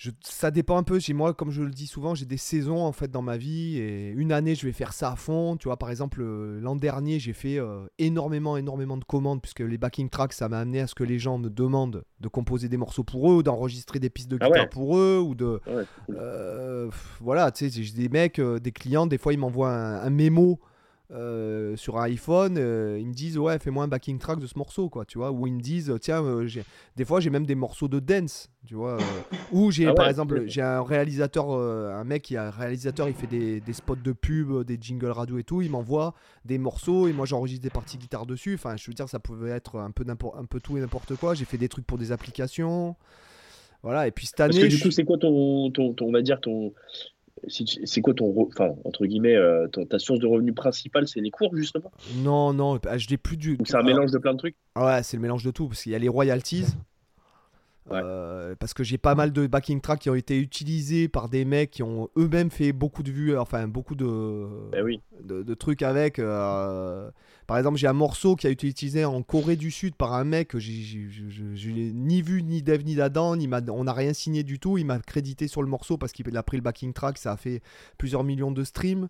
je, 0.00 0.10
ça 0.22 0.50
dépend 0.50 0.78
un 0.78 0.82
peu. 0.82 0.98
Chez 0.98 1.12
moi, 1.12 1.34
comme 1.34 1.50
je 1.50 1.62
le 1.62 1.68
dis 1.68 1.86
souvent, 1.86 2.14
j'ai 2.14 2.24
des 2.24 2.38
saisons 2.38 2.78
en 2.78 2.92
fait 2.92 3.10
dans 3.10 3.20
ma 3.20 3.36
vie. 3.36 3.76
Et 3.76 4.08
une 4.08 4.32
année, 4.32 4.54
je 4.54 4.64
vais 4.64 4.72
faire 4.72 4.94
ça 4.94 5.12
à 5.12 5.16
fond. 5.16 5.58
Tu 5.58 5.68
vois, 5.68 5.76
par 5.76 5.90
exemple, 5.90 6.22
euh, 6.22 6.58
l'an 6.58 6.74
dernier, 6.74 7.18
j'ai 7.18 7.34
fait 7.34 7.58
euh, 7.58 7.84
énormément, 7.98 8.56
énormément 8.56 8.96
de 8.96 9.04
commandes 9.04 9.42
puisque 9.42 9.60
les 9.60 9.76
backing 9.76 10.08
tracks, 10.08 10.32
ça 10.32 10.48
m'a 10.48 10.58
amené 10.60 10.80
à 10.80 10.86
ce 10.86 10.94
que 10.94 11.04
les 11.04 11.18
gens 11.18 11.36
me 11.36 11.50
demandent 11.50 12.02
de 12.18 12.28
composer 12.28 12.70
des 12.70 12.78
morceaux 12.78 13.04
pour 13.04 13.30
eux 13.30 13.34
ou 13.34 13.42
d'enregistrer 13.42 13.98
des 13.98 14.08
pistes 14.08 14.30
de 14.30 14.38
Ah 14.40 14.46
guitare 14.46 14.62
ouais. 14.62 14.68
pour 14.70 14.96
eux 14.96 15.18
ou 15.18 15.34
de. 15.34 15.60
Ouais, 15.66 15.84
cool. 16.06 16.16
Euh, 16.18 16.90
voilà, 17.20 17.50
tu 17.50 17.68
sais, 17.68 17.82
j'ai 17.82 17.92
des 17.92 18.08
mecs, 18.08 18.38
euh, 18.38 18.58
des 18.58 18.72
clients, 18.72 19.06
des 19.06 19.18
fois 19.18 19.34
ils 19.34 19.38
m'envoient 19.38 19.70
un, 19.70 20.00
un 20.02 20.10
mémo 20.10 20.60
euh, 21.12 21.76
sur 21.76 21.98
un 21.98 22.04
iPhone, 22.04 22.56
euh, 22.58 22.98
ils 23.00 23.06
me 23.06 23.12
disent 23.12 23.36
ouais 23.38 23.58
fais-moi 23.58 23.84
un 23.84 23.88
backing 23.88 24.18
track 24.18 24.38
de 24.38 24.46
ce 24.46 24.56
morceau 24.56 24.88
quoi, 24.88 25.04
tu 25.04 25.18
vois, 25.18 25.32
ou 25.32 25.46
ils 25.46 25.52
me 25.52 25.60
disent 25.60 25.92
tiens, 26.00 26.22
euh, 26.24 26.48
des 26.96 27.04
fois 27.04 27.20
j'ai 27.20 27.30
même 27.30 27.46
des 27.46 27.54
morceaux 27.54 27.88
de 27.88 27.98
dance, 27.98 28.48
tu 28.66 28.74
vois, 28.74 28.96
ou 29.52 29.70
j'ai 29.70 29.86
Ah 29.86 29.94
par 29.94 30.08
exemple 30.08 30.44
j'ai 30.46 30.62
un 30.62 30.82
réalisateur, 30.82 31.50
un 31.50 32.04
mec 32.04 32.22
qui 32.22 32.34
est 32.34 32.38
un 32.38 32.50
réalisateur, 32.50 33.08
il 33.08 33.14
fait 33.14 33.26
des, 33.26 33.60
des 33.60 33.72
spots 33.72 33.96
de 33.96 34.12
pub, 34.12 34.64
des 34.64 34.78
jingles 34.80 35.10
radio 35.10 35.38
et 35.38 35.44
tout, 35.44 35.62
il 35.62 35.70
m'envoie 35.70 36.14
des 36.44 36.58
morceaux 36.58 37.08
et 37.08 37.12
moi 37.12 37.26
j'enregistre 37.26 37.62
des 37.62 37.70
parties 37.70 37.98
guitare 37.98 38.26
dessus, 38.26 38.54
enfin 38.54 38.76
je 38.76 38.86
veux 38.88 38.94
dire 38.94 39.08
ça 39.08 39.18
pouvait 39.18 39.50
être 39.50 39.78
un 39.80 39.90
peu 39.90 40.04
un 40.08 40.44
peu 40.44 40.60
tout 40.60 40.76
et 40.76 40.80
n'importe 40.80 41.16
quoi, 41.16 41.34
j'ai 41.34 41.44
fait 41.44 41.58
des 41.58 41.68
trucs 41.68 41.86
pour 41.86 41.98
des 41.98 42.12
applications. 42.12 42.94
Voilà, 43.82 44.06
et 44.06 44.10
puis 44.10 44.26
cette 44.26 44.36
Parce 44.36 44.50
année, 44.50 44.60
que 44.64 44.66
du 44.66 44.76
je- 44.76 44.82
coup, 44.84 44.90
c'est 44.90 45.04
quoi 45.04 45.16
ton, 45.16 45.70
ton, 45.70 45.94
ton- 45.94 46.08
on 46.08 46.12
va 46.12 46.20
dire 46.20 46.38
ton, 46.42 46.74
c'est 47.48 48.00
quoi 48.00 48.14
ton, 48.14 48.34
enfin 48.48 48.74
entre 48.84 49.06
guillemets, 49.06 49.36
euh, 49.36 49.66
ta 49.68 49.98
source 49.98 50.18
de 50.20 50.26
revenus 50.26 50.54
principale, 50.54 51.08
c'est 51.08 51.20
les 51.20 51.30
cours 51.30 51.56
justement? 51.56 51.90
Non, 52.16 52.52
non, 52.52 52.76
bah, 52.76 52.98
je 52.98 53.08
l'ai 53.08 53.16
plus 53.16 53.36
du. 53.36 53.56
C'est 53.64 53.74
un 53.74 53.78
Alors, 53.80 53.90
mélange 53.90 54.10
de 54.10 54.18
plein 54.18 54.32
de 54.32 54.38
trucs? 54.38 54.56
Ah 54.74 54.86
Ouais, 54.86 55.02
c'est 55.02 55.16
le 55.16 55.22
mélange 55.22 55.44
de 55.44 55.50
tout, 55.50 55.68
parce 55.68 55.82
qu'il 55.82 55.92
y 55.92 55.94
a 55.94 55.98
les 55.98 56.08
royalties. 56.08 56.66
Ouais. 57.90 58.00
euh, 58.04 58.54
parce 58.58 58.72
que 58.72 58.84
j'ai 58.84 58.98
pas 58.98 59.14
mal 59.16 59.32
de 59.32 59.46
backing 59.48 59.80
tracks 59.80 59.98
qui 60.00 60.10
ont 60.10 60.14
été 60.14 60.38
utilisés 60.38 61.08
par 61.08 61.28
des 61.28 61.44
mecs 61.44 61.70
qui 61.72 61.82
ont 61.82 62.08
eux-mêmes 62.16 62.50
fait 62.50 62.72
beaucoup 62.72 63.02
de 63.02 63.10
vues, 63.10 63.36
enfin 63.36 63.66
beaucoup 63.66 63.96
de, 63.96 64.46
Eh 64.76 64.82
oui. 64.82 65.00
de, 65.24 65.42
de 65.42 65.54
trucs 65.54 65.82
avec. 65.82 66.18
euh, 66.18 67.10
par 67.48 67.58
exemple, 67.58 67.78
j'ai 67.78 67.88
un 67.88 67.92
morceau 67.92 68.36
qui 68.36 68.46
a 68.46 68.50
été 68.50 68.68
utilisé 68.68 69.04
en 69.04 69.22
Corée 69.22 69.56
du 69.56 69.72
Sud 69.72 69.96
par 69.96 70.12
un 70.14 70.22
mec 70.22 70.48
que 70.48 70.60
je- 70.60 71.68
l'ai 71.70 71.92
ni 71.92 72.22
vu 72.22 72.44
ni 72.44 72.62
Dev 72.62 72.82
ni 72.84 72.94
d'Adam, 72.94 73.34
ni 73.34 73.48
on 73.72 73.84
n'a 73.84 73.92
rien 73.92 74.12
signé 74.12 74.44
du 74.44 74.60
tout. 74.60 74.78
Il 74.78 74.86
m'a 74.86 75.00
crédité 75.00 75.48
sur 75.48 75.60
le 75.62 75.68
morceau 75.68 75.96
parce 75.98 76.12
qu'il 76.12 76.36
a 76.36 76.42
pris 76.44 76.56
le 76.58 76.62
backing 76.62 76.92
track, 76.92 77.18
ça 77.18 77.32
a 77.32 77.36
fait 77.36 77.60
plusieurs 77.98 78.22
millions 78.22 78.52
de 78.52 78.62
streams. 78.62 79.08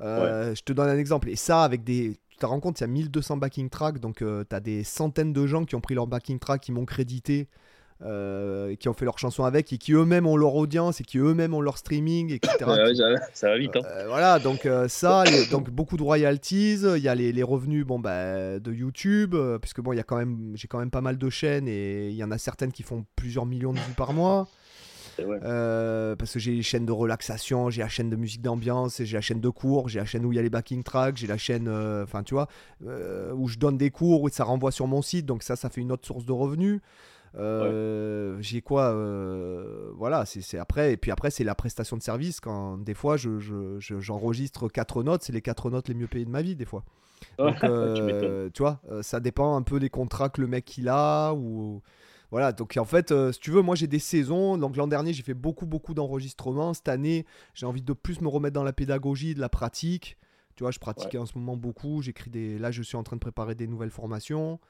Euh, 0.00 0.54
Je 0.54 0.62
te 0.62 0.72
donne 0.72 0.88
un 0.88 0.98
exemple. 0.98 1.28
Et 1.28 1.36
ça, 1.36 1.62
avec 1.64 1.82
des. 1.84 2.16
Tu 2.30 2.36
te 2.38 2.46
rends 2.46 2.58
compte, 2.60 2.80
il 2.80 2.82
y 2.82 2.84
a 2.84 2.88
1200 2.88 3.36
backing 3.36 3.68
tracks, 3.70 3.98
donc 4.00 4.16
tu 4.18 4.24
as 4.54 4.60
des 4.60 4.82
centaines 4.84 5.32
de 5.32 5.46
gens 5.46 5.64
qui 5.64 5.76
ont 5.76 5.80
pris 5.80 5.94
leur 5.94 6.06
backing 6.08 6.38
track, 6.40 6.62
qui 6.62 6.72
m'ont 6.72 6.84
crédité, 6.84 7.48
euh, 8.02 8.74
qui 8.76 8.88
ont 8.88 8.92
fait 8.92 9.04
leur 9.04 9.18
chanson 9.18 9.44
avec, 9.44 9.72
et 9.72 9.78
qui 9.78 9.92
eux-mêmes 9.92 10.26
ont 10.26 10.36
leur 10.36 10.54
audience, 10.54 11.00
et 11.00 11.04
qui 11.04 11.18
eux-mêmes 11.18 11.54
ont 11.54 11.60
leur 11.60 11.78
streaming, 11.78 12.32
etc. 12.32 12.56
Ouais, 12.66 12.94
ça, 12.94 13.04
ça 13.32 13.48
va 13.48 13.58
vite. 13.58 13.76
Hein. 13.76 13.82
Euh, 13.86 14.06
voilà, 14.08 14.38
donc 14.38 14.66
euh, 14.66 14.88
ça, 14.88 15.24
les- 15.24 15.46
donc 15.46 15.70
beaucoup 15.70 15.96
de 15.96 16.02
royalties, 16.02 16.80
il 16.82 17.02
y 17.02 17.08
a 17.08 17.14
les, 17.14 17.32
les 17.32 17.42
revenus 17.42 17.86
bon, 17.86 17.98
bah, 17.98 18.58
de 18.58 18.72
YouTube, 18.72 19.36
puisque 19.62 19.80
bon, 19.80 19.92
il 19.92 19.96
y 19.96 20.00
a 20.00 20.04
quand 20.04 20.16
même, 20.16 20.52
j'ai 20.54 20.68
quand 20.68 20.78
même 20.78 20.90
pas 20.90 21.00
mal 21.00 21.18
de 21.18 21.30
chaînes 21.30 21.68
et 21.68 22.08
il 22.10 22.16
y 22.16 22.24
en 22.24 22.30
a 22.30 22.38
certaines 22.38 22.72
qui 22.72 22.82
font 22.82 23.04
plusieurs 23.16 23.46
millions 23.46 23.72
de 23.72 23.78
vues 23.78 23.94
par 23.96 24.12
mois. 24.12 24.48
Ouais. 25.16 25.38
Parce 26.18 26.32
que 26.32 26.40
j'ai 26.40 26.50
les 26.56 26.62
chaînes 26.62 26.86
de 26.86 26.90
relaxation, 26.92 27.70
j'ai 27.70 27.82
la 27.82 27.88
chaîne 27.88 28.10
de 28.10 28.16
musique 28.16 28.42
d'ambiance, 28.42 29.00
j'ai 29.00 29.16
la 29.16 29.20
chaîne 29.20 29.40
de 29.40 29.48
cours, 29.48 29.88
j'ai 29.88 30.00
la 30.00 30.04
chaîne 30.04 30.26
où 30.26 30.32
il 30.32 30.36
y 30.36 30.38
a 30.40 30.42
les 30.42 30.50
backing 30.50 30.82
tracks, 30.82 31.16
j'ai 31.16 31.28
la 31.28 31.38
chaîne, 31.38 31.68
enfin 32.02 32.24
tu 32.24 32.34
vois, 32.34 32.48
où 32.82 33.46
je 33.46 33.56
donne 33.56 33.78
des 33.78 33.90
cours, 33.90 34.22
où 34.22 34.28
ça 34.28 34.42
renvoie 34.42 34.72
sur 34.72 34.88
mon 34.88 35.02
site, 35.02 35.24
donc 35.24 35.44
ça, 35.44 35.54
ça 35.54 35.70
fait 35.70 35.80
une 35.82 35.92
autre 35.92 36.04
source 36.04 36.24
de 36.26 36.32
revenus. 36.32 36.80
Euh, 37.36 38.36
J'ai 38.40 38.60
quoi 38.60 38.92
euh, 38.92 39.90
Voilà, 39.96 40.24
c'est 40.26 40.58
après. 40.58 40.92
Et 40.92 40.96
puis 40.96 41.10
après, 41.10 41.30
c'est 41.30 41.44
la 41.44 41.54
prestation 41.54 41.96
de 41.96 42.02
service. 42.02 42.40
Quand 42.40 42.78
des 42.78 42.94
fois, 42.94 43.16
j'enregistre 43.16 44.60
je, 44.60 44.66
je, 44.66 44.72
quatre 44.72 45.02
notes, 45.02 45.22
c'est 45.22 45.32
les 45.32 45.42
quatre 45.42 45.70
notes 45.70 45.88
les 45.88 45.94
mieux 45.94 46.06
payées 46.06 46.24
de 46.24 46.30
ma 46.30 46.42
vie, 46.42 46.56
des 46.56 46.64
fois. 46.64 46.84
Donc, 47.38 47.56
euh, 47.64 48.50
tu, 48.52 48.62
vois, 48.62 48.80
ça 49.02 49.20
dépend 49.20 49.56
un 49.56 49.62
peu 49.62 49.80
des 49.80 49.90
contrats 49.90 50.28
que 50.28 50.40
le 50.40 50.46
mec 50.46 50.76
il 50.78 50.88
a. 50.88 51.32
Ou... 51.32 51.82
Voilà, 52.30 52.52
donc 52.52 52.76
en 52.76 52.84
fait, 52.84 53.14
si 53.32 53.40
tu 53.40 53.50
veux, 53.50 53.62
moi 53.62 53.76
j'ai 53.76 53.86
des 53.86 53.98
saisons. 53.98 54.56
Donc 54.58 54.76
l'an 54.76 54.86
dernier, 54.86 55.12
j'ai 55.12 55.22
fait 55.22 55.34
beaucoup, 55.34 55.66
beaucoup 55.66 55.94
d'enregistrements. 55.94 56.74
Cette 56.74 56.88
année, 56.88 57.26
j'ai 57.54 57.66
envie 57.66 57.82
de 57.82 57.92
plus 57.92 58.20
me 58.20 58.28
remettre 58.28 58.54
dans 58.54 58.64
la 58.64 58.72
pédagogie, 58.72 59.34
de 59.34 59.40
la 59.40 59.48
pratique. 59.48 60.18
Tu 60.56 60.62
vois, 60.62 60.70
je 60.70 60.78
pratiquais 60.78 61.18
en 61.18 61.26
ce 61.26 61.36
moment 61.36 61.56
beaucoup. 61.56 62.00
J'écris 62.00 62.30
des. 62.30 62.58
Là, 62.58 62.70
je 62.70 62.82
suis 62.82 62.96
en 62.96 63.02
train 63.02 63.16
de 63.16 63.20
préparer 63.20 63.54
des 63.54 63.66
nouvelles 63.66 63.90
formations. 63.90 64.60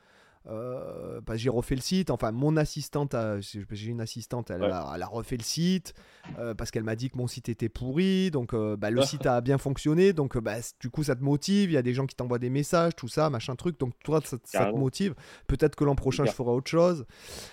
Euh, 0.47 1.21
bah, 1.23 1.37
j'ai 1.37 1.49
refait 1.49 1.75
le 1.75 1.81
site. 1.81 2.11
Enfin, 2.11 2.33
mon 2.33 2.57
assistante, 2.57 3.17
j'ai 3.41 3.91
une 3.91 4.01
assistante, 4.01 4.51
elle, 4.51 4.63
a, 4.65 5.07
refait 5.07 5.37
le 5.37 5.43
site 5.43 5.95
euh, 6.39 6.55
parce 6.55 6.71
qu'elle 6.71 6.85
m'a 6.85 6.97
dit 6.97 7.11
que 7.11 7.17
mon 7.17 7.27
site 7.27 7.49
était 7.49 7.69
pourri. 7.69 8.31
Donc, 8.31 8.53
euh, 8.53 8.77
bah, 8.77 8.91
le 8.91 9.03
site 9.03 9.27
a 9.27 9.41
bien 9.41 9.59
fonctionné. 9.59 10.13
Donc, 10.13 10.37
bah, 10.39 10.57
du 10.81 10.91
coup, 10.91 11.03
ça 11.03 11.17
te 11.17 11.23
motive. 11.23 11.71
Il 11.71 11.75
y 11.75 11.79
a 11.79 11.83
des 11.83 11.95
gens 11.95 12.07
qui 12.07 12.15
t'envoient 12.15 12.39
des 12.39 12.51
messages, 12.51 12.95
tout 12.95 13.09
ça, 13.09 13.31
machin 13.31 13.57
truc. 13.57 13.79
Donc, 13.79 13.95
toi, 14.05 14.21
ça, 14.25 14.37
ça 14.45 14.67
te 14.67 14.77
motive. 14.77 15.15
Peut-être 15.47 15.77
que 15.77 15.85
l'an 15.85 15.95
prochain, 15.95 16.25
je 16.25 16.33
ferai 16.33 16.51
autre 16.51 16.71
chose. 16.71 17.07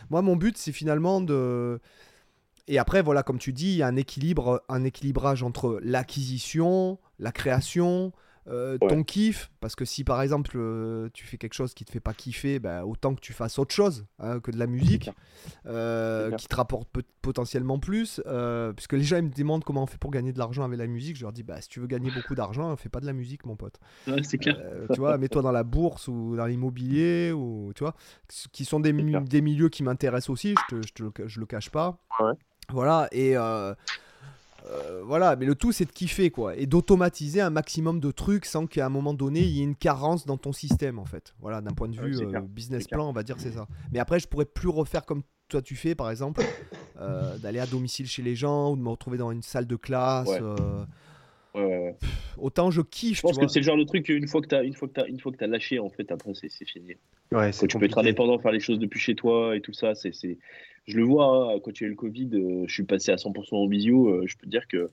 Moi, 0.10 0.22
mon 0.22 0.36
but, 0.36 0.58
c'est 0.58 0.74
finalement 0.74 1.22
de. 1.22 1.80
Et 2.68 2.78
après, 2.78 3.02
voilà, 3.02 3.24
comme 3.24 3.40
tu 3.40 3.54
dis, 3.54 3.72
il 3.72 3.78
y 3.78 3.84
a 3.84 3.88
un 3.88 3.96
équilibre, 3.96 4.64
un 4.70 4.84
équilibrage 4.84 5.44
entre 5.44 5.80
l'acquisition, 5.82 7.00
la 7.20 7.32
création, 7.32 8.14
euh, 8.48 8.78
ton 8.80 9.04
kiff, 9.04 9.52
parce 9.60 9.76
que 9.76 9.86
si 9.86 10.04
par 10.04 10.22
exemple 10.22 10.54
euh, 10.56 11.10
tu 11.14 11.26
fais 11.26 11.38
quelque 11.38 11.54
chose 11.54 11.74
qui 11.76 11.86
te 11.86 11.92
fait 11.92 12.00
pas 12.00 12.14
kiffer, 12.14 12.60
bah, 12.60 12.86
autant 12.86 13.14
que 13.14 13.20
tu 13.20 13.34
fasses 13.34 13.60
autre 13.60 13.74
chose 13.74 14.06
hein, 14.18 14.40
que 14.40 14.50
de 14.50 14.58
la 14.58 14.66
musique, 14.66 15.12
euh, 15.68 16.32
qui 16.32 16.48
te 16.48 16.56
rapporte 16.56 16.90
potentiellement 17.22 17.78
plus. 17.78 18.22
puisque 18.76 18.94
les 18.94 19.04
gens 19.04 19.18
ils 19.18 19.24
me 19.26 19.30
demandent 19.30 19.64
comment 19.64 19.84
on 19.84 19.88
fait 19.88 20.00
pour 20.00 20.10
gagner 20.10 20.34
de 20.34 20.40
l'argent 20.40 20.64
avec 20.64 20.80
la 20.80 20.88
musique, 20.88 21.18
je 21.18 21.22
leur 21.22 21.34
dis 21.34 21.44
bah 21.44 21.62
si 21.62 21.70
tu 21.70 21.80
veux 21.80 21.88
gagner 21.88 22.10
beaucoup 22.10 22.34
d'argent, 22.34 22.76
fais 22.78 22.90
pas 22.90 23.00
de 23.00 23.06
la 23.06 23.14
musique 23.14 23.46
mon 23.46 23.56
pote. 23.56 23.80
c'est 24.24 24.38
clair. 24.38 24.58
tu 24.92 25.00
vois, 25.00 25.18
mets-toi 25.18 25.44
dans 25.44 25.52
la 25.52 25.64
bourse 25.64 26.08
ou 26.08 26.36
dans 26.36 26.46
l'immobilier 26.46 27.32
ou 27.32 27.72
tu 27.76 27.84
vois, 27.84 27.96
qui 28.52 28.66
sont 28.66 28.80
des, 28.80 28.92
des 28.94 29.42
milieux 29.42 29.70
qui 29.70 29.84
m'intéressent 29.84 30.32
aussi. 30.32 30.56
Je 30.70 30.78
te, 30.78 30.88
je, 30.98 31.28
je 31.28 31.40
le 31.40 31.46
cache 31.46 31.70
pas. 31.70 32.00
Voilà 32.70 33.08
et 33.12 33.36
euh, 34.68 35.02
voilà, 35.04 35.36
mais 35.36 35.46
le 35.46 35.56
tout 35.56 35.72
c'est 35.72 35.86
de 35.86 35.92
kiffer 35.92 36.30
quoi 36.30 36.56
et 36.56 36.66
d'automatiser 36.66 37.42
un 37.42 37.50
maximum 37.50 38.00
de 38.00 38.12
trucs 38.12 38.46
sans 38.46 38.68
qu'à 38.68 38.86
un 38.86 38.90
moment 38.90 39.14
donné 39.14 39.42
il 39.42 39.50
y 39.50 39.62
ait 39.62 39.64
une 39.64 39.76
carence 39.76 40.26
dans 40.26 40.38
ton 40.38 40.54
système 40.54 41.00
en 41.00 41.06
fait. 41.06 41.34
Voilà, 41.40 41.62
d'un 41.62 41.72
point 41.72 41.90
de 41.90 42.00
vue 42.00 42.18
euh, 42.20 42.42
business 42.42 42.88
plan, 42.88 43.10
on 43.10 43.14
va 43.14 43.24
dire 43.24 43.36
c'est 43.40 43.52
ça. 43.52 43.68
Mais 43.92 44.00
après, 44.00 44.20
je 44.20 44.28
pourrais 44.28 44.46
plus 44.46 44.70
refaire 44.70 45.06
comme 45.06 45.24
toi 45.50 45.62
tu 45.62 45.76
fais 45.76 45.96
par 45.96 46.10
exemple, 46.10 46.44
euh, 47.00 47.38
d'aller 47.38 47.60
à 47.60 47.66
domicile 47.66 48.08
chez 48.08 48.22
les 48.22 48.36
gens 48.36 48.72
ou 48.72 48.78
de 48.78 48.82
me 48.82 48.90
retrouver 48.90 49.18
dans 49.18 49.32
une 49.32 49.42
salle 49.44 49.68
de 49.68 49.76
classe. 49.76 50.28
Ouais. 50.28 50.40
Autant 52.38 52.72
je 52.72 52.82
kiffe. 52.82 53.18
Je 53.18 53.22
pense 53.22 53.38
que 53.38 53.48
c'est 53.48 53.60
le 53.60 53.66
genre 53.66 53.78
de 53.78 53.84
truc 53.84 54.10
une 54.10 54.28
fois 54.28 54.42
que 54.42 54.48
tu 54.48 54.56
as 54.56 54.64
une 54.64 54.74
fois 54.74 54.88
que 54.88 55.02
as, 55.02 55.08
une 55.08 55.20
fois 55.20 55.32
que 55.32 55.44
as 55.44 55.48
lâché 55.48 55.80
en 55.80 55.90
fait 55.90 56.12
après 56.12 56.32
c'est 56.34 56.66
fini. 56.66 56.96
Ouais, 57.32 57.52
tu 57.52 57.78
peux 57.78 57.86
être 57.86 57.98
indépendant, 57.98 58.40
faire 58.40 58.52
les 58.52 58.60
choses 58.60 58.80
depuis 58.80 59.00
chez 59.00 59.16
toi 59.16 59.56
et 59.56 59.62
tout 59.62 59.74
ça, 59.74 59.96
c'est 59.96 60.12
je 60.88 60.98
le 60.98 61.04
vois, 61.04 61.54
hein, 61.54 61.60
quand 61.64 61.80
il 61.80 61.84
y 61.84 61.86
a 61.86 61.88
eu 61.88 61.92
le 61.92 61.96
Covid, 61.96 62.30
euh, 62.34 62.64
je 62.68 62.74
suis 62.74 62.84
passé 62.84 63.12
à 63.12 63.16
100% 63.16 63.56
en 63.56 63.68
visio. 63.68 64.10
Euh, 64.10 64.24
je 64.26 64.36
peux 64.38 64.46
te 64.46 64.52
dire 64.52 64.68
que 64.68 64.90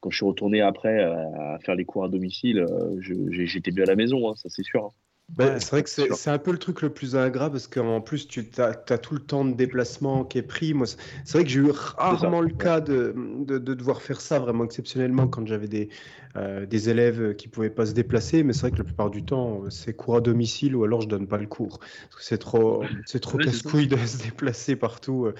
quand 0.00 0.10
je 0.10 0.16
suis 0.16 0.26
retourné 0.26 0.60
après 0.60 1.02
à 1.02 1.58
faire 1.64 1.74
les 1.74 1.84
cours 1.84 2.04
à 2.04 2.08
domicile, 2.08 2.60
euh, 2.60 3.00
j'étais 3.00 3.70
bien 3.70 3.84
à 3.84 3.88
la 3.88 3.96
maison, 3.96 4.30
hein, 4.30 4.34
ça 4.36 4.48
c'est 4.48 4.62
sûr. 4.62 4.86
Hein. 4.86 4.90
Bah, 5.28 5.58
c'est 5.58 5.70
vrai 5.70 5.82
que 5.82 5.90
c'est 5.90 6.30
un 6.30 6.38
peu 6.38 6.52
le 6.52 6.58
truc 6.58 6.82
le 6.82 6.90
plus 6.90 7.16
ingrat 7.16 7.50
parce 7.50 7.66
qu'en 7.66 8.00
plus, 8.00 8.28
tu 8.28 8.48
as, 8.58 8.74
tout 8.98 9.14
le 9.14 9.20
temps 9.20 9.44
de 9.44 9.54
déplacement 9.54 10.24
qui 10.24 10.38
est 10.38 10.42
pris. 10.42 10.72
Moi, 10.72 10.86
c'est 10.86 11.32
vrai 11.32 11.44
que 11.44 11.50
j'ai 11.50 11.60
eu 11.60 11.70
rarement 11.70 12.40
le 12.40 12.54
cas 12.54 12.80
de, 12.80 13.12
de, 13.44 13.58
devoir 13.58 14.02
faire 14.02 14.20
ça 14.20 14.38
vraiment 14.38 14.64
exceptionnellement 14.64 15.26
quand 15.26 15.44
j'avais 15.46 15.66
des, 15.66 15.88
euh, 16.36 16.64
des 16.64 16.90
élèves 16.90 17.34
qui 17.34 17.48
pouvaient 17.48 17.70
pas 17.70 17.86
se 17.86 17.92
déplacer. 17.92 18.44
Mais 18.44 18.52
c'est 18.52 18.62
vrai 18.62 18.70
que 18.70 18.78
la 18.78 18.84
plupart 18.84 19.10
du 19.10 19.24
temps, 19.24 19.62
c'est 19.68 19.94
cours 19.94 20.16
à 20.16 20.20
domicile 20.20 20.76
ou 20.76 20.84
alors 20.84 21.00
je 21.00 21.08
donne 21.08 21.26
pas 21.26 21.38
le 21.38 21.46
cours. 21.46 21.80
Parce 21.80 22.16
que 22.16 22.22
c'est 22.24 22.38
trop, 22.38 22.84
c'est 23.04 23.20
trop 23.20 23.36
casse-couille 23.36 23.88
de 23.88 23.96
se 23.96 24.22
déplacer 24.22 24.76
partout. 24.76 25.32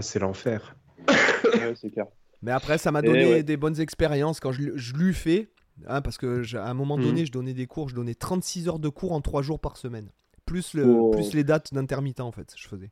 C'est 0.00 0.18
l'enfer. 0.18 0.76
c'est 1.76 1.90
clair. 1.90 2.06
Mais 2.42 2.52
après, 2.52 2.76
ça 2.76 2.92
m'a 2.92 3.00
donné 3.00 3.42
des 3.42 3.56
bonnes 3.56 3.80
expériences 3.80 4.38
quand 4.38 4.52
je, 4.52 4.76
je 4.76 4.92
lui 4.94 5.14
fais. 5.14 5.48
Hein, 5.86 6.00
parce 6.02 6.18
que 6.18 6.56
à 6.56 6.68
un 6.68 6.74
moment 6.74 6.96
donné, 6.96 7.20
mhm. 7.20 7.26
je 7.26 7.32
donnais 7.32 7.54
des 7.54 7.66
cours, 7.66 7.88
je 7.88 7.94
donnais 7.94 8.14
36 8.14 8.68
heures 8.68 8.78
de 8.78 8.88
cours 8.88 9.12
en 9.12 9.20
3 9.20 9.42
jours 9.42 9.60
par 9.60 9.76
semaine. 9.76 10.08
Plus, 10.46 10.74
le, 10.74 10.86
oh. 10.86 11.10
plus 11.10 11.32
les 11.32 11.42
dates 11.42 11.72
d'intermittent, 11.72 12.20
en 12.20 12.32
fait, 12.32 12.52
je 12.56 12.68
faisais. 12.68 12.90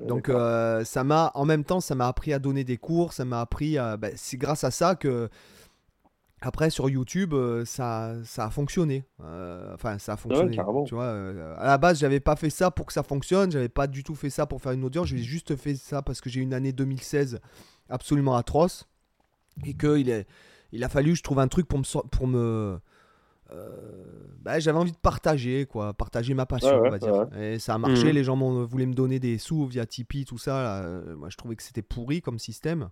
Donc, 0.00 0.28
euh, 0.28 0.84
ça 0.84 1.04
m'a, 1.04 1.30
en 1.34 1.44
même 1.44 1.64
temps, 1.64 1.80
ça 1.80 1.94
m'a 1.94 2.08
appris 2.08 2.32
à 2.32 2.38
donner 2.38 2.64
des 2.64 2.78
cours, 2.78 3.12
ça 3.12 3.24
m'a 3.24 3.40
appris 3.40 3.76
à. 3.76 3.96
Bah, 3.96 4.08
c'est 4.16 4.36
grâce 4.36 4.64
à 4.64 4.70
ça 4.70 4.94
que. 4.94 5.28
Après, 6.44 6.70
sur 6.70 6.90
YouTube, 6.90 7.34
euh, 7.34 7.64
ça, 7.64 8.14
ça 8.24 8.46
a 8.46 8.50
fonctionné. 8.50 9.04
Euh, 9.22 9.74
enfin, 9.74 9.98
ça 10.00 10.14
a 10.14 10.16
fonctionné. 10.16 10.56
tu 10.86 10.94
vois, 10.94 11.14
à 11.56 11.66
la 11.66 11.78
base, 11.78 12.00
j'avais 12.00 12.18
pas 12.18 12.34
fait 12.34 12.50
ça 12.50 12.72
pour 12.72 12.86
que 12.86 12.92
ça 12.92 13.04
fonctionne. 13.04 13.52
J'avais 13.52 13.68
pas 13.68 13.86
du 13.86 14.02
tout 14.02 14.16
fait 14.16 14.30
ça 14.30 14.44
pour 14.46 14.60
faire 14.60 14.72
une 14.72 14.82
audience. 14.82 15.06
J'ai 15.06 15.18
juste 15.18 15.54
fait 15.54 15.76
ça 15.76 16.02
parce 16.02 16.20
que 16.20 16.28
j'ai 16.28 16.40
une 16.40 16.52
année 16.52 16.72
2016 16.72 17.38
absolument 17.88 18.34
atroce. 18.34 18.88
Et 19.64 19.74
qu'il 19.74 20.08
est 20.08 20.26
il 20.72 20.84
a 20.84 20.88
fallu 20.88 21.14
je 21.14 21.22
trouve 21.22 21.38
un 21.38 21.48
truc 21.48 21.68
pour 21.68 21.78
me 21.78 22.08
pour 22.08 22.26
me 22.26 22.78
euh, 23.52 23.68
bah, 24.40 24.58
j'avais 24.58 24.78
envie 24.78 24.92
de 24.92 24.96
partager 24.96 25.66
quoi 25.66 25.92
partager 25.92 26.34
ma 26.34 26.46
passion 26.46 26.80
on 26.84 26.90
va 26.90 26.98
dire. 26.98 27.26
et 27.38 27.58
ça 27.58 27.74
a 27.74 27.78
marché 27.78 28.06
mhm. 28.06 28.14
les 28.14 28.24
gens 28.24 28.36
voulaient 28.64 28.86
me 28.86 28.94
donner 28.94 29.18
des 29.18 29.38
sous 29.38 29.66
via 29.66 29.86
Tipeee 29.86 30.24
tout 30.24 30.38
ça 30.38 30.82
euh, 30.82 31.14
moi 31.16 31.28
je 31.28 31.36
trouvais 31.36 31.56
que 31.56 31.62
c'était 31.62 31.82
pourri 31.82 32.20
comme 32.20 32.38
système. 32.38 32.88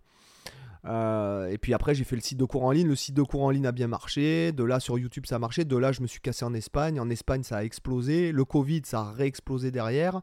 Euh, 0.86 1.48
et 1.48 1.58
puis 1.58 1.74
après 1.74 1.94
j'ai 1.94 2.04
fait 2.04 2.16
le 2.16 2.22
site 2.22 2.38
de 2.38 2.44
cours 2.44 2.64
en 2.64 2.70
ligne. 2.70 2.88
Le 2.88 2.96
site 2.96 3.14
de 3.14 3.22
cours 3.22 3.42
en 3.42 3.50
ligne 3.50 3.66
a 3.66 3.72
bien 3.72 3.86
marché. 3.86 4.52
De 4.52 4.64
là 4.64 4.80
sur 4.80 4.98
YouTube 4.98 5.26
ça 5.26 5.36
a 5.36 5.38
marché. 5.38 5.66
De 5.66 5.76
là 5.76 5.92
je 5.92 6.00
me 6.00 6.06
suis 6.06 6.20
cassé 6.20 6.44
en 6.44 6.54
Espagne. 6.54 6.98
En 6.98 7.10
Espagne 7.10 7.42
ça 7.42 7.58
a 7.58 7.64
explosé. 7.64 8.32
Le 8.32 8.44
Covid 8.46 8.82
ça 8.84 9.00
a 9.00 9.12
réexplosé 9.12 9.70
derrière. 9.70 10.22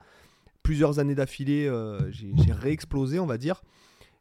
Plusieurs 0.63 0.97
années 0.97 1.13
d'affilée 1.13 1.71
j'ai 2.09 2.51
réexplosé 2.51 3.19
on 3.19 3.27
va 3.27 3.37
dire 3.37 3.61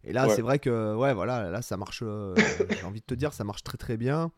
et 0.07 0.13
là, 0.13 0.29
c'est 0.29 0.43
vrai 0.43 0.59
que, 0.59 0.95
ouais, 0.95 1.13
voilà, 1.13 1.51
là, 1.51 1.63
ça 1.63 1.77
marche, 1.77 2.03
euh, 2.05 2.35
j'ai 2.71 2.85
envie 2.85 3.01
de 3.01 3.07
te 3.07 3.15
dire, 3.15 3.33
ça 3.33 3.43
marche 3.43 3.65
très 3.65 3.77
très 3.77 3.97
bien. 3.97 4.31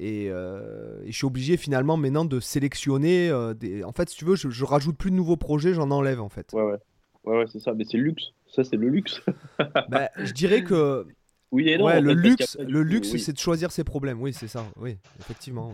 Euh, 0.00 1.00
et, 1.02 1.10
je 1.10 1.16
suis 1.16 1.26
obligé 1.26 1.56
finalement 1.56 1.96
maintenant 1.96 2.24
de 2.24 2.40
sélectionner. 2.40 3.30
Euh, 3.30 3.54
des... 3.54 3.82
En 3.84 3.92
fait, 3.92 4.10
si 4.10 4.16
tu 4.16 4.24
veux, 4.26 4.36
je, 4.36 4.64
rajoute 4.64 4.96
plus 4.96 5.10
de 5.10 5.16
nouveaux 5.16 5.36
projets, 5.36 5.72
j'en 5.72 5.90
enlève 5.90 6.20
en 6.20 6.28
fait. 6.28 6.52
Ouais, 6.52 6.62
ouais, 6.62 7.38
ouais, 7.38 7.46
c'est 7.50 7.58
ça. 7.58 7.72
Mais 7.74 7.84
c'est 7.84 7.96
le 7.96 8.04
luxe. 8.04 8.32
Ça, 8.46 8.64
c'est 8.64 8.76
le 8.76 8.88
luxe. 8.88 9.20
bah, 9.88 10.10
je 10.18 10.32
dirais 10.32 10.62
que. 10.62 11.06
Oui 11.50 11.70
et 11.70 11.78
non. 11.78 11.86
Ouais, 11.86 12.02
le, 12.02 12.12
luxe, 12.12 12.58
le 12.60 12.82
luxe, 12.82 13.16
c'est 13.16 13.32
de 13.32 13.38
choisir 13.38 13.72
ses 13.72 13.82
problèmes. 13.82 14.20
Oui, 14.20 14.34
c'est 14.34 14.48
ça. 14.48 14.66
Oui, 14.76 14.98
effectivement. 15.18 15.72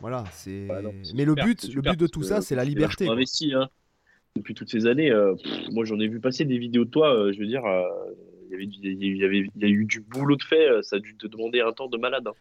Voilà, 0.00 0.24
c'est. 0.32 0.68
Mais 1.14 1.24
le 1.24 1.34
but, 1.34 1.72
le 1.74 1.80
but 1.80 1.98
de 1.98 2.06
tout 2.06 2.22
ça, 2.22 2.42
c'est 2.42 2.54
la 2.54 2.64
liberté. 2.64 3.08
investi, 3.08 3.54
hein. 3.54 3.68
Depuis 4.36 4.52
toutes 4.52 4.70
ces 4.70 4.86
années, 4.86 5.10
moi 5.72 5.86
j'en 5.86 5.98
ai 5.98 6.08
vu 6.08 6.20
passer 6.20 6.44
des 6.44 6.58
vidéos 6.58 6.84
de 6.84 6.90
toi. 6.90 7.32
je 7.32 7.38
veux 7.38 7.46
dire, 7.46 7.64
il 8.60 9.16
y, 9.16 9.24
avait, 9.24 9.48
y 9.56 9.64
a 9.64 9.68
eu 9.68 9.84
du 9.84 10.00
boulot 10.00 10.36
de 10.36 10.42
fait, 10.42 10.68
euh, 10.68 10.82
ça 10.82 10.96
a 10.96 10.98
dû 10.98 11.16
te 11.16 11.26
demander 11.26 11.60
un 11.60 11.72
temps 11.72 11.88
de 11.88 11.96
malade. 11.96 12.26
Hein. 12.26 12.34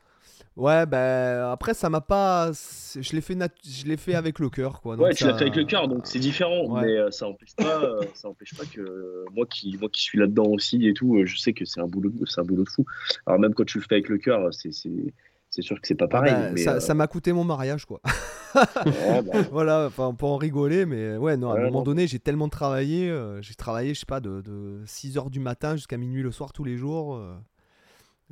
Ouais, 0.57 0.85
ben 0.85 1.49
après 1.51 1.73
ça 1.73 1.89
m'a 1.89 2.01
pas, 2.01 2.51
je 2.51 3.11
l'ai 3.13 3.21
fait, 3.21 3.37
je 3.63 3.85
l'ai 3.85 3.97
fait 3.97 4.15
avec 4.15 4.39
le 4.39 4.49
cœur 4.49 4.81
quoi. 4.81 4.95
ouais, 4.95 5.13
tu 5.13 5.25
l'as 5.25 5.33
fait 5.37 5.43
avec 5.43 5.55
le 5.55 5.65
cœur, 5.65 5.87
donc 5.87 6.07
c'est 6.07 6.19
différent, 6.19 6.79
mais 6.81 6.97
euh, 6.97 7.11
ça 7.11 7.27
empêche 7.27 7.55
pas, 7.55 7.83
euh, 7.83 8.01
ça 8.13 8.29
empêche 8.29 8.55
pas 8.55 8.65
que 8.65 9.25
moi 9.33 9.45
qui, 9.45 9.77
moi 9.79 9.89
qui 9.89 10.01
suis 10.01 10.17
là-dedans 10.17 10.45
aussi 10.45 10.87
et 10.87 10.93
tout, 10.93 11.21
je 11.25 11.37
sais 11.37 11.51
que 11.51 11.65
c'est 11.65 11.81
un 11.81 11.87
boulot, 11.87 12.11
c'est 12.25 12.39
un 12.39 12.45
boulot 12.45 12.63
de 12.63 12.69
fou. 12.69 12.85
Alors 13.25 13.39
même 13.39 13.53
quand 13.53 13.65
tu 13.65 13.79
le 13.79 13.83
fais 13.83 13.95
avec 13.95 14.07
le 14.07 14.17
cœur, 14.17 14.53
c'est, 14.53 14.71
c'est 14.71 15.13
sûr 15.61 15.79
que 15.79 15.87
c'est 15.87 15.95
pas 15.95 16.07
pareil. 16.07 16.33
Ah 16.35 16.51
bah, 16.53 16.79
ça 16.79 16.93
m'a 16.93 17.07
coûté 17.07 17.33
mon 17.33 17.43
mariage, 17.43 17.85
quoi. 17.85 18.01
Bah. 18.53 18.65
Voilà, 19.51 19.85
enfin, 19.87 20.07
on 20.07 20.15
peut 20.15 20.25
en 20.25 20.37
rigoler, 20.37 20.85
mais 20.85 21.17
ouais, 21.17 21.37
non, 21.37 21.51
à 21.51 21.59
un 21.59 21.63
moment 21.63 21.83
donné, 21.83 22.07
j'ai 22.07 22.19
tellement 22.19 22.49
travaillé. 22.49 23.13
j'ai 23.41 23.55
travaillé, 23.55 23.93
je 23.93 23.99
sais 23.99 24.05
pas, 24.05 24.19
de, 24.19 24.41
de 24.41 24.81
6h 24.85 25.29
du 25.29 25.39
matin 25.39 25.75
jusqu'à 25.75 25.97
minuit 25.97 26.21
le 26.21 26.31
soir 26.31 26.53
tous 26.53 26.63
les 26.63 26.77
jours. 26.77 27.15
Euh, 27.15 27.35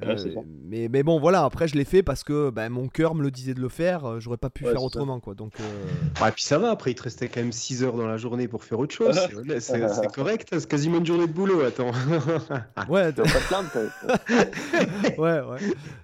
mais, 0.02 0.88
mais 0.90 1.04
bon, 1.04 1.20
voilà, 1.20 1.44
après 1.44 1.68
je 1.68 1.76
l'ai 1.76 1.86
fait 1.86 2.02
parce 2.02 2.24
que 2.24 2.50
ben, 2.50 2.70
mon 2.70 2.88
cœur 2.88 3.14
me 3.14 3.22
le 3.22 3.30
disait 3.30 3.54
de 3.54 3.62
le 3.62 3.70
faire, 3.70 4.06
euh, 4.06 4.20
j'aurais 4.20 4.38
pas 4.38 4.50
pu 4.50 4.64
faire 4.64 4.84
autrement. 4.84 5.20
Quoi, 5.20 5.36
donc, 5.36 5.54
euh, 5.60 6.28
et 6.28 6.32
puis 6.32 6.44
ça 6.44 6.58
va, 6.58 6.72
après 6.72 6.92
il 6.92 6.96
te 6.96 7.04
restait 7.04 7.28
quand 7.28 7.42
même 7.42 7.52
6 7.52 7.84
heures 7.84 7.96
dans 7.96 8.08
la 8.08 8.18
journée 8.18 8.48
pour 8.48 8.64
faire 8.64 8.80
autre 8.80 8.94
chose. 8.94 9.20
c'est 9.60 10.08
correct, 10.14 10.50
c'est 10.52 10.68
quasiment 10.68 10.98
une 10.98 11.06
journée 11.06 11.28
de 11.28 11.34
boulot, 11.34 11.62
attends. 11.62 11.92
ouais, 12.90 13.14
ouais, 15.18 15.42
ouais, 15.42 15.60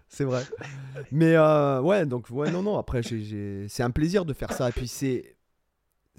c'est 0.08 0.24
vrai. 0.24 0.44
Mais 1.12 1.38
ouais, 1.38 2.06
donc, 2.06 2.30
ouais, 2.30 2.52
non, 2.52 2.62
non, 2.62 2.78
après 2.78 3.02
c'est 3.04 3.84
un 3.84 3.92
plaisir 3.92 4.26
de 4.26 4.34
faire 4.34 4.54
ça. 4.54 4.70
Et 4.70 4.72
puis 4.72 4.88
c'est 4.88 5.36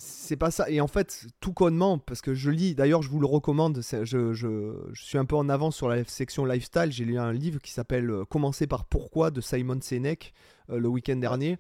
c'est 0.00 0.36
pas 0.36 0.50
ça. 0.50 0.68
Et 0.70 0.80
en 0.80 0.86
fait, 0.86 1.26
tout 1.40 1.52
connement, 1.52 1.98
parce 1.98 2.22
que 2.22 2.34
je 2.34 2.50
lis, 2.50 2.74
d'ailleurs, 2.74 3.02
je 3.02 3.10
vous 3.10 3.20
le 3.20 3.26
recommande, 3.26 3.82
je, 3.82 4.32
je, 4.32 4.74
suis 4.94 5.18
un 5.18 5.24
peu 5.24 5.36
en 5.36 5.48
avance 5.48 5.76
sur 5.76 5.88
la 5.88 6.02
section 6.04 6.44
lifestyle. 6.44 6.90
J'ai 6.90 7.04
lu 7.04 7.18
un 7.18 7.32
livre 7.32 7.60
qui 7.60 7.70
s'appelle 7.72 8.10
euh, 8.10 8.24
Commencer 8.24 8.66
par 8.66 8.86
pourquoi 8.86 9.30
de 9.30 9.40
Simon 9.40 9.78
Sinek 9.80 10.32
euh, 10.70 10.78
le 10.78 10.88
week-end 10.88 11.16
dernier. 11.16 11.58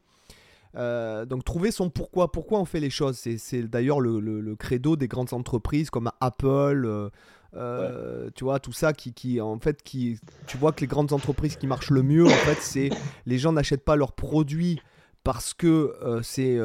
Euh, 0.76 1.24
donc 1.26 1.44
trouver 1.44 1.72
son 1.72 1.90
pourquoi, 1.90 2.30
pourquoi 2.30 2.60
on 2.60 2.64
fait 2.64 2.80
les 2.80 2.90
choses? 2.90 3.16
C'est 3.16 3.62
d'ailleurs 3.62 4.00
le, 4.00 4.20
le, 4.20 4.56
credo 4.56 4.96
des 4.96 5.08
grandes 5.08 5.32
entreprises 5.32 5.90
comme 5.90 6.10
Apple, 6.20 6.84
euh, 6.86 7.10
euh, 7.54 8.30
tu 8.34 8.44
vois, 8.44 8.60
tout 8.60 8.72
ça 8.72 8.92
qui, 8.92 9.12
qui, 9.12 9.40
en 9.40 9.58
fait, 9.58 9.82
qui, 9.82 10.18
tu 10.46 10.56
vois 10.58 10.72
que 10.72 10.80
les 10.80 10.86
grandes 10.86 11.12
entreprises 11.12 11.56
qui 11.56 11.66
marchent 11.66 11.90
le 11.90 12.02
mieux, 12.02 12.26
en 12.26 12.28
fait, 12.28 12.58
c'est 12.60 12.90
les 13.26 13.38
gens 13.38 13.52
n'achètent 13.52 13.84
pas 13.84 13.96
leurs 13.96 14.12
produits 14.12 14.80
parce 15.24 15.54
que 15.54 15.94
c'est 16.22 16.58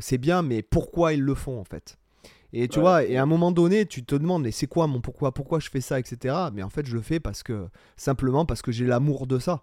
c'est 0.00 0.18
bien, 0.18 0.42
mais 0.42 0.62
pourquoi 0.62 1.12
ils 1.12 1.22
le 1.22 1.34
font 1.34 1.58
en 1.58 1.64
fait? 1.64 1.98
Et 2.52 2.68
tu 2.68 2.80
vois, 2.80 3.04
et 3.04 3.16
à 3.16 3.22
un 3.22 3.26
moment 3.26 3.52
donné, 3.52 3.84
tu 3.84 4.04
te 4.04 4.14
demandes, 4.14 4.42
mais 4.42 4.52
c'est 4.52 4.66
quoi 4.66 4.86
mon 4.86 5.00
pourquoi? 5.00 5.32
Pourquoi 5.32 5.60
je 5.60 5.68
fais 5.68 5.82
ça, 5.82 6.00
etc. 6.00 6.34
Mais 6.54 6.62
en 6.62 6.70
fait, 6.70 6.86
je 6.86 6.94
le 6.94 7.02
fais 7.02 7.20
parce 7.20 7.42
que 7.42 7.68
simplement 7.96 8.46
parce 8.46 8.62
que 8.62 8.72
j'ai 8.72 8.86
l'amour 8.86 9.26
de 9.26 9.38
ça. 9.38 9.62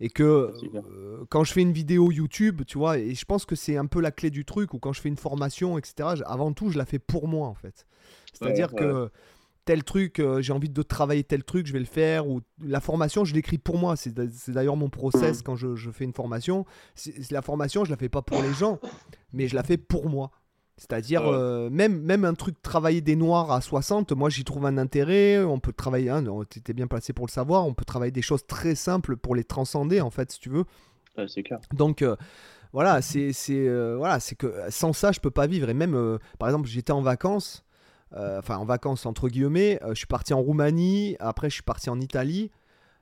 Et 0.00 0.10
que 0.10 0.52
euh, 0.74 1.24
quand 1.30 1.44
je 1.44 1.52
fais 1.52 1.62
une 1.62 1.72
vidéo 1.72 2.12
YouTube, 2.12 2.62
tu 2.66 2.78
vois, 2.78 2.98
et 2.98 3.14
je 3.14 3.24
pense 3.24 3.46
que 3.46 3.56
c'est 3.56 3.76
un 3.76 3.86
peu 3.86 4.00
la 4.00 4.10
clé 4.10 4.30
du 4.30 4.44
truc, 4.44 4.74
ou 4.74 4.78
quand 4.78 4.92
je 4.92 5.00
fais 5.00 5.08
une 5.08 5.16
formation, 5.16 5.78
etc., 5.78 6.20
avant 6.26 6.52
tout, 6.52 6.70
je 6.70 6.78
la 6.78 6.84
fais 6.84 6.98
pour 6.98 7.28
moi, 7.28 7.48
en 7.48 7.54
fait. 7.54 7.86
C'est-à-dire 8.32 8.72
que 8.74 9.10
tel 9.68 9.84
truc, 9.84 10.18
euh, 10.18 10.40
j'ai 10.40 10.54
envie 10.54 10.70
de 10.70 10.82
travailler 10.82 11.22
tel 11.24 11.44
truc, 11.44 11.66
je 11.66 11.74
vais 11.74 11.78
le 11.78 11.84
faire, 11.84 12.26
ou 12.26 12.40
la 12.64 12.80
formation, 12.80 13.26
je 13.26 13.34
l'écris 13.34 13.58
pour 13.58 13.76
moi. 13.76 13.96
C'est 13.96 14.14
d'ailleurs 14.48 14.76
mon 14.76 14.88
process 14.88 15.40
mmh. 15.40 15.42
quand 15.42 15.56
je, 15.56 15.76
je, 15.76 15.90
fais 15.90 16.04
une 16.04 16.14
formation. 16.14 16.64
La 17.30 17.42
formation, 17.42 17.84
je 17.84 17.90
la 17.90 17.98
fais 17.98 18.08
pas 18.08 18.22
pour 18.22 18.40
les 18.40 18.54
gens, 18.54 18.80
mais 19.34 19.46
je 19.46 19.54
la 19.54 19.62
fais 19.62 19.76
pour 19.76 20.08
moi. 20.08 20.30
C'est-à-dire, 20.78 21.26
euh, 21.26 21.68
même, 21.68 22.00
même 22.00 22.24
un 22.24 22.32
truc 22.32 22.62
travailler 22.62 23.02
des 23.02 23.14
noirs 23.14 23.52
à 23.52 23.60
60, 23.60 24.12
moi 24.12 24.30
j'y 24.30 24.42
trouve 24.42 24.64
un 24.64 24.78
intérêt. 24.78 25.38
On 25.44 25.60
peut 25.60 25.74
travailler, 25.74 26.08
hein, 26.08 26.24
tu 26.48 26.60
étais 26.60 26.72
bien 26.72 26.86
placé 26.86 27.12
pour 27.12 27.26
le 27.26 27.30
savoir, 27.30 27.66
on 27.66 27.74
peut 27.74 27.84
travailler 27.84 28.12
des 28.12 28.22
choses 28.22 28.46
très 28.46 28.74
simples 28.74 29.18
pour 29.18 29.34
les 29.34 29.44
transcender, 29.44 30.00
en 30.00 30.10
fait, 30.10 30.32
si 30.32 30.40
tu 30.40 30.48
veux. 30.48 30.64
c'est 31.26 31.42
clair. 31.42 31.60
Donc, 31.74 32.00
euh, 32.00 32.16
voilà, 32.72 33.02
c'est 33.02 33.34
euh, 33.50 33.96
voilà, 33.98 34.18
c'est 34.18 34.34
que 34.34 34.50
sans 34.70 34.94
ça, 34.94 35.12
je 35.12 35.20
peux 35.20 35.30
pas 35.30 35.46
vivre. 35.46 35.68
Et 35.68 35.74
même, 35.74 36.18
par 36.38 36.48
exemple, 36.48 36.68
j'étais 36.68 36.92
en 36.92 37.02
vacances, 37.02 37.66
enfin 38.14 38.56
en 38.56 38.64
vacances 38.64 39.06
entre 39.06 39.28
guillemets, 39.28 39.78
je 39.88 39.94
suis 39.94 40.06
parti 40.06 40.34
en 40.34 40.40
Roumanie, 40.40 41.16
après 41.20 41.50
je 41.50 41.54
suis 41.54 41.62
parti 41.62 41.90
en 41.90 42.00
Italie. 42.00 42.50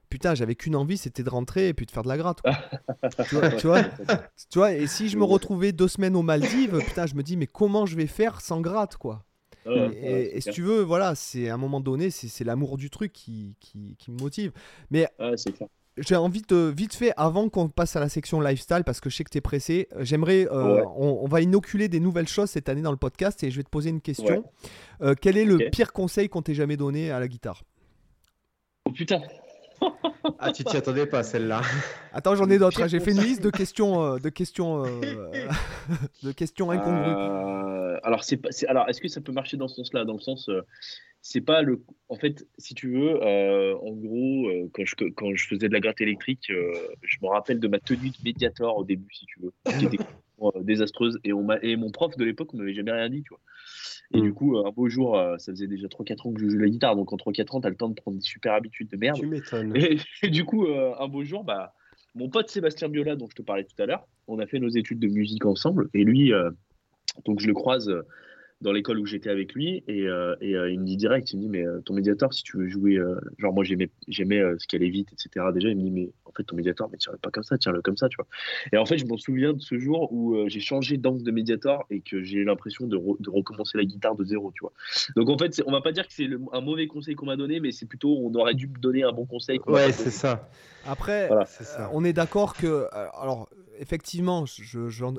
Putain, 0.08 0.36
j'avais 0.36 0.54
qu'une 0.54 0.76
envie, 0.76 0.96
c'était 0.96 1.24
de 1.24 1.30
rentrer 1.30 1.68
et 1.68 1.74
puis 1.74 1.84
de 1.84 1.90
faire 1.90 2.04
de 2.04 2.08
la 2.08 2.16
gratte. 2.16 2.40
tu, 3.28 3.34
vois, 3.34 3.50
tu, 4.50 4.58
vois, 4.58 4.72
et 4.72 4.86
si 4.86 5.08
je 5.08 5.18
me 5.18 5.24
retrouvais 5.24 5.72
deux 5.72 5.88
semaines 5.88 6.14
aux 6.14 6.22
Maldives, 6.22 6.78
putain, 6.78 7.06
je 7.06 7.16
me 7.16 7.24
dis, 7.24 7.36
mais 7.36 7.48
comment 7.48 7.86
je 7.86 7.96
vais 7.96 8.06
faire 8.06 8.40
sans 8.40 8.60
gratte, 8.60 8.96
quoi? 8.96 9.24
Et, 9.66 10.40
si 10.40 10.50
tu 10.50 10.62
veux, 10.62 10.82
voilà, 10.82 11.16
c'est 11.16 11.48
à 11.48 11.54
un 11.54 11.56
moment 11.56 11.80
donné, 11.80 12.10
c'est 12.10 12.44
l'amour 12.44 12.76
du 12.76 12.88
truc 12.88 13.12
qui, 13.12 13.56
qui, 13.58 14.10
me 14.10 14.18
motive. 14.18 14.52
Mais 14.90 15.08
j'ai 15.96 16.16
envie 16.16 16.42
de 16.42 16.72
vite 16.76 16.94
fait, 16.94 17.12
avant 17.16 17.48
qu'on 17.48 17.68
passe 17.68 17.96
à 17.96 18.00
la 18.00 18.08
section 18.08 18.40
lifestyle, 18.40 18.82
parce 18.84 19.00
que 19.00 19.10
je 19.10 19.16
sais 19.16 19.24
que 19.24 19.30
tu 19.30 19.38
es 19.38 19.40
pressé, 19.40 19.88
euh, 19.94 20.04
j'aimerais, 20.04 20.46
euh, 20.50 20.84
on, 20.96 21.26
va 21.26 21.40
inoculer 21.40 21.88
des 21.88 22.00
nouvelles 22.00 22.28
choses 22.28 22.50
cette 22.50 22.68
année 22.68 22.82
dans 22.82 22.90
le 22.90 22.96
podcast 22.96 23.42
et 23.42 23.50
je 23.50 23.56
vais 23.56 23.62
te 23.62 23.70
poser 23.70 23.90
une 23.90 24.00
question. 24.00 24.44
Euh, 25.02 25.14
quel 25.20 25.36
est 25.36 25.44
le 25.44 25.70
pire 25.70 25.92
conseil 25.92 26.28
qu'on 26.28 26.42
t'ait 26.42 26.54
jamais 26.54 26.76
donné 26.76 27.10
à 27.10 27.20
la 27.20 27.28
guitare? 27.28 27.62
Oh 28.84 28.92
putain 28.92 29.20
ah, 30.38 30.52
tu 30.52 30.64
t'y 30.64 30.76
attendais 30.76 31.06
pas 31.06 31.22
celle-là. 31.22 31.60
Attends, 32.12 32.34
j'en 32.34 32.48
ai 32.50 32.58
d'autres. 32.58 32.82
Hein. 32.82 32.88
J'ai 32.88 33.00
fait 33.00 33.12
une 33.12 33.22
liste 33.22 33.42
de 33.42 33.50
questions, 33.50 34.02
euh, 34.02 34.18
de 34.18 34.28
questions, 34.28 34.84
euh, 34.84 35.38
de 36.22 36.32
questions 36.32 36.70
incongrues. 36.70 37.10
Euh, 37.10 37.98
alors, 38.02 38.24
c'est 38.24 38.36
pas, 38.36 38.48
alors, 38.68 38.88
est-ce 38.88 39.00
que 39.00 39.08
ça 39.08 39.20
peut 39.20 39.32
marcher 39.32 39.56
dans 39.56 39.68
ce 39.68 39.76
sens-là, 39.76 40.04
dans 40.04 40.14
le 40.14 40.20
sens, 40.20 40.50
c'est 41.28 41.40
pas 41.40 41.62
le, 41.62 41.82
en 42.08 42.16
fait, 42.16 42.46
si 42.58 42.74
tu 42.74 42.90
veux, 42.92 43.22
en 43.22 43.92
gros, 43.92 44.48
quand 44.72 44.84
je, 44.84 44.94
quand 45.10 45.34
je 45.34 45.46
faisais 45.46 45.68
de 45.68 45.72
la 45.72 45.80
gratte 45.80 46.00
électrique, 46.00 46.46
je 46.48 47.16
me 47.22 47.28
rappelle 47.28 47.60
de 47.60 47.68
ma 47.68 47.78
tenue 47.78 48.10
de 48.10 48.16
médiator 48.24 48.76
au 48.76 48.84
début, 48.84 49.12
si 49.12 49.26
tu 49.26 49.40
veux, 49.40 49.52
qui 49.78 49.86
était 49.86 49.98
désastreuse, 50.62 51.18
et 51.24 51.32
on 51.32 51.46
et 51.62 51.76
mon 51.76 51.90
prof 51.90 52.16
de 52.16 52.24
l'époque 52.24 52.52
m'avait 52.54 52.74
jamais 52.74 52.92
rien 52.92 53.08
dit, 53.08 53.22
tu 53.22 53.30
vois. 53.30 53.40
Et 54.12 54.20
du 54.20 54.30
mm. 54.30 54.34
coup, 54.34 54.58
un 54.58 54.70
beau 54.70 54.88
jour, 54.88 55.18
euh, 55.18 55.36
ça 55.38 55.52
faisait 55.52 55.66
déjà 55.66 55.88
3-4 55.88 56.28
ans 56.28 56.32
que 56.32 56.40
je 56.40 56.48
joue 56.48 56.58
la 56.58 56.68
guitare. 56.68 56.96
Donc 56.96 57.12
en 57.12 57.16
3-4 57.16 57.56
ans, 57.56 57.60
tu 57.60 57.66
as 57.66 57.70
le 57.70 57.76
temps 57.76 57.88
de 57.88 57.94
prendre 57.94 58.18
des 58.18 58.22
super 58.22 58.52
habitudes 58.52 58.88
de 58.88 58.96
merde. 58.96 59.18
Tu 59.18 59.26
m'étonnes. 59.26 59.74
Et, 60.22 60.30
du 60.30 60.44
coup, 60.44 60.66
euh, 60.66 60.94
un 60.98 61.08
beau 61.08 61.24
jour, 61.24 61.44
bah, 61.44 61.74
mon 62.14 62.28
pote 62.28 62.48
Sébastien 62.48 62.88
Biola, 62.88 63.16
dont 63.16 63.28
je 63.28 63.34
te 63.34 63.42
parlais 63.42 63.64
tout 63.64 63.80
à 63.82 63.86
l'heure, 63.86 64.06
on 64.28 64.38
a 64.38 64.46
fait 64.46 64.58
nos 64.58 64.68
études 64.68 65.00
de 65.00 65.08
musique 65.08 65.44
ensemble. 65.44 65.88
Et 65.94 66.04
lui, 66.04 66.32
euh, 66.32 66.50
donc 67.24 67.40
je 67.40 67.46
le 67.46 67.54
croise 67.54 67.92
dans 68.62 68.72
l'école 68.72 68.98
où 68.98 69.06
j'étais 69.06 69.28
avec 69.28 69.54
lui 69.54 69.84
et, 69.86 70.08
euh, 70.08 70.34
et 70.40 70.56
euh, 70.56 70.70
il 70.70 70.80
me 70.80 70.86
dit 70.86 70.96
direct, 70.96 71.30
il 71.32 71.36
me 71.36 71.42
dit 71.42 71.48
mais 71.48 71.66
euh, 71.66 71.80
ton 71.84 71.94
médiator 71.94 72.32
si 72.32 72.42
tu 72.42 72.56
veux 72.56 72.68
jouer, 72.68 72.98
genre 73.38 73.52
moi 73.52 73.64
j'aimais 73.64 73.90
j'aimais 74.08 74.40
ce 74.58 74.66
qui 74.66 74.76
allait 74.76 74.88
vite 74.88 75.08
etc. 75.12 75.46
Déjà 75.52 75.68
il 75.68 75.76
me 75.76 75.82
dit 75.82 75.90
mais 75.90 76.10
en 76.24 76.32
fait 76.32 76.44
ton 76.44 76.56
médiator 76.56 76.88
mais 76.90 76.98
tiens-le 76.98 77.18
pas 77.18 77.30
comme 77.30 77.42
ça, 77.42 77.58
tiens-le 77.58 77.82
comme 77.82 77.96
ça 77.96 78.08
tu 78.08 78.16
vois. 78.16 78.26
Et 78.72 78.78
en 78.78 78.86
fait 78.86 78.98
je 78.98 79.06
m'en 79.06 79.18
souviens 79.18 79.52
de 79.52 79.60
ce 79.60 79.78
jour 79.78 80.12
où 80.12 80.36
j'ai 80.48 80.60
changé 80.60 80.96
d'angle 80.96 81.22
de 81.22 81.30
médiator 81.30 81.84
et 81.90 82.00
que 82.00 82.22
j'ai 82.22 82.38
eu 82.38 82.44
l'impression 82.44 82.86
de, 82.86 82.96
de, 82.96 83.30
recommencer 83.30 83.76
la 83.76 83.84
guitare 83.84 84.14
de 84.14 84.24
zéro 84.24 84.52
tu 84.54 84.60
vois. 84.60 84.72
Donc 85.16 85.28
en 85.28 85.36
fait 85.36 85.62
on 85.66 85.72
va 85.72 85.82
pas 85.82 85.92
dire 85.92 86.06
que 86.06 86.12
c'est 86.14 86.28
un 86.52 86.60
mauvais 86.60 86.86
conseil 86.86 87.14
qu'on 87.14 87.26
m'a 87.26 87.36
donné 87.36 87.60
mais 87.60 87.72
c'est 87.72 87.86
plutôt 87.86 88.16
on 88.18 88.34
aurait 88.34 88.54
dû 88.54 88.68
me 88.68 88.78
donner 88.78 89.02
un 89.02 89.12
bon 89.12 89.26
conseil. 89.26 89.60
Ouais 89.66 89.92
c'est 89.92 90.10
ça. 90.10 90.48
Après, 90.88 91.28
on 91.92 92.04
est 92.04 92.12
d'accord 92.12 92.54
que, 92.54 92.86
alors, 92.92 93.48
effectivement, 93.78 94.44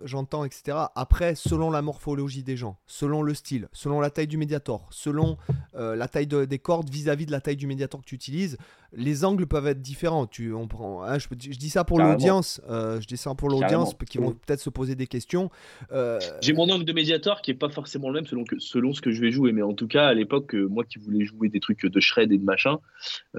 j'entends, 0.04 0.46
etc. 0.46 0.78
Après, 0.96 1.36
selon 1.36 1.72
la 1.72 1.82
morphologie 1.82 2.44
des 2.44 2.58
gens, 2.58 2.78
selon 2.86 3.22
le 3.22 3.34
style, 3.34 3.68
selon 3.74 4.00
la 4.00 4.10
taille 4.10 4.28
du 4.28 4.38
médiator, 4.38 4.88
selon 4.92 5.38
euh, 5.76 5.96
la 5.96 6.08
taille 6.08 6.28
des 6.28 6.60
cordes 6.60 6.90
vis-à-vis 6.90 7.26
de 7.26 7.32
la 7.32 7.42
taille 7.42 7.56
du 7.56 7.68
médiator 7.68 8.02
que 8.02 8.06
tu 8.06 8.16
utilises, 8.16 8.58
les 8.94 9.26
angles 9.26 9.46
peuvent 9.46 9.68
être 9.68 9.82
différents. 9.82 10.28
Tu, 10.28 10.54
on 10.54 10.68
prend, 10.68 11.04
hein, 11.04 11.18
je, 11.20 11.28
dis 11.36 11.70
ça 11.70 11.84
pour 11.84 12.00
l'audience, 12.00 12.62
euh, 12.70 13.00
je 13.02 13.08
dis 13.08 13.18
ça 13.18 13.34
pour 13.36 13.50
l'audience 13.50 13.94
qui 14.10 14.18
vont 14.18 14.32
peut-être 14.32 14.60
se 14.60 14.70
poser 14.70 14.96
des 14.96 15.08
questions. 15.08 15.50
Euh, 15.92 16.20
J'ai 16.42 16.54
mon 16.54 16.70
angle 16.70 16.86
de 16.86 16.94
médiator 16.94 17.42
qui 17.42 17.52
est 17.52 17.56
pas 17.56 17.70
forcément 17.70 18.10
le 18.10 18.16
même 18.16 18.26
selon, 18.26 18.44
que, 18.44 18.60
selon 18.60 18.94
ce 18.94 19.02
que 19.02 19.12
je 19.12 19.22
vais 19.22 19.32
jouer, 19.32 19.52
mais 19.52 19.62
en 19.62 19.74
tout 19.74 19.88
cas, 19.88 20.08
à 20.08 20.14
l'époque, 20.14 20.54
moi 20.54 20.84
qui 20.84 21.00
voulais 21.00 21.26
jouer 21.26 21.50
des 21.50 21.60
trucs 21.60 21.86
de 21.86 22.00
shred 22.00 22.32
et 22.32 22.38
de 22.38 22.44
machin, 22.44 22.80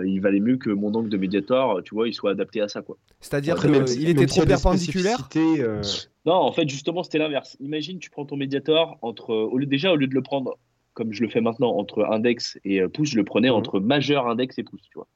il 0.03 0.20
valait 0.20 0.40
mieux 0.40 0.57
que 0.57 0.70
mon 0.70 0.94
angle 0.94 1.09
de 1.09 1.16
médiator, 1.16 1.82
tu 1.84 1.94
vois, 1.94 2.09
il 2.09 2.14
soit 2.14 2.32
adapté 2.32 2.61
à 2.61 2.68
ça, 2.68 2.82
quoi. 2.82 2.96
C'est-à-dire 3.20 3.57
qu'il 3.57 4.09
était 4.09 4.26
trop 4.26 4.44
perpendiculaire. 4.44 5.28
Non, 6.26 6.34
en 6.34 6.53
fait, 6.53 6.68
justement, 6.68 7.03
c'était 7.03 7.18
l'inverse. 7.18 7.57
Imagine, 7.59 7.99
tu 8.01 8.11
prends 8.11 8.26
ton 8.26 8.36
médiator 8.36 8.99
entre, 9.01 9.34
au 9.34 9.57
lieu, 9.57 9.64
déjà, 9.64 9.92
au 9.92 9.96
lieu 9.96 10.07
de 10.09 10.14
le 10.14 10.22
prendre 10.22 10.59
comme 10.99 11.12
je 11.12 11.22
le 11.22 11.28
fais 11.28 11.40
maintenant 11.40 11.76
entre 11.76 12.05
index 12.11 12.59
et 12.64 12.82
pouce, 12.88 13.11
je 13.11 13.16
le 13.16 13.24
prenais 13.24 13.51
mhm. 13.51 13.55
entre 13.55 13.78
majeur, 13.78 14.26
index 14.26 14.59
et 14.59 14.64
pouce, 14.64 14.82
tu 14.82 14.94
vois. 14.96 15.07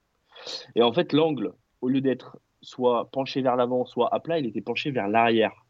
Et 0.74 0.82
en 0.82 0.92
fait, 0.92 1.12
l'angle, 1.12 1.52
au 1.80 1.88
lieu 1.88 2.00
d'être 2.00 2.38
soit 2.60 3.10
penché 3.10 3.42
vers 3.42 3.56
l'avant, 3.56 3.84
soit 3.84 4.14
à 4.14 4.20
plat, 4.20 4.38
il 4.38 4.46
était 4.46 4.60
penché 4.60 4.90
vers 4.90 5.08
l'arrière. 5.08 5.64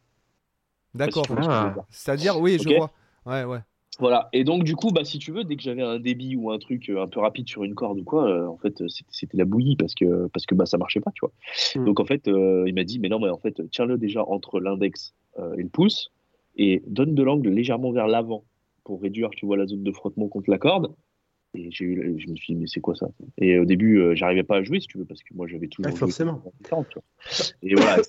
D'accord. 0.95 1.25
Ah. 1.39 1.75
C'est-à-dire, 1.91 2.39
oui, 2.39 2.59
je 2.61 2.77
vois. 2.77 2.91
Ouais, 3.25 3.45
ouais. 3.45 3.61
Voilà. 3.99 4.29
Et 4.33 4.45
donc, 4.45 4.65
du 4.65 4.75
coup, 4.75 4.91
bah, 4.91 5.05
si 5.05 5.19
tu 5.19 5.33
veux, 5.33 5.45
dès 5.45 5.57
que 5.57 5.63
j'avais 5.63 5.83
un 5.83 5.99
débit 5.99 6.35
ou 6.37 6.51
un 6.51 6.59
truc 6.59 6.89
euh, 6.89 7.03
un 7.03 7.09
peu 7.09 7.21
rapide 7.21 7.49
sur 7.49 7.63
une 7.65 7.75
corde 7.75 7.99
ou 7.99 8.05
quoi, 8.05 8.29
euh, 8.29 8.47
en 8.47 8.57
fait, 8.57 8.83
c'était 8.89 9.37
la 9.37 9.45
bouillie 9.45 9.77
parce 9.77 9.95
que, 9.95 10.29
parce 10.29 10.47
que 10.47 10.55
bah, 10.55 10.67
ça 10.67 10.79
marchait 10.79 11.01
pas, 11.01 11.11
tu 11.13 11.21
vois. 11.21 11.33
Hmm. 11.77 11.85
Donc, 11.85 12.01
en 12.01 12.05
fait, 12.05 12.27
euh, 12.29 12.65
il 12.67 12.75
m'a 12.75 12.85
dit, 12.85 12.99
mais 12.99 13.09
non, 13.09 13.21
mais 13.21 13.29
en 13.29 13.39
fait, 13.39 13.63
tiens-le 13.71 13.99
déjà 13.99 14.25
entre 14.27 14.61
l'index 14.61 15.15
et 15.57 15.63
le 15.63 15.69
pouce 15.71 16.11
et 16.57 16.83
donne 16.87 17.15
de 17.15 17.23
l'angle 17.23 17.49
légèrement 17.49 17.91
vers 17.91 18.07
l'avant 18.07 18.45
pour 18.85 19.01
réduire, 19.01 19.31
tu 19.31 19.47
vois, 19.47 19.57
la 19.57 19.67
zone 19.67 19.83
de 19.83 19.93
frottement 19.93 20.29
contre 20.29 20.51
la 20.51 20.59
corde. 20.59 20.95
Et 21.55 21.71
j'ai 21.71 21.85
eu, 21.85 22.19
je 22.19 22.31
me 22.31 22.37
suis 22.37 22.55
dit, 22.55 22.61
mais 22.61 22.67
c'est 22.67 22.81
quoi 22.81 22.95
ça? 22.95 23.09
Et 23.37 23.59
au 23.59 23.65
début, 23.67 23.99
euh, 23.99 24.15
j'arrivais 24.15 24.43
pas 24.43 24.57
à 24.57 24.63
jouer, 24.63 24.81
si 24.81 24.87
tu 24.87 24.97
veux, 24.99 25.05
parce 25.05 25.23
que 25.23 25.35
moi, 25.35 25.47
j'avais 25.47 25.69
toujours. 25.69 25.91
forcément. 25.99 26.43
Et 27.63 27.75
voilà, 27.75 28.03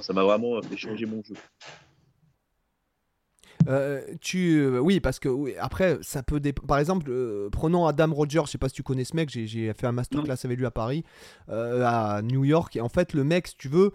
ça 0.00 0.12
m'a 0.12 0.22
vraiment 0.22 0.62
fait 0.62 0.76
changer 0.76 1.04
mon 1.06 1.22
jeu. 1.22 1.34
Euh, 3.68 4.00
tu, 4.20 4.58
euh, 4.58 4.78
oui, 4.78 5.00
parce 5.00 5.18
que 5.18 5.28
oui, 5.28 5.54
après, 5.58 5.98
ça 6.02 6.22
peut 6.22 6.40
Par 6.66 6.78
exemple, 6.78 7.06
euh, 7.10 7.48
prenons 7.50 7.86
Adam 7.86 8.12
Rogers, 8.12 8.42
je 8.46 8.52
sais 8.52 8.58
pas 8.58 8.68
si 8.68 8.74
tu 8.74 8.82
connais 8.82 9.04
ce 9.04 9.16
mec, 9.16 9.30
j'ai 9.30 9.72
fait 9.72 9.86
un 9.86 9.92
masterclass 9.92 10.36
avec 10.44 10.58
lui 10.58 10.66
à 10.66 10.70
Paris, 10.70 11.04
à 11.48 12.20
New 12.22 12.44
York. 12.44 12.76
Et 12.76 12.80
en 12.80 12.88
fait, 12.88 13.12
le 13.12 13.24
mec, 13.24 13.48
si 13.48 13.56
tu 13.56 13.68
veux, 13.68 13.92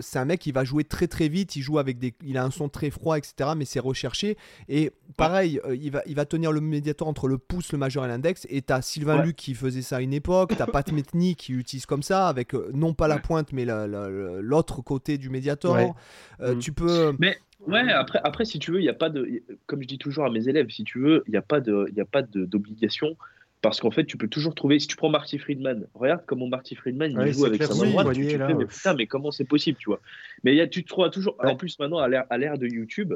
c'est 0.00 0.18
un 0.18 0.24
mec 0.24 0.40
qui 0.40 0.52
va 0.52 0.64
jouer 0.64 0.84
très 0.84 1.06
très 1.06 1.28
vite. 1.28 1.56
Il 1.56 1.62
joue 1.62 1.78
avec 1.78 1.98
des, 1.98 2.14
il 2.24 2.38
a 2.38 2.44
un 2.44 2.50
son 2.50 2.68
très 2.68 2.90
froid, 2.90 3.18
etc. 3.18 3.50
Mais 3.56 3.64
c'est 3.64 3.80
recherché. 3.80 4.36
Et 4.68 4.92
pareil, 5.16 5.60
il 5.80 5.90
va, 5.90 6.02
il 6.06 6.14
va 6.14 6.24
tenir 6.24 6.52
le 6.52 6.60
médiator 6.60 7.08
entre 7.08 7.28
le 7.28 7.38
pouce, 7.38 7.72
le 7.72 7.78
majeur 7.78 8.04
et 8.04 8.08
l'index. 8.08 8.46
Et 8.50 8.62
t'as 8.62 8.82
Sylvain 8.82 9.22
Luc 9.22 9.36
qui 9.36 9.54
faisait 9.54 9.82
ça 9.82 9.96
à 9.96 10.00
une 10.00 10.12
époque. 10.12 10.54
T'as 10.56 10.66
Pat 10.66 10.90
Metheny 10.92 11.36
qui 11.36 11.52
utilise 11.52 11.86
comme 11.86 12.02
ça, 12.02 12.28
avec 12.28 12.54
non 12.72 12.94
pas 12.94 13.08
la 13.08 13.18
pointe, 13.18 13.52
mais 13.52 13.64
l'autre 13.64 14.82
côté 14.82 15.18
du 15.18 15.30
médiator. 15.30 15.94
Mm. 16.40 16.58
Tu 16.58 16.72
peux. 16.72 17.14
Mais 17.18 17.36
Ouais, 17.66 17.92
après, 17.92 18.20
après, 18.24 18.44
si 18.44 18.58
tu 18.58 18.72
veux, 18.72 18.78
il 18.80 18.84
n'y 18.84 18.88
a 18.88 18.94
pas 18.94 19.10
de. 19.10 19.42
Comme 19.66 19.82
je 19.82 19.88
dis 19.88 19.98
toujours 19.98 20.24
à 20.24 20.30
mes 20.30 20.48
élèves, 20.48 20.70
si 20.70 20.84
tu 20.84 20.98
veux, 20.98 21.22
il 21.26 21.30
n'y 21.30 21.36
a 21.36 21.42
pas 21.42 21.60
d'obligation. 21.60 23.16
Parce 23.62 23.78
qu'en 23.78 23.90
fait, 23.90 24.06
tu 24.06 24.16
peux 24.16 24.28
toujours 24.28 24.54
trouver. 24.54 24.78
Si 24.78 24.86
tu 24.86 24.96
prends 24.96 25.10
Marty 25.10 25.36
Friedman, 25.36 25.86
regarde 25.92 26.22
comment 26.26 26.48
Marty 26.48 26.74
Friedman 26.74 27.10
il 27.26 27.32
joue 27.34 27.44
avec 27.44 27.62
sa 27.62 27.74
main 27.74 27.90
droite. 27.90 28.14
Tu, 28.14 28.38
mais 28.38 28.64
putain, 28.64 28.94
mais 28.94 29.06
comment 29.06 29.30
c'est 29.30 29.44
possible, 29.44 29.76
tu 29.78 29.90
vois 29.90 30.00
Mais 30.44 30.56
y 30.56 30.62
a, 30.62 30.66
tu 30.66 30.82
te 30.82 30.88
trouves 30.88 31.10
toujours. 31.10 31.36
En 31.38 31.56
plus, 31.56 31.78
maintenant, 31.78 31.98
à 31.98 32.38
l'ère 32.38 32.58
de 32.58 32.66
YouTube, 32.66 33.14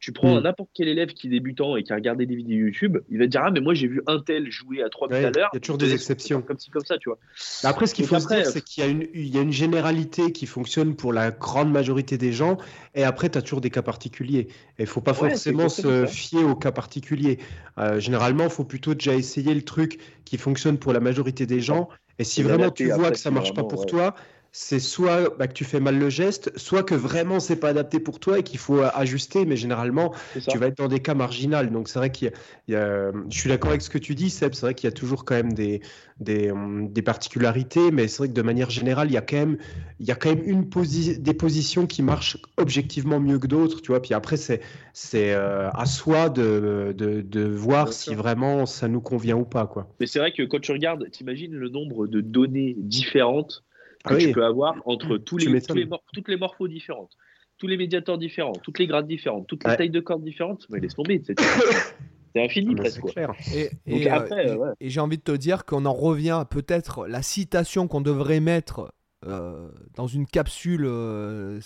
Tu 0.00 0.12
prends 0.12 0.40
Mm. 0.40 0.44
n'importe 0.44 0.70
quel 0.74 0.88
élève 0.88 1.12
qui 1.12 1.26
est 1.26 1.30
débutant 1.30 1.76
et 1.76 1.82
qui 1.82 1.92
a 1.92 1.96
regardé 1.96 2.24
des 2.24 2.34
vidéos 2.34 2.56
YouTube, 2.66 2.98
il 3.10 3.18
va 3.18 3.26
te 3.26 3.30
dire 3.30 3.42
Ah, 3.44 3.50
mais 3.50 3.60
moi 3.60 3.74
j'ai 3.74 3.86
vu 3.86 4.00
un 4.06 4.18
tel 4.18 4.50
jouer 4.50 4.82
à 4.82 4.88
3 4.88 5.08
buts 5.08 5.14
Ouais, 5.14 5.24
à 5.26 5.30
l'heure. 5.30 5.50
il 5.52 5.56
y 5.56 5.58
a 5.58 5.60
toujours 5.60 5.76
des 5.78 5.92
exceptions. 5.92 6.40
Comme 6.40 6.58
ci, 6.58 6.70
comme 6.70 6.84
ça, 6.84 6.96
tu 6.96 7.10
vois. 7.10 7.18
Après, 7.64 7.86
ce 7.86 7.94
qu'il 7.94 8.06
faut 8.06 8.14
après, 8.16 8.36
se 8.36 8.40
dire, 8.40 8.46
euh, 8.48 8.50
c'est 8.50 8.62
qu'il 8.62 8.82
y, 8.82 8.86
a 8.86 8.90
une- 8.90 9.06
il 9.14 9.28
y 9.28 9.38
a 9.38 9.42
une 9.42 9.52
généralité 9.52 10.32
qui 10.32 10.46
fonctionne 10.46 10.96
pour 10.96 11.12
la 11.12 11.30
grande 11.30 11.70
majorité 11.70 12.16
des 12.16 12.32
gens, 12.32 12.56
et 12.94 13.04
après, 13.04 13.28
tu 13.28 13.36
as 13.38 13.42
toujours 13.42 13.60
des 13.60 13.70
cas 13.70 13.82
particuliers. 13.82 14.48
Et 14.78 14.82
il 14.84 14.86
faut 14.86 15.02
pas 15.02 15.12
Ouais, 15.12 15.28
forcément 15.30 15.68
se 15.68 16.06
fier 16.06 16.44
aux 16.44 16.56
cas 16.56 16.72
particuliers. 16.72 17.38
Euh, 17.78 18.00
généralement, 18.00 18.44
il 18.44 18.50
faut 18.50 18.64
plutôt 18.64 18.94
déjà 18.94 19.14
essayer 19.14 19.52
le 19.54 19.62
truc 19.62 20.00
qui 20.24 20.38
fonctionne 20.38 20.78
pour 20.78 20.92
la 20.94 21.00
majorité 21.00 21.44
des 21.44 21.60
gens, 21.60 21.88
et 22.18 22.24
si 22.24 22.40
Et 22.40 22.44
vraiment 22.44 22.70
tu 22.70 22.88
vois 22.90 23.10
que 23.10 23.18
ça 23.18 23.30
marche 23.30 23.52
pas 23.54 23.64
pour 23.64 23.80
ouais. 23.80 23.86
toi, 23.86 24.14
c'est 24.52 24.80
soit 24.80 25.36
bah, 25.38 25.46
que 25.46 25.52
tu 25.52 25.64
fais 25.64 25.80
mal 25.80 25.98
le 25.98 26.10
geste, 26.10 26.56
soit 26.58 26.82
que 26.82 26.94
vraiment 26.94 27.38
c'est 27.40 27.56
pas 27.56 27.68
adapté 27.68 28.00
pour 28.00 28.18
toi 28.20 28.38
et 28.40 28.42
qu'il 28.42 28.58
faut 28.58 28.78
euh, 28.78 28.90
ajuster, 28.94 29.44
mais 29.46 29.56
généralement, 29.56 30.12
tu 30.48 30.58
vas 30.58 30.66
être 30.66 30.76
dans 30.78 30.88
des 30.88 31.00
cas 31.00 31.14
marginaux. 31.14 31.64
Donc 31.66 31.88
c'est 31.88 31.98
vrai 31.98 32.10
qu'il 32.10 32.28
y 32.28 32.30
a, 32.30 32.34
il 32.68 32.74
y 32.74 32.76
a- 32.76 33.12
je 33.30 33.38
suis 33.38 33.48
d'accord 33.48 33.70
avec 33.70 33.82
ce 33.82 33.90
que 33.90 33.98
tu 33.98 34.14
dis, 34.14 34.30
Seb. 34.30 34.54
C'est 34.54 34.66
vrai 34.66 34.74
qu'il 34.74 34.86
y 34.88 34.92
a 34.92 34.92
toujours 34.92 35.24
quand 35.24 35.34
même 35.34 35.52
des, 35.52 35.80
des, 36.18 36.52
des 36.88 37.02
particularités, 37.02 37.90
mais 37.90 38.08
c'est 38.08 38.18
vrai 38.18 38.28
que 38.28 38.32
de 38.34 38.42
manière 38.42 38.70
générale, 38.70 39.08
il 39.08 39.14
y 39.14 39.16
a 39.16 39.22
quand 39.22 39.36
même, 39.36 39.58
il 40.00 40.06
y 40.06 40.10
a 40.10 40.14
quand 40.16 40.30
même 40.30 40.42
une 40.44 40.64
posi- 40.64 41.18
des 41.20 41.34
positions 41.34 41.86
qui 41.86 42.02
marchent 42.02 42.38
objectivement 42.56 43.20
mieux 43.20 43.38
que 43.38 43.46
d'autres, 43.46 43.80
tu 43.82 43.88
vois. 43.92 44.02
Puis 44.02 44.14
après, 44.14 44.36
c'est, 44.36 44.60
c'est 44.92 45.32
euh, 45.32 45.70
à 45.70 45.86
soi 45.86 46.28
de, 46.28 46.94
de, 46.96 47.20
de 47.20 47.44
voir 47.44 47.86
Bien 47.86 47.92
si 47.92 48.14
sûr. 48.14 48.16
vraiment 48.16 48.66
ça 48.66 48.88
nous 48.88 49.00
convient 49.00 49.36
ou 49.36 49.44
pas, 49.44 49.66
quoi. 49.66 49.88
Mais 50.00 50.06
c'est 50.06 50.18
vrai 50.18 50.32
que 50.32 50.42
quand 50.42 50.60
tu 50.60 50.72
regardes, 50.72 51.10
t'imagines 51.10 51.54
le 51.54 51.68
nombre 51.68 52.06
de 52.06 52.20
données 52.20 52.74
différentes 52.78 53.64
que 54.04 54.14
Ah 54.14 54.16
oui. 54.16 54.26
tu 54.28 54.32
peux 54.32 54.44
avoir 54.44 54.76
entre 54.86 55.16
tous 55.18 55.36
les, 55.38 55.60
tous 55.60 55.74
les 55.74 55.88
toutes 56.12 56.28
les 56.28 56.36
morphos 56.36 56.68
différentes, 56.68 57.12
tous 57.58 57.66
les 57.66 57.76
médiateurs 57.76 58.18
différents, 58.18 58.52
toutes 58.54 58.78
les 58.78 58.86
grades 58.86 59.06
différentes, 59.06 59.46
toutes 59.46 59.64
les 59.64 59.70
Ouais. 59.70 59.76
tailles 59.76 59.90
de 59.90 60.00
cordes 60.00 60.24
différentes. 60.24 60.66
Mais 60.70 60.80
laisse 60.80 60.94
tomber, 60.94 61.22
c'est 61.24 61.34
c'est 62.34 62.42
infini 62.44 62.74
presque. 62.74 63.02
clair. 63.12 63.32
Et, 63.54 63.70
euh, 64.10 64.26
euh, 64.32 64.56
ouais. 64.56 64.68
j'ai 64.80 65.00
envie 65.00 65.18
de 65.18 65.22
te 65.22 65.32
dire 65.32 65.64
qu'on 65.64 65.84
en 65.84 65.92
revient 65.92 66.30
à 66.40 66.44
peut-être 66.44 67.06
la 67.06 67.22
citation 67.22 67.88
qu'on 67.88 68.00
devrait 68.00 68.40
mettre 68.40 68.94
euh, 69.26 69.68
dans 69.96 70.06
une 70.06 70.26
capsule 70.26 70.84
euh, 70.86 71.60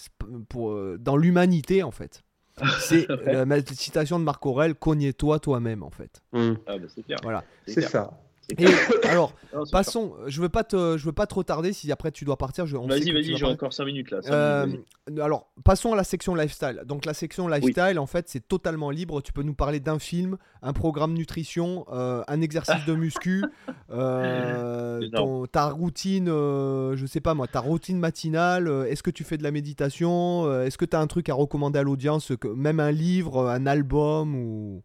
pour, 0.48 0.73
euh, 0.73 0.97
dans 0.98 1.16
l'humanité 1.16 1.82
en 1.82 1.90
fait. 1.93 2.23
C'est 2.81 3.09
Ouais. 3.11 3.44
la, 3.44 3.61
citation 3.66 4.19
de 4.19 4.24
Marc 4.24 4.44
Aurel, 4.47 4.74
cognez-toi 4.74 5.39
toi-même 5.40 5.82
en 5.82 5.90
fait. 5.90 6.23
Hum, 6.32 6.56
Ah, 6.66 6.78
bah, 6.78 6.86
c'est. 6.89 7.05
Voilà. 7.23 7.44
C'est 7.66 7.81
ça. 7.82 8.19
Et 8.59 8.66
alors, 9.09 9.35
Non, 9.55 9.65
passons, 9.71 10.15
je 10.27 10.41
veux 10.41 10.49
pas 10.49 10.65
te, 10.65 10.97
je 10.99 11.05
veux 11.05 11.12
pas 11.12 11.27
trop 11.27 11.43
tarder 11.43 11.73
si 11.73 11.91
après 11.93 12.11
tu 12.11 12.25
dois 12.25 12.37
partir. 12.37 12.66
Je, 12.66 12.77
Vas-y, 12.77 13.12
vas-y, 13.12 13.33
vas 13.33 13.39
j'ai 13.39 13.45
encore 13.45 13.73
5 13.73 13.85
minutes 13.85 14.11
là. 14.11 14.21
Euh, 14.29 14.66
minutes, 14.66 14.87
alors, 15.21 15.51
passons 15.65 15.93
à 15.93 15.97
la 15.97 16.05
section 16.05 16.35
lifestyle. 16.35 16.83
Donc, 16.87 17.05
la 17.05 17.15
section 17.15 17.49
lifestyle, 17.49 17.99
en 17.99 18.07
fait, 18.07 18.29
c'est 18.29 18.47
totalement 18.47 18.91
libre. 18.91 19.21
Tu 19.23 19.33
peux 19.33 19.43
nous 19.43 19.55
parler 19.55 19.81
d'un 19.81 19.99
film, 19.99 20.37
un 20.62 20.73
programme 20.73 21.15
nutrition, 21.15 21.85
euh, 21.93 22.23
un 22.29 22.41
exercice 22.41 22.85
de 22.87 22.95
muscu, 22.95 23.45
euh, 23.91 25.09
ton- 25.11 25.47
ta 25.47 25.69
routine, 25.71 26.27
je 26.29 27.05
sais 27.07 27.21
pas 27.21 27.35
moi, 27.35 27.47
ta 27.47 27.61
routine 27.61 27.99
matinale. 27.99 28.69
Est-ce 28.89 29.03
que 29.03 29.11
tu 29.11 29.25
fais 29.25 29.39
de 29.39 29.43
la 29.43 29.51
méditation 29.51 30.62
Est-ce 30.62 30.79
que 30.79 30.85
tu 30.85 30.97
as 30.97 31.01
un 31.01 31.07
truc 31.07 31.29
à 31.29 31.35
recommander 31.35 31.79
à 31.79 31.83
l'audience, 31.83 32.33
même 32.57 32.81
un 32.81 32.91
livre, 32.93 33.49
un 33.49 33.66
album 33.66 34.35
ou 34.35 34.83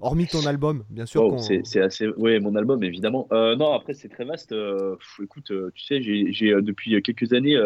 hormis 0.00 0.26
ton 0.26 0.44
album, 0.46 0.84
bien 0.90 1.06
sûr. 1.06 1.24
Oh, 1.24 1.36
c'est 1.38 1.80
assez. 1.80 2.08
Oui, 2.16 2.38
mon 2.40 2.54
album, 2.56 2.82
évidemment. 2.82 3.28
Euh, 3.32 3.56
non, 3.56 3.72
après, 3.72 3.94
c'est 3.94 4.08
très 4.08 4.24
vaste. 4.24 4.52
Euh, 4.52 4.96
pff, 4.96 5.20
écoute, 5.24 5.50
euh, 5.50 5.70
tu 5.74 5.84
sais, 5.84 6.02
j'ai 6.02 6.54
depuis 6.60 7.02
quelques 7.02 7.32
années, 7.32 7.56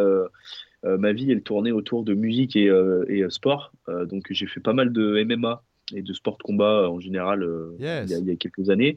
ma 0.84 1.12
vie, 1.12 1.30
elle 1.30 1.42
tournait 1.42 1.72
autour 1.72 2.04
de 2.04 2.14
musique 2.14 2.56
et, 2.56 2.70
et 3.08 3.24
sport. 3.30 3.72
Donc, 3.88 4.26
j'ai 4.30 4.46
fait 4.46 4.60
pas 4.60 4.72
mal 4.72 4.92
de 4.92 5.22
MMA 5.24 5.62
et 5.94 6.02
de 6.02 6.12
sport 6.12 6.36
de 6.38 6.42
combat 6.44 6.88
en 6.88 7.00
général 7.00 7.44
Yes. 7.80 8.08
il, 8.08 8.12
y 8.12 8.14
a, 8.14 8.18
il 8.18 8.26
y 8.26 8.30
a 8.30 8.36
quelques 8.36 8.70
années. 8.70 8.96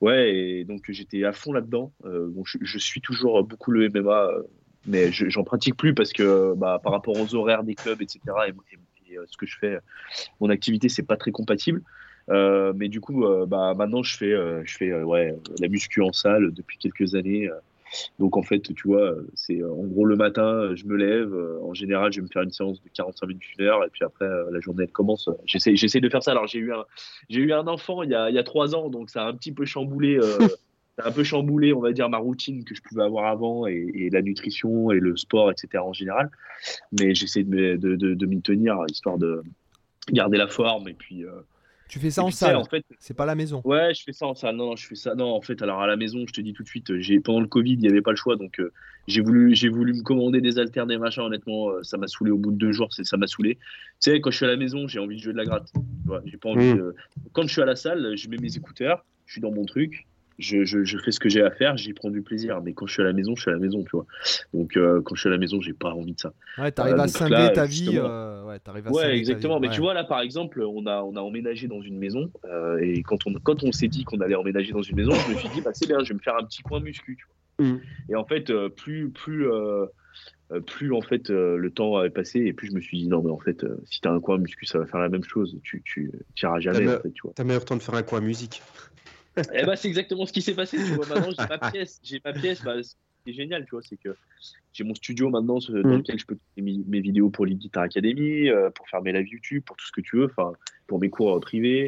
Ouais, 0.00 0.34
et 0.34 0.64
donc 0.64 0.82
j'étais 0.88 1.24
à 1.24 1.32
fond 1.32 1.52
là-dedans. 1.52 1.92
Bon, 2.04 2.44
je, 2.44 2.58
je 2.60 2.78
suis 2.78 3.00
toujours 3.00 3.44
beaucoup 3.44 3.70
le 3.70 3.88
MMA, 3.88 4.28
mais 4.84 5.12
je- 5.12 5.28
j'en 5.28 5.44
pratique 5.44 5.76
plus 5.76 5.94
parce 5.94 6.12
que 6.12 6.54
bah, 6.56 6.80
par 6.82 6.92
rapport 6.92 7.16
aux 7.16 7.34
horaires 7.36 7.62
des 7.62 7.76
clubs, 7.76 8.02
etc., 8.02 8.20
et, 8.48 8.50
et- 8.50 9.14
et, 9.14 9.16
ce 9.26 9.36
que 9.36 9.46
je 9.46 9.56
fais, 9.58 9.78
mon 10.40 10.50
activité, 10.50 10.88
c'est 10.88 11.04
pas 11.04 11.16
très 11.16 11.30
compatible. 11.30 11.82
Euh, 12.30 12.72
mais 12.74 12.88
du 12.88 13.00
coup, 13.00 13.24
euh, 13.24 13.46
bah, 13.46 13.74
maintenant, 13.74 14.02
je 14.02 14.16
fais, 14.16 14.32
euh, 14.32 14.62
je 14.64 14.76
fais 14.76 14.92
ouais, 14.92 15.36
la 15.60 15.68
muscu 15.68 16.00
en 16.02 16.12
salle 16.12 16.52
depuis 16.52 16.78
quelques 16.78 17.14
années. 17.14 17.48
Donc, 18.18 18.36
en 18.36 18.42
fait, 18.42 18.60
tu 18.60 18.88
vois, 18.88 19.14
c'est 19.34 19.62
en 19.62 19.84
gros 19.84 20.04
le 20.04 20.16
matin, 20.16 20.74
je 20.74 20.84
me 20.84 20.96
lève. 20.96 21.32
En 21.62 21.74
général, 21.74 22.12
je 22.12 22.20
vais 22.20 22.24
me 22.24 22.28
faire 22.28 22.42
une 22.42 22.50
séance 22.50 22.82
de 22.82 22.88
45 22.92 23.26
minutes, 23.26 23.42
une 23.58 23.66
heure. 23.66 23.84
Et 23.84 23.88
puis 23.88 24.04
après, 24.04 24.28
la 24.50 24.60
journée, 24.60 24.84
elle 24.84 24.90
commence. 24.90 25.28
J'essaie, 25.44 25.76
j'essaie 25.76 26.00
de 26.00 26.08
faire 26.08 26.22
ça. 26.22 26.32
Alors, 26.32 26.46
j'ai 26.48 26.58
eu 26.58 26.72
un, 26.72 26.84
j'ai 27.28 27.40
eu 27.40 27.52
un 27.52 27.68
enfant 27.68 28.02
il 28.02 28.10
y 28.10 28.14
a, 28.14 28.30
il 28.30 28.34
y 28.34 28.38
a 28.38 28.42
trois 28.42 28.74
ans. 28.74 28.88
Donc, 28.88 29.10
ça 29.10 29.24
a 29.24 29.28
un 29.28 29.34
petit 29.34 29.52
peu 29.52 29.64
chamboulé. 29.64 30.18
un 31.02 31.10
peu 31.10 31.24
chamboulé, 31.24 31.72
on 31.72 31.80
va 31.80 31.92
dire, 31.92 32.08
ma 32.08 32.18
routine 32.18 32.64
que 32.64 32.74
je 32.74 32.80
pouvais 32.80 33.02
avoir 33.02 33.26
avant 33.26 33.66
et, 33.66 33.90
et 33.94 34.10
la 34.10 34.22
nutrition 34.22 34.92
et 34.92 35.00
le 35.00 35.16
sport, 35.16 35.50
etc. 35.50 35.82
en 35.82 35.92
général. 35.92 36.30
Mais 36.92 37.14
j'essaie 37.14 37.42
de, 37.42 37.76
de, 37.76 37.96
de, 37.96 38.14
de 38.14 38.26
m'y 38.26 38.40
tenir, 38.40 38.76
histoire 38.88 39.18
de 39.18 39.42
garder 40.10 40.36
la 40.36 40.46
forme. 40.46 40.88
Et 40.88 40.94
puis, 40.94 41.24
euh, 41.24 41.30
Tu 41.88 41.98
fais 41.98 42.10
ça 42.10 42.22
en 42.24 42.30
salle, 42.30 42.56
en 42.56 42.64
fait, 42.64 42.82
c'est 42.98 43.14
pas 43.14 43.24
à 43.24 43.26
la 43.26 43.34
maison. 43.34 43.60
Ouais, 43.64 43.92
je 43.94 44.02
fais 44.02 44.12
ça 44.12 44.26
en 44.26 44.34
salle. 44.34 44.56
Non, 44.56 44.66
non, 44.70 44.76
je 44.76 44.86
fais 44.86 44.94
ça. 44.94 45.14
Non, 45.14 45.32
en 45.34 45.40
fait, 45.42 45.60
alors 45.62 45.80
à 45.82 45.86
la 45.86 45.96
maison, 45.96 46.24
je 46.26 46.32
te 46.32 46.40
dis 46.40 46.52
tout 46.54 46.62
de 46.62 46.68
suite, 46.68 46.90
euh, 46.90 46.98
j'ai 46.98 47.20
pendant 47.20 47.40
le 47.40 47.46
Covid, 47.46 47.72
il 47.74 47.78
n'y 47.78 47.88
avait 47.88 48.00
pas 48.02 48.10
le 48.10 48.16
choix, 48.16 48.36
donc 48.36 48.58
euh, 48.58 48.72
j'ai 49.06 49.20
voulu, 49.20 49.54
j'ai 49.54 49.68
voulu 49.68 49.92
me 49.92 50.02
commander 50.02 50.40
des 50.40 50.58
haltères, 50.58 50.86
des 50.86 50.96
machins. 50.96 51.22
Honnêtement, 51.22 51.68
euh, 51.70 51.82
ça 51.82 51.98
m'a 51.98 52.06
saoulé 52.08 52.30
au 52.30 52.38
bout 52.38 52.52
de 52.52 52.56
deux 52.56 52.72
jours. 52.72 52.88
C'est, 52.92 53.04
ça 53.04 53.16
m'a 53.18 53.26
saoulé. 53.26 53.56
Tu 53.56 54.10
sais, 54.10 54.20
quand 54.20 54.30
je 54.30 54.36
suis 54.36 54.46
à 54.46 54.48
la 54.48 54.56
maison, 54.56 54.88
j'ai 54.88 54.98
envie 54.98 55.16
de 55.16 55.20
jouer 55.20 55.32
de 55.34 55.38
la 55.38 55.44
gratte. 55.44 55.70
J'ai 56.24 56.36
pas 56.38 56.48
envie. 56.48 56.72
Mm. 56.72 56.76
de- 56.78 56.94
Quand 57.32 57.42
je 57.42 57.52
suis 57.52 57.62
à 57.62 57.66
la 57.66 57.76
salle, 57.76 58.16
je 58.16 58.28
mets 58.28 58.38
mes 58.38 58.56
écouteurs, 58.56 59.04
je 59.26 59.32
suis 59.32 59.40
dans 59.42 59.50
mon 59.52 59.64
truc. 59.66 60.06
Je, 60.38 60.64
je, 60.64 60.84
je 60.84 60.98
fais 60.98 61.12
ce 61.12 61.20
que 61.20 61.28
j'ai 61.28 61.42
à 61.42 61.50
faire, 61.50 61.76
j'y 61.76 61.92
prends 61.92 62.10
du 62.10 62.22
plaisir. 62.22 62.60
Mais 62.62 62.72
quand 62.72 62.86
je 62.86 62.92
suis 62.94 63.02
à 63.02 63.04
la 63.04 63.12
maison, 63.12 63.36
je 63.36 63.42
suis 63.42 63.50
à 63.50 63.54
la 63.54 63.60
maison, 63.60 63.82
tu 63.84 63.90
vois. 63.92 64.06
Donc, 64.52 64.76
euh, 64.76 65.00
quand 65.02 65.14
je 65.14 65.20
suis 65.20 65.28
à 65.28 65.32
la 65.32 65.38
maison, 65.38 65.60
j'ai 65.60 65.72
pas 65.74 65.90
envie 65.92 66.14
de 66.14 66.18
ça. 66.20 66.32
Ouais, 66.58 66.72
t'arrives 66.72 66.94
Euh, 66.94 66.98
à 66.98 67.06
donc 67.06 67.16
scinder 67.16 67.30
là, 67.34 67.48
ta 67.50 67.66
vie. 67.66 67.90
euh, 67.94 68.44
ouais, 68.44 68.58
t'arrives 68.58 68.86
à 68.86 68.90
scinder 68.90 68.98
Ouais, 69.04 69.10
ta 69.12 69.14
exactement. 69.16 69.54
vie, 69.56 69.60
Mais 69.62 69.68
ouais. 69.68 69.74
tu 69.74 69.80
vois, 69.80 69.94
là, 69.94 70.04
par 70.04 70.20
exemple, 70.20 70.60
on 70.62 70.86
a, 70.86 71.02
on 71.02 71.14
a 71.16 71.20
emménagé 71.20 71.68
dans 71.68 71.80
une 71.82 71.98
maison. 71.98 72.30
euh, 72.46 72.78
et 72.82 73.02
quand 73.02 73.26
on, 73.26 73.34
quand 73.34 73.62
on 73.62 73.70
s'est 73.72 73.88
dit 73.88 74.04
qu'on 74.04 74.20
allait 74.20 74.34
emménager 74.34 74.72
dans 74.72 74.82
une 74.82 74.96
maison, 74.96 75.12
je 75.12 75.32
me 75.34 75.38
suis 75.38 75.48
dit, 75.50 75.60
bah, 75.60 75.70
c'est 75.72 75.86
bien, 75.86 75.98
je 76.02 76.08
vais 76.08 76.14
me 76.14 76.20
faire 76.20 76.36
un 76.36 76.44
petit 76.44 76.62
coin 76.62 76.80
muscu. 76.80 77.16
tu 77.16 77.26
vois. 77.26 77.66
Mm. 77.68 77.80
Et 78.10 78.16
en 78.16 78.24
fait, 78.24 78.50
euh, 78.50 78.68
plus, 78.68 79.10
plus, 79.10 79.48
euh, 79.48 79.86
euh, 80.52 80.60
plus 80.60 80.92
en 80.92 81.00
fait, 81.00 81.30
euh, 81.30 81.56
le 81.56 81.70
temps 81.70 81.96
avait 81.96 82.10
passé, 82.10 82.40
et 82.40 82.52
plus 82.52 82.68
je 82.70 82.74
me 82.74 82.80
suis 82.80 82.98
dit, 82.98 83.06
non, 83.08 83.22
mais 83.22 83.30
en 83.30 83.38
fait, 83.38 83.62
euh, 83.62 83.80
si 83.88 84.00
tu 84.00 84.08
as 84.08 84.12
un 84.12 84.20
coin 84.20 84.38
muscu, 84.38 84.66
ça 84.66 84.78
va 84.80 84.86
faire 84.86 84.98
la 85.00 85.08
même 85.08 85.22
chose. 85.24 85.56
Tu 85.62 85.80
tu 85.84 86.10
iras 86.42 86.58
jamais, 86.58 86.80
me- 86.84 86.96
en 86.96 87.00
fait, 87.00 87.12
tu 87.12 87.22
vois. 87.22 87.32
T'as 87.36 87.44
meilleur 87.44 87.64
temps 87.64 87.76
de 87.76 87.82
faire 87.82 87.94
un 87.94 88.02
coin 88.02 88.20
musique. 88.20 88.60
Eh 89.36 89.64
ben, 89.64 89.76
c'est 89.76 89.88
exactement 89.88 90.26
ce 90.26 90.32
qui 90.32 90.42
s'est 90.42 90.54
passé. 90.54 90.76
Tu 90.78 90.94
vois, 90.94 91.06
maintenant, 91.06 91.30
j'ai 91.30 91.46
ma 91.48 91.58
pièce. 91.72 92.00
J'ai 92.02 92.20
ma 92.24 92.32
pièce. 92.32 92.62
Bah, 92.62 92.82
ce 92.82 92.94
qui 93.24 93.30
est 93.30 93.34
génial, 93.34 93.64
tu 93.64 93.70
vois, 93.72 93.82
c'est 93.82 93.96
que 93.96 94.14
j'ai 94.72 94.84
mon 94.84 94.94
studio 94.94 95.30
maintenant 95.30 95.58
dans 95.58 95.78
Mm. 95.82 95.96
lequel 95.98 96.18
je 96.18 96.26
peux 96.26 96.34
faire 96.54 96.64
mes, 96.64 96.78
mes 96.86 97.00
vidéos 97.00 97.30
pour 97.30 97.46
Lead 97.46 97.58
Guitar 97.58 97.82
Academy, 97.84 98.48
euh, 98.48 98.70
pour 98.70 98.88
faire 98.88 99.02
mes 99.02 99.12
lives 99.12 99.28
YouTube, 99.28 99.62
pour 99.64 99.76
tout 99.76 99.86
ce 99.86 99.92
que 99.92 100.00
tu 100.00 100.16
veux, 100.16 100.26
enfin, 100.26 100.52
pour 100.86 101.00
mes 101.00 101.10
cours 101.10 101.36
euh, 101.36 101.40
privés. 101.40 101.86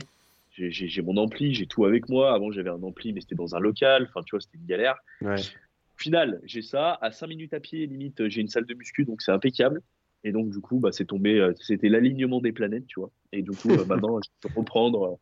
J'ai- 0.52 1.02
mon 1.02 1.18
ampli, 1.18 1.52
j'ai 1.52 1.66
tout 1.66 1.84
avec 1.84 2.08
moi. 2.08 2.32
Avant, 2.32 2.50
j'avais 2.50 2.70
un 2.70 2.82
ampli, 2.82 3.12
mais 3.12 3.20
c'était 3.20 3.34
dans 3.34 3.54
un 3.54 3.60
local. 3.60 4.06
Enfin, 4.08 4.22
tu 4.24 4.30
vois, 4.34 4.40
c'était 4.40 4.56
une 4.56 4.64
galère. 4.66 4.96
Ouais. 5.20 5.34
Au 5.38 5.98
final, 6.02 6.40
j'ai 6.44 6.62
ça. 6.62 6.98
À 7.02 7.10
5 7.12 7.26
minutes 7.26 7.52
à 7.52 7.60
pied, 7.60 7.86
limite, 7.86 8.26
j'ai 8.28 8.40
une 8.40 8.48
salle 8.48 8.64
de 8.64 8.74
muscu, 8.74 9.04
donc 9.04 9.20
c'est 9.20 9.32
impeccable. 9.32 9.82
Et 10.24 10.32
donc, 10.32 10.48
du 10.50 10.60
coup, 10.60 10.80
bah, 10.80 10.92
c'est 10.92 11.04
tombé, 11.04 11.38
euh, 11.38 11.52
c'était 11.60 11.90
l'alignement 11.90 12.40
des 12.40 12.52
planètes, 12.52 12.86
tu 12.86 13.00
vois. 13.00 13.10
Et 13.32 13.42
du 13.42 13.52
coup, 13.52 13.70
euh, 13.74 13.84
maintenant, 13.86 14.18
je 14.24 14.30
peux 14.40 14.48
reprendre, 14.58 15.04
euh, 15.04 15.14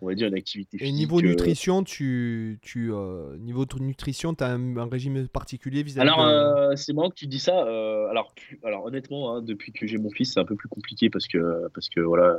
on 0.00 0.06
va 0.06 0.14
dire, 0.14 0.28
une 0.28 0.34
activité 0.34 0.76
Et 0.76 0.80
physique. 0.80 0.96
niveau 0.96 1.18
euh, 1.18 1.22
nutrition, 1.22 1.82
tu, 1.84 2.58
tu 2.62 2.92
euh, 2.92 3.36
niveau 3.38 3.64
de 3.66 3.78
nutrition, 3.80 4.34
tu 4.34 4.44
as 4.44 4.48
un, 4.52 4.76
un 4.76 4.88
régime 4.88 5.26
particulier 5.28 5.82
vis-à-vis 5.82 6.08
Alors, 6.08 6.18
de... 6.18 6.70
euh, 6.72 6.76
c'est 6.76 6.92
marrant 6.92 7.10
que 7.10 7.14
tu 7.16 7.26
dis 7.26 7.38
ça. 7.40 7.66
euh, 7.66 8.06
alors, 8.08 8.34
alors, 8.64 8.84
honnêtement, 8.84 9.34
hein, 9.34 9.42
depuis 9.42 9.72
que 9.72 9.86
j'ai 9.86 9.98
mon 9.98 10.10
fils, 10.10 10.32
c'est 10.34 10.40
un 10.40 10.44
peu 10.44 10.56
plus 10.56 10.68
compliqué 10.68 11.10
parce 11.10 11.26
que, 11.26 11.68
parce 11.74 11.88
que 11.88 12.00
voilà, 12.00 12.38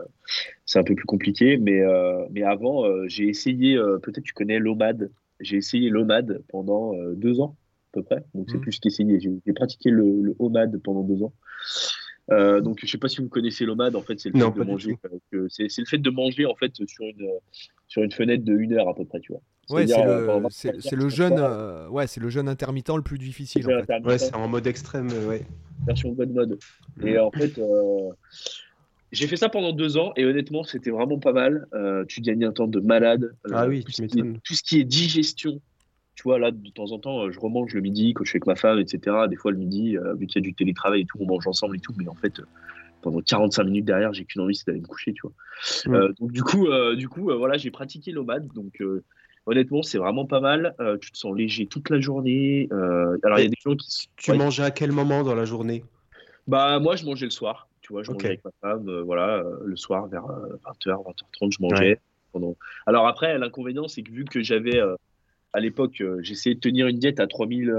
c'est 0.65 0.79
un 0.79 0.83
peu 0.83 0.95
plus 0.95 1.05
compliqué. 1.05 1.57
Mais, 1.57 1.81
mais 2.31 2.43
avant, 2.43 2.83
j'ai 3.07 3.27
essayé, 3.27 3.77
peut-être 4.03 4.23
tu 4.23 4.33
connais 4.33 4.59
l'OMAD. 4.59 5.11
J'ai 5.39 5.57
essayé 5.57 5.89
l'OMAD 5.89 6.43
pendant 6.49 6.93
deux 7.13 7.39
ans, 7.39 7.55
à 7.93 7.97
peu 7.99 8.03
près. 8.03 8.23
Donc, 8.33 8.47
c'est 8.49 8.57
Mhm. 8.57 8.61
plus 8.61 8.79
qu'essayer. 8.79 9.19
J'ai 9.19 9.31
j'ai 9.45 9.53
pratiqué 9.53 9.89
le, 9.89 10.21
le 10.21 10.35
OMAD 10.39 10.81
pendant 10.83 11.03
deux 11.03 11.23
ans. 11.23 11.33
Euh, 12.31 12.61
donc, 12.61 12.79
je 12.81 12.87
sais 12.89 12.97
pas 12.97 13.07
si 13.09 13.21
vous 13.21 13.29
connaissez 13.29 13.65
l'OMAD. 13.65 13.95
En 13.95 14.01
fait, 14.01 14.19
c'est 14.19 14.29
le 14.29 14.39
Non, 14.39 14.51
fait 14.51 14.59
de 14.59 14.63
manger. 14.65 14.97
euh, 15.33 15.47
c'est 15.49 15.69
c'est 15.69 15.81
le 15.81 15.87
fait 15.87 15.97
de 15.97 16.09
manger 16.09 16.45
en 16.45 16.55
fait 16.55 16.73
sur 16.87 17.05
une 17.05 17.27
sur 17.87 18.03
une 18.03 18.11
fenêtre 18.11 18.43
de 18.43 18.53
une 18.55 18.73
heure 18.73 18.87
à 18.89 18.93
peu 18.95 19.05
près, 19.05 19.19
tu 19.19 19.31
vois. 19.31 19.41
Ouais, 19.69 19.85
c'est 19.87 19.99
euh, 19.99 20.21
le, 20.21 20.25
pendant 20.27 20.49
c'est, 20.49 20.69
24 20.69 20.81
c'est 20.83 20.93
heures, 20.95 21.01
le 21.03 21.09
tu 21.09 21.15
jeûne, 21.15 21.29
vois, 21.37 21.51
euh, 21.51 21.87
ouais, 21.89 22.07
c'est 22.07 22.19
le 22.19 22.29
jeûne 22.29 22.47
intermittent 22.49 22.89
le 22.95 23.01
plus 23.01 23.17
difficile. 23.17 23.63
c'est 23.63 23.67
En 23.73 23.77
fait. 23.77 23.81
intermittent. 23.83 24.07
Ouais, 24.07 24.17
c'est 24.17 24.35
en 24.35 24.47
mode 24.47 24.65
extrême, 24.67 25.09
euh, 25.11 25.27
ouais. 25.27 25.45
version 25.85 26.11
God 26.11 26.31
mode. 26.33 26.59
Et 27.03 27.17
en 27.19 27.31
fait, 27.31 27.57
euh, 27.59 28.09
j'ai 29.11 29.25
fait 29.27 29.37
ça 29.37 29.49
pendant 29.49 29.71
deux 29.73 29.97
ans 29.97 30.11
et 30.15 30.25
honnêtement, 30.25 30.63
c'était 30.63 30.91
vraiment 30.91 31.17
pas 31.19 31.33
mal. 31.33 31.67
Euh, 31.73 32.05
tu 32.07 32.21
gagnes 32.21 32.45
un 32.45 32.51
temps 32.51 32.67
de 32.67 32.79
malade. 32.79 33.23
Euh, 33.47 33.51
Ah 33.53 33.67
oui, 33.67 33.83
tout, 33.83 33.91
tu 33.91 34.03
ce 34.03 34.07
qui 34.07 34.19
est, 34.19 34.21
m'étonnes. 34.23 34.39
tout 34.43 34.53
ce 34.53 34.63
qui 34.63 34.79
est 34.79 34.83
digestion. 34.83 35.59
Tu 36.19 36.23
vois, 36.23 36.37
là, 36.37 36.51
de 36.51 36.69
temps 36.71 36.91
en 36.91 36.99
temps, 36.99 37.21
euh, 37.21 37.31
je 37.31 37.39
remange 37.39 37.73
le 37.73 37.79
midi 37.79 38.13
quand 38.13 38.25
je 38.25 38.31
suis 38.31 38.35
avec 38.35 38.45
ma 38.45 38.57
femme, 38.57 38.77
etc. 38.77 39.15
Des 39.29 39.37
fois, 39.37 39.51
le 39.51 39.57
midi, 39.57 39.95
euh, 39.95 40.15
vu 40.15 40.27
qu'il 40.27 40.41
y 40.41 40.43
a 40.43 40.45
du 40.45 40.53
télétravail 40.53 40.99
et 40.99 41.05
tout, 41.05 41.17
on 41.21 41.25
mange 41.25 41.47
ensemble 41.47 41.77
et 41.77 41.79
tout. 41.79 41.93
Mais 41.95 42.09
en 42.09 42.13
fait, 42.13 42.41
euh, 42.41 42.45
pendant 43.01 43.21
45 43.21 43.63
minutes 43.63 43.85
derrière, 43.85 44.11
j'ai 44.11 44.25
qu'une 44.25 44.41
envie, 44.41 44.53
c'est 44.53 44.67
d'aller 44.67 44.81
me 44.81 44.85
coucher, 44.85 45.13
tu 45.13 45.21
vois. 45.23 46.09
donc 46.19 46.33
du 46.33 46.43
coup, 46.43 46.67
du 46.97 47.07
coup, 47.07 47.31
voilà, 47.37 47.55
j'ai 47.55 47.71
pratiqué 47.71 48.11
l'OMAD, 48.11 48.49
donc 48.53 48.83
honnêtement, 49.45 49.81
c'est 49.81 49.97
vraiment 49.97 50.25
pas 50.25 50.41
mal. 50.41 50.75
tu 50.99 51.09
te 51.09 51.17
sens 51.17 51.33
léger 51.33 51.67
toute 51.67 51.89
la 51.89 52.01
journée. 52.01 52.67
alors 52.69 53.39
il 53.39 53.43
y 53.43 53.45
a 53.45 53.49
des 53.49 53.55
gens 53.63 53.77
qui. 53.77 54.09
Tu 54.17 54.33
mangeais 54.33 54.63
à 54.63 54.71
quel 54.71 54.91
moment 54.91 55.23
dans 55.23 55.35
la 55.35 55.45
journée? 55.45 55.85
Bah 56.47 56.79
moi, 56.79 56.97
je 56.97 57.05
mangeais 57.05 57.27
le 57.27 57.31
soir. 57.31 57.69
Tu 57.79 57.93
vois, 57.93 58.03
je 58.03 58.11
mangeais 58.11 58.27
avec 58.27 58.43
ma 58.43 58.51
femme, 58.59 58.99
voilà, 59.03 59.41
le 59.63 59.77
soir 59.77 60.07
vers 60.07 60.25
20h, 60.25 61.01
20h30, 61.41 61.53
je 61.53 61.61
mangeais. 61.61 61.99
Alors 62.85 63.07
après, 63.07 63.37
l'inconvénient, 63.37 63.87
c'est 63.87 64.03
que 64.03 64.11
vu 64.11 64.25
que 64.25 64.41
j'avais 64.41 64.81
à 65.53 65.59
l'époque, 65.59 66.01
euh, 66.01 66.19
j'essayais 66.21 66.55
de 66.55 66.59
tenir 66.59 66.87
une 66.87 66.99
diète 66.99 67.19
à 67.19 67.27
3000, 67.27 67.73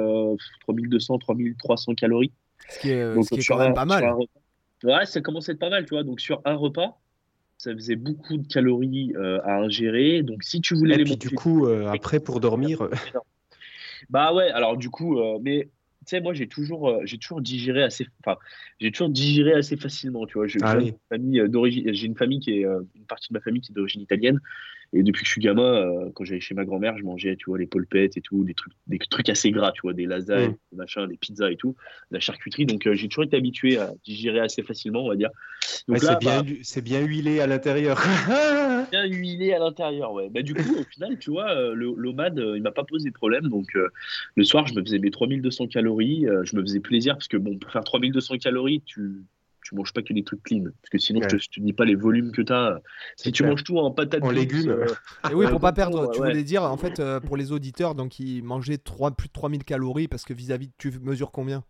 3200, 0.60 1.18
3300 1.18 1.94
calories. 1.94 2.32
Ce 2.68 2.78
qui 2.78 2.90
est, 2.90 3.22
ce 3.22 3.34
qui 3.34 3.40
est 3.40 3.44
quand 3.46 3.58
même 3.58 3.74
pas 3.74 3.84
mal. 3.84 4.12
Ouais, 4.82 5.06
ça 5.06 5.20
commence 5.20 5.48
à 5.48 5.52
être 5.52 5.58
pas 5.58 5.70
mal, 5.70 5.84
tu 5.84 5.94
vois. 5.94 6.02
Donc 6.02 6.20
sur 6.20 6.40
un 6.44 6.54
repas, 6.54 6.98
ça 7.58 7.72
faisait 7.74 7.96
beaucoup 7.96 8.38
de 8.38 8.46
calories 8.46 9.12
euh, 9.16 9.40
à 9.44 9.56
ingérer. 9.58 10.22
Donc 10.22 10.42
si 10.42 10.60
tu 10.60 10.74
voulais 10.74 11.00
Et 11.00 11.04
puis 11.04 11.16
du 11.16 11.30
coup, 11.30 11.66
euh, 11.66 11.86
après 11.86 12.20
pour 12.20 12.40
dormir. 12.40 12.88
bah 14.10 14.32
ouais, 14.32 14.50
alors 14.50 14.76
du 14.76 14.90
coup, 14.90 15.20
mais 15.40 15.68
tu 16.06 16.16
sais, 16.16 16.20
moi 16.20 16.32
j'ai 16.32 16.48
toujours, 16.48 17.00
j'ai 17.04 17.18
toujours 17.18 17.40
digéré 17.42 17.82
assez, 17.82 18.06
enfin, 18.24 18.38
j'ai 18.80 18.90
toujours 18.90 19.10
digéré 19.10 19.52
assez 19.52 19.76
facilement, 19.76 20.26
tu 20.26 20.38
vois. 20.38 20.46
J'ai 20.46 20.58
ah 20.62 20.78
une 20.78 20.94
famille 21.08 21.42
d'origine, 21.48 21.92
j'ai 21.92 22.06
une 22.06 22.16
famille 22.16 22.40
qui 22.40 22.52
est 22.52 22.62
une 22.62 23.04
partie 23.06 23.28
de 23.28 23.34
ma 23.34 23.40
famille 23.40 23.60
qui 23.60 23.72
est 23.72 23.74
d'origine 23.74 24.00
italienne. 24.00 24.40
Et 24.92 25.04
depuis 25.04 25.20
que 25.20 25.26
je 25.26 25.32
suis 25.32 25.40
gamin, 25.40 25.62
euh, 25.62 26.10
quand 26.14 26.24
j'allais 26.24 26.40
chez 26.40 26.54
ma 26.54 26.64
grand-mère, 26.64 26.98
je 26.98 27.04
mangeais, 27.04 27.36
tu 27.36 27.46
vois, 27.46 27.58
les 27.58 27.68
polpettes 27.68 28.16
et 28.16 28.20
tout, 28.20 28.42
des 28.42 28.54
trucs, 28.54 28.72
des 28.88 28.98
trucs 28.98 29.28
assez 29.28 29.52
gras, 29.52 29.70
tu 29.70 29.82
vois, 29.82 29.92
des 29.92 30.04
lasagnes, 30.04 30.50
mm. 30.50 30.56
des 30.72 30.76
machins, 30.76 31.06
des 31.06 31.16
pizzas 31.16 31.50
et 31.50 31.56
tout, 31.56 31.76
la 32.10 32.18
charcuterie. 32.18 32.66
Donc, 32.66 32.86
euh, 32.86 32.94
j'ai 32.94 33.08
toujours 33.08 33.22
été 33.22 33.36
habitué 33.36 33.78
à 33.78 33.92
digérer 34.04 34.40
assez 34.40 34.64
facilement, 34.64 35.04
on 35.04 35.08
va 35.08 35.16
dire. 35.16 35.30
Donc 35.86 35.98
c'est 35.98 36.18
bien, 36.18 36.42
bah, 36.42 36.80
bien, 36.82 37.00
huilé 37.02 37.38
à 37.38 37.46
l'intérieur. 37.46 38.00
bien 38.90 39.06
huilé 39.06 39.52
à 39.52 39.60
l'intérieur, 39.60 40.12
ouais. 40.12 40.28
Bah, 40.28 40.42
du 40.42 40.54
coup, 40.54 40.74
au 40.80 40.84
final, 40.84 41.18
tu 41.20 41.30
vois, 41.30 41.50
euh, 41.52 41.72
l'OMAD, 41.74 42.42
il 42.56 42.62
m'a 42.62 42.72
pas 42.72 42.84
posé 42.84 43.12
problème. 43.12 43.48
Donc, 43.48 43.68
le 44.34 44.44
soir, 44.44 44.66
je 44.66 44.74
me 44.74 44.82
faisais 44.82 44.98
mes 44.98 45.12
3200 45.12 45.68
calories. 45.68 46.26
je 46.42 46.56
me 46.56 46.62
faisais 46.62 46.80
plaisir 46.80 47.14
parce 47.14 47.28
que, 47.28 47.36
bon, 47.36 47.58
pour 47.58 47.70
faire 47.70 47.84
3200 47.84 48.38
calories, 48.38 48.82
tu 48.84 49.22
tu 49.70 49.76
manges 49.76 49.92
pas 49.92 50.02
que 50.02 50.12
des 50.12 50.24
trucs 50.24 50.42
clean. 50.42 50.64
Parce 50.64 50.90
que 50.90 50.98
sinon, 50.98 51.20
je, 51.22 51.36
te, 51.36 51.60
dis 51.60 51.72
pas 51.72 51.84
les 51.84 51.94
volumes 51.94 52.32
que 52.32 52.42
tu 52.42 52.52
as. 52.52 52.80
Si 53.16 53.30
tu 53.30 53.44
manges 53.44 53.62
tout 53.62 53.78
en 53.78 53.90
patates. 53.90 54.22
En 54.22 54.30
légumes. 54.30 54.70
Euh, 54.70 54.86
et 55.30 55.34
oui, 55.34 55.46
pour 55.48 55.60
pas 55.60 55.72
perdre, 55.72 56.10
tu 56.14 56.18
voulais 56.18 56.42
dire, 56.42 56.64
en 56.64 56.76
fait, 56.76 56.98
euh, 56.98 57.20
pour 57.20 57.36
les 57.36 57.52
auditeurs, 57.52 57.94
donc 57.94 58.18
ils 58.18 58.42
mangeaient 58.42 58.78
3, 58.78 59.12
plus 59.12 59.28
de 59.28 59.32
3000 59.32 59.64
calories 59.64 60.08
parce 60.08 60.24
que 60.24 60.34
vis-à-vis, 60.34 60.70
tu 60.78 60.92
mesures 61.00 61.30
combien? 61.30 61.62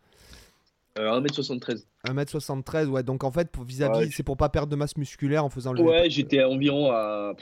1m73. 0.96 1.84
Euh, 2.08 2.12
1m73, 2.12 2.86
ouais. 2.86 3.02
Donc 3.02 3.22
en 3.22 3.30
fait, 3.30 3.52
vis-à-vis, 3.64 4.10
c'est 4.12 4.22
pour 4.22 4.36
pas 4.36 4.48
perdre 4.48 4.68
de 4.68 4.76
masse 4.76 4.96
musculaire 4.96 5.44
en 5.44 5.50
faisant 5.50 5.72
le. 5.72 5.82
Ouais, 5.82 6.08
j'étais 6.08 6.42
environ 6.42 6.90
à, 6.90 7.34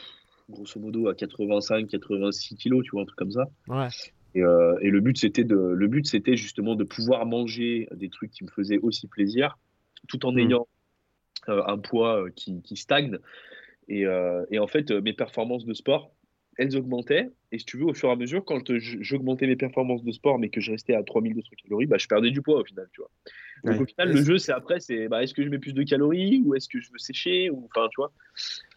grosso 0.50 0.80
modo, 0.80 1.08
à 1.08 1.12
85-86 1.12 2.56
kilos, 2.56 2.84
tu 2.84 2.90
vois, 2.92 3.02
un 3.02 3.04
truc 3.04 3.18
comme 3.18 3.32
ça. 3.32 3.44
Ouais. 3.68 3.88
Et, 4.34 4.40
et, 4.40 4.90
le 4.90 5.00
but, 5.00 5.16
c'était 5.16 5.44
de, 5.44 5.56
le 5.56 5.86
but, 5.88 6.06
c'était 6.06 6.36
justement 6.36 6.74
de 6.74 6.84
pouvoir 6.84 7.24
manger 7.26 7.88
des 7.94 8.10
trucs 8.10 8.30
qui 8.30 8.44
me 8.44 8.50
faisaient 8.50 8.78
aussi 8.78 9.06
plaisir 9.06 9.56
tout 10.06 10.26
en 10.26 10.32
mm. 10.32 10.38
ayant 10.38 10.68
euh, 11.48 11.62
un 11.66 11.78
poids 11.78 12.24
euh, 12.24 12.30
qui, 12.34 12.76
stagne. 12.76 13.18
Euh, 13.90 14.44
et, 14.50 14.58
en 14.58 14.66
fait, 14.66 14.90
mes 14.90 15.12
performances 15.12 15.64
de 15.64 15.72
sport, 15.72 16.12
elles 16.58 16.76
augmentaient. 16.76 17.30
Et 17.52 17.58
si 17.58 17.64
tu 17.64 17.78
veux, 17.78 17.86
au 17.86 17.94
fur 17.94 18.10
et 18.10 18.12
à 18.12 18.16
mesure, 18.16 18.44
quand 18.44 18.60
j'augmentais 18.78 19.46
mes 19.46 19.56
performances 19.56 20.04
de 20.04 20.12
sport, 20.12 20.38
mais 20.38 20.50
que 20.50 20.60
je 20.60 20.72
restais 20.72 20.94
à 20.94 21.02
3200 21.02 21.48
calories, 21.62 21.86
bah, 21.86 21.96
je 21.96 22.06
perdais 22.06 22.30
du 22.30 22.42
poids 22.42 22.60
au 22.60 22.64
final, 22.64 22.88
tu 22.92 23.00
vois. 23.00 23.10
Donc 23.64 23.80
au 23.80 23.86
final, 23.86 24.12
le 24.12 24.22
jeu, 24.22 24.38
c'est 24.38 24.52
après, 24.52 24.78
c'est 24.78 25.08
bah, 25.08 25.22
est-ce 25.22 25.32
que 25.32 25.42
je 25.42 25.48
mets 25.48 25.58
plus 25.58 25.72
de 25.72 25.82
calories 25.82 26.42
ou 26.44 26.54
est-ce 26.54 26.68
que 26.68 26.80
je 26.80 26.90
veux 26.92 26.98
sécher 26.98 27.50
ou 27.50 27.66
enfin, 27.66 27.88
tu 27.90 27.96
vois. 27.96 28.12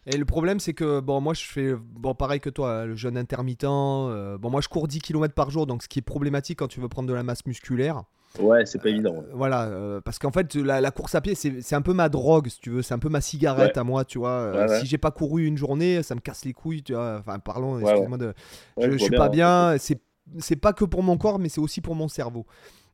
Et 0.06 0.16
le 0.16 0.24
problème, 0.24 0.58
c'est 0.58 0.72
que 0.72 1.00
bon, 1.00 1.20
moi, 1.20 1.34
je 1.34 1.44
fais 1.44 1.74
bon 1.76 2.14
pareil 2.14 2.40
que 2.40 2.50
toi, 2.50 2.86
le 2.86 2.94
jeûne 2.94 3.18
intermittent. 3.18 3.64
bon, 3.64 4.50
moi, 4.50 4.60
je 4.60 4.68
cours 4.68 4.88
10 4.88 5.00
km 5.00 5.34
par 5.34 5.50
jour, 5.50 5.66
donc 5.66 5.82
ce 5.82 5.88
qui 5.88 5.98
est 5.98 6.02
problématique 6.02 6.60
quand 6.60 6.68
tu 6.68 6.80
veux 6.80 6.88
prendre 6.88 7.08
de 7.08 7.14
la 7.14 7.22
masse 7.22 7.44
musculaire. 7.44 8.04
Ouais, 8.38 8.64
c'est 8.64 8.80
pas 8.80 8.88
évident. 8.88 9.16
Euh, 9.16 9.30
voilà, 9.32 9.64
euh, 9.64 10.00
parce 10.00 10.18
qu'en 10.18 10.30
fait, 10.30 10.54
la, 10.54 10.90
course 10.90 11.14
à 11.14 11.20
pied, 11.20 11.34
c'est 11.34 11.74
un 11.74 11.82
peu 11.82 11.92
ma 11.92 12.08
drogue, 12.08 12.48
si 12.48 12.60
tu 12.60 12.70
veux. 12.70 12.82
C'est 12.82 12.94
un 12.94 12.98
peu 12.98 13.08
ma 13.08 13.20
cigarette 13.20 13.76
à 13.76 13.84
moi, 13.84 14.04
tu 14.04 14.18
vois. 14.18 14.30
Euh, 14.30 14.80
si 14.80 14.86
j'ai 14.86 14.98
pas 14.98 15.10
couru 15.10 15.46
une 15.46 15.56
journée, 15.56 16.02
ça 16.02 16.14
me 16.14 16.20
casse 16.20 16.44
les 16.44 16.52
couilles, 16.52 16.82
tu 16.82 16.94
vois. 16.94 17.18
Enfin, 17.20 17.38
parlons, 17.38 17.78
excuse-moi 17.78 18.18
de. 18.18 18.34
je, 18.80 18.96
suis 18.96 19.14
pas 19.14 19.28
bien. 19.28 19.76
C'est 19.78 20.56
pas 20.56 20.72
que 20.72 20.84
pour 20.84 21.02
mon 21.02 21.18
corps, 21.18 21.38
mais 21.38 21.48
c'est 21.48 21.60
aussi 21.60 21.80
pour 21.80 21.94
mon 21.94 22.08
cerveau. 22.08 22.46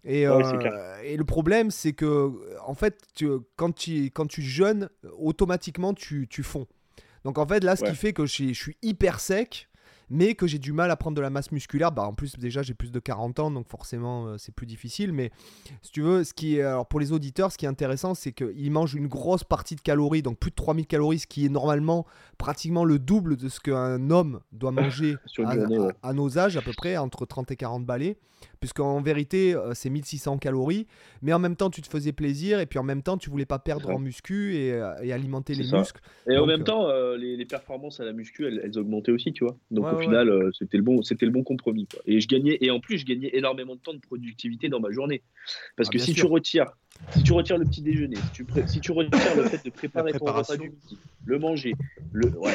Et, 0.04 0.22
et 0.22 1.16
le 1.16 1.24
problème, 1.24 1.70
c'est 1.70 1.92
que, 1.92 2.32
en 2.66 2.74
fait, 2.74 2.98
tu, 3.14 3.28
quand, 3.56 3.74
tu, 3.74 4.06
quand 4.06 4.26
tu 4.26 4.42
jeûnes, 4.42 4.88
automatiquement, 5.18 5.94
tu, 5.94 6.26
tu 6.28 6.42
fonds. 6.42 6.66
Donc, 7.24 7.38
en 7.38 7.46
fait, 7.46 7.62
là, 7.62 7.76
ce 7.76 7.84
qui 7.84 7.94
fait 7.94 8.12
que 8.12 8.26
je, 8.26 8.48
je 8.48 8.52
suis 8.52 8.76
hyper 8.82 9.20
sec 9.20 9.67
mais 10.10 10.34
que 10.34 10.46
j'ai 10.46 10.58
du 10.58 10.72
mal 10.72 10.90
à 10.90 10.96
prendre 10.96 11.16
de 11.16 11.20
la 11.20 11.30
masse 11.30 11.52
musculaire. 11.52 11.92
Bah, 11.92 12.02
en 12.02 12.14
plus, 12.14 12.36
déjà, 12.36 12.62
j'ai 12.62 12.74
plus 12.74 12.90
de 12.90 13.00
40 13.00 13.38
ans, 13.40 13.50
donc 13.50 13.68
forcément, 13.68 14.26
euh, 14.26 14.38
c'est 14.38 14.52
plus 14.52 14.66
difficile. 14.66 15.12
Mais 15.12 15.30
si 15.82 15.92
tu 15.92 16.02
veux, 16.02 16.24
ce 16.24 16.34
qui 16.34 16.56
est, 16.56 16.62
alors 16.62 16.86
pour 16.86 17.00
les 17.00 17.12
auditeurs, 17.12 17.52
ce 17.52 17.58
qui 17.58 17.66
est 17.66 17.68
intéressant, 17.68 18.14
c'est 18.14 18.32
qu'ils 18.32 18.70
mangent 18.70 18.94
une 18.94 19.08
grosse 19.08 19.44
partie 19.44 19.76
de 19.76 19.80
calories, 19.80 20.22
donc 20.22 20.38
plus 20.38 20.50
de 20.50 20.56
3000 20.56 20.86
calories, 20.86 21.20
ce 21.20 21.26
qui 21.26 21.46
est 21.46 21.50
normalement 21.50 22.06
pratiquement 22.38 22.84
le 22.84 22.98
double 22.98 23.36
de 23.36 23.48
ce 23.48 23.60
qu'un 23.60 24.10
homme 24.10 24.40
doit 24.52 24.72
manger 24.72 25.16
à, 26.02 26.12
nos 26.12 26.38
âges, 26.38 26.56
à 26.56 26.62
peu 26.62 26.72
près, 26.76 26.96
entre 26.96 27.26
30 27.26 27.50
et 27.50 27.56
40 27.56 27.84
balais. 27.84 28.16
Puisqu'en 28.60 29.00
vérité, 29.00 29.54
euh, 29.54 29.72
c'est 29.74 29.90
1600 29.90 30.38
calories, 30.38 30.86
mais 31.22 31.32
en 31.32 31.38
même 31.38 31.56
temps, 31.56 31.70
tu 31.70 31.80
te 31.80 31.88
faisais 31.88 32.12
plaisir, 32.12 32.60
et 32.60 32.66
puis 32.66 32.78
en 32.78 32.82
même 32.82 33.02
temps, 33.02 33.16
tu 33.16 33.30
voulais 33.30 33.46
pas 33.46 33.58
perdre 33.58 33.90
en 33.90 33.98
muscu 33.98 34.56
et, 34.56 34.72
euh, 34.72 34.94
alimenter 35.12 35.54
les 35.54 35.70
muscles. 35.70 36.00
Et 36.28 36.36
en 36.36 36.46
même 36.46 36.64
temps, 36.64 36.88
les, 37.16 37.44
performances 37.48 38.00
à 38.00 38.04
la 38.04 38.12
muscu, 38.12 38.46
elles, 38.46 38.78
augmentaient 38.78 39.12
aussi, 39.12 39.32
tu 39.32 39.44
vois. 39.44 39.56
Donc 39.70 39.92
au 39.92 39.98
final, 39.98 40.28
euh, 40.28 40.50
c'était 40.52 40.76
le 40.76 40.82
bon, 40.82 41.02
c'était 41.02 41.26
le 41.26 41.32
bon 41.32 41.42
compromis. 41.42 41.88
Et 42.04 42.20
je 42.20 42.28
gagnais, 42.28 42.58
et 42.60 42.70
en 42.70 42.80
plus, 42.80 42.98
je 42.98 43.06
gagnais 43.06 43.30
énormément 43.32 43.74
de 43.74 43.80
temps 43.80 43.94
de 43.94 44.00
productivité 44.00 44.68
dans 44.68 44.80
ma 44.80 44.90
journée. 44.90 45.22
Parce 45.76 45.88
ah, 45.88 45.92
que 45.92 45.98
si 45.98 46.14
tu 46.14 46.26
retires, 46.26 46.72
si 47.10 47.22
tu 47.22 47.32
retires 47.32 47.58
le 47.58 47.64
petit 47.64 47.82
déjeuner, 47.82 48.16
si 48.16 48.30
tu, 48.32 48.46
si 48.66 48.80
tu 48.80 48.92
retires 48.92 49.36
le 49.36 49.44
fait 49.44 49.64
de 49.64 49.70
préparer 49.70 50.12
ton 50.12 50.26
repas 50.26 50.56
du 50.56 50.70
midi, 50.70 50.98
le 51.24 51.38
manger, 51.38 51.74
le, 52.12 52.28
ouais, 52.38 52.52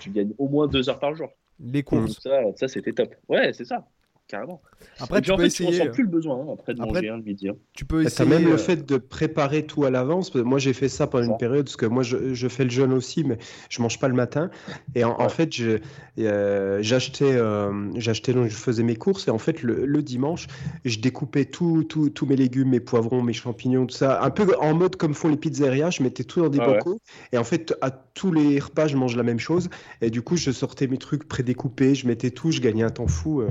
tu, 0.00 0.10
gagnes 0.10 0.32
au 0.38 0.48
moins 0.48 0.66
deux 0.66 0.88
heures 0.88 1.00
par 1.00 1.14
jour. 1.14 1.30
Les 1.58 1.82
courses. 1.82 2.20
Ça, 2.20 2.40
ça 2.56 2.68
c'était 2.68 2.92
top. 2.92 3.14
Ouais, 3.28 3.52
c'est 3.52 3.66
ça 3.66 3.86
carrément. 4.30 4.62
Après, 5.00 5.20
tu 5.20 5.32
peux 5.34 5.44
essayer. 5.44 5.80
Tu 5.80 5.90
plus 5.90 6.04
le 6.04 6.08
besoin 6.08 6.36
hein, 6.36 6.54
après 6.54 6.74
de 6.74 6.80
manger 6.80 7.08
un 7.08 7.18
midi. 7.18 7.48
Hein. 7.48 7.56
Tu 7.72 7.84
peux 7.84 8.04
essayer. 8.04 8.22
As 8.22 8.38
même 8.38 8.48
le 8.48 8.54
euh, 8.54 8.58
fait 8.58 8.86
de 8.86 8.96
préparer 8.96 9.66
tout 9.66 9.84
à 9.84 9.90
l'avance. 9.90 10.34
Moi, 10.34 10.58
j'ai 10.58 10.72
fait 10.72 10.88
ça 10.88 11.06
pendant 11.06 11.32
une 11.32 11.38
période 11.38 11.64
parce 11.64 11.76
que 11.76 11.86
moi, 11.86 12.02
je, 12.02 12.34
je, 12.34 12.48
fais 12.48 12.64
le 12.64 12.70
jeûne 12.70 12.92
aussi, 12.92 13.24
mais 13.24 13.38
je 13.68 13.82
mange 13.82 13.98
pas 13.98 14.08
le 14.08 14.14
matin. 14.14 14.50
Et 14.94 15.04
en, 15.04 15.28
fait, 15.28 15.50
euh, 15.60 16.78
j'achetais, 16.80 17.32
euh, 17.32 17.90
j'achetais 17.96 18.32
donc 18.32 18.48
je 18.48 18.56
faisais 18.56 18.82
mes 18.82 18.96
courses 18.96 19.26
et 19.28 19.30
en 19.30 19.38
fait, 19.38 19.62
le, 19.62 20.02
dimanche, 20.02 20.46
je 20.84 20.98
découpais 20.98 21.44
tous 21.44 21.86
mes 22.26 22.36
légumes, 22.36 22.70
mes 22.70 22.80
poivrons, 22.80 23.22
mes 23.22 23.32
champignons, 23.32 23.86
tout 23.86 23.96
ça, 23.96 24.22
un 24.22 24.30
peu 24.30 24.46
en 24.60 24.74
mode 24.74 24.96
comme 24.96 25.14
font 25.14 25.28
les 25.28 25.36
pizzerias. 25.36 25.90
Je 25.90 26.02
mettais 26.02 26.24
tout 26.24 26.40
dans 26.40 26.48
des 26.48 26.60
ah 26.60 26.66
bocaux 26.66 26.98
et 27.32 27.38
en 27.38 27.44
fait, 27.44 27.74
à 27.80 27.90
tous 27.90 28.32
les 28.32 28.58
repas, 28.60 28.86
je 28.86 28.96
mange 28.96 29.16
la 29.16 29.22
même 29.22 29.40
chose. 29.40 29.68
Et 30.00 30.10
du 30.10 30.22
coup, 30.22 30.36
je 30.36 30.50
sortais 30.50 30.86
mes 30.86 30.98
trucs 30.98 31.26
prédécoupés, 31.26 31.94
je 31.94 32.06
mettais 32.06 32.30
tout, 32.30 32.50
je 32.50 32.60
gagnais 32.60 32.84
un 32.84 32.90
temps 32.90 33.08
fou. 33.08 33.42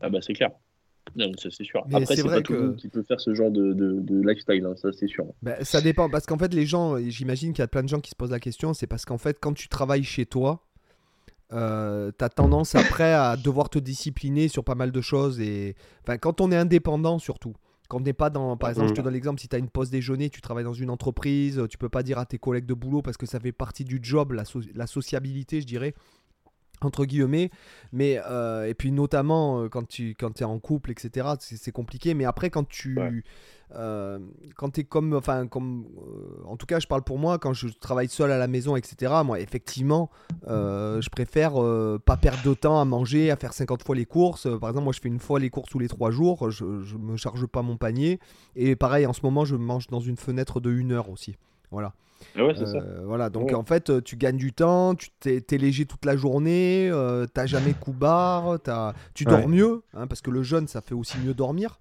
Ah 0.00 0.10
bah 0.10 0.18
c'est 0.20 0.32
clair. 0.32 0.50
ça 1.16 1.48
c'est 1.50 1.64
sûr. 1.64 1.84
Après, 1.92 2.16
c'est 2.16 2.24
pas 2.24 2.40
tout 2.40 2.52
le 2.52 2.62
monde 2.62 2.76
qui 2.76 2.88
peut 2.88 3.02
faire 3.02 3.20
ce 3.20 3.34
genre 3.34 3.50
de, 3.50 3.72
de, 3.72 4.28
lifestyle, 4.28 4.64
hein, 4.64 4.74
ça 4.76 4.92
c'est 4.92 5.08
sûr. 5.08 5.26
Bah, 5.42 5.64
ça 5.64 5.80
dépend, 5.80 6.08
parce 6.08 6.26
qu'en 6.26 6.38
fait, 6.38 6.52
les 6.54 6.66
gens, 6.66 6.98
j'imagine 6.98 7.52
qu'il 7.52 7.62
y 7.62 7.64
a 7.64 7.68
plein 7.68 7.82
de 7.82 7.88
gens 7.88 8.00
qui 8.00 8.10
se 8.10 8.16
posent 8.16 8.30
la 8.30 8.40
question, 8.40 8.74
c'est 8.74 8.86
parce 8.86 9.04
qu'en 9.04 9.18
fait, 9.18 9.38
quand 9.40 9.52
tu 9.52 9.68
travailles 9.68 10.04
chez 10.04 10.26
toi, 10.26 10.68
euh, 11.52 12.12
tu 12.16 12.24
as 12.24 12.28
tendance 12.28 12.74
après 12.74 13.12
à 13.14 13.36
devoir 13.36 13.70
te 13.70 13.78
discipliner 13.78 14.48
sur 14.48 14.64
pas 14.64 14.74
mal 14.74 14.92
de 14.92 15.00
choses. 15.00 15.40
Et 15.40 15.76
enfin, 16.02 16.18
quand 16.18 16.40
on 16.40 16.52
est 16.52 16.56
indépendant, 16.56 17.18
surtout. 17.18 17.54
Quand 17.88 17.98
on 17.98 18.00
n'est 18.00 18.12
pas 18.12 18.28
dans. 18.28 18.58
Par 18.58 18.68
exemple, 18.68 18.88
je 18.88 18.94
te 18.94 19.00
mm. 19.00 19.04
donne 19.04 19.14
l'exemple, 19.14 19.40
si 19.40 19.48
tu 19.48 19.56
as 19.56 19.58
une 19.58 19.70
pause 19.70 19.88
déjeuner, 19.88 20.28
tu 20.28 20.42
travailles 20.42 20.64
dans 20.64 20.74
une 20.74 20.90
entreprise, 20.90 21.62
tu 21.70 21.78
peux 21.78 21.88
pas 21.88 22.02
dire 22.02 22.18
à 22.18 22.26
tes 22.26 22.36
collègues 22.36 22.66
de 22.66 22.74
boulot 22.74 23.00
parce 23.00 23.16
que 23.16 23.24
ça 23.24 23.40
fait 23.40 23.52
partie 23.52 23.84
du 23.84 23.98
job, 24.02 24.32
la, 24.32 24.44
la 24.74 24.86
sociabilité, 24.86 25.62
je 25.62 25.66
dirais 25.66 25.94
entre 26.82 27.04
guillemets 27.04 27.50
mais 27.92 28.20
euh, 28.28 28.66
et 28.66 28.74
puis 28.74 28.92
notamment 28.92 29.62
euh, 29.62 29.68
quand 29.68 29.86
tu 29.86 30.14
quand 30.18 30.40
es 30.40 30.44
en 30.44 30.58
couple 30.58 30.90
etc 30.90 31.28
c'est 31.40 31.72
compliqué 31.72 32.14
mais 32.14 32.24
après 32.24 32.50
quand 32.50 32.68
tu 32.68 33.24
euh, 33.74 34.18
quand 34.56 34.70
tu 34.70 34.80
es 34.80 34.84
comme 34.84 35.14
enfin 35.14 35.46
comme 35.46 35.86
en 36.44 36.56
tout 36.56 36.66
cas 36.66 36.80
je 36.80 36.86
parle 36.86 37.02
pour 37.02 37.18
moi 37.18 37.38
quand 37.38 37.52
je 37.52 37.68
travaille 37.68 38.08
seul 38.08 38.30
à 38.32 38.38
la 38.38 38.48
maison 38.48 38.76
etc 38.76 39.12
moi 39.24 39.40
effectivement 39.40 40.10
je 40.46 41.08
préfère 41.10 41.54
pas 42.00 42.16
perdre 42.16 42.42
de 42.42 42.54
temps 42.54 42.80
à 42.80 42.84
manger 42.84 43.30
à 43.30 43.36
faire 43.36 43.52
50 43.52 43.82
fois 43.82 43.94
les 43.94 44.06
courses. 44.06 44.48
Par 44.60 44.70
exemple 44.70 44.84
moi 44.84 44.92
je 44.92 45.00
fais 45.00 45.08
une 45.08 45.20
fois 45.20 45.38
les 45.38 45.50
courses 45.50 45.70
tous 45.70 45.78
les 45.78 45.88
trois 45.88 46.10
jours 46.10 46.50
je, 46.50 46.82
je 46.82 46.96
me 46.96 47.16
charge 47.16 47.46
pas 47.46 47.62
mon 47.62 47.76
panier. 47.76 48.20
Et 48.56 48.76
pareil 48.76 49.06
en 49.06 49.12
ce 49.12 49.20
moment 49.22 49.44
je 49.44 49.56
mange 49.56 49.88
dans 49.88 50.00
une 50.00 50.16
fenêtre 50.16 50.60
de 50.60 50.70
une 50.70 50.92
heure 50.92 51.10
aussi. 51.10 51.36
Voilà 51.70 51.92
ah 52.36 52.44
ouais, 52.44 52.54
ça. 52.54 52.62
Euh, 52.62 53.02
voilà, 53.04 53.30
donc 53.30 53.52
en 53.52 53.62
fait, 53.62 54.02
tu 54.02 54.16
gagnes 54.16 54.36
du 54.36 54.52
temps, 54.52 54.94
tu 54.94 55.10
t'es, 55.20 55.58
léger 55.58 55.86
toute 55.86 56.04
la 56.04 56.16
journée, 56.16 56.88
euh, 56.90 57.26
t'as 57.32 57.46
jamais 57.46 57.72
coup 57.72 57.92
barre, 57.92 58.58
tu 59.14 59.24
dors 59.24 59.48
mieux, 59.48 59.82
hein, 59.94 60.06
parce 60.06 60.20
que 60.20 60.30
le 60.30 60.42
jeûne, 60.42 60.68
ça 60.68 60.80
fait 60.80 60.94
aussi 60.94 61.18
mieux 61.18 61.34
dormir. 61.34 61.80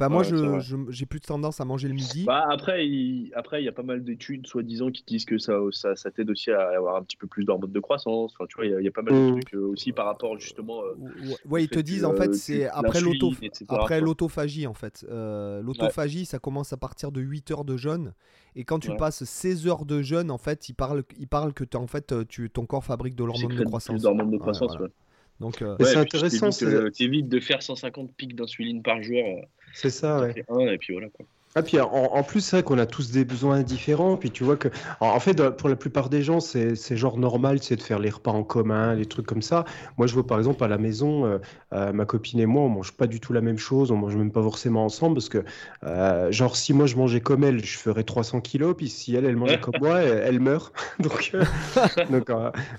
Enfin, 0.00 0.08
moi, 0.08 0.22
Ouais, 0.22 0.60
je, 0.62 0.76
j'ai 0.88 1.04
plus 1.04 1.20
de 1.20 1.26
tendance 1.26 1.60
à 1.60 1.66
manger 1.66 1.88
le 1.88 1.94
midi. 1.94 2.24
Bah, 2.26 2.46
après, 2.50 2.86
il 2.88 3.30
après, 3.34 3.60
il 3.60 3.66
y 3.66 3.68
a 3.68 3.72
pas 3.72 3.82
mal 3.82 4.02
d'études, 4.02 4.46
soi-disant, 4.46 4.90
qui 4.90 5.04
disent 5.04 5.26
que 5.26 5.36
ça, 5.36 5.58
ça, 5.72 5.94
ça 5.94 6.10
t'aide 6.10 6.30
aussi 6.30 6.50
à 6.50 6.68
avoir 6.70 6.96
un 6.96 7.02
petit 7.02 7.18
peu 7.18 7.26
plus 7.26 7.44
d'hormones 7.44 7.70
de 7.72 7.80
croissance. 7.80 8.32
Enfin, 8.34 8.46
tu 8.48 8.56
vois, 8.56 8.64
il 8.64 8.72
y 8.72 8.74
a- 8.74 8.80
il 8.80 8.84
y, 8.84 8.88
a 8.88 8.92
pas 8.92 9.02
mal 9.02 9.12
de 9.14 9.20
Mm. 9.20 9.32
trucs 9.32 9.54
euh, 9.54 9.66
aussi 9.66 9.92
par 9.92 10.06
rapport, 10.06 10.38
justement. 10.40 10.80
euh, 10.82 10.94
Ouais, 11.20 11.36
ouais, 11.50 11.64
ils 11.64 11.68
te 11.68 11.74
que, 11.74 11.80
disent 11.80 12.04
en 12.04 12.12
euh, 12.12 12.16
fait 12.16 12.28
que 12.28 12.36
c'est 12.36 12.66
après 12.68 13.00
l'auto 13.00 13.30
après 13.68 14.00
l'autophagie 14.00 14.66
en 14.66 14.74
fait. 14.74 15.04
Euh, 15.10 15.60
l'autophagie 15.62 16.24
ça 16.24 16.38
commence 16.38 16.72
à 16.72 16.76
partir 16.76 17.12
de 17.12 17.20
8 17.20 17.50
heures 17.50 17.64
de 17.64 17.76
jeûne 17.76 18.14
et 18.56 18.64
quand 18.64 18.78
tu 18.78 18.90
Ouais. 18.90 18.96
passes 18.96 19.24
16 19.24 19.66
heures 19.66 19.84
de 19.84 20.02
jeûne 20.02 20.30
en 20.30 20.38
fait, 20.38 20.68
ils 20.68 20.74
parlent 20.74 21.04
ils 21.18 21.28
parlent 21.28 21.52
que 21.52 21.64
en 21.76 21.86
fait 21.86 22.12
euh, 22.12 22.24
tu 22.28 22.48
ton 22.50 22.64
corps 22.66 22.84
fabrique 22.84 23.14
de 23.16 23.24
l'hormone 23.24 23.54
de 23.56 23.64
croissance. 23.64 24.02
de 24.02 24.08
Ouais, 24.08 24.38
croissance. 24.38 24.72
voilà. 24.72 24.86
ouais. 24.86 24.92
Donc 25.40 25.62
euh, 25.62 25.76
c'est 25.80 25.96
intéressant, 25.96 26.50
euh, 26.62 26.90
T'évites 26.90 27.28
de 27.28 27.40
faire 27.40 27.62
150 27.62 28.12
pics 28.14 28.34
d'insuline 28.36 28.82
par 28.82 29.02
jour. 29.02 29.24
C'est 29.72 29.90
ça, 29.90 30.20
ouais. 30.20 30.34
et 30.72 30.78
puis 30.78 30.92
voilà. 30.92 31.08
Quoi. 31.10 31.26
Ah, 31.56 31.64
puis 31.64 31.80
en, 31.80 31.88
en 31.90 32.22
plus, 32.22 32.42
c'est 32.42 32.56
vrai 32.56 32.62
qu'on 32.62 32.78
a 32.78 32.86
tous 32.86 33.10
des 33.10 33.24
besoins 33.24 33.62
différents. 33.64 34.16
Puis 34.16 34.30
tu 34.30 34.44
vois 34.44 34.56
que, 34.56 34.68
en 35.00 35.18
fait, 35.18 35.50
pour 35.56 35.68
la 35.68 35.74
plupart 35.74 36.08
des 36.08 36.22
gens, 36.22 36.38
c'est 36.38 36.76
c'est 36.76 36.96
genre 36.96 37.18
normal, 37.18 37.58
c'est 37.60 37.74
de 37.74 37.82
faire 37.82 37.98
les 37.98 38.08
repas 38.10 38.30
en 38.30 38.44
commun, 38.44 38.94
les 38.94 39.06
trucs 39.06 39.26
comme 39.26 39.42
ça. 39.42 39.64
Moi, 39.98 40.06
je 40.06 40.14
vois 40.14 40.24
par 40.24 40.38
exemple 40.38 40.62
à 40.62 40.68
la 40.68 40.78
maison, 40.78 41.26
euh, 41.26 41.38
euh, 41.72 41.92
ma 41.92 42.04
copine 42.04 42.38
et 42.38 42.46
moi, 42.46 42.62
on 42.62 42.68
mange 42.68 42.92
pas 42.92 43.08
du 43.08 43.18
tout 43.18 43.32
la 43.32 43.40
même 43.40 43.58
chose, 43.58 43.90
on 43.90 43.96
mange 43.96 44.14
même 44.14 44.30
pas 44.30 44.42
forcément 44.42 44.84
ensemble 44.84 45.14
parce 45.16 45.28
que, 45.28 45.44
euh, 45.84 46.30
genre, 46.30 46.54
si 46.54 46.72
moi 46.72 46.86
je 46.86 46.94
mangeais 46.94 47.20
comme 47.20 47.42
elle, 47.42 47.64
je 47.64 47.78
ferais 47.78 48.04
300 48.04 48.40
kilos, 48.40 48.76
puis 48.76 48.88
si 48.88 49.16
elle, 49.16 49.24
elle 49.24 49.36
mangeait 49.36 49.58
comme 49.58 49.74
moi, 49.80 50.02
elle, 50.02 50.22
elle 50.24 50.40
meurt. 50.40 50.72
Donc, 51.00 51.32
donc, 52.10 52.30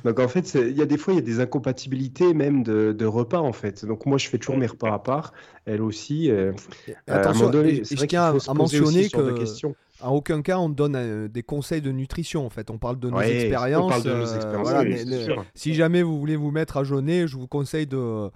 donc, 0.05 0.19
en 0.19 0.27
fait, 0.27 0.53
il 0.53 0.77
y 0.77 0.81
a 0.81 0.85
des 0.85 0.97
fois, 0.97 1.13
il 1.13 1.17
y 1.17 1.19
a 1.19 1.23
des 1.25 1.39
incompatibilités 1.41 2.33
même 2.33 2.63
de, 2.63 2.93
de 2.93 3.05
repas 3.05 3.39
en 3.39 3.53
fait. 3.53 3.83
Donc 3.85 4.05
moi, 4.05 4.17
je 4.17 4.29
fais 4.29 4.37
toujours 4.37 4.57
mes 4.57 4.67
repas 4.67 4.93
à 4.93 4.99
part, 4.99 5.33
elle 5.65 5.81
aussi. 5.81 6.29
euh, 6.31 6.53
à 7.07 7.15
un 7.15 7.15
attention 7.15 7.47
moment 7.47 7.49
donné, 7.49 7.83
c'est 7.83 7.95
vrai 7.95 8.07
qu'il 8.07 8.23
faut 8.23 8.39
se 8.39 8.49
mentionner 8.61 9.09
que 9.09 9.71
à 10.03 10.09
aucun 10.11 10.41
cas 10.41 10.57
on 10.57 10.67
donne 10.69 10.95
euh, 10.95 11.27
des 11.27 11.43
conseils 11.43 11.81
de 11.81 11.91
nutrition 11.91 12.43
en 12.45 12.49
fait, 12.49 12.71
on 12.71 12.79
parle 12.79 12.97
de 12.99 13.09
nos 13.11 13.17
Ouais, 13.17 13.43
expériences. 13.43 13.83
on 13.85 13.89
parle 13.89 14.03
de 14.03 14.09
nos 14.09 14.27
euh, 14.31 14.35
expériences, 14.35 14.67
voilà, 14.69 14.81
oui, 14.81 14.89
mais- 14.89 14.97
c'est 14.97 15.05
mais- 15.05 15.23
sûr. 15.25 15.45
si 15.53 15.75
jamais 15.75 16.01
vous 16.01 16.17
voulez 16.19 16.35
vous 16.35 16.49
mettre 16.49 16.77
à 16.77 16.83
jeûner, 16.83 17.27
je 17.27 17.37
vous 17.37 17.47
conseille 17.47 17.85
de, 17.85 18.29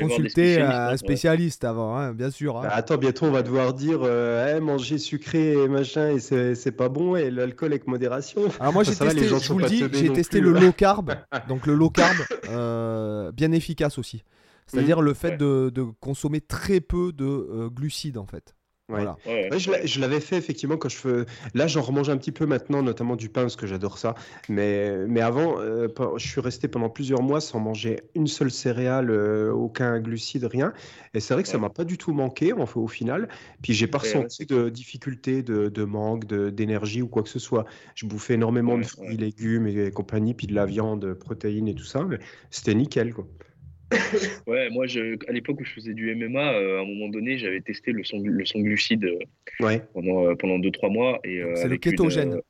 consulter 0.00 0.60
un 0.60 0.90
ouais. 0.90 0.96
spécialiste 0.96 1.64
avant, 1.64 1.96
hein, 1.96 2.12
bien 2.12 2.30
sûr. 2.30 2.58
hein. 2.58 2.62
Bah, 2.64 2.70
attends, 2.74 2.98
bientôt 2.98 3.26
on 3.26 3.30
va 3.32 3.42
devoir 3.42 3.74
dire 3.74 4.00
euh, 4.02 4.54
Eh, 4.56 4.60
manger 4.60 4.98
sucré 4.98 5.54
et 5.54 5.68
machin 5.68 6.10
et 6.10 6.20
c'est 6.20 6.72
pas 6.72 6.88
bon 6.88 7.16
et 7.16 7.30
l'alcool 7.30 7.72
avec 7.72 7.86
modération. 7.86 8.42
Alors 8.60 8.72
moi 8.72 8.84
j'ai 8.84 8.92
Ça 8.92 9.04
va, 9.04 9.12
les 9.12 9.20
testé, 9.22 9.34
gens 9.34 9.38
je 9.42 9.52
vous 9.52 9.58
le 9.58 9.66
dis, 9.68 9.78
j'ai 9.92 10.12
testé 10.12 10.40
plus, 10.40 10.50
le 10.52 10.56
hein. 10.56 10.60
low 10.60 10.72
carb, 10.72 11.14
donc 11.48 11.66
le 11.66 11.74
low 11.74 11.90
carb, 11.90 12.16
euh, 12.48 13.32
bien 13.32 13.52
efficace 13.52 13.98
aussi. 13.98 14.22
C'est-à-dire 14.68 15.00
le 15.00 15.14
fait 15.14 15.30
Ouais. 15.30 15.36
de, 15.36 15.70
de 15.72 15.84
consommer 16.00 16.40
très 16.40 16.80
peu 16.80 17.12
de 17.12 17.24
euh, 17.24 17.68
glucides 17.70 18.18
en 18.18 18.26
fait. 18.26 18.55
Ouais. 18.88 18.94
Voilà. 18.98 19.18
Ouais, 19.26 19.48
Ouais, 19.50 19.58
je 19.58 19.70
l'a- 19.72 19.84
je 19.84 19.98
l'avais 20.00 20.20
fait 20.20 20.36
effectivement 20.36 20.76
quand 20.76 20.88
je 20.88 20.96
fais. 20.96 21.24
Là, 21.54 21.66
j'en 21.66 21.82
remange 21.82 22.08
un 22.08 22.16
petit 22.16 22.30
peu 22.30 22.46
maintenant, 22.46 22.82
notamment 22.84 23.16
du 23.16 23.28
pain 23.28 23.40
parce 23.42 23.56
que 23.56 23.66
j'adore 23.66 23.98
ça. 23.98 24.14
Mais, 24.48 25.06
mais 25.08 25.20
avant, 25.22 25.58
euh, 25.60 25.88
je 26.16 26.28
suis 26.28 26.40
resté 26.40 26.68
pendant 26.68 26.88
plusieurs 26.88 27.20
mois 27.20 27.40
sans 27.40 27.58
manger 27.58 28.02
une 28.14 28.28
seule 28.28 28.52
céréale, 28.52 29.10
euh, 29.10 29.50
aucun 29.52 29.98
glucide, 29.98 30.44
rien. 30.44 30.72
Et 31.14 31.20
c'est 31.20 31.34
vrai 31.34 31.42
que 31.42 31.48
ça 31.48 31.58
m'a 31.58 31.68
pas 31.70 31.84
du 31.84 31.98
tout 31.98 32.12
manqué 32.12 32.52
en 32.52 32.64
fait, 32.66 32.78
au 32.78 32.86
final. 32.86 33.28
Puis 33.60 33.72
j'ai 33.72 33.88
pas 33.88 33.98
ressenti 33.98 34.46
de 34.46 34.68
difficulté, 34.68 35.42
de, 35.42 35.68
de 35.68 35.84
manque, 35.84 36.24
de- 36.26 36.50
d'énergie 36.50 37.02
ou 37.02 37.08
quoi 37.08 37.24
que 37.24 37.28
ce 37.28 37.40
soit. 37.40 37.64
Je 37.96 38.06
bouffais 38.06 38.34
énormément 38.34 38.76
Ouais, 38.76 38.82
de 38.82 38.86
fruits, 38.86 39.16
ouais. 39.16 39.16
légumes 39.16 39.66
et 39.66 39.90
compagnie, 39.90 40.34
puis 40.34 40.46
de 40.46 40.54
la 40.54 40.64
viande, 40.66 41.12
protéines 41.14 41.66
et 41.66 41.74
tout 41.74 41.84
ça. 41.84 42.04
Mais 42.04 42.20
c'était 42.50 42.74
nickel 42.74 43.12
quoi. 43.12 43.26
Ouais, 44.46 44.68
moi, 44.70 44.86
je, 44.86 45.16
à 45.28 45.32
l'époque 45.32 45.60
où 45.60 45.64
je 45.64 45.72
faisais 45.72 45.94
du 45.94 46.10
MMA, 46.14 46.52
euh, 46.54 46.78
à 46.78 46.82
un 46.82 46.84
moment 46.84 47.08
donné, 47.08 47.38
j'avais 47.38 47.60
testé 47.60 47.92
le 47.92 48.04
son, 48.04 48.18
le 48.20 48.44
son 48.44 48.60
glucide 48.60 49.04
euh, 49.04 49.18
Ouais. 49.60 49.82
pendant, 49.94 50.26
euh, 50.26 50.34
pendant 50.34 50.58
2-3 50.58 50.90
mois. 50.90 51.20
et, 51.24 51.40
euh, 51.42 51.54
C'est 51.56 51.68
le 51.68 51.76
kétogène. 51.76 52.34
euh, 52.34 52.40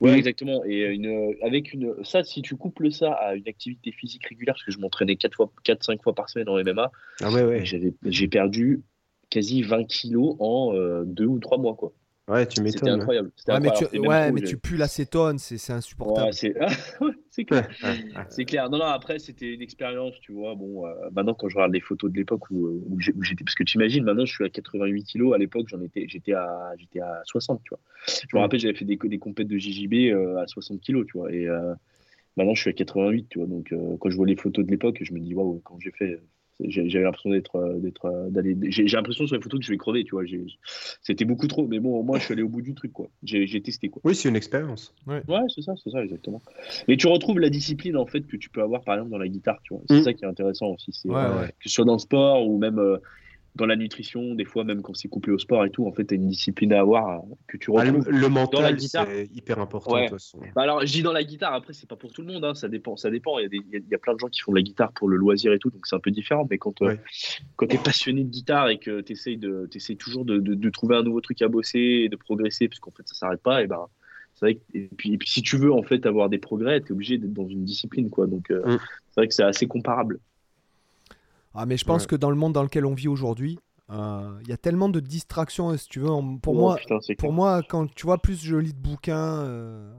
Ouais, 0.00 0.16
exactement. 0.16 0.62
Et 0.64 0.82
euh, 0.84 0.92
une, 0.94 1.06
euh, 1.06 1.32
avec 1.42 1.72
une, 1.72 1.94
ça, 2.04 2.22
si 2.22 2.42
tu 2.42 2.54
couples 2.56 2.92
ça 2.92 3.12
à 3.12 3.34
une 3.34 3.48
activité 3.48 3.90
physique 3.92 4.24
régulière, 4.26 4.54
parce 4.54 4.64
que 4.64 4.70
je 4.70 4.78
m'entraînais 4.78 5.16
4 5.16 5.34
fois, 5.34 5.52
4-5 5.64 6.00
fois 6.02 6.14
par 6.14 6.28
semaine 6.28 6.48
en 6.48 6.56
MMA, 6.58 6.92
Ah 7.20 7.32
ouais, 7.32 7.42
ouais. 7.42 7.64
j'avais, 7.64 7.92
j'ai 8.06 8.28
perdu 8.28 8.82
quasi 9.30 9.62
20 9.62 9.84
kilos 9.84 10.36
en 10.38 11.02
2 11.04 11.24
ou 11.26 11.38
3 11.40 11.58
mois, 11.58 11.74
quoi. 11.74 11.92
Ouais, 12.26 12.46
tu 12.46 12.62
C'était 12.62 12.62
m'étonnes. 12.62 12.88
hein. 12.88 12.94
incroyable. 12.94 13.32
C'était 13.36 13.52
Ouais, 13.52 13.60
mais 13.60 13.68
incroyable. 13.68 13.90
tu, 13.92 13.98
ouais, 14.08 14.32
mais 14.32 14.40
tu 14.42 14.56
pues 14.56 14.76
l'acétone, 14.78 15.38
c'est 15.38 15.58
c'est 15.58 15.74
insupportable. 15.74 16.26
Ouais, 16.28 16.32
c'est 16.32 16.54
clair. 17.44 17.68
C'est 18.30 18.44
clair. 18.46 18.70
Non, 18.70 18.78
non, 18.78 18.86
après, 18.86 19.18
c'était 19.18 19.52
une 19.52 19.60
expérience, 19.60 20.18
tu 20.20 20.32
vois. 20.32 20.54
Bon, 20.54 20.86
euh, 20.86 20.90
maintenant, 21.12 21.34
quand 21.34 21.48
je 21.50 21.56
regarde 21.56 21.72
les 21.74 21.80
photos 21.80 22.10
de 22.10 22.16
l'époque 22.16 22.50
où, 22.50 22.66
euh, 22.66 22.82
où 22.88 23.00
j'étais, 23.00 23.44
parce 23.44 23.54
que 23.54 23.64
tu 23.64 23.76
imagines, 23.76 24.04
maintenant, 24.04 24.24
je 24.24 24.32
suis 24.32 24.44
à 24.44 24.48
88 24.48 25.04
kilos. 25.04 25.34
À 25.34 25.38
l'époque, 25.38 25.66
j'en 25.68 25.80
étais, 25.82 26.06
j'étais 26.08 26.32
à, 26.32 26.72
j'étais 26.78 27.00
à 27.00 27.20
60, 27.26 27.60
tu 27.64 27.70
vois. 27.70 27.80
Je 28.08 28.34
me 28.36 28.40
rappelle, 28.40 28.60
j'avais 28.60 28.74
fait 28.74 28.86
des, 28.86 28.96
des 28.96 29.18
compètes 29.18 29.48
de 29.48 29.58
JJB 29.58 29.94
euh, 30.12 30.38
à 30.42 30.46
60 30.46 30.80
kilos, 30.80 31.06
tu 31.06 31.18
vois. 31.18 31.30
Et 31.32 31.46
euh, 31.46 31.74
maintenant, 32.36 32.54
je 32.54 32.62
suis 32.62 32.70
à 32.70 32.72
88, 32.74 33.28
tu 33.30 33.38
vois. 33.40 33.48
Donc, 33.48 33.72
euh, 33.72 33.96
quand 34.00 34.10
je 34.10 34.16
vois 34.16 34.26
les 34.26 34.36
photos 34.36 34.64
de 34.64 34.70
l'époque, 34.70 34.98
je 35.02 35.12
me 35.12 35.20
dis, 35.20 35.34
waouh, 35.34 35.60
quand 35.64 35.78
j'ai 35.80 35.90
fait. 35.92 36.20
J'ai- 36.60 36.88
J'avais 36.88 37.04
l'impression 37.04 37.30
d'être, 37.30 37.56
euh, 37.56 37.78
d'être, 37.78 38.04
euh, 38.06 38.30
d'aller. 38.30 38.56
J'ai 38.70 38.84
l'impression 38.84 39.26
sur 39.26 39.36
les 39.36 39.42
photos 39.42 39.60
que 39.60 39.66
je 39.66 39.70
vais 39.72 39.76
crever, 39.76 40.04
tu 40.04 40.12
vois. 40.14 40.24
C'était 41.02 41.24
beaucoup 41.24 41.48
trop, 41.48 41.66
mais 41.66 41.80
bon, 41.80 41.96
au 41.98 42.02
moins, 42.02 42.18
je 42.18 42.24
suis 42.24 42.32
allé 42.32 42.42
au 42.42 42.48
bout 42.48 42.62
du 42.62 42.74
truc, 42.74 42.92
quoi. 42.92 43.08
J'ai 43.22 43.60
testé, 43.60 43.88
quoi. 43.88 44.00
Oui, 44.04 44.14
c'est 44.14 44.28
une 44.28 44.36
expérience. 44.36 44.94
Ouais, 45.06 45.22
c'est 45.54 45.62
ça, 45.62 45.74
c'est 45.82 45.90
ça, 45.90 46.02
exactement. 46.02 46.42
Mais 46.88 46.96
tu 46.96 47.06
retrouves 47.06 47.38
la 47.40 47.50
discipline 47.50 47.96
en 47.96 48.06
fait 48.06 48.22
que 48.22 48.36
tu 48.36 48.50
peux 48.50 48.62
avoir 48.62 48.82
par 48.84 48.94
exemple 48.94 49.10
dans 49.10 49.18
la 49.18 49.28
guitare, 49.28 49.60
tu 49.64 49.74
vois. 49.74 49.82
C'est 49.88 50.00
Mm. 50.00 50.02
ça 50.04 50.12
qui 50.14 50.24
est 50.24 50.28
intéressant 50.28 50.68
aussi, 50.68 50.92
c'est 50.92 51.08
Ouais, 51.08 51.16
euh, 51.16 51.40
ouais. 51.40 51.48
que 51.48 51.68
ce 51.68 51.70
soit 51.70 51.84
dans 51.84 51.94
le 51.94 51.98
sport 51.98 52.46
ou 52.46 52.58
même 52.58 52.78
euh, 52.78 52.98
dans 53.56 53.66
la 53.66 53.76
nutrition, 53.76 54.34
des 54.34 54.44
fois 54.44 54.64
même 54.64 54.82
quand 54.82 54.94
c'est 54.94 55.06
couplé 55.08 55.32
au 55.32 55.38
sport 55.38 55.64
et 55.64 55.70
tout, 55.70 55.86
en 55.86 55.92
fait, 55.92 56.04
tu 56.06 56.14
as 56.14 56.16
une 56.16 56.26
discipline 56.26 56.72
à 56.72 56.80
avoir 56.80 57.20
euh, 57.20 57.22
que 57.46 57.56
tu 57.56 57.70
Ah, 57.76 57.84
le, 57.84 57.90
retrouves. 57.92 58.10
le 58.10 58.20
la 58.20 58.28
mental, 58.28 58.80
c'est 58.80 59.28
hyper 59.32 59.60
important 59.60 59.92
Ouais. 59.94 60.06
de 60.06 60.08
toute 60.08 60.18
façon. 60.18 60.40
Bah 60.56 60.62
alors, 60.62 60.84
je 60.84 60.92
dis 60.92 61.02
dans 61.02 61.12
la 61.12 61.22
guitare, 61.22 61.54
après 61.54 61.72
c'est 61.72 61.88
pas 61.88 61.94
pour 61.96 62.12
tout 62.12 62.22
le 62.22 62.32
monde, 62.32 62.44
hein, 62.44 62.54
ça 62.54 62.68
dépend, 62.68 62.96
ça 62.96 63.10
dépend. 63.10 63.38
Il 63.38 63.42
y, 63.42 63.46
a 63.46 63.48
des- 63.48 63.56
il 63.58 63.72
y 63.72 63.76
a- 63.76 63.80
il 63.80 63.88
y 63.88 63.94
a 63.94 63.98
plein 63.98 64.14
de 64.14 64.18
gens 64.18 64.28
qui 64.28 64.40
font 64.40 64.50
de 64.52 64.56
la 64.56 64.62
guitare 64.62 64.92
pour 64.92 65.08
le 65.08 65.16
loisir 65.16 65.52
et 65.52 65.58
tout, 65.60 65.70
donc 65.70 65.86
c'est 65.86 65.94
un 65.94 66.00
peu 66.00 66.10
différent. 66.10 66.46
Mais 66.50 66.58
quand, 66.58 66.82
euh, 66.82 66.86
Ouais. 66.88 67.00
quand 67.56 67.66
tu 67.68 67.76
es 67.76 67.78
passionné 67.78 68.24
de 68.24 68.28
guitare 68.30 68.70
et 68.70 68.78
que 68.78 69.00
tu 69.02 69.12
essayes, 69.12 69.38
de, 69.38 69.68
t'essayes 69.70 69.96
toujours 69.96 70.24
de, 70.24 70.38
de- 70.38 70.54
de 70.54 70.70
trouver 70.70 70.96
un 70.96 71.02
nouveau 71.04 71.20
truc 71.20 71.40
à 71.42 71.48
bosser 71.48 71.78
et 71.78 72.08
de 72.08 72.16
progresser, 72.16 72.66
parce 72.68 72.80
qu'en 72.80 72.90
fait 72.90 73.06
ça 73.06 73.14
s'arrête 73.14 73.40
pas, 73.42 73.62
et 73.62 73.66
ben 73.68 73.86
c'est 74.34 74.46
vrai 74.46 74.54
que, 74.56 74.60
et 74.74 74.88
puis, 74.96 75.12
et 75.14 75.16
puis 75.18 75.28
si 75.30 75.42
tu 75.42 75.56
veux 75.56 75.72
en 75.72 75.84
fait 75.84 76.06
avoir 76.06 76.28
des 76.28 76.38
progrès, 76.38 76.80
tu 76.80 76.88
es 76.88 76.92
obligé 76.92 77.18
d'être 77.18 77.32
dans 77.32 77.46
une 77.46 77.64
discipline, 77.64 78.10
quoi. 78.10 78.26
Donc 78.26 78.50
euh, 78.50 78.62
Mm. 78.66 78.78
c'est 79.10 79.20
vrai 79.20 79.28
que 79.28 79.34
c'est 79.34 79.44
assez 79.44 79.68
comparable. 79.68 80.18
Ah, 81.54 81.66
mais 81.66 81.76
je 81.76 81.84
pense 81.84 82.02
Ouais. 82.02 82.08
que 82.08 82.16
dans 82.16 82.30
le 82.30 82.36
monde 82.36 82.52
dans 82.52 82.62
lequel 82.62 82.84
on 82.86 82.94
vit 82.94 83.08
aujourd'hui, 83.08 83.58
euh, 83.90 84.38
il 84.42 84.48
y 84.48 84.52
a 84.52 84.56
tellement 84.56 84.88
de 84.88 85.00
distractions, 85.00 85.76
si 85.76 85.88
tu 85.88 86.00
veux. 86.00 86.08
Pour 86.42 86.54
Oh, 86.54 86.58
moi, 86.58 86.76
putain, 86.76 86.98
pour 86.98 87.16
clair. 87.16 87.32
moi, 87.32 87.62
quand 87.68 87.92
tu 87.94 88.06
vois 88.06 88.18
plus 88.18 88.42
je 88.42 88.56
lis 88.56 88.72
de 88.72 88.78
bouquins, 88.80 89.16
euh, 89.44 89.92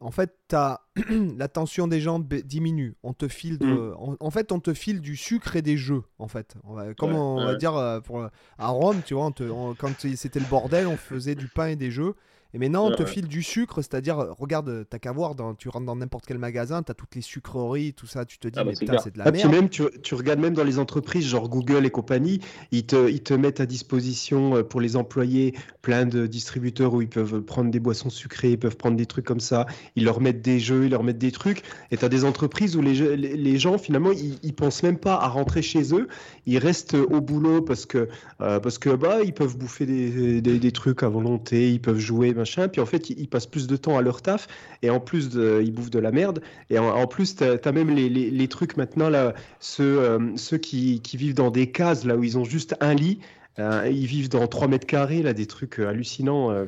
en 0.00 0.10
fait, 0.10 0.34
t'as 0.48 0.80
l'attention 1.38 1.86
des 1.86 2.00
gens 2.00 2.18
diminue. 2.18 2.94
On 3.02 3.12
te 3.12 3.26
file 3.28 3.58
de, 3.58 3.66
Mm. 3.66 3.94
en, 3.98 4.16
en 4.20 4.30
fait, 4.30 4.52
on 4.52 4.60
te 4.60 4.74
file 4.74 5.00
du 5.00 5.16
sucre 5.16 5.56
et 5.56 5.62
des 5.62 5.76
jeux. 5.76 6.02
En 6.18 6.28
fait, 6.28 6.56
on 6.64 6.74
va, 6.74 6.94
comme 6.94 7.12
Ouais, 7.12 7.18
on 7.18 7.44
va 7.44 7.54
dire 7.56 7.74
euh, 7.76 8.00
pour, 8.00 8.26
à 8.58 8.68
Rome, 8.68 9.02
tu 9.04 9.14
vois, 9.14 9.26
on 9.26 9.32
te- 9.32 9.44
on- 9.44 9.74
quand 9.74 9.92
c'était 10.14 10.40
le 10.40 10.46
bordel, 10.46 10.86
on 10.86 10.96
faisait 10.96 11.34
du 11.34 11.48
pain 11.48 11.68
et 11.68 11.76
des 11.76 11.90
jeux. 11.90 12.14
Et 12.54 12.58
maintenant, 12.58 12.86
on 12.86 12.90
Ouais, 12.90 12.96
te 12.96 13.02
ouais. 13.02 13.06
file 13.06 13.26
du 13.28 13.42
sucre, 13.42 13.82
c'est-à-dire, 13.82 14.18
euh, 14.20 14.32
regarde, 14.32 14.86
t'as 14.88 14.98
qu'à 14.98 15.12
voir, 15.12 15.34
dans, 15.34 15.54
tu 15.54 15.68
rentres 15.68 15.86
dans 15.86 15.96
n'importe 15.96 16.24
quel 16.24 16.38
magasin, 16.38 16.82
t'as 16.82 16.94
toutes 16.94 17.14
les 17.16 17.20
sucreries, 17.20 17.92
tout 17.94 18.06
ça, 18.06 18.24
tu 18.24 18.38
te 18.38 18.48
dis, 18.48 18.60
Ah 18.60 18.64
bah, 18.64 18.70
mais 18.70 18.76
c'est 18.76 18.86
putain, 18.86 18.98
c'est 18.98 19.12
de 19.12 19.18
la 19.18 19.24
Ah, 19.24 19.32
puis 19.32 19.48
merde. 19.48 19.52
même, 19.52 19.68
tu, 19.68 19.82
tu 20.02 20.14
regardes 20.14 20.38
même 20.38 20.54
dans 20.54 20.62
les 20.64 20.78
entreprises, 20.78 21.26
genre 21.26 21.48
Google 21.48 21.84
et 21.84 21.90
compagnie, 21.90 22.40
ils 22.70 22.86
te, 22.86 23.10
ils 23.10 23.22
te 23.22 23.34
mettent 23.34 23.58
à 23.60 23.66
disposition 23.66 24.56
euh, 24.56 24.62
pour 24.62 24.80
les 24.80 24.94
employés 24.96 25.54
plein 25.82 26.06
de 26.06 26.26
distributeurs 26.28 26.94
où 26.94 27.02
ils 27.02 27.08
peuvent 27.08 27.40
prendre 27.42 27.70
des 27.72 27.80
boissons 27.80 28.08
sucrées, 28.10 28.52
ils 28.52 28.58
peuvent 28.58 28.76
prendre 28.76 28.96
des 28.96 29.06
trucs 29.06 29.24
comme 29.24 29.40
ça, 29.40 29.66
ils 29.96 30.04
leur 30.04 30.20
mettent 30.20 30.40
des 30.42 30.60
jeux, 30.60 30.84
ils 30.84 30.90
leur 30.90 31.02
mettent 31.02 31.18
des 31.18 31.32
trucs. 31.32 31.62
Et 31.90 31.96
tu 31.96 32.04
as 32.04 32.08
des 32.08 32.24
entreprises 32.24 32.76
où 32.76 32.82
les, 32.82 32.94
jeux- 32.94 33.14
les, 33.14 33.36
les 33.36 33.58
gens, 33.58 33.78
finalement, 33.78 34.12
ils, 34.12 34.38
ils 34.44 34.54
pensent 34.54 34.82
même 34.84 34.98
pas 34.98 35.14
à 35.16 35.26
rentrer 35.28 35.62
chez 35.62 35.92
eux, 35.94 36.06
ils 36.46 36.58
restent 36.58 36.94
au 36.94 37.20
boulot 37.20 37.62
parce 37.62 37.86
que, 37.86 38.08
euh, 38.40 38.60
parce 38.60 38.78
que 38.78 38.90
bah, 38.90 39.22
ils 39.24 39.34
peuvent 39.34 39.56
bouffer 39.58 39.86
des, 39.86 40.40
des, 40.40 40.58
des 40.58 40.72
trucs 40.72 41.02
à 41.02 41.08
volonté, 41.08 41.72
ils 41.72 41.80
peuvent 41.80 41.98
jouer, 41.98 42.32
machin. 42.44 42.68
Puis 42.68 42.80
en 42.80 42.86
fait, 42.86 43.10
ils, 43.10 43.18
ils 43.20 43.28
passent 43.28 43.46
plus 43.46 43.66
de 43.66 43.76
temps 43.76 43.96
à 43.98 44.02
leur 44.02 44.20
taf 44.22 44.46
et 44.82 44.90
en 44.90 45.00
plus, 45.00 45.30
de, 45.30 45.62
ils 45.64 45.72
bouffent 45.72 45.90
de 45.90 45.98
la 45.98 46.12
merde. 46.12 46.40
Et 46.70 46.78
en, 46.78 46.88
en 46.88 47.06
plus, 47.06 47.36
tu 47.36 47.44
as, 47.44 47.72
même 47.72 47.90
les, 47.90 48.08
les, 48.08 48.30
les 48.30 48.48
trucs 48.48 48.76
maintenant, 48.76 49.08
là, 49.08 49.34
ceux, 49.60 49.98
euh, 50.00 50.36
ceux 50.36 50.58
qui, 50.58 51.00
qui 51.00 51.16
vivent 51.16 51.34
dans 51.34 51.50
des 51.50 51.70
cases, 51.70 52.04
là 52.04 52.16
où 52.16 52.22
ils 52.24 52.36
ont 52.38 52.44
juste 52.44 52.76
un 52.80 52.94
lit, 52.94 53.18
euh, 53.58 53.88
ils 53.90 54.06
vivent 54.06 54.28
dans 54.28 54.46
3 54.46 54.68
mètres 54.68 54.86
carrés, 54.86 55.22
là, 55.22 55.32
des 55.32 55.46
trucs 55.46 55.80
euh, 55.80 55.88
hallucinants. 55.88 56.50
euh. 56.50 56.64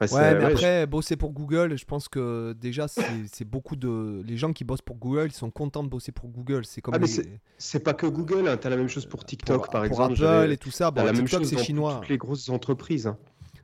Enfin, 0.00 0.14
Ouais, 0.16 0.34
mais 0.38 0.44
ouais, 0.44 0.52
après, 0.52 0.86
bosser 0.86 1.16
pour 1.16 1.32
Google, 1.32 1.76
je 1.76 1.84
pense 1.84 2.08
que 2.08 2.52
déjà, 2.52 2.86
c'est 2.86 3.44
beaucoup 3.44 3.74
de. 3.74 4.22
Les 4.24 4.36
gens 4.36 4.52
qui 4.52 4.62
bossent 4.62 4.80
pour 4.82 4.94
Google, 4.96 5.26
ils 5.30 5.32
sont 5.32 5.50
contents 5.50 5.82
de 5.82 5.88
bosser 5.88 6.12
pour 6.12 6.28
Google. 6.28 6.64
C'est 6.64 6.80
comme 6.80 6.94
Ah, 6.94 6.98
les- 6.98 7.08
je- 7.08 7.22
c'est 7.58 7.80
pas 7.82 7.94
que 7.94 8.06
Google, 8.06 8.44
tu 8.60 8.66
as 8.68 8.70
la 8.70 8.76
même 8.76 8.88
chose 8.88 9.06
pour 9.06 9.24
TikTok, 9.24 9.56
pour, 9.56 9.70
par 9.70 9.80
pour 9.82 9.86
exemple. 9.86 10.12
Apple 10.12 10.20
j'avais- 10.20 10.54
et 10.54 10.56
tout 10.56 10.70
ça. 10.70 10.92
t'as 10.94 11.00
Bon, 11.00 11.04
la 11.04 11.12
même 11.12 11.26
chose 11.26 11.48
c'est 11.48 11.58
chinois. 11.58 11.96
toutes 12.00 12.10
les 12.10 12.16
grosses 12.16 12.48
entreprises. 12.48 13.08
hein. 13.08 13.16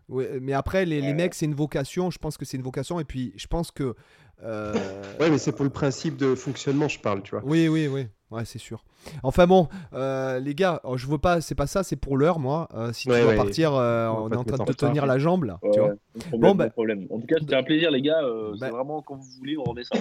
Ouais, 0.08 0.38
mais 0.40 0.52
après, 0.52 0.84
les, 0.84 1.00
les 1.00 1.08
Ouais. 1.08 1.14
mecs, 1.14 1.34
c'est 1.34 1.46
une 1.46 1.54
vocation. 1.54 2.10
Je 2.10 2.18
pense 2.18 2.36
que 2.36 2.44
c'est 2.44 2.56
une 2.56 2.62
vocation. 2.62 3.00
Et 3.00 3.04
puis, 3.04 3.32
je 3.36 3.46
pense 3.46 3.70
que 3.70 3.94
Euh, 4.42 4.74
Ouais, 5.20 5.30
mais 5.30 5.38
c'est 5.38 5.52
pour 5.52 5.64
le 5.64 5.70
principe 5.70 6.16
de 6.16 6.34
fonctionnement, 6.34 6.88
je 6.88 6.98
parle, 7.00 7.22
tu 7.22 7.30
vois. 7.32 7.42
Oui, 7.44 7.68
oui, 7.68 7.86
oui. 7.88 8.06
Ouais, 8.30 8.44
c'est 8.44 8.58
sûr. 8.58 8.84
Enfin 9.22 9.46
bon, 9.46 9.68
euh, 9.92 10.40
les 10.40 10.54
gars, 10.56 10.80
oh, 10.82 10.96
je 10.96 11.06
veux 11.06 11.18
pas, 11.18 11.40
c'est 11.40 11.54
pas 11.54 11.66
ça, 11.68 11.82
c'est 11.84 11.94
pour 11.94 12.16
l'heure, 12.16 12.40
moi. 12.40 12.68
Euh, 12.74 12.92
si 12.92 13.08
Ouais, 13.08 13.20
tu 13.20 13.26
ouais. 13.28 13.36
partir, 13.36 13.74
euh, 13.74 14.08
On 14.08 14.28
est 14.30 14.36
en 14.36 14.42
train 14.44 14.56
de 14.56 14.64
te 14.64 14.72
tenir 14.72 15.06
la 15.06 15.18
jambe 15.18 15.44
là, 15.44 15.58
Ouais, 15.62 15.70
tu 15.72 15.78
vois. 15.78 15.90
ouais, 15.90 15.94
pas 15.94 16.18
de 16.18 16.24
problème, 16.24 16.40
Bon, 16.40 16.54
bah- 16.56 16.70
problème. 16.70 17.06
En 17.10 17.20
tout 17.20 17.26
cas, 17.26 17.36
c'était 17.38 17.54
un 17.54 17.62
plaisir, 17.62 17.90
les 17.92 18.02
gars. 18.02 18.22
euh, 18.24 18.52
Bah- 18.58 18.66
c'est 18.66 18.72
vraiment 18.72 19.02
quand 19.02 19.14
vous 19.14 19.28
voulez, 19.38 19.56
on 19.56 19.62
remet 19.64 19.84
ça. 19.84 19.96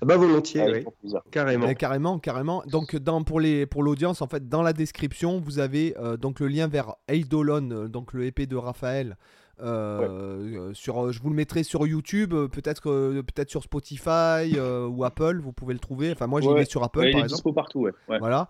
Ah 0.00 0.04
bah 0.06 0.16
volontiers, 0.16 0.62
oui. 0.70 0.84
Carrément. 1.32 1.66
Eh, 1.68 1.74
carrément, 1.74 2.18
carrément. 2.18 2.62
Donc 2.70 2.94
dans 2.94 3.24
pour 3.24 3.40
les 3.40 3.66
pour 3.66 3.82
l'audience, 3.82 4.22
en 4.22 4.28
fait, 4.28 4.48
dans 4.48 4.62
la 4.62 4.72
description, 4.74 5.40
vous 5.40 5.58
avez 5.58 5.96
euh, 5.98 6.16
donc 6.16 6.38
le 6.38 6.48
lien 6.48 6.68
vers 6.68 6.94
Eidolon, 7.08 7.88
donc 7.88 8.12
le 8.12 8.24
épée 8.26 8.46
de 8.46 8.56
Raphaël. 8.56 9.16
Euh, 9.60 10.48
euh, 10.68 10.74
sur, 10.74 11.06
euh, 11.06 11.12
je 11.12 11.20
vous 11.20 11.30
le 11.30 11.34
mettrai 11.34 11.62
sur 11.62 11.86
YouTube, 11.86 12.32
peut-être 12.52 12.82
peut-être 13.22 13.50
sur 13.50 13.62
Spotify 13.62 14.54
euh, 14.56 14.86
ou 14.86 15.04
Apple, 15.04 15.40
vous 15.42 15.52
pouvez 15.52 15.74
le 15.74 15.80
trouver. 15.80 16.12
Enfin 16.12 16.26
moi 16.28 16.40
j'y 16.40 16.48
Ouais. 16.48 16.60
vais 16.60 16.64
sur 16.64 16.82
Apple 16.84 17.00
Ouais, 17.00 17.08
il 17.08 17.12
par 17.12 17.20
est 17.20 17.24
exemple. 17.24 17.36
dispo 17.38 17.52
partout, 17.52 17.80
ouais. 17.80 17.92
ouais. 18.08 18.18
Voilà. 18.18 18.48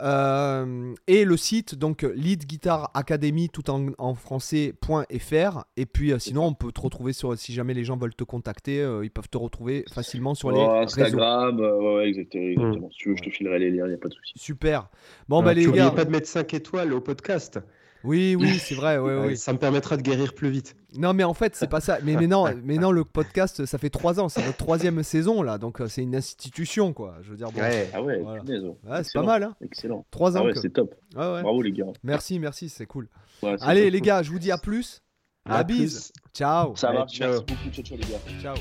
Euh, 0.00 0.94
et 1.06 1.24
le 1.24 1.36
site, 1.36 1.74
donc 1.74 2.02
Lead 2.14 2.44
Guitar 2.44 2.90
Academy, 2.94 3.48
tout 3.48 3.70
en, 3.70 3.86
en 3.98 4.14
français.fr. 4.14 5.64
Et 5.76 5.86
puis 5.86 6.12
euh, 6.12 6.18
sinon, 6.18 6.44
on 6.46 6.54
peut 6.54 6.72
te 6.72 6.80
retrouver 6.80 7.12
sur, 7.12 7.36
si 7.38 7.52
jamais 7.52 7.74
les 7.74 7.84
gens 7.84 7.96
veulent 7.96 8.14
te 8.14 8.24
contacter, 8.24 8.80
euh, 8.82 9.04
ils 9.04 9.10
peuvent 9.10 9.28
te 9.30 9.38
retrouver 9.38 9.84
facilement 9.92 10.34
sur 10.34 10.50
les 10.50 10.58
Oh, 10.60 10.80
réseaux. 10.80 11.00
Instagram, 11.02 11.60
euh, 11.60 11.78
ouais, 11.78 11.94
ouais, 11.96 12.08
exactement. 12.08 12.44
exactement. 12.50 12.90
Si 12.90 12.96
tu 12.98 13.08
veux, 13.10 13.16
je 13.16 13.22
te 13.22 13.30
filerai 13.30 13.58
les 13.58 13.70
liens, 13.70 13.84
il 13.86 13.90
n'y 13.90 13.94
a 13.94 13.98
pas 13.98 14.08
de 14.08 14.14
souci. 14.14 14.32
Super. 14.36 14.88
Bon, 15.28 15.40
Ah, 15.40 15.44
bah 15.44 15.54
les 15.54 15.64
tu 15.64 15.72
gars. 15.72 15.90
pas 15.90 16.04
de 16.04 16.10
mettre 16.10 16.28
5 16.28 16.52
étoiles 16.54 16.92
au 16.92 17.00
podcast. 17.00 17.58
Oui, 18.04 18.36
oui, 18.38 18.58
c'est 18.60 18.74
vrai. 18.74 18.98
ouais, 18.98 19.16
oui. 19.26 19.36
Ça 19.36 19.52
me 19.52 19.58
permettra 19.58 19.96
de 19.96 20.02
guérir 20.02 20.32
plus 20.34 20.50
vite. 20.50 20.76
Non, 20.96 21.12
mais 21.12 21.24
en 21.24 21.34
fait, 21.34 21.56
c'est 21.56 21.68
pas 21.68 21.80
ça. 21.80 21.98
Mais, 22.02 22.14
mais, 22.16 22.26
non, 22.26 22.46
mais 22.64 22.76
non, 22.78 22.92
le 22.92 23.04
podcast, 23.04 23.66
ça 23.66 23.78
fait 23.78 23.90
trois 23.90 24.20
ans. 24.20 24.28
C'est 24.28 24.44
notre 24.44 24.56
troisième 24.58 25.02
saison, 25.02 25.42
là. 25.42 25.58
Donc, 25.58 25.80
euh, 25.80 25.88
c'est 25.88 26.02
une 26.02 26.14
institution, 26.16 26.92
quoi. 26.92 27.16
Je 27.22 27.30
veux 27.30 27.36
dire, 27.36 27.50
bon. 27.50 27.60
Ouais. 27.60 27.90
Ah 27.92 28.02
ouais, 28.02 28.20
Voilà. 28.20 28.42
c'est 28.46 28.88
pas 28.88 28.98
Excellent. 29.00 29.24
mal, 29.26 29.42
hein. 29.42 29.54
Excellent. 29.60 30.06
Trois 30.10 30.36
Ah 30.36 30.40
ans. 30.40 30.44
ouais, 30.46 30.52
c'est 30.54 30.72
top. 30.72 30.94
Ouais, 31.16 31.20
ouais. 31.32 31.42
Bravo, 31.42 31.62
les 31.62 31.72
gars. 31.72 31.86
Merci, 32.02 32.38
merci, 32.38 32.68
c'est 32.68 32.86
cool. 32.86 33.08
Allez, 33.60 33.90
les 33.90 34.00
gars, 34.00 34.22
je 34.22 34.30
vous 34.30 34.38
dis 34.38 34.50
à 34.52 34.58
plus. 34.58 35.02
La 35.48 35.56
À 35.56 35.64
bise. 35.64 36.10
plus. 36.12 36.22
Ciao. 36.34 36.74
Ça 36.76 36.92
ciao. 37.06 37.30
Merci 37.30 37.44
beaucoup. 37.46 37.70
Ciao, 37.72 37.84
ciao, 37.84 37.96
les 37.96 38.04
gars. 38.04 38.20
Ciao. 38.42 38.56